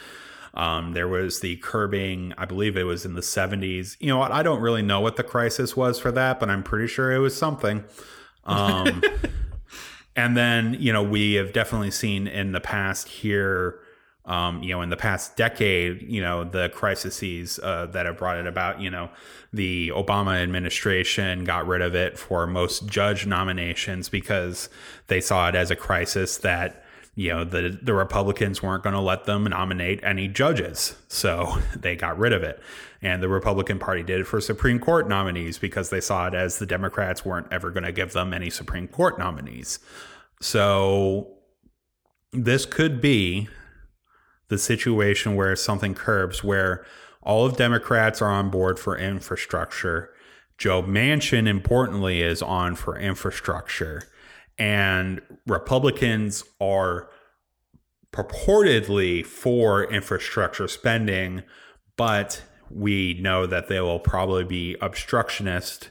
Um, 0.54 0.92
there 0.92 1.08
was 1.08 1.40
the 1.40 1.56
curbing, 1.56 2.34
I 2.36 2.44
believe 2.44 2.76
it 2.76 2.82
was 2.82 3.06
in 3.06 3.14
the 3.14 3.22
70s. 3.22 3.96
You 4.00 4.08
know 4.08 4.18
what? 4.18 4.32
I 4.32 4.42
don't 4.42 4.60
really 4.60 4.82
know 4.82 5.00
what 5.00 5.16
the 5.16 5.22
crisis 5.22 5.74
was 5.74 5.98
for 5.98 6.12
that, 6.12 6.38
but 6.38 6.50
I'm 6.50 6.62
pretty 6.62 6.88
sure 6.88 7.10
it 7.10 7.20
was 7.20 7.34
something. 7.34 7.84
Um, 8.44 9.02
and 10.16 10.36
then, 10.36 10.76
you 10.78 10.92
know, 10.92 11.02
we 11.02 11.34
have 11.34 11.54
definitely 11.54 11.90
seen 11.90 12.26
in 12.26 12.52
the 12.52 12.60
past 12.60 13.08
here, 13.08 13.80
um, 14.24 14.62
you 14.62 14.70
know, 14.70 14.82
in 14.82 14.90
the 14.90 14.96
past 14.96 15.36
decade, 15.36 16.02
you 16.02 16.20
know, 16.20 16.44
the 16.44 16.68
crises 16.68 17.58
uh, 17.62 17.86
that 17.86 18.06
have 18.06 18.16
brought 18.16 18.38
it 18.38 18.46
about, 18.46 18.80
you 18.80 18.90
know, 18.90 19.10
the 19.52 19.88
Obama 19.88 20.40
administration 20.40 21.44
got 21.44 21.66
rid 21.66 21.82
of 21.82 21.94
it 21.94 22.18
for 22.18 22.46
most 22.46 22.86
judge 22.86 23.26
nominations 23.26 24.08
because 24.08 24.68
they 25.08 25.20
saw 25.20 25.48
it 25.48 25.54
as 25.54 25.70
a 25.70 25.76
crisis 25.76 26.38
that 26.38 26.84
you 27.14 27.28
know 27.28 27.44
the 27.44 27.78
the 27.82 27.92
Republicans 27.92 28.62
weren't 28.62 28.82
going 28.82 28.94
to 28.94 29.00
let 29.00 29.24
them 29.24 29.44
nominate 29.44 30.00
any 30.02 30.28
judges, 30.28 30.96
so 31.08 31.58
they 31.76 31.94
got 31.94 32.18
rid 32.18 32.32
of 32.32 32.42
it. 32.42 32.62
And 33.02 33.22
the 33.22 33.28
Republican 33.28 33.78
Party 33.78 34.02
did 34.02 34.20
it 34.20 34.24
for 34.24 34.40
Supreme 34.40 34.78
Court 34.78 35.08
nominees 35.08 35.58
because 35.58 35.90
they 35.90 36.00
saw 36.00 36.28
it 36.28 36.34
as 36.34 36.58
the 36.58 36.66
Democrats 36.66 37.24
weren't 37.24 37.48
ever 37.50 37.70
going 37.70 37.82
to 37.82 37.92
give 37.92 38.12
them 38.12 38.32
any 38.32 38.48
Supreme 38.48 38.86
Court 38.86 39.18
nominees. 39.18 39.80
So 40.40 41.34
this 42.32 42.64
could 42.64 43.00
be 43.00 43.48
the 44.52 44.58
situation 44.58 45.34
where 45.34 45.56
something 45.56 45.94
curbs 45.94 46.44
where 46.44 46.84
all 47.22 47.46
of 47.46 47.56
Democrats 47.56 48.20
are 48.20 48.28
on 48.28 48.50
board 48.50 48.78
for 48.78 48.98
infrastructure. 48.98 50.10
Joe 50.58 50.82
Manchin, 50.82 51.48
importantly, 51.48 52.20
is 52.20 52.42
on 52.42 52.76
for 52.76 52.98
infrastructure 52.98 54.02
and 54.58 55.22
Republicans 55.46 56.44
are 56.60 57.08
purportedly 58.12 59.24
for 59.24 59.90
infrastructure 59.90 60.68
spending, 60.68 61.42
but 61.96 62.42
we 62.70 63.14
know 63.14 63.46
that 63.46 63.68
they 63.68 63.80
will 63.80 64.00
probably 64.00 64.44
be 64.44 64.76
obstructionist. 64.82 65.90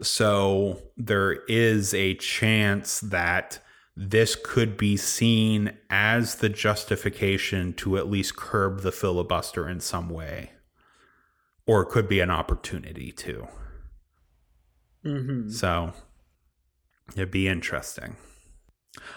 So 0.00 0.80
there 0.96 1.32
is 1.48 1.92
a 1.92 2.14
chance 2.14 3.00
that 3.00 3.58
this 4.00 4.34
could 4.34 4.76
be 4.76 4.96
seen 4.96 5.76
as 5.90 6.36
the 6.36 6.48
justification 6.48 7.72
to 7.74 7.98
at 7.98 8.10
least 8.10 8.36
curb 8.36 8.80
the 8.80 8.92
filibuster 8.92 9.68
in 9.68 9.80
some 9.80 10.08
way, 10.08 10.52
or 11.66 11.82
it 11.82 11.88
could 11.90 12.08
be 12.08 12.20
an 12.20 12.30
opportunity 12.30 13.12
to. 13.12 13.46
Mm-hmm. 15.04 15.50
So 15.50 15.92
It'd 17.16 17.30
be 17.30 17.48
interesting. 17.48 18.16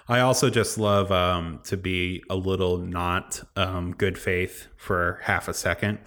I 0.07 0.19
also 0.19 0.49
just 0.49 0.77
love 0.77 1.11
um, 1.11 1.59
to 1.65 1.77
be 1.77 2.23
a 2.29 2.35
little 2.35 2.77
not 2.77 3.41
um, 3.55 3.93
good 3.93 4.17
faith 4.17 4.67
for 4.77 5.19
half 5.23 5.47
a 5.47 5.53
second. 5.53 5.99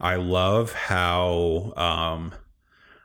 I 0.00 0.16
love 0.16 0.72
how 0.72 1.72
um, 1.76 2.32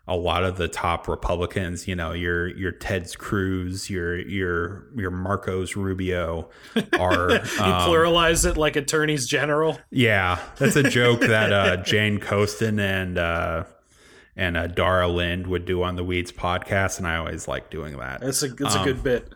a 0.09 0.15
lot 0.15 0.43
of 0.43 0.57
the 0.57 0.67
top 0.67 1.07
Republicans, 1.07 1.87
you 1.87 1.95
know, 1.95 2.13
your 2.13 2.47
your 2.57 2.71
Ted's 2.71 3.15
Cruz, 3.15 3.91
your 3.91 4.19
your 4.19 4.87
your 4.97 5.11
Marcos 5.11 5.75
Rubio, 5.75 6.49
are 6.97 7.31
you 7.31 7.37
um, 7.37 7.87
pluralize 7.87 8.43
it 8.49 8.57
like 8.57 8.75
attorneys 8.75 9.27
general. 9.27 9.79
Yeah, 9.91 10.39
that's 10.57 10.75
a 10.75 10.83
joke 10.83 11.19
that 11.21 11.53
uh, 11.53 11.77
Jane 11.77 12.19
Coaston 12.19 12.79
and 12.79 13.19
uh, 13.19 13.65
and 14.35 14.57
uh, 14.57 14.65
Dara 14.65 15.07
Lind 15.07 15.45
would 15.45 15.65
do 15.65 15.83
on 15.83 15.95
the 15.95 16.03
Weeds 16.03 16.31
podcast, 16.31 16.97
and 16.97 17.07
I 17.07 17.17
always 17.17 17.47
like 17.47 17.69
doing 17.69 17.95
that. 17.99 18.23
It's 18.23 18.41
a 18.41 18.47
it's 18.47 18.75
um, 18.75 18.81
a 18.81 18.83
good 18.83 19.03
bit. 19.03 19.31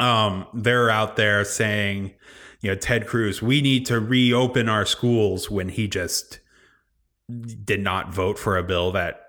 Um, 0.00 0.46
they're 0.52 0.90
out 0.90 1.14
there 1.14 1.44
saying, 1.44 2.14
you 2.60 2.70
know, 2.70 2.74
Ted 2.74 3.06
Cruz, 3.06 3.40
we 3.40 3.62
need 3.62 3.86
to 3.86 4.00
reopen 4.00 4.68
our 4.68 4.84
schools 4.84 5.52
when 5.52 5.68
he 5.68 5.86
just 5.86 6.40
did 7.64 7.80
not 7.80 8.12
vote 8.12 8.40
for 8.40 8.58
a 8.58 8.62
bill 8.64 8.90
that 8.90 9.23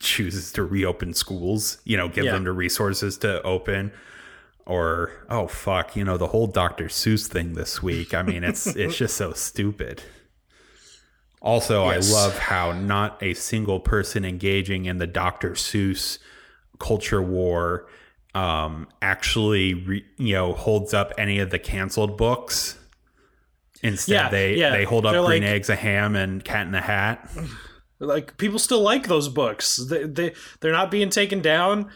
chooses 0.00 0.52
to 0.52 0.64
reopen 0.64 1.14
schools. 1.14 1.78
You 1.84 1.96
know, 1.96 2.08
give 2.08 2.24
yeah. 2.24 2.32
them 2.32 2.44
the 2.44 2.52
resources 2.52 3.18
to 3.18 3.42
open. 3.42 3.92
Or 4.66 5.12
oh 5.28 5.46
fuck, 5.46 5.96
you 5.96 6.04
know 6.04 6.16
the 6.16 6.28
whole 6.28 6.46
Dr. 6.46 6.86
Seuss 6.86 7.26
thing 7.26 7.54
this 7.54 7.82
week. 7.82 8.14
I 8.14 8.22
mean, 8.22 8.44
it's 8.44 8.66
it's 8.76 8.96
just 8.96 9.16
so 9.16 9.32
stupid. 9.32 10.02
Also, 11.42 11.86
yes. 11.86 12.12
I 12.12 12.14
love 12.14 12.38
how 12.38 12.72
not 12.72 13.22
a 13.22 13.34
single 13.34 13.80
person 13.80 14.24
engaging 14.24 14.84
in 14.84 14.98
the 14.98 15.06
Dr. 15.06 15.52
Seuss 15.52 16.18
culture 16.78 17.22
war 17.22 17.86
um, 18.34 18.88
actually, 19.02 19.74
re, 19.74 20.04
you 20.16 20.34
know, 20.34 20.52
holds 20.52 20.94
up 20.94 21.12
any 21.18 21.38
of 21.40 21.50
the 21.50 21.58
canceled 21.58 22.16
books. 22.16 22.78
Instead, 23.82 24.12
yeah, 24.12 24.28
they 24.28 24.54
yeah. 24.56 24.70
they 24.70 24.84
hold 24.84 25.06
up 25.06 25.12
They're 25.12 25.24
Green 25.24 25.42
like, 25.42 25.52
Eggs, 25.52 25.70
a 25.70 25.76
Ham, 25.76 26.14
and 26.14 26.44
Cat 26.44 26.66
in 26.66 26.72
the 26.72 26.80
Hat. 26.80 27.30
Like 28.00 28.36
people 28.38 28.58
still 28.58 28.80
like 28.80 29.06
those 29.06 29.28
books. 29.28 29.76
They 29.76 30.04
they 30.04 30.34
they're 30.60 30.72
not 30.72 30.90
being 30.90 31.10
taken 31.10 31.40
down. 31.40 31.90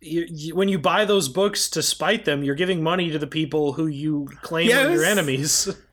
You, 0.00 0.26
you, 0.28 0.54
when 0.56 0.68
you 0.68 0.78
buy 0.80 1.04
those 1.04 1.28
books 1.28 1.70
to 1.70 1.82
spite 1.82 2.24
them, 2.24 2.42
you're 2.42 2.56
giving 2.56 2.82
money 2.82 3.10
to 3.10 3.18
the 3.18 3.26
people 3.26 3.74
who 3.74 3.86
you 3.86 4.28
claim 4.42 4.68
yes. 4.68 4.86
are 4.86 4.92
your 4.92 5.04
enemies. 5.04 5.68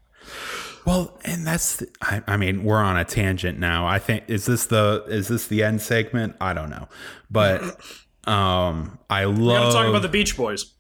Well, 0.86 1.20
and 1.24 1.46
that's 1.46 1.76
the, 1.76 1.88
I, 2.02 2.24
I, 2.26 2.38
mean, 2.38 2.64
we're 2.64 2.82
on 2.82 2.98
a 2.98 3.06
tangent 3.06 3.60
now. 3.60 3.86
I 3.86 4.00
think 4.00 4.24
is 4.28 4.46
this 4.46 4.66
the 4.66 5.06
is 5.08 5.28
this 5.28 5.46
the 5.46 5.62
end 5.62 5.82
segment? 5.82 6.36
I 6.42 6.54
don't 6.54 6.72
know, 6.72 6.88
but 7.30 7.62
um, 8.26 8.98
I 9.08 9.26
love. 9.26 9.38
We 9.38 9.48
gotta 9.48 9.72
talk 9.72 9.88
about 9.88 10.02
the 10.02 10.10
Beach 10.10 10.36
Boys. 10.36 10.74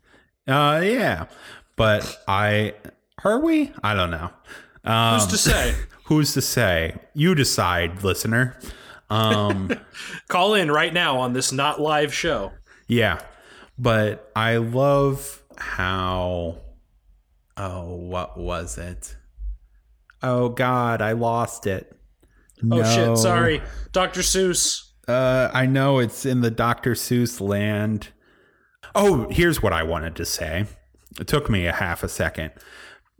Uh, 0.47 0.81
yeah, 0.83 1.25
but 1.75 2.23
I 2.27 2.73
are 3.23 3.39
we? 3.39 3.71
I 3.83 3.93
don't 3.93 4.09
know. 4.11 4.31
Um, 4.83 5.19
who's 5.19 5.27
to 5.27 5.37
say? 5.37 5.75
who's 6.05 6.33
to 6.33 6.41
say? 6.41 6.95
You 7.13 7.35
decide, 7.35 8.03
listener. 8.03 8.57
Um, 9.09 9.71
Call 10.27 10.53
in 10.53 10.71
right 10.71 10.93
now 10.93 11.17
on 11.17 11.33
this 11.33 11.51
not 11.51 11.81
live 11.81 12.13
show. 12.13 12.51
Yeah, 12.87 13.19
but 13.77 14.31
I 14.35 14.57
love 14.57 15.43
how. 15.57 16.57
Oh, 17.57 17.95
what 17.95 18.37
was 18.37 18.77
it? 18.77 19.15
Oh 20.21 20.49
God, 20.49 21.01
I 21.01 21.13
lost 21.13 21.67
it. 21.67 21.95
No. 22.61 22.81
Oh 22.81 22.83
shit! 22.83 23.17
Sorry, 23.17 23.61
Dr. 23.91 24.21
Seuss. 24.21 24.85
Uh, 25.07 25.49
I 25.53 25.65
know 25.65 25.99
it's 25.99 26.25
in 26.25 26.41
the 26.41 26.51
Dr. 26.51 26.91
Seuss 26.91 27.41
land. 27.41 28.09
Oh, 28.95 29.27
here's 29.29 29.61
what 29.61 29.73
I 29.73 29.83
wanted 29.83 30.15
to 30.17 30.25
say. 30.25 30.65
It 31.19 31.27
took 31.27 31.49
me 31.49 31.65
a 31.65 31.73
half 31.73 32.03
a 32.03 32.09
second. 32.09 32.51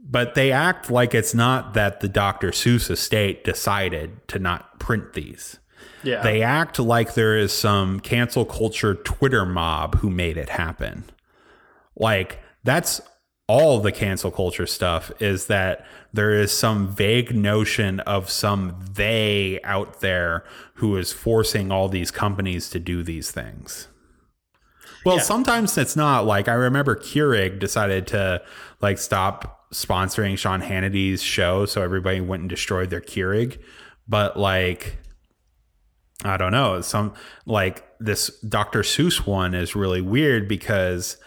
But 0.10 0.34
they 0.34 0.52
act 0.52 0.90
like 0.90 1.14
it's 1.14 1.36
not 1.36 1.76
that 1.76 2.00
the 2.00 2.08
Dr. 2.08 2.50
Seuss 2.50 2.90
estate 2.90 3.44
decided 3.44 4.28
to 4.30 4.40
not 4.40 4.80
print 4.80 5.14
these. 5.14 5.60
Yeah. 6.04 6.24
They 6.24 6.42
act 6.42 6.80
like 6.80 7.14
there 7.14 7.38
is 7.38 7.54
some 7.54 8.00
cancel 8.00 8.46
culture 8.46 8.96
Twitter 8.96 9.46
mob 9.46 10.00
who 10.00 10.10
made 10.10 10.38
it 10.38 10.50
happen. 10.50 11.04
Like, 11.96 12.40
that's 12.64 13.02
all 13.48 13.80
the 13.80 13.92
cancel 13.92 14.32
culture 14.32 14.68
stuff 14.68 15.12
is 15.20 15.48
that 15.48 15.86
there 16.14 16.32
is 16.32 16.52
some 16.52 16.88
vague 16.88 17.36
notion 17.36 18.00
of 18.02 18.30
some 18.30 18.80
they 18.94 19.60
out 19.64 20.02
there 20.02 20.44
who 20.76 20.96
is 20.98 21.12
forcing 21.12 21.72
all 21.72 21.90
these 21.90 22.12
companies 22.12 22.70
to 22.70 22.80
do 22.80 23.04
these 23.04 23.32
things. 23.32 23.88
Well, 25.06 25.18
yeah. 25.18 25.24
sometimes 25.24 25.78
it's 25.78 25.96
not. 25.96 26.26
Like 26.26 26.48
I 26.48 26.54
remember 26.54 26.96
Keurig 26.96 27.60
decided 27.60 28.06
to 28.08 28.42
like 28.82 28.98
stop 28.98 29.59
sponsoring 29.74 30.38
Sean 30.38 30.62
Hannity's 30.62 31.22
show, 31.22 31.66
so 31.66 31.82
everybody 31.82 32.22
went 32.22 32.42
and 32.42 32.50
destroyed 32.50 32.90
their 32.90 33.02
Keurig. 33.02 33.60
But 34.08 34.38
like, 34.38 34.98
I 36.24 36.38
don't 36.38 36.52
know. 36.52 36.82
Some 36.82 37.14
like 37.46 37.86
this 38.00 38.40
Dr. 38.42 38.82
Seuss 38.82 39.26
one 39.26 39.54
is 39.54 39.76
really 39.76 40.02
weird 40.02 40.48
because 40.48 41.18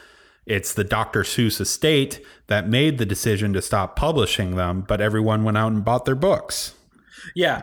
it's 0.47 0.75
the 0.75 0.85
Dr. 0.85 1.23
Seuss 1.23 1.61
estate 1.61 2.21
that 2.49 2.69
made 2.69 2.99
the 2.99 3.07
decision 3.07 3.53
to 3.53 3.63
stop 3.63 3.95
publishing 3.95 4.57
them, 4.57 4.85
but 4.87 5.01
everyone 5.01 5.45
went 5.45 5.57
out 5.57 5.73
and 5.73 5.85
bought 5.85 6.05
their 6.05 6.17
books. 6.17 6.75
Yeah, 7.37 7.63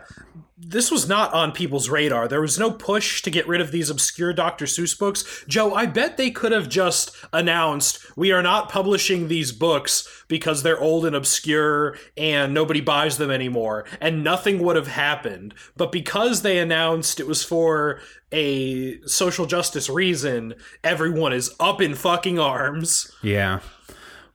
this 0.62 0.90
was 0.90 1.08
not 1.08 1.32
on 1.32 1.52
people's 1.52 1.88
radar. 1.88 2.28
There 2.28 2.40
was 2.40 2.58
no 2.58 2.70
push 2.70 3.22
to 3.22 3.30
get 3.30 3.48
rid 3.48 3.62
of 3.62 3.72
these 3.72 3.88
obscure 3.88 4.32
Dr. 4.32 4.66
Seuss 4.66 4.96
books. 4.98 5.44
Joe, 5.48 5.74
I 5.74 5.86
bet 5.86 6.16
they 6.16 6.30
could 6.30 6.52
have 6.52 6.68
just 6.68 7.16
announced 7.32 7.98
we 8.16 8.30
are 8.30 8.42
not 8.42 8.68
publishing 8.68 9.28
these 9.28 9.52
books 9.52 10.06
because 10.28 10.62
they're 10.62 10.80
old 10.80 11.06
and 11.06 11.16
obscure 11.16 11.96
and 12.16 12.52
nobody 12.52 12.80
buys 12.82 13.16
them 13.16 13.30
anymore, 13.30 13.86
and 14.00 14.22
nothing 14.22 14.62
would 14.62 14.76
have 14.76 14.88
happened. 14.88 15.54
But 15.76 15.92
because 15.92 16.42
they 16.42 16.58
announced 16.58 17.20
it 17.20 17.26
was 17.26 17.42
for 17.42 18.00
a 18.30 19.00
social 19.06 19.46
justice 19.46 19.88
reason, 19.88 20.54
everyone 20.84 21.32
is 21.32 21.50
up 21.58 21.80
in 21.80 21.94
fucking 21.94 22.38
arms. 22.38 23.10
Yeah. 23.22 23.60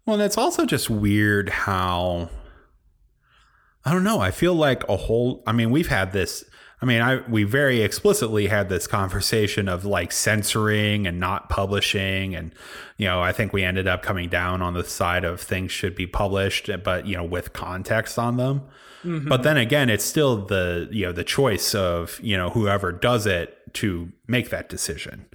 Well, 0.05 0.15
and 0.15 0.23
it's 0.23 0.37
also 0.37 0.65
just 0.65 0.89
weird 0.89 1.49
how 1.49 2.29
I 3.85 3.93
don't 3.93 4.03
know. 4.03 4.19
I 4.19 4.31
feel 4.31 4.55
like 4.55 4.87
a 4.89 4.97
whole. 4.97 5.43
I 5.45 5.51
mean, 5.51 5.69
we've 5.69 5.87
had 5.87 6.11
this. 6.11 6.43
I 6.81 6.85
mean, 6.85 7.01
I 7.01 7.21
we 7.29 7.43
very 7.43 7.81
explicitly 7.81 8.47
had 8.47 8.67
this 8.67 8.87
conversation 8.87 9.69
of 9.69 9.85
like 9.85 10.11
censoring 10.11 11.05
and 11.05 11.19
not 11.19 11.49
publishing, 11.49 12.35
and 12.35 12.53
you 12.97 13.05
know, 13.05 13.21
I 13.21 13.31
think 13.31 13.53
we 13.53 13.63
ended 13.63 13.87
up 13.87 14.01
coming 14.01 14.27
down 14.27 14.61
on 14.61 14.73
the 14.73 14.83
side 14.83 15.23
of 15.23 15.39
things 15.39 15.71
should 15.71 15.95
be 15.95 16.07
published, 16.07 16.69
but 16.83 17.05
you 17.05 17.15
know, 17.15 17.23
with 17.23 17.53
context 17.53 18.17
on 18.17 18.37
them. 18.37 18.63
Mm-hmm. 19.03 19.29
But 19.29 19.43
then 19.43 19.57
again, 19.57 19.89
it's 19.89 20.03
still 20.03 20.45
the 20.45 20.89
you 20.91 21.05
know 21.05 21.11
the 21.11 21.23
choice 21.23 21.75
of 21.75 22.19
you 22.23 22.35
know 22.35 22.49
whoever 22.49 22.91
does 22.91 23.27
it 23.27 23.55
to 23.75 24.11
make 24.27 24.49
that 24.49 24.67
decision. 24.67 25.27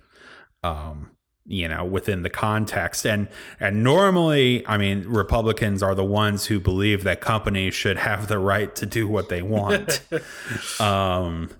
Um, 0.65 1.11
you 1.51 1.67
know 1.67 1.85
within 1.85 2.23
the 2.23 2.31
context. 2.31 3.05
And 3.05 3.29
and 3.59 3.83
normally 3.83 4.67
i 4.67 4.79
mean 4.79 5.05
republicans 5.07 5.83
are 5.83 5.95
the 5.95 6.05
ones 6.05 6.47
who 6.47 6.61
believe 6.61 7.05
that 7.05 7.21
companies 7.21 7.75
should 7.75 7.99
have 7.99 8.29
the 8.29 8.39
right 8.39 8.75
to 8.77 8.87
do 8.87 9.07
what 9.07 9.29
they 9.29 9.43
want. 9.43 10.01
Um 10.81 11.51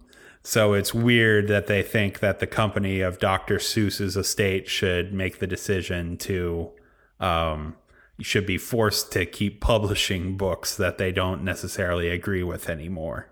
so 0.43 0.73
it's 0.73 0.95
weird 0.95 1.49
that 1.49 1.67
they 1.67 1.83
think 1.83 2.21
that 2.21 2.39
the 2.39 2.47
company 2.47 3.01
of 3.01 3.19
dr 3.19 3.57
seuss's 3.57 4.17
estate 4.17 4.69
should 4.69 5.13
make 5.13 5.39
the 5.39 5.47
decision 5.47 6.17
to 6.17 6.71
um 7.19 7.77
should 8.21 8.47
be 8.47 8.57
forced 8.57 9.13
to 9.13 9.27
keep 9.27 9.61
publishing 9.61 10.37
books 10.37 10.77
that 10.77 10.99
they 10.99 11.13
don't 11.13 11.43
necessarily 11.43 12.09
agree 12.09 12.43
with 12.43 12.69
anymore 12.69 13.29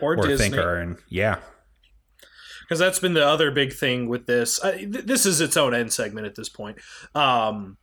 or, 0.00 0.16
or 0.16 0.36
think 0.36 0.56
are 0.56 0.78
in 0.78 0.96
yeah 1.08 1.38
because 2.72 2.78
that's 2.78 2.98
been 2.98 3.12
the 3.12 3.26
other 3.26 3.50
big 3.50 3.70
thing 3.70 4.08
with 4.08 4.24
this. 4.24 4.58
Uh, 4.64 4.72
th- 4.72 5.04
this 5.04 5.26
is 5.26 5.42
its 5.42 5.58
own 5.58 5.74
end 5.74 5.92
segment 5.92 6.26
at 6.26 6.36
this 6.36 6.48
point. 6.48 6.78
Um, 7.14 7.76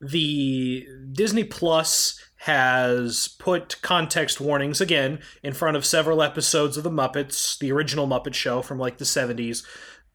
the 0.00 0.86
Disney 1.10 1.42
Plus 1.42 2.20
has 2.42 3.26
put 3.40 3.82
context 3.82 4.40
warnings 4.40 4.80
again 4.80 5.18
in 5.42 5.54
front 5.54 5.76
of 5.76 5.84
several 5.84 6.22
episodes 6.22 6.76
of 6.76 6.84
the 6.84 6.90
Muppets, 6.90 7.58
the 7.58 7.72
original 7.72 8.06
Muppet 8.06 8.32
Show 8.32 8.62
from 8.62 8.78
like 8.78 8.98
the 8.98 9.04
70s, 9.04 9.64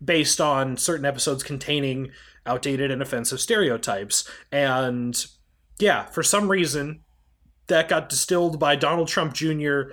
based 0.02 0.40
on 0.40 0.78
certain 0.78 1.06
episodes 1.06 1.44
containing 1.44 2.10
outdated 2.46 2.92
and 2.92 3.02
offensive 3.02 3.42
stereotypes. 3.42 4.26
And 4.54 5.22
yeah, 5.80 6.06
for 6.06 6.24
some 6.24 6.50
reason, 6.50 7.02
that 7.68 7.90
got 7.90 8.08
distilled 8.08 8.58
by 8.58 8.78
Donald 8.78 9.10
Trump 9.10 9.34
Jr. 9.34 9.92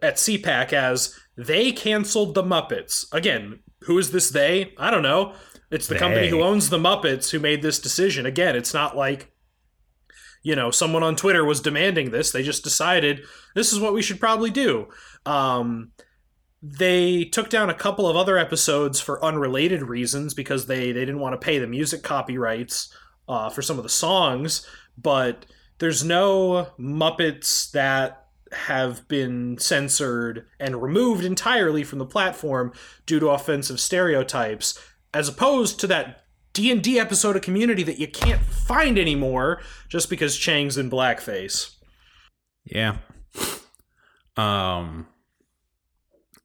at 0.00 0.18
CPAC 0.18 0.72
as 0.72 1.18
they 1.36 1.72
canceled 1.72 2.34
the 2.34 2.42
Muppets. 2.42 3.06
Again, 3.12 3.60
who 3.86 3.98
is 3.98 4.10
this 4.10 4.30
they? 4.30 4.74
I 4.78 4.90
don't 4.90 5.02
know. 5.02 5.34
It's 5.70 5.86
the 5.86 5.94
they. 5.94 6.00
company 6.00 6.28
who 6.28 6.42
owns 6.42 6.68
the 6.68 6.78
Muppets 6.78 7.30
who 7.30 7.38
made 7.38 7.62
this 7.62 7.78
decision. 7.78 8.26
Again, 8.26 8.56
it's 8.56 8.74
not 8.74 8.96
like 8.96 9.32
you 10.42 10.56
know 10.56 10.70
someone 10.70 11.02
on 11.02 11.16
Twitter 11.16 11.44
was 11.44 11.60
demanding 11.60 12.10
this. 12.10 12.30
They 12.30 12.42
just 12.42 12.64
decided 12.64 13.22
this 13.54 13.72
is 13.72 13.80
what 13.80 13.94
we 13.94 14.02
should 14.02 14.20
probably 14.20 14.50
do. 14.50 14.88
Um, 15.24 15.92
they 16.62 17.24
took 17.24 17.50
down 17.50 17.70
a 17.70 17.74
couple 17.74 18.08
of 18.08 18.16
other 18.16 18.38
episodes 18.38 19.00
for 19.00 19.24
unrelated 19.24 19.82
reasons 19.82 20.34
because 20.34 20.66
they 20.66 20.92
they 20.92 21.00
didn't 21.00 21.20
want 21.20 21.32
to 21.32 21.44
pay 21.44 21.58
the 21.58 21.66
music 21.66 22.02
copyrights 22.02 22.94
uh, 23.28 23.50
for 23.50 23.62
some 23.62 23.78
of 23.78 23.82
the 23.82 23.88
songs. 23.88 24.66
But 24.96 25.46
there's 25.78 26.04
no 26.04 26.68
Muppets 26.78 27.70
that 27.72 28.21
have 28.54 29.06
been 29.08 29.58
censored 29.58 30.46
and 30.58 30.82
removed 30.82 31.24
entirely 31.24 31.84
from 31.84 31.98
the 31.98 32.06
platform 32.06 32.72
due 33.06 33.20
to 33.20 33.28
offensive 33.28 33.80
stereotypes 33.80 34.78
as 35.14 35.28
opposed 35.28 35.80
to 35.80 35.86
that 35.86 36.24
D&D 36.52 36.98
episode 36.98 37.36
of 37.36 37.42
Community 37.42 37.82
that 37.82 37.98
you 37.98 38.08
can't 38.08 38.42
find 38.42 38.98
anymore 38.98 39.62
just 39.88 40.10
because 40.10 40.36
Chang's 40.36 40.76
in 40.76 40.90
blackface. 40.90 41.76
Yeah. 42.64 42.98
Um 44.36 45.06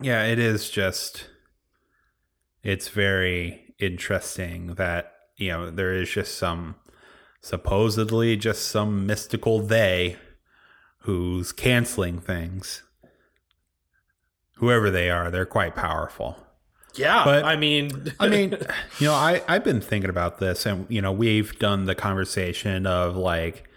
yeah, 0.01 0.25
it 0.25 0.39
is 0.39 0.69
just 0.69 1.29
it's 2.63 2.89
very 2.89 3.73
interesting 3.79 4.75
that, 4.75 5.13
you 5.37 5.49
know, 5.49 5.69
there 5.69 5.93
is 5.93 6.09
just 6.09 6.37
some 6.37 6.75
supposedly 7.41 8.35
just 8.35 8.67
some 8.67 9.05
mystical 9.05 9.59
they 9.59 10.17
who's 10.99 11.51
canceling 11.51 12.19
things. 12.19 12.83
Whoever 14.55 14.89
they 14.89 15.09
are, 15.09 15.29
they're 15.29 15.45
quite 15.45 15.75
powerful. 15.75 16.37
Yeah, 16.95 17.23
but 17.23 17.45
I 17.45 17.55
mean, 17.55 18.13
I 18.19 18.27
mean, 18.27 18.51
you 18.99 19.07
know, 19.07 19.13
I 19.13 19.41
I've 19.47 19.63
been 19.63 19.81
thinking 19.81 20.09
about 20.09 20.39
this, 20.39 20.65
and 20.65 20.87
you 20.89 21.01
know, 21.01 21.11
we've 21.11 21.57
done 21.59 21.85
the 21.85 21.95
conversation 21.95 22.87
of 22.87 23.15
like, 23.15 23.69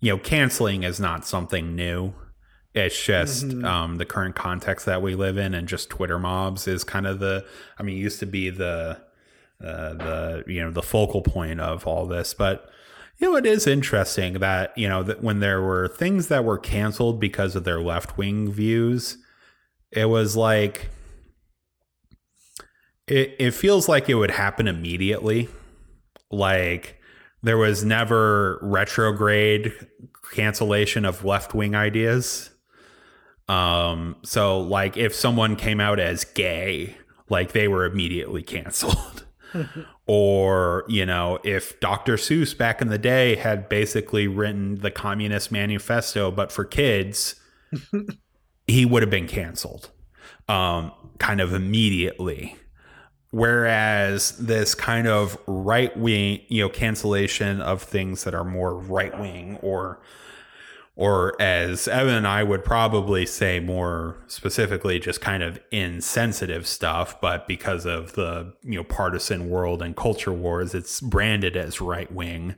you 0.00 0.12
know, 0.12 0.18
canceling 0.18 0.84
is 0.84 1.00
not 1.00 1.26
something 1.26 1.74
new. 1.74 2.14
It's 2.74 3.04
just 3.04 3.48
mm-hmm. 3.48 3.64
um, 3.64 3.96
the 3.96 4.04
current 4.04 4.36
context 4.36 4.86
that 4.86 5.02
we 5.02 5.14
live 5.14 5.36
in, 5.38 5.54
and 5.54 5.66
just 5.66 5.90
Twitter 5.90 6.18
mobs 6.18 6.68
is 6.68 6.84
kind 6.84 7.06
of 7.06 7.18
the. 7.18 7.44
I 7.78 7.82
mean, 7.82 7.96
used 7.96 8.20
to 8.20 8.26
be 8.26 8.50
the 8.50 9.00
uh, 9.62 9.94
the 9.94 10.44
you 10.46 10.62
know 10.62 10.70
the 10.70 10.82
focal 10.82 11.22
point 11.22 11.60
of 11.60 11.86
all 11.86 12.06
this, 12.06 12.34
but 12.34 12.70
you 13.18 13.30
know, 13.30 13.36
it 13.36 13.46
is 13.46 13.66
interesting 13.66 14.34
that, 14.34 14.76
you 14.76 14.88
know, 14.88 15.02
that 15.02 15.22
when 15.22 15.40
there 15.40 15.60
were 15.60 15.88
things 15.88 16.28
that 16.28 16.44
were 16.44 16.58
canceled 16.58 17.20
because 17.20 17.56
of 17.56 17.64
their 17.64 17.80
left 17.80 18.16
wing 18.16 18.50
views, 18.50 19.18
it 19.90 20.06
was 20.06 20.36
like, 20.36 20.90
it, 23.06 23.34
it 23.38 23.50
feels 23.52 23.88
like 23.88 24.08
it 24.08 24.14
would 24.14 24.30
happen 24.30 24.68
immediately. 24.68 25.48
Like, 26.30 26.98
there 27.42 27.58
was 27.58 27.84
never 27.84 28.58
retrograde 28.62 29.72
cancellation 30.32 31.04
of 31.04 31.24
left 31.24 31.54
wing 31.54 31.74
ideas. 31.74 32.50
Um, 33.48 34.16
so 34.24 34.60
like 34.60 34.96
if 34.96 35.14
someone 35.14 35.56
came 35.56 35.80
out 35.80 35.98
as 35.98 36.24
gay, 36.24 36.96
like 37.30 37.52
they 37.52 37.68
were 37.68 37.84
immediately 37.84 38.42
canceled. 38.42 39.24
or 40.08 40.84
you 40.88 41.06
know 41.06 41.38
if 41.44 41.78
dr 41.80 42.16
seuss 42.16 42.56
back 42.56 42.82
in 42.82 42.88
the 42.88 42.98
day 42.98 43.36
had 43.36 43.68
basically 43.68 44.26
written 44.26 44.76
the 44.76 44.90
communist 44.90 45.52
manifesto 45.52 46.30
but 46.30 46.50
for 46.50 46.64
kids 46.64 47.36
he 48.66 48.84
would 48.84 49.02
have 49.02 49.10
been 49.10 49.28
canceled 49.28 49.90
um, 50.48 50.92
kind 51.18 51.40
of 51.40 51.52
immediately. 51.52 52.56
Whereas 53.30 54.38
this 54.38 54.74
kind 54.74 55.06
of 55.06 55.36
right 55.46 55.94
wing 55.96 56.40
you 56.48 56.62
know 56.62 56.70
cancellation 56.70 57.60
of 57.60 57.82
things 57.82 58.24
that 58.24 58.34
are 58.34 58.44
more 58.44 58.74
right 58.74 59.18
wing 59.20 59.58
or 59.60 60.00
or 60.98 61.40
as 61.40 61.86
Evan 61.86 62.16
and 62.16 62.26
I 62.26 62.42
would 62.42 62.64
probably 62.64 63.24
say 63.24 63.60
more 63.60 64.16
specifically, 64.26 64.98
just 64.98 65.20
kind 65.20 65.44
of 65.44 65.60
insensitive 65.70 66.66
stuff. 66.66 67.20
But 67.20 67.46
because 67.46 67.86
of 67.86 68.14
the 68.14 68.52
you 68.64 68.74
know 68.78 68.84
partisan 68.84 69.48
world 69.48 69.80
and 69.80 69.94
culture 69.94 70.32
wars, 70.32 70.74
it's 70.74 71.00
branded 71.00 71.56
as 71.56 71.80
right 71.80 72.12
wing. 72.12 72.56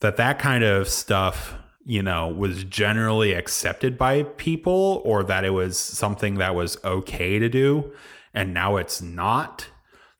That 0.00 0.18
that 0.18 0.38
kind 0.38 0.62
of 0.62 0.86
stuff, 0.86 1.54
you 1.86 2.02
know, 2.02 2.28
was 2.28 2.64
generally 2.64 3.32
accepted 3.32 3.96
by 3.96 4.24
people, 4.24 5.00
or 5.02 5.22
that 5.22 5.46
it 5.46 5.50
was 5.50 5.78
something 5.78 6.34
that 6.34 6.54
was 6.54 6.76
okay 6.84 7.38
to 7.38 7.48
do, 7.48 7.90
and 8.34 8.52
now 8.52 8.76
it's 8.76 9.00
not. 9.00 9.66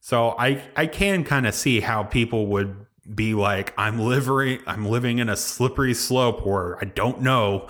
So 0.01 0.35
I 0.39 0.63
I 0.75 0.87
can 0.87 1.23
kind 1.23 1.47
of 1.47 1.55
see 1.55 1.81
how 1.81 2.03
people 2.03 2.47
would 2.47 2.87
be 3.15 3.35
like 3.35 3.75
I'm 3.77 3.99
living 3.99 4.61
I'm 4.67 4.87
living 4.87 5.19
in 5.19 5.29
a 5.29 5.37
slippery 5.37 5.95
slope 5.95 6.47
where 6.47 6.79
I 6.81 6.85
don't 6.85 7.21
know. 7.21 7.69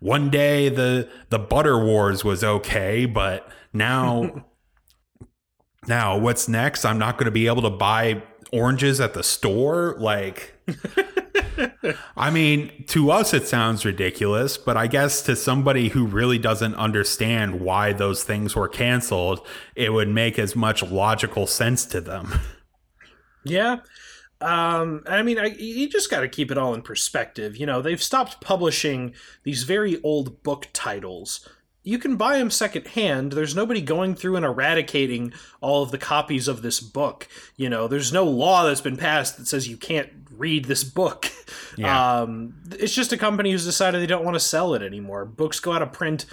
One 0.00 0.30
day 0.30 0.68
the 0.68 1.08
the 1.30 1.38
butter 1.38 1.84
wars 1.84 2.24
was 2.24 2.44
okay, 2.44 3.04
but 3.06 3.50
now 3.72 4.44
now 5.88 6.18
what's 6.18 6.48
next? 6.48 6.84
I'm 6.84 6.98
not 6.98 7.18
going 7.18 7.26
to 7.26 7.30
be 7.32 7.46
able 7.46 7.62
to 7.62 7.70
buy 7.70 8.22
oranges 8.52 9.00
at 9.00 9.14
the 9.14 9.22
store 9.22 9.96
like 9.98 10.54
I 12.16 12.30
mean, 12.30 12.84
to 12.88 13.10
us 13.10 13.34
it 13.34 13.46
sounds 13.46 13.84
ridiculous, 13.84 14.56
but 14.56 14.76
I 14.76 14.86
guess 14.86 15.22
to 15.22 15.36
somebody 15.36 15.88
who 15.88 16.06
really 16.06 16.38
doesn't 16.38 16.74
understand 16.74 17.60
why 17.60 17.92
those 17.92 18.24
things 18.24 18.54
were 18.54 18.68
canceled, 18.68 19.46
it 19.74 19.92
would 19.92 20.08
make 20.08 20.38
as 20.38 20.54
much 20.54 20.82
logical 20.82 21.46
sense 21.46 21.84
to 21.86 22.00
them. 22.00 22.40
Yeah. 23.44 23.78
Um, 24.40 25.02
I 25.06 25.22
mean, 25.22 25.38
I, 25.38 25.46
you 25.46 25.88
just 25.88 26.10
got 26.10 26.20
to 26.20 26.28
keep 26.28 26.50
it 26.50 26.58
all 26.58 26.74
in 26.74 26.82
perspective. 26.82 27.56
You 27.56 27.66
know, 27.66 27.82
they've 27.82 28.02
stopped 28.02 28.40
publishing 28.40 29.14
these 29.42 29.64
very 29.64 30.00
old 30.02 30.42
book 30.42 30.68
titles 30.72 31.48
you 31.88 31.98
can 31.98 32.16
buy 32.16 32.36
them 32.36 32.50
secondhand. 32.50 33.32
There's 33.32 33.56
nobody 33.56 33.80
going 33.80 34.14
through 34.14 34.36
and 34.36 34.44
eradicating 34.44 35.32
all 35.62 35.82
of 35.82 35.90
the 35.90 35.96
copies 35.96 36.46
of 36.46 36.60
this 36.60 36.80
book. 36.80 37.26
You 37.56 37.70
know, 37.70 37.88
there's 37.88 38.12
no 38.12 38.24
law 38.24 38.64
that's 38.64 38.82
been 38.82 38.98
passed 38.98 39.38
that 39.38 39.48
says 39.48 39.68
you 39.68 39.78
can't 39.78 40.10
read 40.30 40.66
this 40.66 40.84
book. 40.84 41.30
Yeah. 41.76 42.22
Um, 42.22 42.54
it's 42.72 42.92
just 42.92 43.12
a 43.12 43.16
company 43.16 43.52
who's 43.52 43.64
decided 43.64 44.02
they 44.02 44.06
don't 44.06 44.24
want 44.24 44.34
to 44.34 44.40
sell 44.40 44.74
it 44.74 44.82
anymore. 44.82 45.24
Books 45.24 45.60
go 45.60 45.72
out 45.72 45.80
of 45.80 45.92
print 45.92 46.26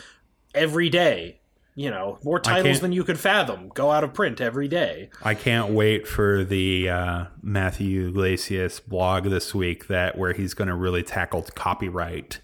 every 0.56 0.90
day. 0.90 1.40
You 1.78 1.90
know, 1.90 2.20
more 2.24 2.40
titles 2.40 2.80
than 2.80 2.94
you 2.94 3.04
could 3.04 3.20
fathom 3.20 3.70
go 3.74 3.92
out 3.92 4.06
of 4.06 4.14
print 4.14 4.40
every 4.40 4.70
day. 4.70 5.10
I 5.22 5.34
can't 5.34 5.74
wait 5.74 6.08
for 6.08 6.46
the 6.46 6.90
uh, 6.90 7.26
Matthew 7.42 8.08
Yglesias 8.08 8.80
blog 8.80 9.26
this 9.26 9.54
week 9.54 9.88
that 9.88 10.18
where 10.18 10.32
he's 10.32 10.54
going 10.54 10.70
to 10.70 10.76
really 10.76 11.04
tackle 11.04 11.42
copyright. 11.54 12.40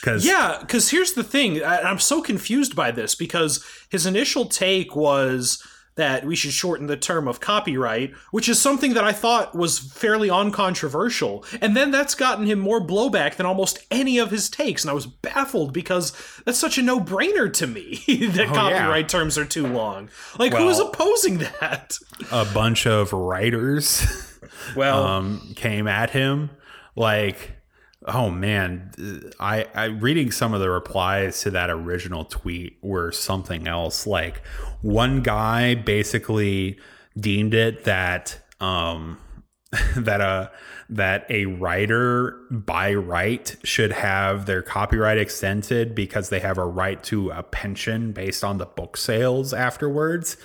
Because 0.00 0.26
Yeah, 0.26 0.58
because 0.60 0.90
here's 0.90 1.12
the 1.12 1.22
thing. 1.22 1.62
I, 1.62 1.82
I'm 1.82 2.00
so 2.00 2.20
confused 2.20 2.74
by 2.74 2.90
this 2.90 3.14
because 3.14 3.64
his 3.90 4.06
initial 4.06 4.46
take 4.46 4.96
was 4.96 5.62
that 5.98 6.24
we 6.24 6.34
should 6.34 6.52
shorten 6.52 6.86
the 6.86 6.96
term 6.96 7.28
of 7.28 7.40
copyright, 7.40 8.14
which 8.30 8.48
is 8.48 8.58
something 8.60 8.94
that 8.94 9.04
I 9.04 9.12
thought 9.12 9.54
was 9.54 9.78
fairly 9.78 10.30
uncontroversial. 10.30 11.44
And 11.60 11.76
then 11.76 11.90
that's 11.90 12.14
gotten 12.14 12.46
him 12.46 12.58
more 12.60 12.80
blowback 12.80 13.34
than 13.34 13.46
almost 13.46 13.84
any 13.90 14.18
of 14.18 14.30
his 14.30 14.48
takes. 14.48 14.82
And 14.84 14.90
I 14.90 14.94
was 14.94 15.06
baffled 15.06 15.72
because 15.72 16.12
that's 16.46 16.58
such 16.58 16.78
a 16.78 16.82
no 16.82 17.00
brainer 17.00 17.52
to 17.54 17.66
me 17.66 17.96
that 18.06 18.38
Oh, 18.38 18.42
yeah. 18.42 18.52
copyright 18.52 19.08
terms 19.08 19.36
are 19.36 19.44
too 19.44 19.66
long. 19.66 20.08
Like, 20.38 20.54
who 20.54 20.68
is 20.68 20.78
opposing 20.78 21.38
that? 21.38 21.98
a 22.32 22.44
bunch 22.46 22.86
of 22.86 23.12
writers 23.12 24.06
Well, 24.76 25.04
um, 25.06 25.52
came 25.56 25.86
at 25.86 26.10
him 26.10 26.50
like 26.96 27.57
oh 28.08 28.30
man. 28.30 28.90
I, 29.38 29.66
I 29.74 29.84
reading 29.86 30.30
some 30.30 30.54
of 30.54 30.60
the 30.60 30.70
replies 30.70 31.40
to 31.42 31.50
that 31.50 31.70
original 31.70 32.24
tweet 32.24 32.78
were 32.82 33.12
something 33.12 33.68
else. 33.68 34.06
Like 34.06 34.44
one 34.82 35.22
guy 35.22 35.74
basically 35.74 36.78
deemed 37.18 37.54
it 37.54 37.84
that 37.84 38.38
um 38.60 39.18
that 39.96 40.20
a 40.20 40.50
that 40.90 41.26
a 41.30 41.44
writer 41.44 42.40
by 42.50 42.94
right 42.94 43.56
should 43.62 43.92
have 43.92 44.46
their 44.46 44.62
copyright 44.62 45.18
extended 45.18 45.94
because 45.94 46.30
they 46.30 46.40
have 46.40 46.56
a 46.56 46.64
right 46.64 47.02
to 47.04 47.30
a 47.30 47.42
pension 47.42 48.12
based 48.12 48.42
on 48.42 48.58
the 48.58 48.64
book 48.64 48.96
sales 48.96 49.52
afterwards. 49.52 50.38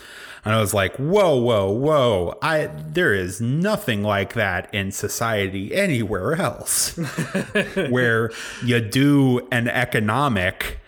And 0.44 0.54
I 0.54 0.60
was 0.60 0.74
like, 0.74 0.98
whoa, 0.98 1.38
whoa, 1.38 1.72
whoa. 1.72 2.38
I 2.42 2.68
there 2.68 3.14
is 3.14 3.40
nothing 3.40 4.04
like 4.04 4.34
that 4.34 4.74
in 4.74 4.92
society 4.92 5.74
anywhere 5.74 6.34
else. 6.34 6.98
where 7.90 8.30
you 8.64 8.82
do 8.82 9.48
an 9.52 9.70
economic 9.70 10.80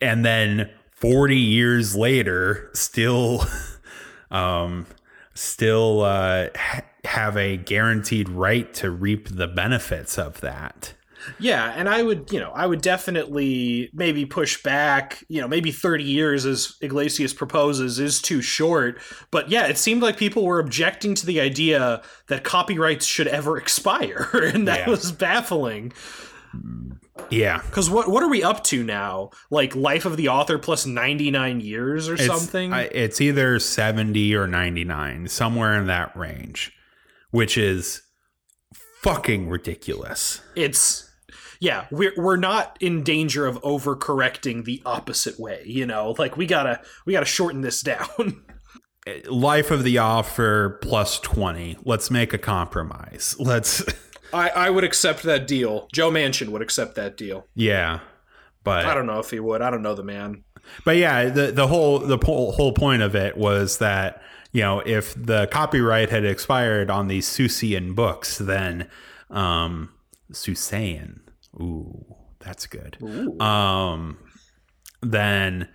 and 0.00 0.24
then 0.24 0.70
40 0.92 1.36
years 1.36 1.96
later 1.96 2.70
still 2.74 3.44
um 4.30 4.86
still 5.34 6.02
uh 6.02 6.48
have 7.04 7.36
a 7.36 7.56
guaranteed 7.56 8.28
right 8.28 8.72
to 8.74 8.90
reap 8.90 9.28
the 9.28 9.46
benefits 9.48 10.18
of 10.18 10.40
that. 10.40 10.94
Yeah, 11.38 11.74
and 11.76 11.86
I 11.86 12.02
would, 12.02 12.32
you 12.32 12.40
know, 12.40 12.50
I 12.54 12.64
would 12.66 12.80
definitely 12.80 13.90
maybe 13.92 14.24
push 14.24 14.62
back, 14.62 15.22
you 15.28 15.38
know, 15.40 15.46
maybe 15.48 15.70
30 15.70 16.02
years 16.02 16.46
as 16.46 16.76
Yglesias 16.80 17.34
proposes 17.34 17.98
is 17.98 18.22
too 18.22 18.40
short, 18.40 18.98
but 19.30 19.50
yeah, 19.50 19.66
it 19.66 19.76
seemed 19.76 20.00
like 20.02 20.16
people 20.16 20.46
were 20.46 20.58
objecting 20.58 21.14
to 21.16 21.26
the 21.26 21.38
idea 21.40 22.00
that 22.28 22.42
copyrights 22.42 23.04
should 23.04 23.28
ever 23.28 23.58
expire, 23.58 24.30
and 24.54 24.66
that 24.66 24.80
Yeah. 24.80 24.88
was 24.90 25.12
baffling. 25.12 25.92
Yeah. 27.28 27.58
Cuz 27.70 27.90
what 27.90 28.08
what 28.08 28.22
are 28.22 28.28
we 28.30 28.42
up 28.42 28.64
to 28.64 28.82
now? 28.82 29.30
Like 29.50 29.76
life 29.76 30.04
of 30.06 30.16
the 30.16 30.28
author 30.28 30.58
plus 30.58 30.86
99 30.86 31.60
years 31.60 32.08
or 32.08 32.14
It's, 32.14 32.24
something? 32.26 32.72
I, 32.72 32.84
it's 32.84 33.20
either 33.20 33.58
70 33.58 34.34
or 34.34 34.46
99, 34.46 35.28
somewhere 35.28 35.78
in 35.78 35.86
that 35.86 36.16
range, 36.16 36.72
which 37.30 37.56
is 37.56 38.02
fucking 39.02 39.48
ridiculous. 39.48 40.40
it's 40.56 41.10
yeah, 41.60 41.86
we're 41.90 42.14
we're 42.16 42.36
not 42.36 42.78
in 42.80 43.02
danger 43.02 43.46
of 43.46 43.60
overcorrecting 43.62 44.64
the 44.64 44.82
opposite 44.86 45.38
way, 45.38 45.62
you 45.66 45.84
know? 45.84 46.14
Like 46.18 46.36
we 46.36 46.46
got 46.46 46.62
to 46.64 46.80
we 47.04 47.12
got 47.12 47.20
to 47.20 47.26
shorten 47.26 47.60
this 47.60 47.82
down. 47.82 48.44
Life 49.28 49.70
of 49.70 49.84
the 49.84 49.98
offer 49.98 50.78
plus 50.82 51.20
20. 51.20 51.78
Let's 51.84 52.10
make 52.10 52.32
a 52.32 52.38
compromise. 52.38 53.34
Let's, 53.38 53.82
I, 54.32 54.50
I 54.50 54.70
would 54.70 54.84
accept 54.84 55.22
that 55.24 55.46
deal. 55.46 55.88
Joe 55.92 56.10
Manchin 56.10 56.48
would 56.48 56.62
accept 56.62 56.94
that 56.96 57.16
deal. 57.16 57.46
yeah. 57.54 58.00
But 58.62 58.84
I 58.84 58.94
don't 58.94 59.06
know 59.06 59.18
if 59.18 59.30
he 59.30 59.40
would. 59.40 59.62
I 59.62 59.70
don't 59.70 59.80
know 59.80 59.94
the 59.94 60.04
man. 60.04 60.44
But 60.84 60.98
yeah, 60.98 61.30
the 61.30 61.50
the 61.50 61.66
whole 61.66 61.98
the 61.98 62.18
whole 62.18 62.72
point 62.72 63.00
of 63.00 63.14
it 63.16 63.36
was 63.36 63.78
that 63.78 64.22
you 64.52 64.62
know 64.62 64.80
if 64.80 65.14
the 65.14 65.46
copyright 65.48 66.10
had 66.10 66.24
expired 66.24 66.90
on 66.90 67.08
these 67.08 67.26
Susian 67.26 67.94
books, 67.94 68.38
then 68.38 68.88
um, 69.30 69.90
Susayan, 70.32 71.20
ooh, 71.60 72.16
that's 72.40 72.66
good. 72.66 72.98
Um, 73.40 74.18
then 75.02 75.68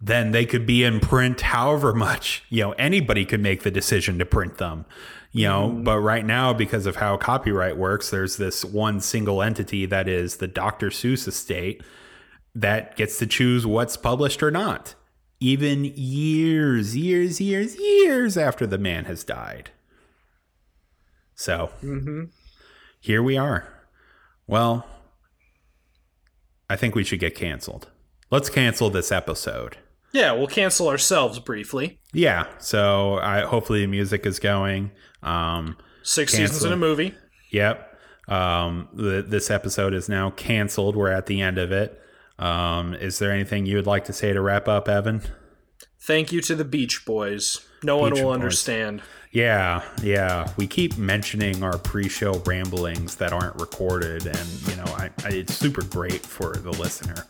then 0.00 0.32
they 0.32 0.44
could 0.44 0.66
be 0.66 0.82
in 0.82 0.98
print 0.98 1.40
however 1.42 1.94
much 1.94 2.42
you 2.48 2.62
know 2.62 2.72
anybody 2.72 3.24
could 3.24 3.40
make 3.40 3.62
the 3.62 3.70
decision 3.70 4.18
to 4.18 4.26
print 4.26 4.58
them 4.58 4.84
you 5.34 5.46
know? 5.48 5.70
But 5.70 6.00
right 6.00 6.26
now 6.26 6.52
because 6.52 6.84
of 6.84 6.96
how 6.96 7.16
copyright 7.16 7.76
works 7.76 8.10
there's 8.10 8.36
this 8.36 8.64
one 8.64 9.00
single 9.00 9.40
entity 9.40 9.86
that 9.86 10.08
is 10.08 10.38
the 10.38 10.48
dr 10.48 10.88
seuss 10.88 11.28
estate 11.28 11.82
that 12.54 12.96
gets 12.96 13.18
to 13.18 13.26
choose 13.26 13.66
what's 13.66 13.96
published 13.96 14.42
or 14.42 14.50
not, 14.50 14.94
even 15.42 15.84
years, 15.96 16.96
years, 16.96 17.40
years, 17.40 17.76
years 17.76 18.36
after 18.38 18.64
the 18.64 18.78
man 18.78 19.06
has 19.06 19.24
died. 19.24 19.70
So 21.34 21.72
here 23.00 23.22
we 23.22 23.36
are. 23.36 23.68
Well, 24.46 24.86
I 26.70 26.76
think 26.76 26.94
we 26.94 27.02
should 27.02 27.18
get 27.18 27.34
canceled. 27.34 27.88
Let's 28.30 28.48
cancel 28.48 28.88
this 28.88 29.10
episode. 29.10 29.78
Yeah, 30.12 30.32
we'll 30.32 30.46
cancel 30.46 30.88
ourselves 30.88 31.40
briefly. 31.40 31.98
Yeah. 32.12 32.46
So 32.58 33.18
I 33.18 33.40
hopefully 33.40 33.80
the 33.80 33.88
music 33.88 34.24
is 34.26 34.38
going. 34.38 34.92
Um, 35.24 35.76
Six 36.04 36.32
Cancel. 36.32 36.54
seasons 36.54 36.64
in 36.64 36.72
a 36.72 36.76
movie. 36.76 37.14
Yep. 37.50 37.98
Um, 38.28 38.88
the, 38.92 39.24
this 39.26 39.50
episode 39.50 39.92
is 39.92 40.08
now 40.08 40.30
canceled. 40.30 40.94
We're 40.94 41.10
at 41.10 41.26
the 41.26 41.40
end 41.40 41.58
of 41.58 41.72
it. 41.72 42.00
Um, 42.38 42.94
is 42.94 43.18
there 43.18 43.30
anything 43.30 43.66
you 43.66 43.76
would 43.76 43.86
like 43.86 44.04
to 44.06 44.12
say 44.12 44.32
to 44.32 44.40
wrap 44.40 44.68
up, 44.68 44.88
Evan? 44.88 45.22
Thank 46.00 46.32
you 46.32 46.40
to 46.42 46.54
the 46.54 46.64
Beach 46.64 47.04
Boys. 47.06 47.64
No 47.82 47.96
one 47.96 48.12
will 48.12 48.22
Boys. 48.24 48.34
understand. 48.34 49.02
Yeah, 49.30 49.82
yeah. 50.02 50.50
We 50.56 50.66
keep 50.66 50.98
mentioning 50.98 51.62
our 51.62 51.78
pre-show 51.78 52.42
ramblings 52.44 53.16
that 53.16 53.32
aren't 53.32 53.56
recorded, 53.56 54.26
and 54.26 54.48
you 54.68 54.76
know, 54.76 54.84
I, 54.84 55.10
I, 55.24 55.28
it's 55.28 55.54
super 55.54 55.82
great 55.82 56.20
for 56.26 56.54
the 56.54 56.70
listener. 56.72 57.26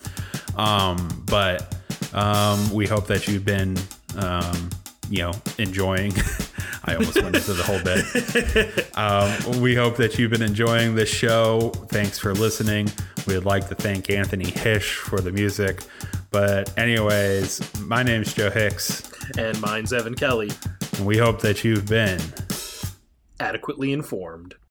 Um, 0.57 1.23
but 1.27 1.77
um, 2.13 2.73
we 2.73 2.87
hope 2.87 3.07
that 3.07 3.29
you've 3.29 3.45
been, 3.45 3.79
um, 4.17 4.71
you 5.11 5.19
know, 5.19 5.33
enjoying. 5.59 6.13
I 6.85 6.95
almost 6.97 7.23
went 7.23 7.37
into 7.37 7.53
the 7.53 7.63
whole 7.63 7.81
bit. 7.83 8.89
Um, 8.97 9.61
we 9.63 9.75
hope 9.75 9.97
that 9.97 10.19
you've 10.19 10.31
been 10.31 10.43
enjoying 10.43 10.95
this 10.95 11.09
show. 11.09 11.71
Thanks 11.89 12.19
for 12.19 12.35
listening. 12.35 12.91
We'd 13.27 13.39
like 13.45 13.69
to 13.69 13.75
thank 13.75 14.11
Anthony 14.11 14.51
Hish 14.51 14.97
for 14.97 15.21
the 15.21 15.33
music. 15.33 15.83
But, 16.31 16.77
anyways, 16.79 17.81
my 17.81 18.03
name's 18.03 18.33
Joe 18.35 18.51
Hicks, 18.51 19.11
And 19.39 19.59
mine's 19.61 19.93
Evan 19.93 20.15
Kelly. 20.15 20.51
and 20.97 21.07
we 21.07 21.17
hope 21.19 21.41
that 21.41 21.65
you've 21.65 21.87
been 21.87 22.21
Adequately 23.41 23.93
informed. 23.93 24.55